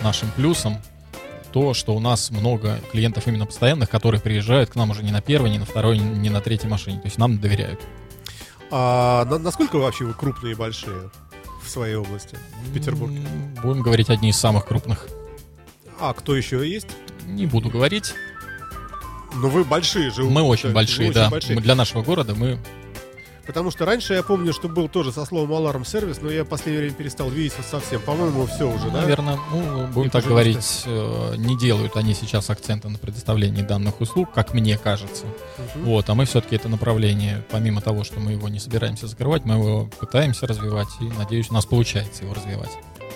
нашим 0.01 0.29
плюсом 0.31 0.81
то, 1.53 1.73
что 1.75 1.95
у 1.95 1.99
нас 1.99 2.31
много 2.31 2.79
клиентов 2.91 3.27
именно 3.27 3.45
постоянных, 3.45 3.89
которые 3.89 4.19
приезжают 4.19 4.71
к 4.71 4.75
нам 4.75 4.89
уже 4.89 5.03
не 5.03 5.11
на 5.11 5.21
первой, 5.21 5.51
не 5.51 5.59
на 5.59 5.65
второй, 5.65 5.99
не 5.99 6.29
на 6.29 6.41
третьей 6.41 6.67
машине. 6.67 6.97
То 6.97 7.05
есть 7.05 7.17
нам 7.19 7.37
доверяют. 7.37 7.79
А 8.71 9.23
на- 9.25 9.37
насколько 9.37 9.77
вообще 9.77 10.05
вы 10.05 10.13
крупные 10.13 10.53
и 10.53 10.55
большие 10.55 11.11
в 11.63 11.69
своей 11.69 11.95
области, 11.95 12.37
в 12.65 12.73
Петербурге? 12.73 13.21
Будем 13.61 13.83
говорить 13.83 14.09
одни 14.09 14.31
из 14.31 14.37
самых 14.37 14.65
крупных. 14.65 15.07
А 15.99 16.11
кто 16.13 16.35
еще 16.35 16.67
есть? 16.67 16.87
Не 17.27 17.45
буду 17.45 17.69
говорить. 17.69 18.15
Ну 19.35 19.47
вы 19.49 19.63
большие 19.63 20.09
же. 20.09 20.23
Мы 20.23 20.41
очень 20.41 20.71
большие, 20.71 21.09
очень 21.09 21.15
да. 21.15 21.29
большие. 21.29 21.55
Мы 21.55 21.61
для 21.61 21.75
нашего 21.75 22.01
города 22.01 22.33
мы 22.35 22.59
Потому 23.45 23.71
что 23.71 23.85
раньше 23.85 24.13
я 24.13 24.23
помню, 24.23 24.53
что 24.53 24.69
был 24.69 24.87
тоже 24.87 25.11
со 25.11 25.25
словом 25.25 25.51
аларм-сервис, 25.53 26.21
но 26.21 26.31
я 26.31 26.43
в 26.43 26.47
последнее 26.47 26.81
время 26.81 26.95
перестал 26.95 27.29
видеть 27.29 27.53
вот 27.57 27.65
совсем. 27.65 28.01
По-моему, 28.01 28.45
все 28.45 28.69
уже, 28.69 28.89
да? 28.89 29.01
Наверное, 29.01 29.37
ну, 29.51 29.87
будем 29.87 30.07
И 30.07 30.11
так 30.11 30.25
говорить, 30.25 30.83
э, 30.85 31.35
не 31.37 31.57
делают 31.57 31.97
они 31.97 32.13
сейчас 32.13 32.49
акцента 32.49 32.87
на 32.87 32.97
предоставлении 32.97 33.61
данных 33.61 33.99
услуг, 33.99 34.31
как 34.31 34.53
мне 34.53 34.77
кажется. 34.77 35.25
Мгм. 35.75 35.85
Вот, 35.85 36.09
а 36.09 36.15
мы 36.15 36.25
все-таки 36.25 36.55
это 36.55 36.69
направление, 36.69 37.43
помимо 37.51 37.81
того, 37.81 38.03
что 38.03 38.19
мы 38.19 38.31
его 38.31 38.47
не 38.47 38.59
собираемся 38.59 39.07
закрывать, 39.07 39.43
мы 39.43 39.55
его 39.55 39.89
пытаемся 39.99 40.47
развивать, 40.47 40.89
и, 41.01 41.05
надеюсь, 41.05 41.49
у 41.49 41.53
нас 41.53 41.65
получается 41.65 42.23
его 42.23 42.33
развивать. 42.33 42.71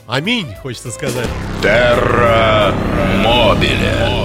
Аминь, 0.07 0.47
хочется 0.63 0.89
сказать. 0.89 1.27
Терра 1.61 2.73
Мобиле. 3.17 4.17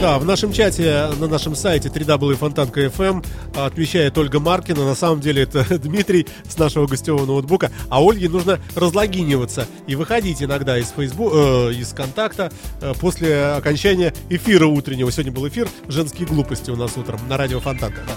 Да, 0.00 0.18
в 0.18 0.24
нашем 0.24 0.50
чате 0.50 1.08
на 1.18 1.26
нашем 1.28 1.54
сайте 1.54 1.90
www.fontanka.fm 1.90 3.22
отвечает 3.54 4.16
Ольга 4.16 4.40
Маркина. 4.40 4.86
На 4.86 4.94
самом 4.94 5.20
деле 5.20 5.42
это 5.42 5.78
Дмитрий 5.78 6.26
с 6.48 6.56
нашего 6.56 6.86
гостевого 6.86 7.26
ноутбука. 7.26 7.70
А 7.90 8.02
Ольге 8.02 8.30
нужно 8.30 8.60
разлогиниваться 8.74 9.66
и 9.86 9.94
выходить 9.94 10.42
иногда 10.42 10.78
из 10.78 10.90
Facebook, 10.96 11.32
э, 11.34 11.72
из 11.74 11.92
контакта 11.92 12.50
э, 12.80 12.94
после 12.98 13.44
окончания 13.44 14.14
эфира 14.30 14.66
утреннего. 14.66 15.12
Сегодня 15.12 15.32
был 15.32 15.46
эфир 15.48 15.68
«Женские 15.88 16.26
глупости» 16.26 16.70
у 16.70 16.76
нас 16.76 16.96
утром 16.96 17.20
на 17.28 17.36
радио 17.36 17.60
Фонтанка. 17.60 18.00
да. 18.06 18.14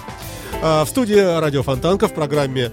А, 0.61 0.86
в 0.86 0.89
студии 0.89 1.39
радио 1.39 1.63
Фонтанка 1.63 2.07
в 2.07 2.13
программе 2.13 2.72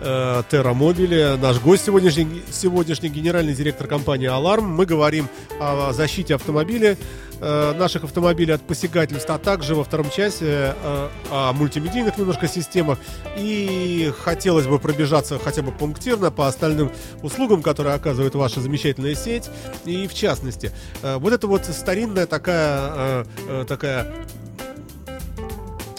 э, 0.00 0.42
Терра 0.50 0.74
Мобиле. 0.74 1.36
Наш 1.36 1.60
гость 1.60 1.84
сегодняшний, 1.84 2.42
сегодняшний 2.50 3.08
генеральный 3.08 3.54
директор 3.54 3.86
компании 3.86 4.26
Аларм. 4.26 4.64
Мы 4.64 4.86
говорим 4.86 5.28
о 5.60 5.92
защите 5.92 6.34
автомобиля, 6.34 6.96
э, 7.40 7.74
наших 7.76 8.04
автомобилей 8.04 8.52
от 8.54 8.62
посягательств, 8.62 9.30
а 9.30 9.38
также 9.38 9.74
во 9.74 9.84
втором 9.84 10.10
часе 10.10 10.74
э, 10.82 11.08
о 11.30 11.52
мультимедийных 11.52 12.18
немножко 12.18 12.48
системах. 12.48 12.98
И 13.36 14.12
хотелось 14.18 14.66
бы 14.66 14.78
пробежаться 14.78 15.38
хотя 15.38 15.62
бы 15.62 15.72
пунктирно 15.72 16.30
по 16.30 16.48
остальным 16.48 16.90
услугам, 17.22 17.62
которые 17.62 17.94
оказывает 17.94 18.34
ваша 18.34 18.60
замечательная 18.60 19.14
сеть. 19.14 19.50
И 19.84 20.06
в 20.06 20.14
частности, 20.14 20.72
э, 21.02 21.16
вот 21.16 21.32
это 21.32 21.46
вот 21.46 21.64
старинная 21.64 22.26
такая, 22.26 23.26
такая 23.66 24.12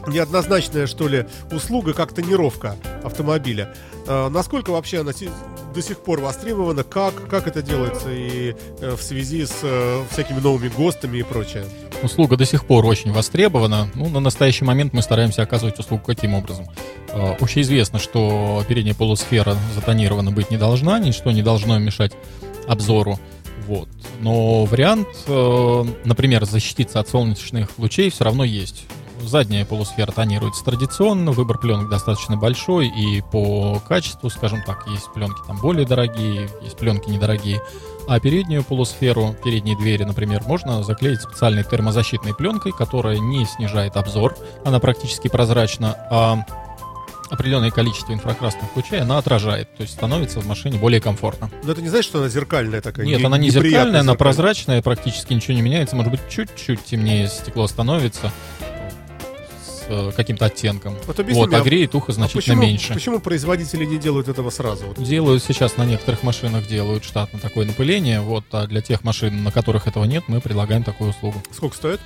неоднозначная, 0.10 0.88
что 0.88 1.08
ли, 1.08 1.26
услуга, 1.52 1.94
как 1.94 2.14
тонировка 2.14 2.76
автомобиля. 3.04 3.74
Э, 4.10 4.28
насколько 4.30 4.72
вообще 4.72 5.02
она 5.02 5.12
до 5.74 5.82
сих 5.84 6.00
пор 6.00 6.20
востребована, 6.20 6.84
как, 6.84 7.28
как 7.30 7.48
это 7.48 7.62
делается 7.62 8.10
и 8.12 8.56
э, 8.82 8.96
в 8.96 9.02
связи 9.04 9.46
с 9.46 9.60
э, 9.62 10.04
всякими 10.10 10.40
новыми 10.40 10.70
ГОСТами 10.70 11.20
и 11.20 11.24
прочее? 11.24 11.64
Услуга 12.02 12.36
до 12.36 12.46
сих 12.46 12.66
пор 12.66 12.86
очень 12.86 13.12
востребована. 13.12 13.88
Ну, 13.94 14.10
на 14.10 14.20
настоящий 14.20 14.66
момент 14.66 14.94
мы 14.94 15.04
стараемся 15.04 15.44
оказывать 15.44 15.78
услугу 15.78 16.04
каким 16.04 16.34
образом? 16.34 16.66
Э, 17.10 17.36
Общеизвестно, 17.40 18.00
что 18.00 18.66
передняя 18.68 18.96
полусфера 18.96 19.56
затонирована 19.76 20.32
быть 20.32 20.50
не 20.50 20.58
должна, 20.58 20.98
ничто 20.98 21.32
не 21.32 21.44
должно 21.44 21.78
мешать 21.78 22.14
обзору. 22.68 23.20
Вот. 23.68 23.88
Но 24.22 24.66
вариант, 24.66 25.08
например, 25.28 26.46
защититься 26.46 27.00
от 27.00 27.08
солнечных 27.08 27.70
лучей 27.78 28.10
все 28.10 28.24
равно 28.24 28.44
есть. 28.44 28.86
Задняя 29.30 29.64
полусфера 29.64 30.12
тонируется 30.12 30.66
традиционно, 30.66 31.32
выбор 31.32 31.60
пленок 31.60 31.88
достаточно 31.88 32.36
большой, 32.36 32.88
и 32.88 33.22
по 33.22 33.80
качеству, 33.88 34.28
скажем 34.32 34.64
так, 34.66 34.88
есть 34.88 35.14
пленки 35.14 35.40
там 35.46 35.58
более 35.58 35.86
дорогие, 35.86 36.50
есть 36.64 36.76
пленки 36.78 37.12
недорогие. 37.12 37.62
А 38.08 38.20
переднюю 38.20 38.64
полусферу, 38.64 39.36
передние 39.44 39.78
двери, 39.78 40.04
например, 40.04 40.42
можно 40.48 40.82
заклеить 40.82 41.22
специальной 41.22 41.64
термозащитной 41.64 42.34
пленкой, 42.34 42.72
которая 42.72 43.20
не 43.20 43.46
снижает 43.46 43.98
обзор, 43.98 44.36
она 44.66 44.80
практически 44.80 45.28
прозрачна, 45.28 45.96
а 46.10 46.44
определенное 47.30 47.70
количество 47.70 48.14
инфракрасных 48.14 48.76
лучей 48.76 49.00
она 49.00 49.20
отражает, 49.20 49.72
то 49.76 49.84
есть 49.84 49.94
становится 49.94 50.40
в 50.40 50.48
машине 50.48 50.80
более 50.80 51.02
комфортно. 51.02 51.52
Но 51.64 51.72
это 51.72 51.84
не 51.84 51.90
значит, 51.90 52.10
что 52.10 52.18
она 52.18 52.30
зеркальная 52.30 52.82
такая? 52.82 53.06
Нет, 53.06 53.20
не- 53.20 53.26
она 53.28 53.38
не 53.38 53.50
неприятная 53.50 53.70
зеркальная, 53.70 53.90
она 54.00 54.14
зеркальная? 54.14 54.18
прозрачная, 54.18 54.82
практически 54.82 55.34
ничего 55.36 55.54
не 55.54 55.62
меняется, 55.62 55.96
может 55.96 56.10
быть, 56.10 56.22
чуть-чуть 56.32 56.84
темнее 56.84 57.28
стекло 57.28 57.68
становится 57.68 58.32
э, 59.90 60.12
каким-то 60.16 60.46
оттенком. 60.46 60.96
Вот 61.06 61.20
Вот, 61.20 61.54
а 61.54 61.58
а- 61.58 61.62
греет 61.62 61.94
ухо 61.96 62.12
А 62.12 62.16
значительно 62.16 62.42
почему, 62.44 62.62
меньше. 62.62 62.94
почему 62.94 63.20
производители 63.20 63.86
не 63.86 63.98
делают 63.98 64.28
этого 64.28 64.50
сразу? 64.50 64.86
Вот 64.88 65.04
Делают 65.04 65.44
сейчас 65.44 65.76
на 65.78 65.86
некоторых 65.86 66.24
машинах, 66.24 66.68
делают 66.68 67.04
штатно 67.04 67.40
такое 67.40 67.66
напыление, 67.66 68.22
вот, 68.22 68.46
а 68.52 68.68
для 68.68 68.82
тех 68.82 69.04
машин, 69.04 69.44
на 69.44 69.52
которых 69.52 69.88
этого 69.88 70.06
нет, 70.06 70.24
мы 70.28 70.40
предлагаем 70.40 70.84
такую 70.84 71.10
услугу. 71.10 71.42
сколько 71.52 71.76
стоит? 71.76 72.00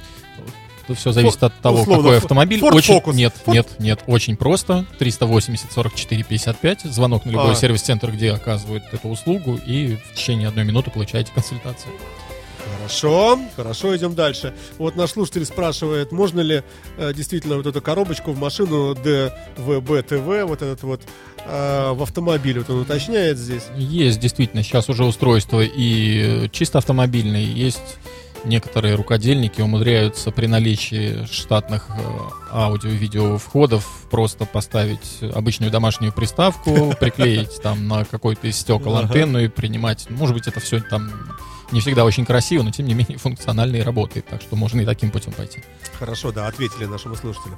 Тут 0.88 0.98
все 0.98 1.14
зависит 1.14 1.42
от 1.42 1.58
того, 1.62 1.80
условно, 1.82 2.04
какой 2.04 2.18
автомобиль. 2.18 2.60
Ford 2.60 2.74
очень, 2.76 2.96
Focus. 2.98 3.14
Нет, 3.14 3.34
Ford- 3.46 3.54
нет, 3.54 3.68
нет, 3.80 4.00
очень 4.06 4.36
просто. 4.36 4.86
380 5.00 5.72
44 5.72 6.24
55. 6.24 6.82
Звонок 6.82 7.24
на 7.26 7.30
любой 7.32 7.52
А. 7.54 7.56
сервис-центр, 7.56 8.12
где 8.12 8.32
оказывают 8.32 8.84
эту 8.92 9.08
услугу, 9.08 9.58
и 9.66 9.96
в 9.96 10.14
течение 10.16 10.50
одной 10.50 10.66
минуты 10.66 10.92
получаете 10.92 11.32
консультацию. 11.34 11.94
Хорошо, 12.84 13.40
хорошо, 13.56 13.96
идем 13.96 14.14
дальше. 14.14 14.54
Вот 14.78 14.98
наш 14.98 15.12
слушатель 15.12 15.46
спрашивает, 15.46 16.12
можно 16.12 16.42
ли 16.42 16.64
э, 16.98 17.14
действительно 17.14 17.56
вот 17.56 17.66
эту 17.66 17.82
коробочку 17.82 18.34
в 18.34 18.38
машину 18.38 18.94
ДВБ-ТВ, 18.94 20.46
вот 20.46 20.62
этот 20.62 20.84
вот, 20.84 21.02
э, 21.46 21.92
в 21.94 22.04
автомобиль, 22.04 22.60
вот 22.60 22.70
он 22.70 22.82
уточняет 22.82 23.38
здесь. 23.38 23.64
Есть 23.78 24.20
действительно 24.20 24.64
сейчас 24.64 24.90
уже 24.90 25.06
устройства 25.06 25.62
и 25.64 26.50
чисто 26.52 26.80
автомобильные, 26.80 27.46
есть 27.46 28.00
некоторые 28.44 28.96
рукодельники 28.96 29.62
умудряются 29.62 30.32
при 30.32 30.48
наличии 30.48 31.26
штатных 31.32 31.88
э, 31.90 32.02
аудио 32.52 32.90
и 32.90 32.98
видео 32.98 33.38
входов 33.38 33.90
просто 34.12 34.44
поставить 34.44 35.20
обычную 35.34 35.72
домашнюю 35.72 36.12
приставку, 36.12 36.94
приклеить 37.00 37.62
там 37.62 37.88
на 37.88 38.04
какой-то 38.04 38.48
из 38.48 38.58
стекол 38.58 38.98
антенну 38.98 39.40
и 39.40 39.48
принимать. 39.48 40.10
Может 40.10 40.36
быть, 40.36 40.48
это 40.48 40.60
все 40.60 40.82
там 40.82 41.10
не 41.74 41.82
всегда 41.82 42.05
очень 42.05 42.26
красиво, 42.26 42.63
но 42.63 42.71
тем 42.71 42.86
не 42.86 42.93
менее 42.93 43.17
функционально 43.17 43.78
и 43.78 43.82
работает, 43.82 44.28
так 44.28 44.41
что 44.41 44.55
можно 44.55 44.80
и 44.82 44.86
таким 44.86 45.11
путем 45.11 45.34
пойти. 45.34 45.63
Хорошо, 45.99 46.32
да, 46.32 46.47
ответили 46.47 46.86
нашему 46.86 47.15
слушателю. 47.15 47.57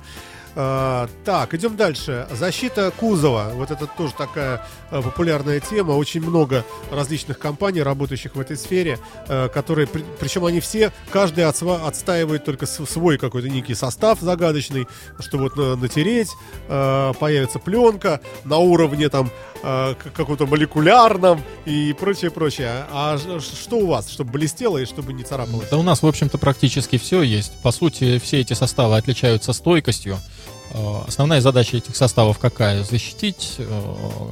А, 0.58 1.10
так, 1.26 1.53
идем 1.53 1.76
дальше. 1.76 2.28
Защита 2.32 2.91
кузова. 2.91 3.51
Вот 3.53 3.72
это 3.72 3.88
тоже 3.88 4.14
такая 4.18 4.66
э, 4.89 5.01
популярная 5.01 5.60
тема. 5.60 5.91
Очень 5.93 6.22
много 6.22 6.64
различных 6.91 7.39
компаний, 7.39 7.82
работающих 7.84 8.36
в 8.36 8.39
этой 8.39 8.56
сфере, 8.56 8.97
э, 9.28 9.49
которые, 9.49 9.86
при- 9.86 10.06
причем 10.20 10.45
они 10.45 10.62
все, 10.62 10.93
каждый 11.12 11.43
отстаивает 11.45 12.45
только 12.45 12.66
свой 12.66 13.18
какой-то 13.18 13.49
некий 13.49 13.76
состав 13.76 14.20
загадочный, 14.22 14.88
что 15.20 15.38
вот 15.38 15.58
на- 15.58 15.76
натереть, 15.76 16.30
появится 16.68 17.60
пленка 17.60 18.22
на 18.45 18.58
уровне 18.58 19.10
там 19.10 19.30
к- 19.62 19.95
каком-то 20.16 20.45
молекулярном 20.45 21.41
и 21.66 21.93
прочее, 21.99 22.32
прочее. 22.32 22.86
А 22.91 23.18
что 23.18 23.78
у 23.78 23.88
вас, 23.88 24.10
чтобы 24.10 24.32
блестело 24.32 24.78
и 24.78 24.86
чтобы 24.86 25.12
не 25.14 25.24
царапалось? 25.24 25.70
Да 25.70 25.78
у 25.78 25.84
нас, 25.84 26.01
в 26.01 26.08
общем-то, 26.08 26.38
практически 26.38 26.97
все 26.97 27.22
есть. 27.24 27.62
По 27.62 27.72
сути, 27.72 28.20
все 28.20 28.39
эти 28.41 28.53
составы 28.53 28.95
отличаются 28.97 29.53
стойкостью. 29.53 30.18
Э, 30.72 31.01
Основная 31.07 31.41
задача 31.41 31.78
этих 31.78 31.95
составов 31.95 32.39
какая? 32.39 32.84
Защитить 32.84 33.55
э, 33.57 33.82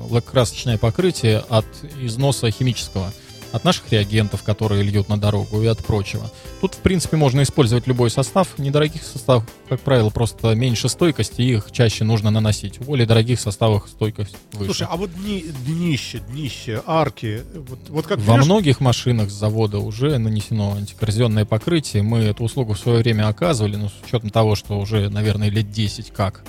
лакокрасочное 0.09 0.77
покрытие 0.77 1.43
от 1.49 1.65
износа 1.99 2.49
химического, 2.51 3.11
от 3.53 3.63
наших 3.63 3.89
реагентов, 3.91 4.43
которые 4.43 4.83
льют 4.83 5.07
на 5.07 5.17
дорогу 5.17 5.61
и 5.61 5.67
от 5.67 5.77
прочего. 5.85 6.29
Тут, 6.59 6.73
в 6.73 6.79
принципе, 6.79 7.15
можно 7.15 7.41
использовать 7.43 7.87
любой 7.87 8.09
состав. 8.09 8.57
Недорогих 8.57 9.03
составов, 9.03 9.45
как 9.69 9.79
правило, 9.79 10.09
просто 10.09 10.53
меньше 10.55 10.89
стойкости, 10.89 11.41
их 11.41 11.71
чаще 11.71 12.03
нужно 12.03 12.31
наносить. 12.31 12.79
В 12.79 12.85
более 12.85 13.05
дорогих 13.05 13.39
составах 13.39 13.87
стойкость 13.87 14.35
выше. 14.53 14.65
Слушай, 14.73 14.87
а 14.89 14.97
вот 14.97 15.13
дни, 15.13 15.45
днище, 15.65 16.19
днище, 16.29 16.81
арки, 16.85 17.43
вот, 17.55 17.79
вот 17.89 18.07
как 18.07 18.19
Во 18.19 18.35
берешь- 18.35 18.45
многих 18.45 18.79
машинах 18.81 19.29
с 19.29 19.33
завода 19.33 19.79
уже 19.79 20.17
нанесено 20.17 20.73
антикоррозионное 20.75 21.45
покрытие. 21.45 22.01
Мы 22.03 22.19
эту 22.19 22.43
услугу 22.43 22.73
в 22.73 22.79
свое 22.79 22.97
время 22.99 23.27
оказывали, 23.27 23.75
но 23.75 23.89
с 23.89 23.93
учетом 24.05 24.31
того, 24.31 24.55
что 24.55 24.79
уже, 24.79 25.09
наверное, 25.09 25.49
лет 25.49 25.71
10 25.71 26.09
как 26.11 26.43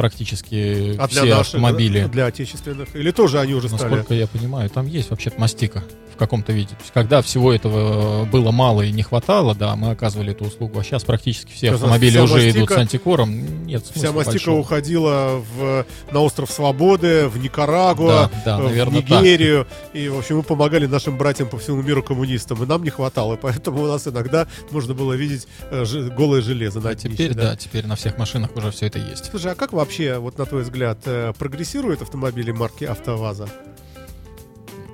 практически 0.00 0.96
а 0.98 1.06
для 1.08 1.22
все 1.22 1.24
наших, 1.30 1.54
автомобили, 1.54 2.06
для 2.06 2.26
отечественных, 2.26 2.94
или 2.96 3.10
тоже 3.10 3.38
они 3.38 3.54
уже 3.54 3.68
стали? 3.68 3.82
насколько 3.82 4.14
я 4.14 4.26
понимаю, 4.26 4.70
там 4.70 4.86
есть 4.86 5.10
вообще-то 5.10 5.38
мастика 5.40 5.84
в 6.14 6.16
каком-то 6.16 6.52
виде. 6.52 6.68
То 6.70 6.80
есть, 6.80 6.92
когда 6.92 7.22
всего 7.22 7.52
этого 7.52 8.24
было 8.26 8.50
мало 8.50 8.82
и 8.82 8.90
не 8.92 9.02
хватало, 9.02 9.54
да, 9.54 9.76
мы 9.76 9.90
оказывали 9.90 10.32
эту 10.32 10.44
услугу. 10.46 10.78
А 10.78 10.84
сейчас 10.84 11.04
практически 11.04 11.50
все 11.52 11.66
Вся 11.68 11.74
автомобили 11.74 12.18
уже 12.18 12.34
мастика- 12.34 12.58
идут 12.58 12.70
с 12.70 12.76
антикором. 12.76 13.66
Нет 13.66 13.84
Вся 13.94 14.12
мастика 14.12 14.32
большого. 14.32 14.58
уходила 14.60 15.42
в, 15.56 15.86
на 16.12 16.20
остров 16.20 16.50
Свободы, 16.50 17.28
в 17.28 17.38
Никарагуа, 17.38 18.08
Да, 18.08 18.42
да, 18.44 18.58
в 18.58 18.64
наверное, 18.64 19.02
так. 19.02 19.20
Нигерию. 19.20 19.66
И, 19.94 20.08
в 20.08 20.18
общем, 20.18 20.38
мы 20.38 20.42
помогали 20.42 20.86
нашим 20.86 21.16
братьям 21.16 21.48
по 21.48 21.58
всему 21.58 21.80
миру 21.82 22.02
коммунистам. 22.02 22.62
И 22.62 22.66
нам 22.66 22.82
не 22.82 22.90
хватало. 22.90 23.36
Поэтому 23.40 23.82
у 23.82 23.86
нас 23.86 24.06
иногда 24.06 24.46
можно 24.70 24.92
было 24.94 25.14
видеть 25.14 25.46
э, 25.70 25.84
голое 26.16 26.42
железо 26.42 26.80
на 26.80 26.90
А 26.90 26.94
днище, 26.94 27.14
теперь, 27.16 27.34
да, 27.34 27.56
теперь 27.56 27.86
на 27.86 27.96
всех 27.96 28.18
машинах 28.18 28.54
уже 28.56 28.70
все 28.70 28.86
это 28.86 28.98
есть. 28.98 29.30
Слушай, 29.30 29.52
а 29.52 29.54
как 29.54 29.72
вообще 29.72 29.89
вообще, 29.90 30.18
вот 30.18 30.38
на 30.38 30.46
твой 30.46 30.62
взгляд, 30.62 30.98
э, 31.06 31.32
прогрессируют 31.36 32.00
автомобили 32.00 32.52
марки 32.52 32.84
АвтоВАЗа? 32.84 33.48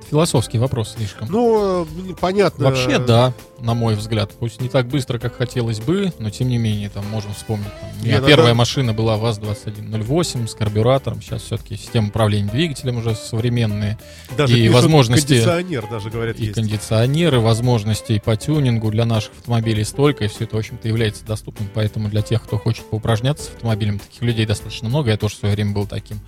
Философский 0.09 0.57
вопрос 0.57 0.93
слишком. 0.97 1.27
Ну, 1.29 1.83
э, 1.83 2.13
понятно. 2.19 2.65
Вообще, 2.65 2.97
да, 2.97 3.33
на 3.59 3.73
мой 3.73 3.95
взгляд. 3.95 4.31
Пусть 4.39 4.61
не 4.61 4.69
так 4.69 4.87
быстро, 4.87 5.19
как 5.19 5.35
хотелось 5.35 5.79
бы, 5.81 6.13
но 6.19 6.29
тем 6.29 6.47
не 6.47 6.57
менее, 6.57 6.89
там 6.89 7.05
можем 7.07 7.33
вспомнить. 7.33 7.67
Там, 7.81 7.89
у 8.01 8.05
меня 8.05 8.19
Не, 8.19 8.25
первая 8.25 8.47
надо- 8.49 8.55
машина 8.55 8.93
была 8.93 9.17
ВАЗ-2108 9.17 10.47
с 10.47 10.55
карбюратором. 10.55 11.21
Сейчас 11.21 11.41
все-таки 11.43 11.75
система 11.75 12.07
управления 12.07 12.49
двигателем 12.49 12.97
уже 12.97 13.15
современные. 13.15 13.97
Даже 14.37 14.57
и 14.57 14.69
возможности- 14.69 15.27
Кондиционер 15.41 15.87
даже, 15.89 16.09
говорят, 16.09 16.37
И 16.39 16.43
есть. 16.43 16.55
кондиционеры, 16.55 17.39
возможностей 17.39 18.19
по 18.19 18.35
тюнингу 18.37 18.89
для 18.91 19.05
наших 19.05 19.31
автомобилей 19.39 19.83
столько, 19.83 20.23
и 20.25 20.27
все 20.27 20.45
это, 20.45 20.55
в 20.55 20.59
общем-то, 20.59 20.87
является 20.87 21.25
доступным. 21.25 21.69
Поэтому 21.73 22.07
для 22.09 22.21
тех, 22.21 22.43
кто 22.43 22.57
хочет 22.57 22.85
поупражняться 22.85 23.45
с 23.45 23.47
автомобилем, 23.49 23.99
таких 23.99 24.21
людей 24.21 24.45
достаточно 24.45 24.87
много. 24.87 25.09
Я 25.11 25.17
тоже 25.17 25.35
в 25.35 25.39
свое 25.39 25.53
время 25.55 25.73
был 25.73 25.85
таким. 25.85 26.19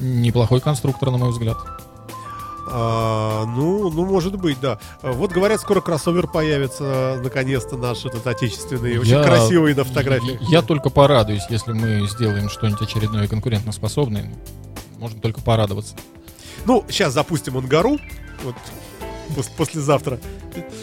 Неплохой 0.00 0.60
конструктор, 0.60 1.10
на 1.10 1.18
мой 1.18 1.30
взгляд. 1.30 1.56
А, 2.68 3.44
ну, 3.44 3.90
ну, 3.90 4.04
может 4.04 4.36
быть, 4.36 4.60
да. 4.60 4.78
Вот 5.02 5.32
говорят, 5.32 5.60
скоро 5.60 5.80
кроссовер 5.80 6.26
появится, 6.28 7.20
наконец-то 7.22 7.76
наш 7.76 8.04
этот 8.04 8.26
отечественный, 8.26 8.98
очень 8.98 9.12
Я- 9.12 9.24
красивый 9.24 9.74
на 9.74 9.84
фотографиях. 9.84 10.40
Я 10.42 10.62
только 10.62 10.90
порадуюсь, 10.90 11.42
если 11.50 11.72
мы 11.72 12.06
сделаем 12.08 12.48
что-нибудь 12.48 12.82
очередное 12.82 13.26
конкурентоспособное. 13.28 14.32
Можно 14.98 15.20
только 15.20 15.40
порадоваться. 15.40 15.96
Ну, 16.64 16.84
сейчас 16.88 17.12
запустим 17.12 17.56
Ангару, 17.58 17.98
вот 18.44 18.54
послезавтра. 19.56 20.18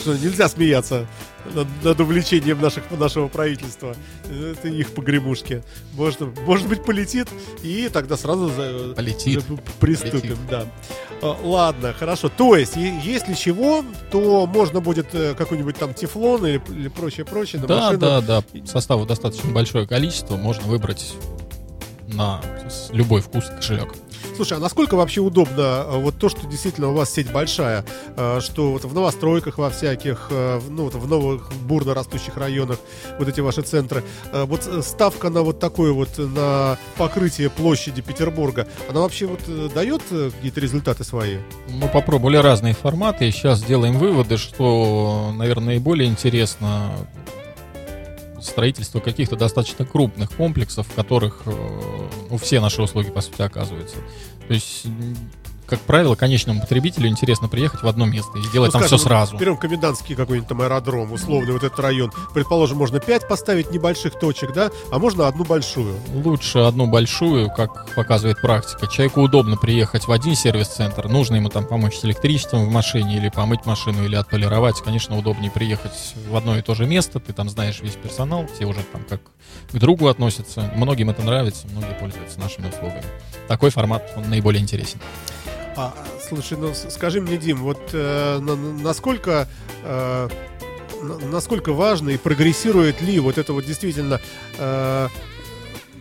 Что, 0.02 0.14
нельзя 0.18 0.50
смеяться 0.50 1.08
над, 1.54 1.68
над 1.84 2.00
увлечением 2.00 2.62
наших, 2.62 2.90
нашего 2.92 3.28
правительства. 3.28 3.96
Это 4.30 4.68
их 4.68 4.92
погремушки. 4.94 5.64
Может, 5.94 6.22
может 6.46 6.68
быть, 6.68 6.84
полетит, 6.84 7.28
и 7.64 7.90
тогда 7.92 8.18
сразу 8.18 8.50
за- 8.50 8.94
Полетит. 8.96 9.44
за- 9.48 9.58
приступим, 9.80 10.20
Полетит. 10.22 10.38
да. 10.50 10.66
А, 11.22 11.38
Ладно, 11.44 11.94
хорошо. 11.94 12.30
То 12.30 12.56
есть, 12.56 12.76
если 12.76 13.34
чего, 13.34 13.84
то 14.12 14.46
можно 14.48 14.80
будет 14.82 15.14
э, 15.14 15.36
какой-нибудь 15.36 15.76
там 15.78 15.94
тефлон 15.94 16.46
или, 16.46 16.62
или 16.70 16.88
прочее-прочее 16.88 17.62
на 17.62 17.68
Да, 17.68 17.76
машину. 17.82 18.00
да, 18.00 18.22
да. 18.22 18.44
Составов 18.66 19.08
достаточно 19.08 19.52
большое 19.52 19.86
количество. 19.88 20.38
Можно 20.38 20.64
выбрать 20.68 21.14
на 22.08 22.42
любой 22.92 23.22
вкус 23.22 23.46
кошелек. 23.46 23.94
Слушай, 24.36 24.58
а 24.58 24.62
насколько 24.62 24.96
вообще 24.96 25.22
удобно 25.22 25.62
э, 25.62 25.98
вот 26.00 26.18
то, 26.18 26.30
что 26.30 26.48
действительно 26.48 26.90
у 26.90 26.94
вас 26.94 27.14
сеть 27.14 27.32
большая, 27.32 27.86
э, 28.16 28.40
что 28.41 28.72
вот 28.72 28.86
в 28.86 28.94
новостройках 28.94 29.58
во 29.58 29.70
всяких, 29.70 30.28
э, 30.30 30.62
ну 30.70 30.86
вот 30.86 30.96
в 30.96 31.08
новых 31.08 31.52
бурно 31.64 31.94
растущих 31.94 32.38
районах 32.38 32.80
вот 33.18 33.28
эти 33.28 33.41
ваши 33.41 33.62
центры, 33.62 34.04
вот 34.32 34.64
ставка 34.84 35.30
на 35.30 35.41
вот 35.41 35.60
такое 35.60 35.91
вот 35.91 36.18
на 36.18 36.78
покрытие 36.98 37.50
площади 37.50 38.02
Петербурга, 38.02 38.68
она 38.90 39.02
вообще 39.02 39.26
вот 39.26 39.41
дает 39.74 40.02
какие-то 40.10 40.60
результаты 40.60 41.04
свои? 41.04 41.38
Мы 41.70 41.88
попробовали 41.88 42.38
разные 42.38 42.74
форматы, 42.74 43.32
сейчас 43.32 43.62
делаем 43.64 43.98
выводы, 43.98 44.38
что, 44.38 45.32
наверное, 45.36 45.70
наиболее 45.70 46.10
интересно 46.10 46.91
строительство 48.44 48.99
каких-то 48.99 49.36
достаточно 49.36 49.86
крупных 49.86 50.32
комплексов, 50.32 50.88
в 50.88 50.95
которых 50.95 51.44
э, 51.45 52.38
все 52.41 52.60
наши 52.60 52.82
услуги, 52.82 53.10
по 53.10 53.22
сути, 53.22 53.41
оказываются. 53.41 53.98
То 54.48 54.53
есть, 54.53 54.86
как 55.70 55.80
правило, 55.82 56.16
конечному 56.16 56.62
потребителю 56.62 57.08
интересно 57.08 57.48
приехать 57.48 57.84
в 57.84 57.88
одно 57.88 58.06
место 58.06 58.38
и 58.38 58.41
сделать 58.41 58.70
Ну, 58.70 58.80
там 58.80 58.82
скажем, 58.82 58.98
все 58.98 59.08
сразу. 59.08 59.38
Берем 59.38 59.58
комендантский 59.58 60.16
какой-нибудь 60.16 60.50
там 60.50 60.62
аэродром, 60.62 61.12
условный 61.12 61.54
вот 61.54 61.64
этот 61.64 61.80
район. 61.80 62.12
Предположим, 62.34 62.78
можно 62.78 63.00
5 63.00 63.28
поставить 63.28 63.72
небольших 63.72 64.20
точек, 64.20 64.54
да, 64.54 64.72
а 64.91 65.00
можно 65.00 65.28
одну 65.28 65.46
большую. 65.46 65.96
Лучше 66.14 66.60
одну 66.60 66.88
большую, 66.88 67.50
как 67.52 67.94
показывает 67.94 68.41
практика. 68.41 68.88
Человеку 68.88 69.22
удобно 69.22 69.58
приехать 69.58 70.08
в 70.08 70.12
один 70.12 70.36
сервис-центр, 70.36 71.08
нужно 71.08 71.36
ему 71.36 71.50
там 71.50 71.66
помочь 71.66 71.98
с 71.98 72.06
электричеством 72.06 72.66
в 72.66 72.72
машине, 72.72 73.18
или 73.18 73.30
помыть 73.30 73.66
машину, 73.66 74.04
или 74.04 74.16
отполировать. 74.16 74.82
Конечно, 74.82 75.18
удобнее 75.18 75.52
приехать 75.52 76.16
в 76.28 76.36
одно 76.36 76.58
и 76.58 76.62
то 76.62 76.74
же 76.74 76.86
место, 76.86 77.20
ты 77.20 77.34
там 77.34 77.50
знаешь 77.50 77.80
весь 77.82 77.96
персонал, 77.96 78.48
все 78.56 78.66
уже 78.66 78.82
там 78.91 79.04
как 79.08 79.22
к 79.72 79.78
другу 79.78 80.08
относятся. 80.08 80.72
Многим 80.76 81.10
это 81.10 81.22
нравится, 81.22 81.68
многие 81.68 81.94
пользуются 82.00 82.40
нашими 82.40 82.70
услугами. 82.70 83.06
Такой 83.48 83.70
формат, 83.70 84.04
он 84.16 84.30
наиболее 84.30 84.62
интересен. 84.62 85.00
А, 85.82 85.94
слушай, 86.28 86.58
ну 86.58 86.74
скажи 86.74 87.22
мне, 87.22 87.38
Дим, 87.38 87.64
вот 87.64 87.80
э, 87.94 88.40
на- 88.42 88.56
на- 88.58 88.74
насколько 88.84 89.48
э, 89.84 90.30
на- 91.02 91.18
насколько 91.28 91.72
важно 91.72 92.10
и 92.10 92.18
прогрессирует 92.18 93.02
ли 93.02 93.18
вот 93.22 93.38
это 93.38 93.54
вот 93.54 93.64
действительно 93.66 94.20
э, 94.58 95.08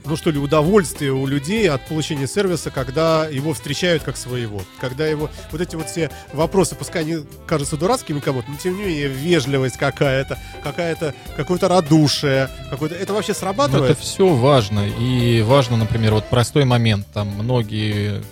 ну 0.05 0.17
что 0.17 0.31
ли, 0.31 0.39
удовольствие 0.39 1.13
у 1.13 1.27
людей 1.27 1.69
от 1.71 1.87
получения 1.87 2.27
сервиса, 2.27 2.71
когда 2.73 3.29
его 3.29 3.53
встречают 3.53 4.03
как 4.03 4.17
своего. 4.17 4.63
Когда 4.81 5.07
его, 5.07 5.31
вот 5.53 5.61
эти 5.61 5.77
вот 5.77 5.89
все 5.91 6.11
вопросы, 6.33 6.75
пускай 6.75 7.03
они 7.03 7.19
кажутся 7.47 7.77
дурацкими 7.77 8.19
кому-то, 8.19 8.51
но 8.51 8.57
тем 8.57 8.77
не 8.79 8.85
менее 8.85 9.07
вежливость 9.09 9.77
какая-то, 9.77 10.39
какая-то, 10.65 11.15
какое-то 11.37 11.69
радушие, 11.69 12.49
какое-то, 12.71 12.97
это 12.97 13.13
вообще 13.13 13.33
Но 13.33 13.39
срабатывает? 13.39 13.91
это 13.93 14.01
все 14.01 14.27
важно. 14.29 14.89
И 14.99 15.43
важно, 15.43 15.77
например, 15.77 16.15
вот 16.15 16.25
простой 16.25 16.65
момент. 16.65 17.07
Там 17.13 17.29
многие 17.29 18.23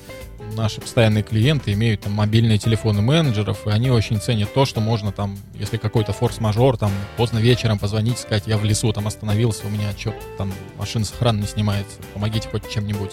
наши 0.56 0.80
постоянные 0.80 1.22
клиенты 1.22 1.72
имеют 1.72 2.00
там 2.00 2.12
мобильные 2.12 2.58
телефоны 2.58 3.02
менеджеров, 3.02 3.66
и 3.66 3.70
они 3.70 3.90
очень 3.90 4.20
ценят 4.20 4.52
то, 4.52 4.64
что 4.64 4.80
можно 4.80 5.12
там, 5.12 5.38
если 5.54 5.76
какой-то 5.76 6.12
форс-мажор, 6.12 6.76
там 6.76 6.90
поздно 7.16 7.38
вечером 7.38 7.78
позвонить, 7.78 8.18
сказать, 8.18 8.44
я 8.46 8.58
в 8.58 8.64
лесу 8.64 8.92
там 8.92 9.06
остановился, 9.06 9.66
у 9.66 9.70
меня 9.70 9.92
что-то 9.96 10.18
там 10.38 10.52
машина 10.78 11.04
с 11.04 11.12
охраны 11.12 11.40
не 11.40 11.46
снимается, 11.46 11.98
помогите 12.14 12.48
хоть 12.48 12.68
чем-нибудь. 12.68 13.12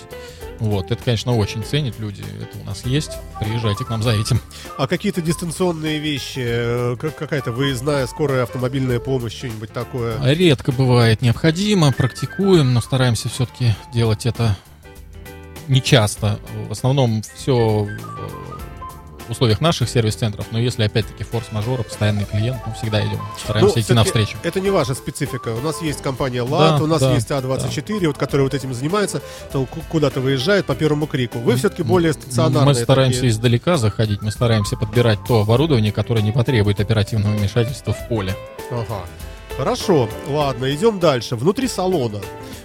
Вот, 0.60 0.92
это, 0.92 1.04
конечно, 1.04 1.36
очень 1.36 1.64
ценят 1.64 2.00
люди, 2.00 2.24
это 2.42 2.58
у 2.60 2.64
нас 2.64 2.86
есть, 2.86 3.12
приезжайте 3.40 3.84
к 3.84 3.90
нам 3.90 4.02
за 4.02 4.12
этим. 4.12 4.40
А 4.78 4.88
какие-то 4.88 5.22
дистанционные 5.22 6.00
вещи, 6.00 6.42
э, 6.42 6.96
как 6.98 7.16
какая-то 7.16 7.52
выездная 7.52 8.08
скорая 8.08 8.44
автомобильная 8.44 9.00
помощь, 9.00 9.34
что-нибудь 9.34 9.74
такое? 9.74 10.18
Редко 10.24 10.72
бывает 10.72 11.22
необходимо, 11.22 11.92
практикуем, 11.92 12.74
но 12.74 12.82
стараемся 12.82 13.30
все-таки 13.30 13.76
делать 13.94 14.26
это 14.26 14.56
не 15.68 15.82
часто. 15.82 16.40
В 16.68 16.72
основном 16.72 17.22
все 17.36 17.88
в 19.28 19.32
условиях 19.32 19.62
наших 19.62 19.88
сервис-центров, 19.90 20.48
но 20.52 20.60
если 20.60 20.84
опять-таки 20.84 21.24
форс-мажора, 21.24 21.84
постоянный 21.84 22.26
клиент, 22.26 22.58
мы 22.68 22.74
всегда 22.74 23.00
идем, 23.08 23.22
стараемся 23.42 23.76
идти 23.80 23.84
всё-таки 23.84 23.94
навстречу. 23.94 24.38
Это 24.44 24.60
не 24.60 24.70
ваша 24.70 24.96
специфика. 24.96 25.50
У 25.56 25.62
нас 25.62 25.82
есть 25.82 26.02
компания 26.02 26.42
ЛАД, 26.42 26.78
Да, 26.80 26.84
у 26.84 26.88
нас 26.88 27.00
да, 27.00 27.14
есть 27.14 27.30
А24, 27.32 28.08
вот, 28.08 28.18
которая 28.18 28.44
вот 28.44 28.54
этим 28.54 28.74
занимается, 28.74 29.22
то 29.54 29.66
ку- 29.66 29.80
куда-то 29.90 30.20
выезжает 30.20 30.66
по 30.66 30.76
первому 30.76 31.08
крику. 31.08 31.40
Вы 31.40 31.56
все-таки 31.56 31.84
более 31.84 32.12
стационарные. 32.12 32.66
Мы 32.66 32.76
стараемся 32.76 33.20
такие. 33.20 33.32
издалека 33.32 33.78
заходить, 33.78 34.22
мы 34.22 34.30
стараемся 34.32 34.76
подбирать 34.76 35.20
то 35.26 35.40
оборудование, 35.40 35.94
которое 35.94 36.22
не 36.22 36.34
потребует 36.34 36.82
оперативного 36.82 37.34
вмешательства 37.34 37.94
в 37.94 38.10
поле. 38.10 38.36
Ага. 38.72 39.00
Хорошо, 39.58 40.10
ладно, 40.28 40.74
идем 40.74 41.00
дальше. 41.00 41.36
Внутри 41.36 41.68
салона 41.68 42.22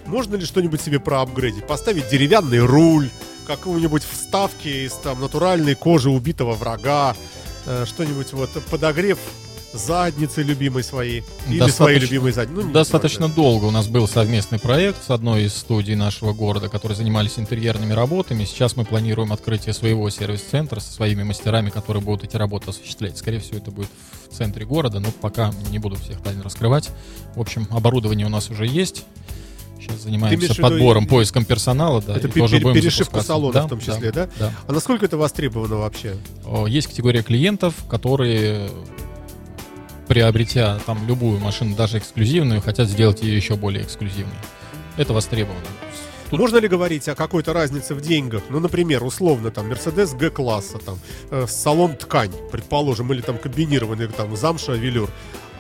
можно 0.07 0.37
ли 0.37 0.47
что-нибудь 0.47 0.81
себе 0.81 0.99
проапгрейдить? 0.99 1.67
Поставить 1.67 2.09
деревянный 2.09 2.61
руль, 2.61 3.11
какую-нибудь 3.47 4.03
вставки 4.03 4.87
из 4.87 4.93
там 4.95 5.21
натуральной 5.21 5.75
кожи 5.75 6.09
убитого 6.09 6.55
врага, 6.55 7.15
э, 7.67 7.85
что-нибудь 7.87 8.33
вот 8.33 8.51
подогрев 8.71 9.19
задницы 9.73 10.43
любимой 10.43 10.83
своей 10.83 11.23
или 11.49 11.59
Достаточно- 11.59 11.73
своей 11.85 11.99
любимой 12.01 12.33
задницы. 12.33 12.67
Ну, 12.67 12.73
Достаточно 12.73 13.27
важно. 13.27 13.35
долго 13.37 13.65
у 13.67 13.71
нас 13.71 13.87
был 13.87 14.09
совместный 14.09 14.59
проект 14.59 15.05
с 15.05 15.11
одной 15.11 15.45
из 15.45 15.55
студий 15.55 15.95
нашего 15.95 16.33
города, 16.33 16.69
которые 16.69 16.97
занимались 16.97 17.39
интерьерными 17.39 17.93
работами. 17.93 18.45
Сейчас 18.45 18.77
мы 18.77 18.85
планируем 18.85 19.33
открытие 19.33 19.75
своего 19.75 20.09
сервис-центра 20.11 20.81
со 20.81 20.93
своими 20.93 21.23
мастерами, 21.23 21.71
которые 21.71 22.03
будут 22.03 22.25
эти 22.25 22.37
работы 22.37 22.71
осуществлять. 22.71 23.19
Скорее 23.19 23.41
всего, 23.41 23.59
это 23.59 23.71
будет 23.71 23.89
в 24.31 24.35
центре 24.37 24.65
города, 24.65 25.01
но 25.01 25.11
пока 25.11 25.53
не 25.71 25.79
буду 25.79 25.97
всех 25.97 26.21
тайн 26.23 26.41
раскрывать. 26.41 26.91
В 27.35 27.41
общем, 27.41 27.67
оборудование 27.71 28.27
у 28.27 28.31
нас 28.31 28.51
уже 28.51 28.67
есть. 28.67 29.05
Сейчас 29.81 30.01
занимаемся 30.03 30.49
виду 30.55 30.61
подбором, 30.63 31.05
и- 31.05 31.09
поиском 31.09 31.45
персонала, 31.45 32.03
да. 32.03 32.17
Это 32.17 32.27
и 32.27 32.31
пе- 32.31 32.41
тоже 32.41 32.59
будем 32.59 32.75
перешивка 32.75 33.23
салона 33.23 33.53
Да, 33.53 33.67
в 33.67 33.69
том 33.69 33.81
числе, 33.81 34.11
да? 34.11 34.29
Да. 34.39 34.53
А 34.67 34.73
насколько 34.73 35.05
это 35.07 35.17
востребовано 35.17 35.77
вообще? 35.77 36.17
Есть 36.67 36.89
категория 36.89 37.23
клиентов, 37.23 37.75
которые, 37.89 38.71
приобретя 40.09 40.79
там 40.87 41.07
любую 41.07 41.39
машину, 41.39 41.77
даже 41.77 41.99
эксклюзивную, 41.99 42.61
хотят 42.61 42.89
сделать 42.89 43.23
ее 43.23 43.37
еще 43.37 43.55
более 43.57 43.83
эксклюзивной. 43.85 44.35
Это 44.97 45.13
востребовано. 45.13 45.61
Тут- 46.31 46.41
Можно 46.41 46.59
ли 46.59 46.69
говорить 46.69 47.09
о 47.09 47.15
какой-то 47.15 47.53
разнице 47.53 47.95
в 47.95 48.01
деньгах? 48.01 48.43
Ну, 48.51 48.61
например, 48.61 49.05
условно, 49.05 49.51
там, 49.51 49.69
Мерседес 49.69 50.13
Г-класса, 50.15 50.79
там, 50.79 50.99
э, 51.31 51.47
салон 51.49 51.97
ткань, 51.97 52.33
предположим, 52.51 53.13
или 53.13 53.21
там 53.21 53.39
комбинированный, 53.39 54.09
там, 54.09 54.37
замша, 54.37 54.73
велюр. 54.73 55.11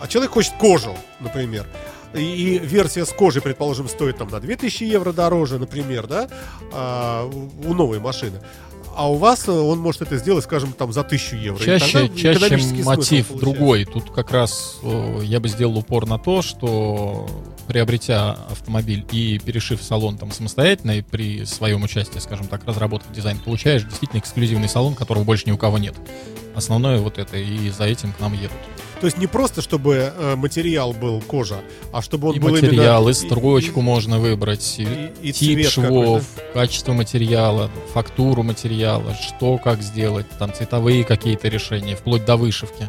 А 0.00 0.06
человек 0.08 0.32
хочет 0.32 0.52
кожу, 0.58 0.96
например. 1.20 1.66
И, 2.14 2.20
и 2.20 2.58
версия 2.58 3.04
с 3.04 3.12
кожей, 3.12 3.42
предположим, 3.42 3.88
стоит 3.88 4.16
там 4.18 4.28
на 4.28 4.40
2000 4.40 4.84
евро 4.84 5.12
дороже, 5.12 5.58
например, 5.58 6.06
да, 6.06 6.28
а, 6.72 7.26
у, 7.64 7.74
новой 7.74 7.98
машины. 7.98 8.40
А 8.96 9.10
у 9.10 9.14
вас 9.16 9.48
э, 9.48 9.52
он 9.52 9.78
может 9.78 10.02
это 10.02 10.16
сделать, 10.16 10.44
скажем, 10.44 10.72
там 10.72 10.92
за 10.92 11.04
тысячу 11.04 11.36
евро. 11.36 11.62
Чаще, 11.62 12.08
чаще 12.10 12.58
мотив 12.84 13.32
другой. 13.32 13.84
Тут 13.84 14.10
как 14.10 14.30
раз 14.30 14.78
э, 14.82 15.20
я 15.24 15.40
бы 15.40 15.48
сделал 15.48 15.78
упор 15.78 16.06
на 16.06 16.18
то, 16.18 16.42
что 16.42 17.28
приобретя 17.66 18.32
автомобиль 18.50 19.06
и 19.12 19.38
перешив 19.38 19.82
салон 19.82 20.16
там 20.16 20.32
самостоятельно 20.32 20.92
и 20.98 21.02
при 21.02 21.44
своем 21.44 21.82
участии, 21.82 22.18
скажем 22.18 22.48
так, 22.48 22.64
разработав 22.64 23.12
дизайн, 23.12 23.38
получаешь 23.38 23.84
действительно 23.84 24.20
эксклюзивный 24.20 24.68
салон, 24.68 24.94
которого 24.94 25.24
больше 25.24 25.44
ни 25.46 25.52
у 25.52 25.58
кого 25.58 25.78
нет. 25.78 25.94
Основное 26.54 26.98
вот 26.98 27.18
это, 27.18 27.36
и 27.36 27.70
за 27.70 27.84
этим 27.84 28.12
к 28.12 28.20
нам 28.20 28.32
едут. 28.32 28.56
То 29.00 29.06
есть 29.06 29.18
не 29.18 29.26
просто, 29.28 29.62
чтобы 29.62 30.12
э, 30.16 30.34
материал 30.36 30.92
был 30.92 31.20
кожа, 31.20 31.60
а 31.92 32.02
чтобы 32.02 32.28
он 32.30 32.36
и 32.36 32.38
был 32.40 32.50
материал, 32.50 33.02
именно... 33.02 33.10
и 33.10 33.14
строчку 33.14 33.80
можно 33.80 34.18
выбрать, 34.18 34.74
и, 34.78 34.82
и- 35.22 35.28
и 35.28 35.32
тип 35.32 35.56
швов, 35.68 36.24
качество 36.52 36.92
материала, 36.92 37.70
фактуру 37.92 38.42
материала, 38.42 39.14
что 39.14 39.56
как 39.58 39.82
сделать, 39.82 40.26
там 40.38 40.52
цветовые 40.52 41.04
какие-то 41.04 41.46
решения, 41.48 41.94
вплоть 41.94 42.24
до 42.24 42.36
вышивки. 42.36 42.88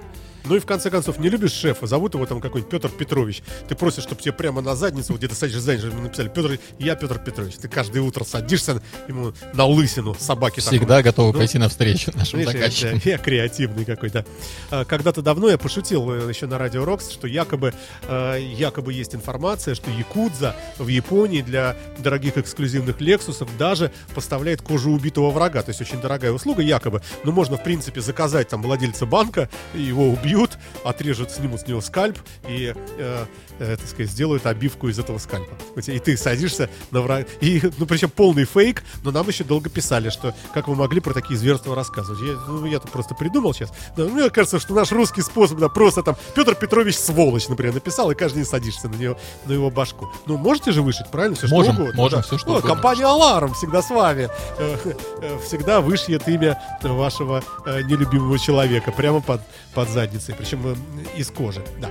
Ну 0.49 0.55
и 0.55 0.59
в 0.59 0.65
конце 0.65 0.89
концов, 0.89 1.19
не 1.19 1.29
любишь 1.29 1.51
шефа, 1.51 1.85
зовут 1.85 2.15
его 2.15 2.25
там 2.25 2.41
какой-нибудь 2.41 2.71
Петр 2.71 2.89
Петрович. 2.89 3.43
Ты 3.67 3.75
просишь, 3.75 4.01
чтобы 4.01 4.19
тебе 4.19 4.33
прямо 4.33 4.61
на 4.61 4.75
задницу, 4.75 5.13
вот 5.13 5.19
где 5.19 5.27
ты 5.27 5.35
садишься 5.35 5.61
за 5.61 5.73
ему 5.73 6.01
написали, 6.01 6.27
Петр, 6.27 6.59
я 6.79 6.95
Петр 6.95 7.19
Петрович. 7.19 7.53
Ты 7.57 7.67
каждое 7.67 8.01
утро 8.01 8.23
садишься 8.23 8.81
ему 9.07 9.33
на 9.53 9.65
лысину 9.65 10.15
собаки. 10.17 10.59
такой. 10.59 10.79
Всегда 10.79 11.03
готовы 11.03 11.33
Ну, 11.33 11.37
пойти 11.37 11.59
навстречу 11.59 12.11
нашим 12.15 12.43
заказчикам. 12.43 12.99
я, 13.05 13.11
я 13.11 13.17
креативный 13.19 13.85
какой-то. 13.85 14.25
А, 14.71 14.85
Когда-то 14.85 15.21
давно 15.21 15.49
я 15.49 15.59
пошутил 15.59 16.11
э, 16.11 16.29
еще 16.29 16.47
на 16.47 16.57
радио 16.57 16.83
Рокс, 16.83 17.11
что 17.11 17.27
якобы, 17.27 17.75
э, 18.07 18.39
якобы 18.41 18.91
есть 18.91 19.13
информация, 19.13 19.75
что 19.75 19.91
Якудза 19.91 20.55
в 20.79 20.87
Японии 20.87 21.43
для 21.43 21.77
дорогих 21.99 22.39
эксклюзивных 22.39 22.99
Лексусов 23.01 23.55
даже 23.59 23.91
поставляет 24.15 24.63
кожу 24.63 24.89
убитого 24.89 25.29
врага. 25.29 25.61
То 25.61 25.69
есть 25.69 25.81
очень 25.81 26.01
дорогая 26.01 26.31
услуга, 26.31 26.63
якобы. 26.63 27.03
Но 27.23 27.31
можно, 27.31 27.55
в 27.55 27.63
принципе, 27.63 28.01
заказать 28.01 28.47
там 28.47 28.63
владельца 28.63 29.05
банка, 29.05 29.47
его 29.75 30.09
убьют, 30.09 30.38
отрежут, 30.83 31.31
снимут 31.31 31.61
с 31.61 31.67
него 31.67 31.81
скальп 31.81 32.17
и, 32.47 32.73
э, 32.97 33.25
э, 33.59 33.77
так 33.77 33.87
сказать, 33.87 34.09
сделают 34.09 34.45
обивку 34.45 34.87
из 34.89 34.97
этого 34.99 35.17
скальпа. 35.17 35.53
И 35.87 35.99
ты 35.99 36.17
садишься 36.17 36.69
на 36.91 37.01
врага. 37.01 37.25
И, 37.41 37.61
ну, 37.77 37.85
причем 37.85 38.09
полный 38.09 38.45
фейк, 38.45 38.83
но 39.03 39.11
нам 39.11 39.27
еще 39.27 39.43
долго 39.43 39.69
писали, 39.69 40.09
что 40.09 40.33
как 40.53 40.67
вы 40.67 40.75
могли 40.75 40.99
про 40.99 41.13
такие 41.13 41.37
зверства 41.37 41.75
рассказывать. 41.75 42.21
Я, 42.21 42.33
ну, 42.47 42.65
я-то 42.65 42.87
просто 42.87 43.15
придумал 43.15 43.53
сейчас. 43.53 43.71
Но 43.97 44.09
мне 44.09 44.29
кажется, 44.29 44.59
что 44.59 44.73
наш 44.73 44.91
русский 44.91 45.21
способ, 45.21 45.57
да, 45.59 45.69
просто 45.69 46.03
там 46.03 46.15
Петр 46.35 46.55
Петрович 46.55 46.95
сволочь, 46.97 47.47
например, 47.47 47.73
написал, 47.73 48.09
и 48.11 48.15
каждый 48.15 48.37
день 48.37 48.45
садишься 48.45 48.89
на 48.89 48.95
него, 48.95 49.17
на 49.45 49.53
его 49.53 49.69
башку. 49.69 50.09
Ну, 50.25 50.37
можете 50.37 50.71
же 50.71 50.81
вышить, 50.81 51.07
правильно? 51.11 51.35
Все 51.35 51.47
Можем, 51.47 51.73
что 51.73 51.83
угодно. 51.83 52.01
можем, 52.01 52.19
да. 52.19 52.23
всё, 52.23 52.37
что 52.37 52.47
О, 52.47 52.51
угодно. 52.53 52.69
Компания 52.69 53.05
Аларм 53.05 53.53
всегда 53.53 53.81
с 53.81 53.89
вами. 53.89 54.29
Э, 54.57 54.77
э, 55.21 55.37
Всегда 55.45 55.81
вышьет 55.81 56.27
имя 56.27 56.61
вашего 56.81 57.43
э, 57.65 57.81
нелюбимого 57.83 58.37
человека 58.39 58.91
прямо 58.91 59.21
под, 59.21 59.41
под 59.73 59.89
задницей, 59.89 60.35
причем 60.37 60.75
из 61.15 61.29
кожи. 61.31 61.63
Да. 61.79 61.89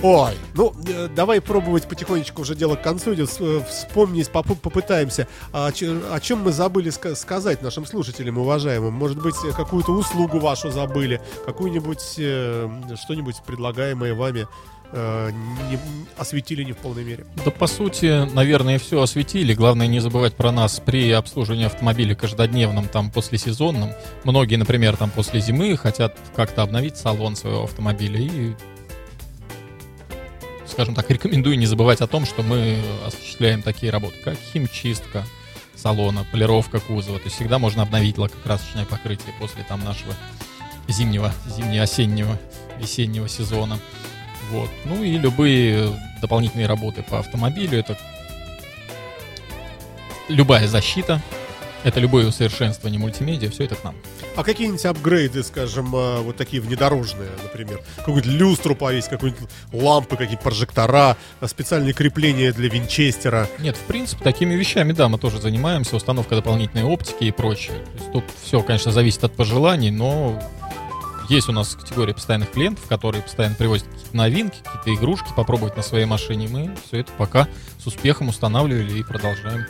Ой, 0.00 0.34
ну 0.54 0.72
э, 0.86 1.08
давай 1.14 1.40
пробовать 1.40 1.88
потихонечку 1.88 2.42
уже 2.42 2.54
дело 2.54 2.76
к 2.76 2.82
концу 2.82 3.14
идет. 3.14 3.30
Э, 3.40 3.60
Вспомнить, 3.68 4.28
попу- 4.30 4.54
попытаемся. 4.54 5.26
А 5.52 5.66
о 5.68 6.20
чем 6.20 6.38
мы 6.42 6.52
забыли 6.52 6.92
ска- 6.92 7.16
сказать 7.16 7.62
нашим 7.62 7.84
слушателям, 7.84 8.38
уважаемым? 8.38 8.92
Может 8.94 9.20
быть, 9.20 9.34
э, 9.44 9.50
какую-то 9.52 9.90
услугу 9.92 10.38
вашу 10.38 10.70
забыли, 10.70 11.20
какую-нибудь 11.46 12.14
э, 12.18 12.68
что-нибудь 13.02 13.36
предлагаемое 13.44 14.14
вами 14.14 14.46
э, 14.92 15.30
не, 15.68 15.78
осветили 16.16 16.62
не 16.62 16.72
в 16.72 16.76
полной 16.76 17.02
мере. 17.02 17.26
Да, 17.44 17.50
по 17.50 17.66
сути, 17.66 18.32
наверное, 18.32 18.78
все 18.78 19.02
осветили. 19.02 19.52
Главное 19.52 19.88
не 19.88 19.98
забывать 19.98 20.34
про 20.34 20.52
нас 20.52 20.80
при 20.84 21.10
обслуживании 21.10 21.66
автомобиля 21.66 22.14
каждодневном, 22.14 22.86
там, 22.86 23.10
послесезонном. 23.10 23.90
Многие, 24.22 24.56
например, 24.56 24.96
там, 24.96 25.10
после 25.10 25.40
зимы 25.40 25.76
хотят 25.76 26.16
как-то 26.36 26.62
обновить 26.62 26.96
салон 26.96 27.34
своего 27.34 27.64
автомобиля. 27.64 28.20
И, 28.20 28.52
скажем 30.70 30.94
так, 30.94 31.10
рекомендую 31.10 31.58
не 31.58 31.66
забывать 31.66 32.00
о 32.00 32.06
том, 32.06 32.26
что 32.26 32.42
мы 32.42 32.78
осуществляем 33.06 33.62
такие 33.62 33.90
работы, 33.90 34.16
как 34.24 34.36
химчистка 34.52 35.24
салона, 35.74 36.24
полировка 36.30 36.80
кузова. 36.80 37.18
То 37.18 37.24
есть 37.24 37.36
всегда 37.36 37.58
можно 37.58 37.82
обновить 37.82 38.18
лакокрасочное 38.18 38.84
покрытие 38.84 39.34
после 39.38 39.64
там 39.64 39.84
нашего 39.84 40.14
зимнего, 40.88 41.32
зимне-осеннего, 41.46 42.38
весеннего 42.78 43.28
сезона. 43.28 43.78
Вот. 44.50 44.70
Ну 44.84 45.02
и 45.02 45.18
любые 45.18 45.92
дополнительные 46.20 46.66
работы 46.66 47.02
по 47.02 47.18
автомобилю. 47.18 47.78
Это 47.78 47.98
любая 50.28 50.66
защита, 50.66 51.22
это 51.84 52.00
любое 52.00 52.26
усовершенствование 52.26 53.00
мультимедиа, 53.00 53.50
все 53.50 53.64
это 53.64 53.76
к 53.76 53.84
нам. 53.84 53.94
А 54.36 54.44
какие-нибудь 54.44 54.84
апгрейды, 54.84 55.42
скажем, 55.42 55.94
э, 55.94 56.20
вот 56.20 56.36
такие 56.36 56.62
внедорожные, 56.62 57.30
например? 57.42 57.80
Какую-нибудь 57.96 58.30
люстру 58.30 58.74
повесить, 58.74 59.10
какую-нибудь 59.10 59.48
лампы, 59.72 60.16
какие-то 60.16 60.42
прожектора, 60.42 61.16
э, 61.40 61.46
специальные 61.46 61.92
крепления 61.92 62.52
для 62.52 62.68
винчестера. 62.68 63.48
Нет, 63.58 63.76
в 63.76 63.82
принципе, 63.82 64.22
такими 64.24 64.54
вещами, 64.54 64.92
да, 64.92 65.08
мы 65.08 65.18
тоже 65.18 65.40
занимаемся, 65.40 65.96
установка 65.96 66.34
дополнительной 66.34 66.84
оптики 66.84 67.24
и 67.24 67.32
прочее. 67.32 67.76
То 67.78 67.98
есть 67.98 68.12
тут 68.12 68.24
все, 68.42 68.62
конечно, 68.62 68.92
зависит 68.92 69.24
от 69.24 69.34
пожеланий, 69.34 69.90
но 69.90 70.40
есть 71.28 71.48
у 71.48 71.52
нас 71.52 71.74
категория 71.74 72.14
постоянных 72.14 72.50
клиентов, 72.52 72.86
которые 72.86 73.22
постоянно 73.22 73.54
привозят 73.54 73.86
какие-то 73.86 74.16
новинки, 74.16 74.56
какие-то 74.64 74.94
игрушки 74.94 75.28
попробовать 75.36 75.76
на 75.76 75.82
своей 75.82 76.06
машине. 76.06 76.48
Мы 76.48 76.74
все 76.86 77.00
это 77.00 77.12
пока 77.18 77.48
с 77.78 77.86
успехом 77.86 78.28
устанавливали 78.28 78.98
и 78.98 79.02
продолжаем. 79.02 79.66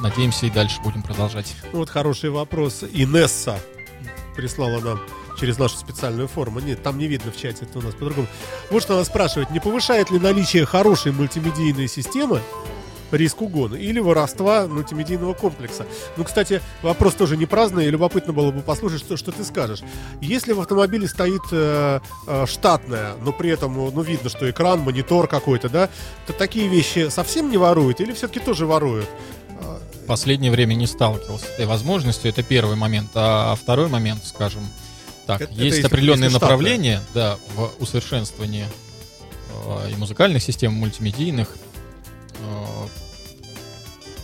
Надеемся, 0.00 0.46
и 0.46 0.50
дальше 0.50 0.80
будем 0.82 1.02
продолжать. 1.02 1.54
Ну, 1.72 1.80
вот 1.80 1.90
хороший 1.90 2.30
вопрос. 2.30 2.82
Инесса 2.92 3.58
прислала 4.34 4.80
нам 4.80 5.00
через 5.38 5.58
нашу 5.58 5.76
специальную 5.76 6.28
форму. 6.28 6.60
Нет, 6.60 6.82
там 6.82 6.98
не 6.98 7.06
видно 7.06 7.32
в 7.32 7.36
чате, 7.36 7.66
это 7.66 7.78
у 7.78 7.82
нас 7.82 7.94
по-другому. 7.94 8.26
Вот 8.70 8.82
что 8.82 8.94
она 8.94 9.04
спрашивает. 9.04 9.50
Не 9.50 9.60
повышает 9.60 10.10
ли 10.10 10.18
наличие 10.18 10.64
хорошей 10.64 11.12
мультимедийной 11.12 11.88
системы 11.88 12.40
риск 13.12 13.42
угона 13.42 13.74
или 13.74 13.98
воровства 13.98 14.66
мультимедийного 14.66 15.34
комплекса. 15.34 15.86
Ну, 16.16 16.24
кстати, 16.24 16.60
вопрос 16.82 17.14
тоже 17.14 17.36
не 17.36 17.46
праздный, 17.46 17.86
и 17.86 17.90
любопытно 17.90 18.32
было 18.32 18.50
бы 18.50 18.60
послушать, 18.60 19.00
что, 19.00 19.16
что 19.16 19.32
ты 19.32 19.44
скажешь. 19.44 19.80
Если 20.20 20.52
в 20.52 20.60
автомобиле 20.60 21.08
стоит 21.08 21.42
э, 21.50 22.00
э, 22.26 22.46
штатная, 22.46 23.14
но 23.24 23.32
при 23.32 23.50
этом, 23.50 23.74
ну, 23.74 24.02
видно, 24.02 24.30
что 24.30 24.48
экран, 24.48 24.80
монитор 24.80 25.26
какой-то, 25.26 25.68
да, 25.68 25.88
то 26.26 26.32
такие 26.32 26.68
вещи 26.68 27.08
совсем 27.10 27.50
не 27.50 27.56
воруют 27.56 28.00
или 28.00 28.12
все-таки 28.12 28.40
тоже 28.40 28.66
воруют? 28.66 29.08
Последнее 30.10 30.50
время 30.50 30.74
не 30.74 30.88
сталкивался 30.88 31.44
с 31.44 31.50
этой 31.50 31.66
возможностью. 31.66 32.28
Это 32.30 32.42
первый 32.42 32.74
момент. 32.74 33.10
А 33.14 33.54
второй 33.54 33.86
момент, 33.86 34.26
скажем 34.26 34.68
так, 35.24 35.40
Это- 35.40 35.52
это 35.52 35.62
есть 35.62 35.76
если- 35.76 35.86
определенные 35.86 36.30
штатная. 36.30 36.48
направления 36.50 37.02
да, 37.14 37.38
в 37.54 37.70
усовершенствовании 37.78 38.66
э, 39.66 39.90
и 39.92 39.94
музыкальных 39.94 40.42
систем, 40.42 40.72
и 40.72 40.78
мультимедийных. 40.78 41.56
Э, 42.40 42.88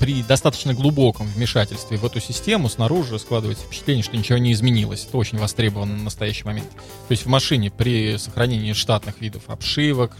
при 0.00 0.24
достаточно 0.24 0.74
глубоком 0.74 1.28
вмешательстве 1.28 1.98
в 1.98 2.04
эту 2.04 2.18
систему 2.18 2.68
снаружи 2.68 3.16
складывается 3.20 3.64
впечатление, 3.64 4.02
что 4.02 4.16
ничего 4.16 4.38
не 4.38 4.52
изменилось. 4.54 5.06
Это 5.08 5.18
очень 5.18 5.38
востребовано 5.38 5.94
на 5.96 6.02
настоящий 6.02 6.42
момент. 6.42 6.68
То 6.72 7.12
есть 7.12 7.24
в 7.26 7.28
машине 7.28 7.70
при 7.70 8.16
сохранении 8.18 8.72
штатных 8.72 9.20
видов 9.20 9.42
обшивок, 9.46 10.16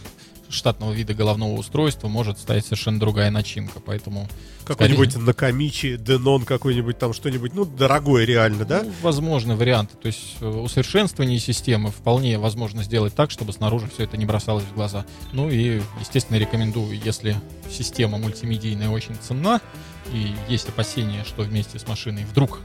штатного 0.49 0.91
вида 0.91 1.13
головного 1.13 1.53
устройства 1.53 2.07
может 2.07 2.39
стоять 2.39 2.65
совершенно 2.65 2.99
другая 2.99 3.31
начинка. 3.31 3.79
Поэтому 3.79 4.27
Какой-нибудь 4.65 5.15
Накамичи, 5.17 5.97
Денон 5.97 6.45
какой-нибудь 6.45 6.97
там 6.97 7.13
что-нибудь, 7.13 7.53
ну, 7.53 7.65
дорогое 7.65 8.25
реально, 8.25 8.65
да? 8.65 8.83
Ну, 8.83 8.91
возможны 9.01 9.55
варианты. 9.55 9.95
То 9.97 10.07
есть 10.07 10.37
э, 10.41 10.47
усовершенствование 10.47 11.39
системы 11.39 11.91
вполне 11.91 12.37
возможно 12.37 12.83
сделать 12.83 13.15
так, 13.15 13.31
чтобы 13.31 13.53
снаружи 13.53 13.87
все 13.93 14.03
это 14.03 14.17
не 14.17 14.25
бросалось 14.25 14.63
в 14.63 14.73
глаза. 14.73 15.05
Ну 15.33 15.49
и, 15.49 15.81
естественно, 15.99 16.37
рекомендую, 16.37 16.99
если 16.99 17.35
система 17.69 18.17
мультимедийная 18.17 18.89
очень 18.89 19.15
ценна, 19.15 19.61
и 20.13 20.33
есть 20.47 20.69
опасения, 20.69 21.23
что 21.25 21.43
вместе 21.43 21.79
с 21.79 21.87
машиной 21.87 22.25
вдруг 22.25 22.61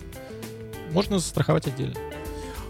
можно 0.92 1.18
застраховать 1.18 1.66
отдельно. 1.66 1.96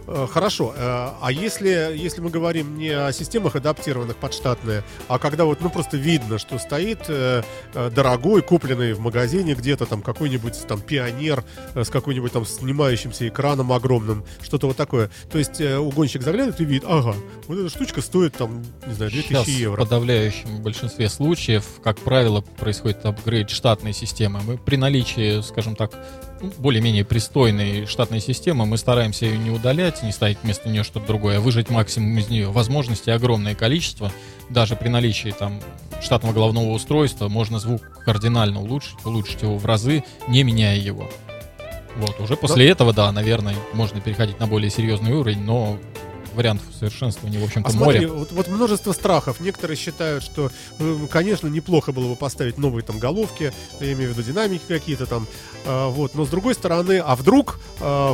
Э, 0.07 0.27
Хорошо. 0.31 0.75
э, 0.77 0.81
А 1.21 1.31
если, 1.31 1.93
если 1.97 2.21
мы 2.21 2.31
говорим 2.31 2.77
не 2.79 2.89
о 2.91 3.13
системах 3.13 3.57
адаптированных 3.57 4.17
под 4.17 4.35
штатные, 4.35 4.83
а 5.09 5.19
когда 5.19 5.45
вот, 5.45 5.61
ну, 5.61 5.71
просто 5.71 5.97
видно, 5.97 6.39
что 6.39 6.59
стоит 6.59 7.01
э, 7.09 7.43
дорогой, 7.75 8.43
купленный 8.43 8.93
в 8.95 9.01
магазине 9.01 9.55
где-то 9.55 9.87
там 9.87 10.03
какой-нибудь 10.03 10.67
там 10.67 10.81
пионер 10.81 11.45
с 11.75 11.89
какой-нибудь 11.89 12.33
там 12.33 12.45
снимающимся 12.45 13.29
экраном 13.29 13.73
огромным, 13.73 14.25
что-то 14.43 14.67
вот 14.67 14.77
такое. 14.77 15.11
То 15.31 15.39
есть 15.39 15.61
угонщик 15.61 16.23
заглядывает 16.23 16.61
и 16.61 16.65
видит, 16.65 16.85
ага, 16.87 17.15
вот 17.47 17.59
эта 17.59 17.69
штучка 17.69 18.01
стоит 18.03 18.35
там, 18.35 18.63
не 18.87 18.95
знаю, 18.95 19.11
2000 19.11 19.29
Сейчас 19.33 19.49
евро. 19.49 19.77
в 19.77 19.85
подавляющем 19.85 20.63
большинстве 20.63 21.09
случаев, 21.09 21.65
как 21.83 21.99
правило, 21.99 22.41
происходит 22.41 23.05
апгрейд 23.07 23.51
штатной 23.51 23.93
системы. 23.93 24.41
Мы 24.45 24.59
при 24.59 24.77
наличии, 24.77 25.41
скажем 25.43 25.77
так, 25.77 25.93
более-менее 26.59 27.05
пристойной 27.05 27.87
штатной 27.87 28.21
системы, 28.21 28.67
мы 28.67 28.77
стараемся 28.77 29.27
ее 29.27 29.39
не 29.39 29.51
удалять, 29.51 30.03
не 30.03 30.13
ставить 30.13 30.39
вместо 30.43 30.69
нее 30.69 30.83
что-то 30.83 31.07
другое, 31.07 31.39
а 31.39 31.41
выжать 31.41 31.71
максимум 31.71 32.19
из 32.19 32.29
нее. 32.29 32.51
Возможностей 32.51 33.11
огромное 33.11 33.55
количество. 33.55 34.13
Даже 34.51 34.77
при 34.77 34.89
наличии 34.89 35.35
там 35.37 35.61
штатного 36.03 36.35
головного 36.35 36.71
устройства 36.73 37.29
можно 37.29 37.59
звук 37.59 37.83
кардинально 38.05 38.61
улучшить, 38.61 39.05
улучшить 39.05 39.43
его 39.43 39.57
в 39.57 39.65
разы, 39.65 40.05
не 40.29 40.43
меняя 40.43 40.77
его. 40.77 41.09
Вот, 41.97 42.21
уже 42.21 42.37
после 42.37 42.69
этого, 42.69 42.93
да, 42.93 43.13
наверное, 43.13 43.55
можно 43.75 44.01
переходить 44.01 44.41
на 44.41 44.47
более 44.47 44.71
серьезный 44.71 45.13
уровень, 45.13 45.43
но 45.43 45.79
вариантов 46.35 46.67
совершенствования, 46.79 47.41
в 47.41 47.45
общем-то, 47.45 47.69
А 47.69 47.73
смотри, 47.73 48.07
море. 48.07 48.13
вот, 48.21 48.33
вот 48.33 48.49
множество 48.49 48.93
страхов. 48.93 49.41
Некоторые 49.41 49.77
считают, 49.77 50.23
что, 50.23 50.51
э, 50.79 50.99
конечно, 51.11 51.49
неплохо 51.49 51.93
было 51.93 52.09
бы 52.09 52.17
поставить 52.17 52.59
новые 52.59 52.83
там 52.83 52.99
головки, 52.99 53.53
я 53.81 53.93
имею 53.93 54.13
в 54.13 54.19
виду 54.19 54.23
динамики 54.23 54.63
какие-то 54.69 55.07
там, 55.07 55.27
а, 55.65 55.89
вот. 55.89 56.15
Но 56.15 56.25
с 56.27 56.29
другой 56.29 56.55
стороны, 56.55 56.99
а 56.99 57.15
вдруг 57.17 57.61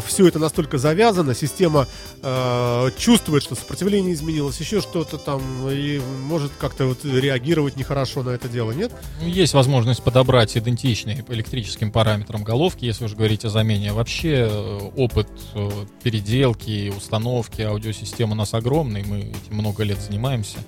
все 0.06 0.26
это 0.26 0.38
настолько 0.38 0.78
завязано, 0.78 1.34
система 1.34 1.86
э, 2.22 2.90
чувствует, 2.98 3.42
что 3.42 3.54
сопротивление 3.54 4.14
изменилось, 4.14 4.58
еще 4.60 4.80
что-то 4.80 5.18
там, 5.18 5.42
и 5.70 6.00
может 6.24 6.52
как-то 6.58 6.86
вот 6.86 7.04
реагировать 7.04 7.76
нехорошо 7.76 8.22
на 8.22 8.30
это 8.30 8.48
дело, 8.48 8.72
нет? 8.72 8.92
Ну, 9.20 9.28
Есть 9.28 9.54
возможность 9.54 10.02
подобрать 10.02 10.56
идентичные 10.56 11.22
по 11.22 11.32
электрическим 11.32 11.92
параметрам 11.92 12.42
головки, 12.44 12.84
если 12.84 13.04
уж 13.04 13.14
говорить 13.14 13.44
о 13.44 13.50
замене. 13.50 13.92
Вообще 13.92 14.48
э, 14.50 14.90
опыт 14.96 15.28
э, 15.54 15.70
переделки, 16.02 16.92
установки 16.96 17.62
аудиосистем 18.08 18.32
у 18.32 18.34
нас 18.34 18.54
огромный, 18.54 19.04
мы 19.04 19.20
этим 19.20 19.54
много 19.54 19.84
лет 19.84 20.00
занимаемся. 20.00 20.58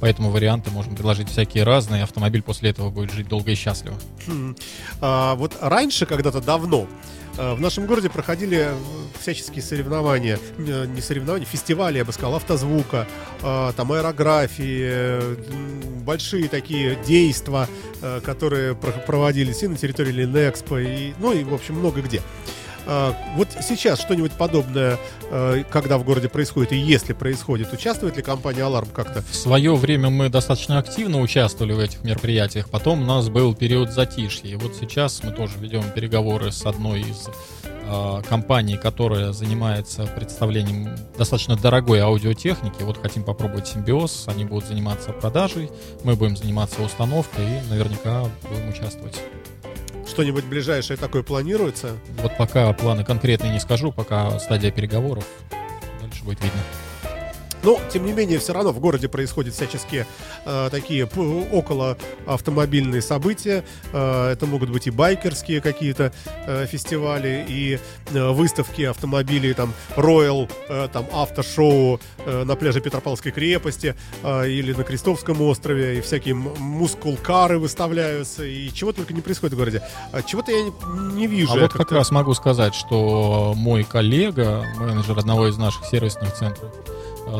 Поэтому 0.00 0.30
варианты 0.30 0.70
можем 0.70 0.94
предложить 0.94 1.28
всякие 1.28 1.64
разные. 1.64 2.04
Автомобиль 2.04 2.42
после 2.42 2.70
этого 2.70 2.90
будет 2.90 3.12
жить 3.12 3.28
долго 3.28 3.50
и 3.50 3.54
счастливо. 3.56 3.96
Хм. 4.26 4.54
А, 5.00 5.34
вот 5.34 5.56
раньше, 5.60 6.06
когда-то 6.06 6.40
давно, 6.40 6.86
э, 7.36 7.54
в 7.54 7.60
нашем 7.60 7.86
городе 7.86 8.08
проходили 8.08 8.68
э, 8.70 8.74
всяческие 9.20 9.60
соревнования, 9.60 10.38
э, 10.56 10.86
не 10.86 11.00
соревнования, 11.00 11.46
фестивали, 11.46 11.98
я 11.98 12.04
бы 12.04 12.12
сказал, 12.12 12.36
автозвука, 12.36 13.08
э, 13.42 13.72
там 13.76 13.90
аэрографии, 13.90 15.36
большие 16.04 16.48
такие 16.48 16.96
действия, 17.04 17.66
которые 18.24 18.76
про- 18.76 18.92
проводились 18.92 19.64
и 19.64 19.68
на 19.68 19.76
территории 19.76 20.12
Линэкспо, 20.12 20.78
и, 20.78 21.12
ну 21.18 21.32
и, 21.32 21.42
в 21.42 21.52
общем, 21.52 21.74
много 21.74 22.02
где. 22.02 22.22
А, 22.90 23.14
Вот 23.36 23.48
сейчас 23.60 24.00
что-нибудь 24.00 24.32
подобное, 24.32 24.98
э, 25.30 25.62
когда 25.70 25.98
в 25.98 26.04
городе 26.04 26.30
происходит, 26.30 26.72
и 26.72 26.76
если 26.76 27.12
происходит, 27.12 27.70
участвует 27.72 28.16
ли 28.16 28.22
компания 28.22 28.62
«Аларм» 28.64 28.88
как-то? 28.88 29.22
В 29.30 29.34
свое 29.34 29.74
время 29.74 30.08
мы 30.08 30.30
достаточно 30.30 30.78
активно 30.78 31.20
участвовали 31.20 31.74
в 31.74 31.80
этих 31.80 32.02
мероприятиях. 32.02 32.70
Потом 32.70 33.02
у 33.02 33.04
нас 33.04 33.28
был 33.28 33.54
период 33.54 33.92
затишья. 33.92 34.48
И 34.48 34.54
вот 34.54 34.74
сейчас 34.80 35.22
мы 35.22 35.32
тоже 35.32 35.58
ведем 35.58 35.82
переговоры 35.94 36.50
с 36.50 36.64
одной 36.64 37.02
из 37.02 37.28
э, 37.82 38.22
компаний, 38.26 38.78
которая 38.78 39.32
занимается 39.32 40.06
представлением 40.06 40.96
достаточно 41.18 41.56
дорогой 41.56 42.00
аудиотехники. 42.00 42.82
Вот 42.84 43.02
хотим 43.02 43.22
попробовать 43.22 43.68
симбиоз. 43.68 44.24
Они 44.28 44.46
будут 44.46 44.66
заниматься 44.66 45.12
продажей, 45.12 45.70
мы 46.04 46.16
будем 46.16 46.38
заниматься 46.38 46.80
установкой 46.82 47.44
и 47.44 47.70
наверняка 47.70 48.24
будем 48.48 48.70
участвовать. 48.70 49.18
Что-нибудь 50.18 50.46
ближайшее 50.46 50.96
такое 50.96 51.22
планируется? 51.22 51.96
Вот 52.20 52.36
пока 52.36 52.72
планы 52.72 53.04
конкретные 53.04 53.52
не 53.52 53.60
скажу, 53.60 53.92
пока 53.92 54.36
стадия 54.40 54.72
переговоров. 54.72 55.24
Дальше 56.02 56.24
будет 56.24 56.42
видно. 56.42 56.58
Но, 57.62 57.78
тем 57.92 58.06
не 58.06 58.12
менее, 58.12 58.38
все 58.38 58.52
равно 58.52 58.72
в 58.72 58.80
городе 58.80 59.08
происходят 59.08 59.54
всяческие 59.54 60.06
э, 60.44 60.68
такие 60.70 61.06
около 61.06 61.96
автомобильные 62.26 63.02
события. 63.02 63.64
Э, 63.92 64.30
это 64.32 64.46
могут 64.46 64.70
быть 64.70 64.86
и 64.86 64.90
байкерские 64.90 65.60
какие-то 65.60 66.12
э, 66.46 66.66
фестивали, 66.66 67.44
и 67.48 67.78
э, 68.12 68.30
выставки 68.30 68.82
автомобилей, 68.82 69.54
там, 69.54 69.72
Royal, 69.96 70.50
э, 70.68 70.88
там, 70.92 71.06
автошоу 71.12 72.00
э, 72.24 72.44
на 72.44 72.54
пляже 72.56 72.80
Петропавловской 72.80 73.32
крепости 73.32 73.94
э, 74.22 74.48
или 74.48 74.72
на 74.72 74.84
Крестовском 74.84 75.40
острове, 75.42 75.98
и 75.98 76.00
всякие 76.00 76.34
мускулкары 76.34 77.58
выставляются, 77.58 78.44
и 78.44 78.72
чего 78.72 78.92
только 78.92 79.12
не 79.14 79.20
происходит 79.20 79.54
в 79.54 79.58
городе. 79.58 79.82
А 80.12 80.22
чего-то 80.22 80.52
я 80.52 80.62
не, 80.62 80.72
не 81.14 81.26
вижу. 81.26 81.52
А 81.52 81.56
вот 81.56 81.72
как 81.72 81.78
как-то- 81.80 81.94
раз 81.96 82.10
могу 82.10 82.34
сказать, 82.34 82.74
что 82.74 83.54
мой 83.56 83.84
коллега, 83.84 84.64
менеджер 84.78 85.18
одного 85.18 85.48
из 85.48 85.56
наших 85.58 85.84
сервисных 85.86 86.34
центров, 86.34 86.72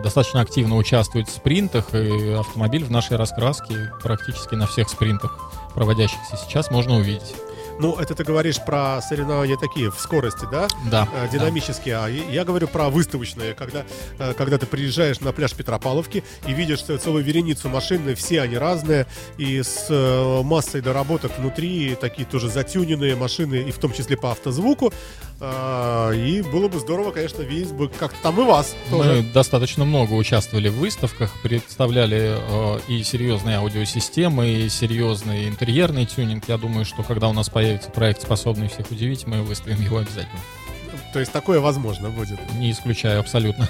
достаточно 0.02 0.40
активно 0.40 0.77
участвует 0.77 1.28
в 1.28 1.32
спринтах, 1.32 1.94
и 1.94 2.32
автомобиль 2.32 2.85
в 2.85 2.90
нашей 2.90 3.16
раскраске 3.16 3.93
практически 4.02 4.55
на 4.55 4.66
всех 4.66 4.89
спринтах, 4.89 5.39
проводящихся 5.74 6.36
сейчас, 6.36 6.70
можно 6.70 6.97
увидеть. 6.97 7.35
Ну, 7.80 7.94
это 7.96 8.14
ты 8.14 8.24
говоришь 8.24 8.56
про 8.64 9.00
соревнования 9.00 9.56
такие 9.56 9.90
в 9.90 10.00
скорости, 10.00 10.46
да? 10.50 10.66
Да. 10.90 11.09
э, 11.14 11.28
динамические, 11.32 11.96
а 11.96 12.09
я 12.09 12.44
говорю 12.44 12.66
про 12.66 12.88
выставочные, 12.90 13.55
когда, 13.55 13.84
э, 14.18 14.34
когда 14.34 14.59
ты 14.59 14.66
приезжаешь 14.66 15.20
на 15.20 15.32
пляж 15.32 15.52
Петропавловки 15.55 16.24
и 16.46 16.52
видишь 16.52 16.82
целую 16.82 17.22
вереницу 17.22 17.68
машин, 17.68 18.09
и 18.09 18.14
все 18.14 18.42
они 18.42 18.56
разные, 18.59 19.06
и 19.36 19.62
с 19.62 19.86
э, 19.90 20.42
массой 20.42 20.80
доработок 20.80 21.38
внутри, 21.38 21.96
такие 22.00 22.26
тоже 22.26 22.48
затюненные 22.48 23.14
машины, 23.14 23.62
и 23.68 23.70
в 23.70 23.78
том 23.78 23.92
числе 23.92 24.16
по 24.16 24.32
автозвуку. 24.32 24.92
И 25.40 26.44
было 26.52 26.66
бы 26.66 26.80
здорово, 26.80 27.12
конечно, 27.12 27.42
видеть 27.42 27.70
бы 27.72 27.88
как-то 27.88 28.16
там 28.24 28.40
и 28.40 28.44
вас 28.44 28.74
Мы 28.90 28.98
тоже. 28.98 29.22
достаточно 29.32 29.84
много 29.84 30.14
участвовали 30.14 30.68
в 30.68 30.78
выставках, 30.78 31.30
представляли 31.44 32.36
и 32.88 33.05
серьезные 33.05 33.59
аудиосистемы, 33.59 34.48
и 34.48 34.68
серьезный 34.68 35.46
интерьерный 35.48 36.06
тюнинг. 36.06 36.48
Я 36.48 36.56
думаю, 36.59 36.84
что 36.84 37.05
когда 37.05 37.28
у 37.28 37.32
нас 37.32 37.48
появится 37.48 37.68
проект, 37.93 38.23
способный 38.23 38.69
всех 38.69 38.90
удивить, 38.90 39.27
мы 39.27 39.43
выставим 39.43 39.81
его 39.81 39.99
обязательно. 39.99 40.40
То 41.12 41.20
есть 41.20 41.32
такое 41.32 41.61
возможно 41.61 42.11
будет. 42.11 42.39
Не 42.55 42.70
исключаю 42.70 43.20
абсолютно. 43.20 43.69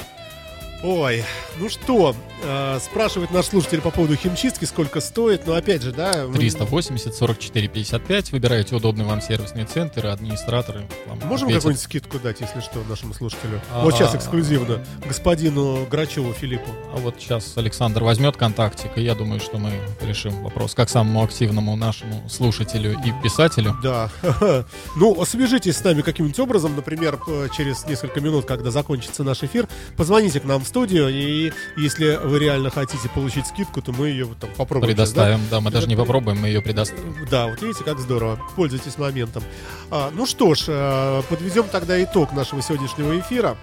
Ой, 0.80 1.24
ну 1.58 1.68
что, 1.68 2.14
э, 2.44 2.78
спрашивает 2.80 3.32
наш 3.32 3.46
слушатель 3.46 3.80
по 3.80 3.90
поводу 3.90 4.14
химчистки, 4.14 4.64
сколько 4.64 5.00
стоит, 5.00 5.44
но 5.44 5.54
опять 5.54 5.82
же, 5.82 5.90
да... 5.90 6.24
мы- 6.28 6.34
380 6.38 7.16
44 7.16 7.66
55. 7.66 8.30
Выбирайте 8.30 8.76
удобный 8.76 9.04
вам 9.04 9.20
сервисный 9.20 9.64
центр, 9.64 10.06
администраторы 10.06 10.86
вам 11.06 11.18
Можем 11.24 11.48
какую-нибудь 11.48 11.82
скидку 11.82 12.20
дать, 12.20 12.40
если 12.40 12.60
что, 12.60 12.80
нашему 12.88 13.12
слушателю? 13.12 13.60
А, 13.72 13.82
вот 13.82 13.94
сейчас 13.94 14.14
эксклюзивно. 14.14 14.84
Господину 15.04 15.84
Грачеву 15.90 16.32
Филиппу. 16.32 16.70
А 16.94 16.98
вот 16.98 17.16
сейчас 17.18 17.56
Александр 17.56 18.04
возьмет 18.04 18.36
контактик, 18.36 18.92
и 18.96 19.02
я 19.02 19.16
думаю, 19.16 19.40
что 19.40 19.58
мы 19.58 19.72
решим 20.00 20.44
вопрос 20.44 20.76
как 20.76 20.88
самому 20.88 21.24
активному 21.24 21.74
нашему 21.74 22.22
слушателю 22.28 22.92
и 23.04 23.12
писателю. 23.22 23.76
Да. 23.82 24.10
Ну, 24.96 25.24
свяжитесь 25.24 25.76
с 25.76 25.84
нами 25.84 26.02
каким-нибудь 26.02 26.38
образом, 26.38 26.76
например, 26.76 27.16
п- 27.16 27.48
через 27.56 27.84
несколько 27.86 28.20
минут, 28.20 28.44
когда 28.46 28.70
закончится 28.70 29.24
наш 29.24 29.42
эфир, 29.42 29.66
позвоните 29.96 30.38
к 30.40 30.44
нам 30.44 30.62
в 30.64 30.67
студию, 30.68 31.08
и 31.08 31.52
если 31.76 32.16
вы 32.16 32.38
реально 32.38 32.70
хотите 32.70 33.08
получить 33.08 33.46
скидку, 33.46 33.82
то 33.82 33.92
мы 33.92 34.08
ее 34.08 34.24
вот 34.26 34.38
там 34.38 34.50
попробуем. 34.56 34.94
сейчас, 34.94 35.12
да? 35.12 35.24
Предоставим, 35.24 35.48
да, 35.50 35.60
мы 35.60 35.70
даже 35.70 35.88
не 35.88 35.96
попробуем, 35.96 36.38
мы 36.38 36.48
ее 36.48 36.62
предоставим. 36.62 37.26
Да, 37.30 37.48
вот 37.48 37.60
видите, 37.62 37.82
как 37.84 37.98
здорово. 37.98 38.38
Пользуйтесь 38.54 38.98
моментом. 38.98 39.42
А, 39.90 40.10
ну 40.14 40.26
что 40.26 40.54
ж, 40.54 40.64
э, 40.68 41.22
подведем 41.28 41.64
тогда 41.70 42.02
итог 42.02 42.32
нашего 42.32 42.62
сегодняшнего 42.62 43.18
эфира. 43.18 43.56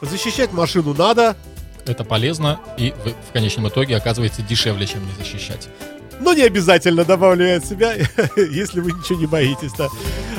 Защищать 0.00 0.52
машину 0.52 0.94
надо, 0.94 1.36
Это 1.86 2.04
полезно 2.04 2.60
и 2.76 2.92
в, 2.92 3.30
в 3.30 3.32
конечном 3.32 3.68
итоге 3.68 3.96
оказывается 3.96 4.42
дешевле, 4.42 4.86
чем 4.86 5.04
не 5.04 5.12
защищать. 5.18 5.68
Но 6.20 6.34
не 6.34 6.42
обязательно 6.42 7.04
добавлю 7.04 7.46
я 7.46 7.56
от 7.56 7.64
себя, 7.64 7.94
если 8.36 8.80
вы 8.80 8.92
ничего 8.92 9.18
не 9.18 9.26
боитесь. 9.26 9.72
Да. 9.76 9.88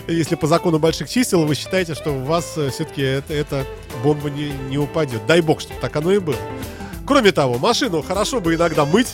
Если 0.08 0.36
по 0.36 0.48
закону 0.48 0.80
больших 0.80 1.10
чисел 1.10 1.46
вы 1.46 1.56
считаете, 1.56 1.94
что 1.94 2.12
у 2.12 2.24
вас 2.24 2.46
все-таки 2.46 3.02
это, 3.02 3.34
эта 3.34 3.66
бомба 4.04 4.30
не, 4.30 4.52
не 4.70 4.78
упадет. 4.78 5.26
Дай 5.28 5.42
бог, 5.42 5.62
чтобы 5.62 5.80
так 5.80 5.96
оно 5.96 6.12
и 6.12 6.20
было. 6.20 6.38
Кроме 7.06 7.32
того, 7.32 7.58
машину 7.58 8.02
хорошо 8.02 8.40
бы 8.40 8.56
иногда 8.56 8.86
мыть, 8.86 9.14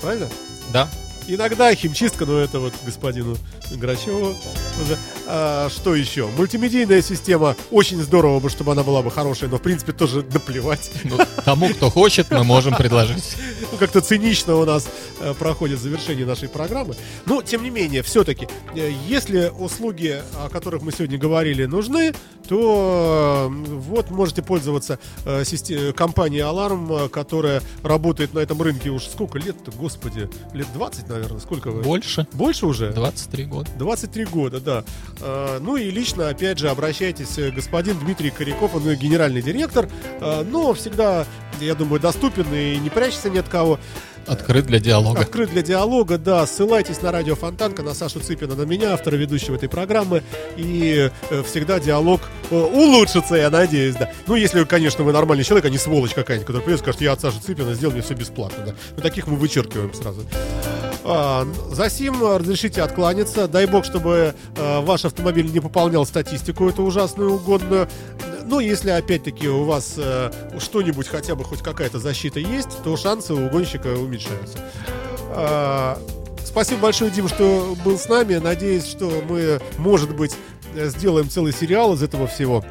правильно? 0.00 0.28
Да, 0.72 0.88
Иногда 1.26 1.74
химчистка, 1.74 2.26
но 2.26 2.38
это 2.38 2.60
вот 2.60 2.74
господину 2.84 3.36
Грачеву 3.72 4.34
уже. 4.82 4.98
А, 5.26 5.68
что 5.70 5.94
еще? 5.94 6.26
Мультимедийная 6.36 7.02
система. 7.02 7.56
Очень 7.70 8.02
здорово 8.02 8.40
бы, 8.40 8.50
чтобы 8.50 8.72
она 8.72 8.82
была 8.82 9.02
бы 9.02 9.10
хорошая, 9.10 9.48
но 9.50 9.58
в 9.58 9.62
принципе 9.62 9.92
тоже 9.92 10.24
наплевать. 10.32 10.90
ну, 11.04 11.18
тому, 11.44 11.68
кто 11.70 11.90
хочет, 11.90 12.30
мы 12.30 12.44
можем 12.44 12.74
предложить. 12.74 13.36
Ну, 13.72 13.78
как-то 13.78 14.00
цинично 14.00 14.54
у 14.54 14.64
нас 14.64 14.86
э, 15.20 15.34
проходит 15.36 15.80
завершение 15.80 16.24
нашей 16.24 16.48
программы. 16.48 16.94
Но, 17.26 17.42
тем 17.42 17.64
не 17.64 17.70
менее, 17.70 18.02
все-таки, 18.02 18.46
э, 18.76 18.92
если 19.08 19.50
услуги, 19.58 20.22
о 20.36 20.48
которых 20.48 20.82
мы 20.82 20.92
сегодня 20.92 21.18
говорили, 21.18 21.64
нужны, 21.64 22.14
то 22.48 23.48
э, 23.50 23.54
вот 23.64 24.10
можете 24.10 24.42
пользоваться 24.42 25.00
э, 25.24 25.42
систе- 25.44 25.92
компанией 25.92 26.42
Alarm, 26.42 27.08
которая 27.08 27.62
работает 27.82 28.32
на 28.34 28.40
этом 28.40 28.62
рынке 28.62 28.90
уж 28.90 29.06
сколько 29.06 29.38
лет-то, 29.38 29.72
господи, 29.72 30.28
лет 30.52 30.68
20, 30.74 31.08
наверное, 31.08 31.40
сколько 31.40 31.70
вы? 31.72 31.82
Больше. 31.82 32.28
Больше 32.32 32.66
уже? 32.66 32.92
23 32.92 33.44
года. 33.46 33.70
23 33.76 34.24
года, 34.26 34.60
да. 34.60 34.84
Э, 35.20 35.58
Ну 35.60 35.76
и 35.76 35.90
лично, 35.90 36.28
опять 36.28 36.58
же, 36.58 36.68
обращайтесь, 36.68 37.38
э, 37.38 37.50
господин 37.50 37.98
Дмитрий 37.98 38.30
Коряков, 38.30 38.74
он 38.74 38.82
генеральный 38.94 39.42
директор, 39.42 39.88
э, 40.20 40.44
но 40.48 40.72
всегда, 40.74 41.26
я 41.60 41.74
думаю, 41.74 42.00
доступен 42.00 42.46
и 42.52 42.76
не 42.78 42.90
прячется 42.90 43.30
ни 43.30 43.38
от 43.38 43.48
кого. 43.48 43.78
Открыт 44.26 44.66
для 44.66 44.78
диалога. 44.78 45.20
Открыт 45.20 45.50
для 45.50 45.62
диалога, 45.62 46.18
да. 46.18 46.46
Ссылайтесь 46.46 47.02
на 47.02 47.12
радио 47.12 47.34
Фонтанка, 47.34 47.82
на 47.82 47.94
Сашу 47.94 48.20
Цыпина, 48.20 48.54
на 48.54 48.62
меня, 48.62 48.94
автора 48.94 49.16
ведущего 49.16 49.56
этой 49.56 49.68
программы. 49.68 50.22
И 50.56 51.10
э, 51.30 51.42
всегда 51.42 51.80
диалог 51.80 52.20
э, 52.50 52.56
улучшится, 52.56 53.34
я 53.34 53.50
надеюсь, 53.50 53.94
да. 53.96 54.10
Ну, 54.26 54.34
если, 54.34 54.64
конечно, 54.64 55.04
вы 55.04 55.12
нормальный 55.12 55.44
человек, 55.44 55.66
а 55.66 55.70
не 55.70 55.78
сволочь 55.78 56.14
какая-нибудь, 56.14 56.46
который 56.46 56.62
придет 56.62 56.80
и 56.80 56.82
скажет, 56.82 57.00
я 57.00 57.12
от 57.12 57.20
Саши 57.20 57.40
Цыпина 57.40 57.74
сделал 57.74 57.92
мне 57.92 58.02
все 58.02 58.14
бесплатно, 58.14 58.64
да. 58.66 58.74
Ну, 58.96 59.02
таких 59.02 59.26
мы 59.26 59.36
вычеркиваем 59.36 59.92
сразу. 59.94 60.22
А, 61.04 61.46
за 61.70 61.90
сим 61.90 62.26
разрешите 62.26 62.82
откланяться. 62.82 63.46
Дай 63.46 63.66
бог, 63.66 63.84
чтобы 63.84 64.34
а, 64.56 64.80
ваш 64.80 65.04
автомобиль 65.04 65.50
не 65.52 65.60
пополнял 65.60 66.06
статистику 66.06 66.68
эту 66.68 66.82
ужасную 66.82 67.34
угодную. 67.34 67.88
Ну, 68.46 68.60
если 68.60 68.90
опять-таки 68.90 69.48
у 69.48 69.64
вас 69.64 69.94
а, 69.96 70.30
что-нибудь, 70.58 71.08
хотя 71.08 71.34
бы 71.34 71.44
хоть 71.44 71.60
какая-то 71.60 71.98
защита 71.98 72.40
есть, 72.40 72.82
то 72.82 72.96
шансы 72.96 73.34
у 73.34 73.48
гонщика 73.48 73.88
уменьшаются. 73.88 74.58
А, 75.30 75.98
спасибо 76.44 76.82
большое, 76.82 77.10
Дим, 77.10 77.28
что 77.28 77.76
был 77.84 77.98
с 77.98 78.08
нами. 78.08 78.36
Надеюсь, 78.36 78.86
что 78.86 79.22
мы, 79.28 79.60
может 79.78 80.14
быть, 80.14 80.36
сделаем 80.74 81.28
целый 81.28 81.52
сериал 81.52 81.94
из 81.94 82.02
этого 82.02 82.26
всего 82.26 82.64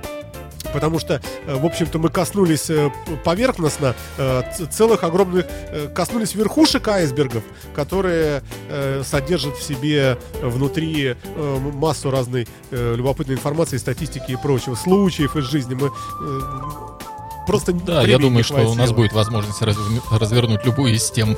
потому 0.71 0.99
что, 0.99 1.21
э, 1.45 1.55
в 1.55 1.65
общем-то, 1.65 1.99
мы 1.99 2.09
коснулись 2.09 2.69
э, 2.69 2.89
поверхностно 3.23 3.95
э, 4.17 4.41
целых 4.71 5.03
огромных, 5.03 5.45
коснулись 5.93 6.35
верхушек 6.35 6.87
айсбергов, 6.87 7.43
которые 7.75 8.41
содержат 9.03 9.55
в 9.57 9.63
себе 9.63 10.17
внутри 10.41 11.15
массу 11.35 12.11
разной 12.11 12.47
любопытной 12.71 13.35
информации, 13.35 13.77
статистики 13.77 14.31
и 14.31 14.35
прочего, 14.35 14.75
случаев 14.75 15.35
из 15.35 15.45
жизни. 15.45 15.75
Мы 15.75 15.91
просто 17.45 17.73
Да, 17.73 18.03
я 18.03 18.17
думаю, 18.17 18.43
что 18.43 18.61
у 18.69 18.75
нас 18.75 18.91
будет 18.91 19.13
возможность 19.13 19.61
развернуть 19.61 20.65
любую 20.65 20.95
из 20.95 21.09
тем. 21.11 21.37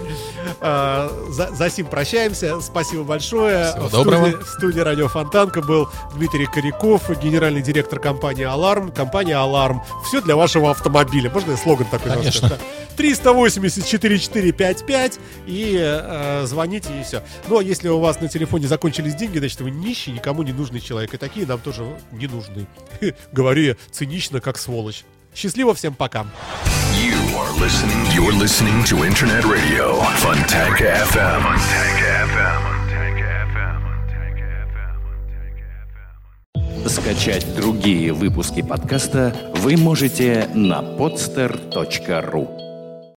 А, 0.62 1.12
за, 1.30 1.54
за 1.54 1.70
сим 1.70 1.88
прощаемся. 1.88 2.62
Спасибо 2.62 3.04
большое. 3.04 3.72
Всего 3.72 3.88
в 3.88 3.92
доброго. 3.92 4.28
Студии, 4.30 4.44
в 4.44 4.48
студии 4.48 4.80
радио 4.80 5.08
Фонтанка 5.08 5.62
был 5.62 5.90
Дмитрий 6.16 6.46
Коряков, 6.46 7.10
генеральный 7.22 7.62
директор 7.62 8.00
компании 8.00 8.44
Аларм. 8.44 8.92
Компания 8.92 9.36
Аларм. 9.36 9.84
Все 10.08 10.22
для 10.22 10.36
вашего 10.36 10.72
автомобиля. 10.72 11.30
Можно 11.30 11.52
я 11.52 11.58
слоган 11.58 11.88
такой 11.88 12.12
Конечно. 12.12 12.48
Сказать? 12.48 12.62
380 12.96 13.86
4455 13.86 15.20
и 15.46 15.78
э, 15.80 16.46
звоните 16.46 17.00
и 17.00 17.04
все. 17.04 17.24
Ну 17.48 17.60
а 17.60 17.64
если 17.64 17.90
у 17.90 18.00
вас 18.00 18.22
на 18.22 18.28
телефоне 18.28 18.68
закончились 18.68 19.16
деньги, 19.16 19.40
значит 19.40 19.62
вы 19.62 19.72
нищий, 19.72 20.12
никому 20.12 20.44
не 20.44 20.54
нужный 20.54 20.80
человек. 20.80 21.14
И 21.14 21.18
такие 21.18 21.46
нам 21.46 21.60
тоже 21.60 21.86
не 22.12 22.28
нужны. 22.28 22.68
Говорю 23.32 23.62
я 23.62 23.76
цинично, 23.92 24.40
как 24.42 24.58
сволочь. 24.58 25.04
Счастливо 25.36 25.74
всем 25.74 25.94
пока. 25.94 26.26
You're 28.16 28.32
listening 28.32 28.84
to 28.86 29.04
Internet 29.04 29.44
Radio 29.44 30.00
Funtank 30.22 30.80
FM. 30.80 31.42
Funtank 31.42 32.00
FM. 32.30 32.66
Скачать 36.88 37.56
другие 37.56 38.14
выпуски 38.14 38.62
подкаста 38.62 39.36
вы 39.56 39.76
можете 39.76 40.48
на 40.54 40.82
podster.ru 40.82 42.65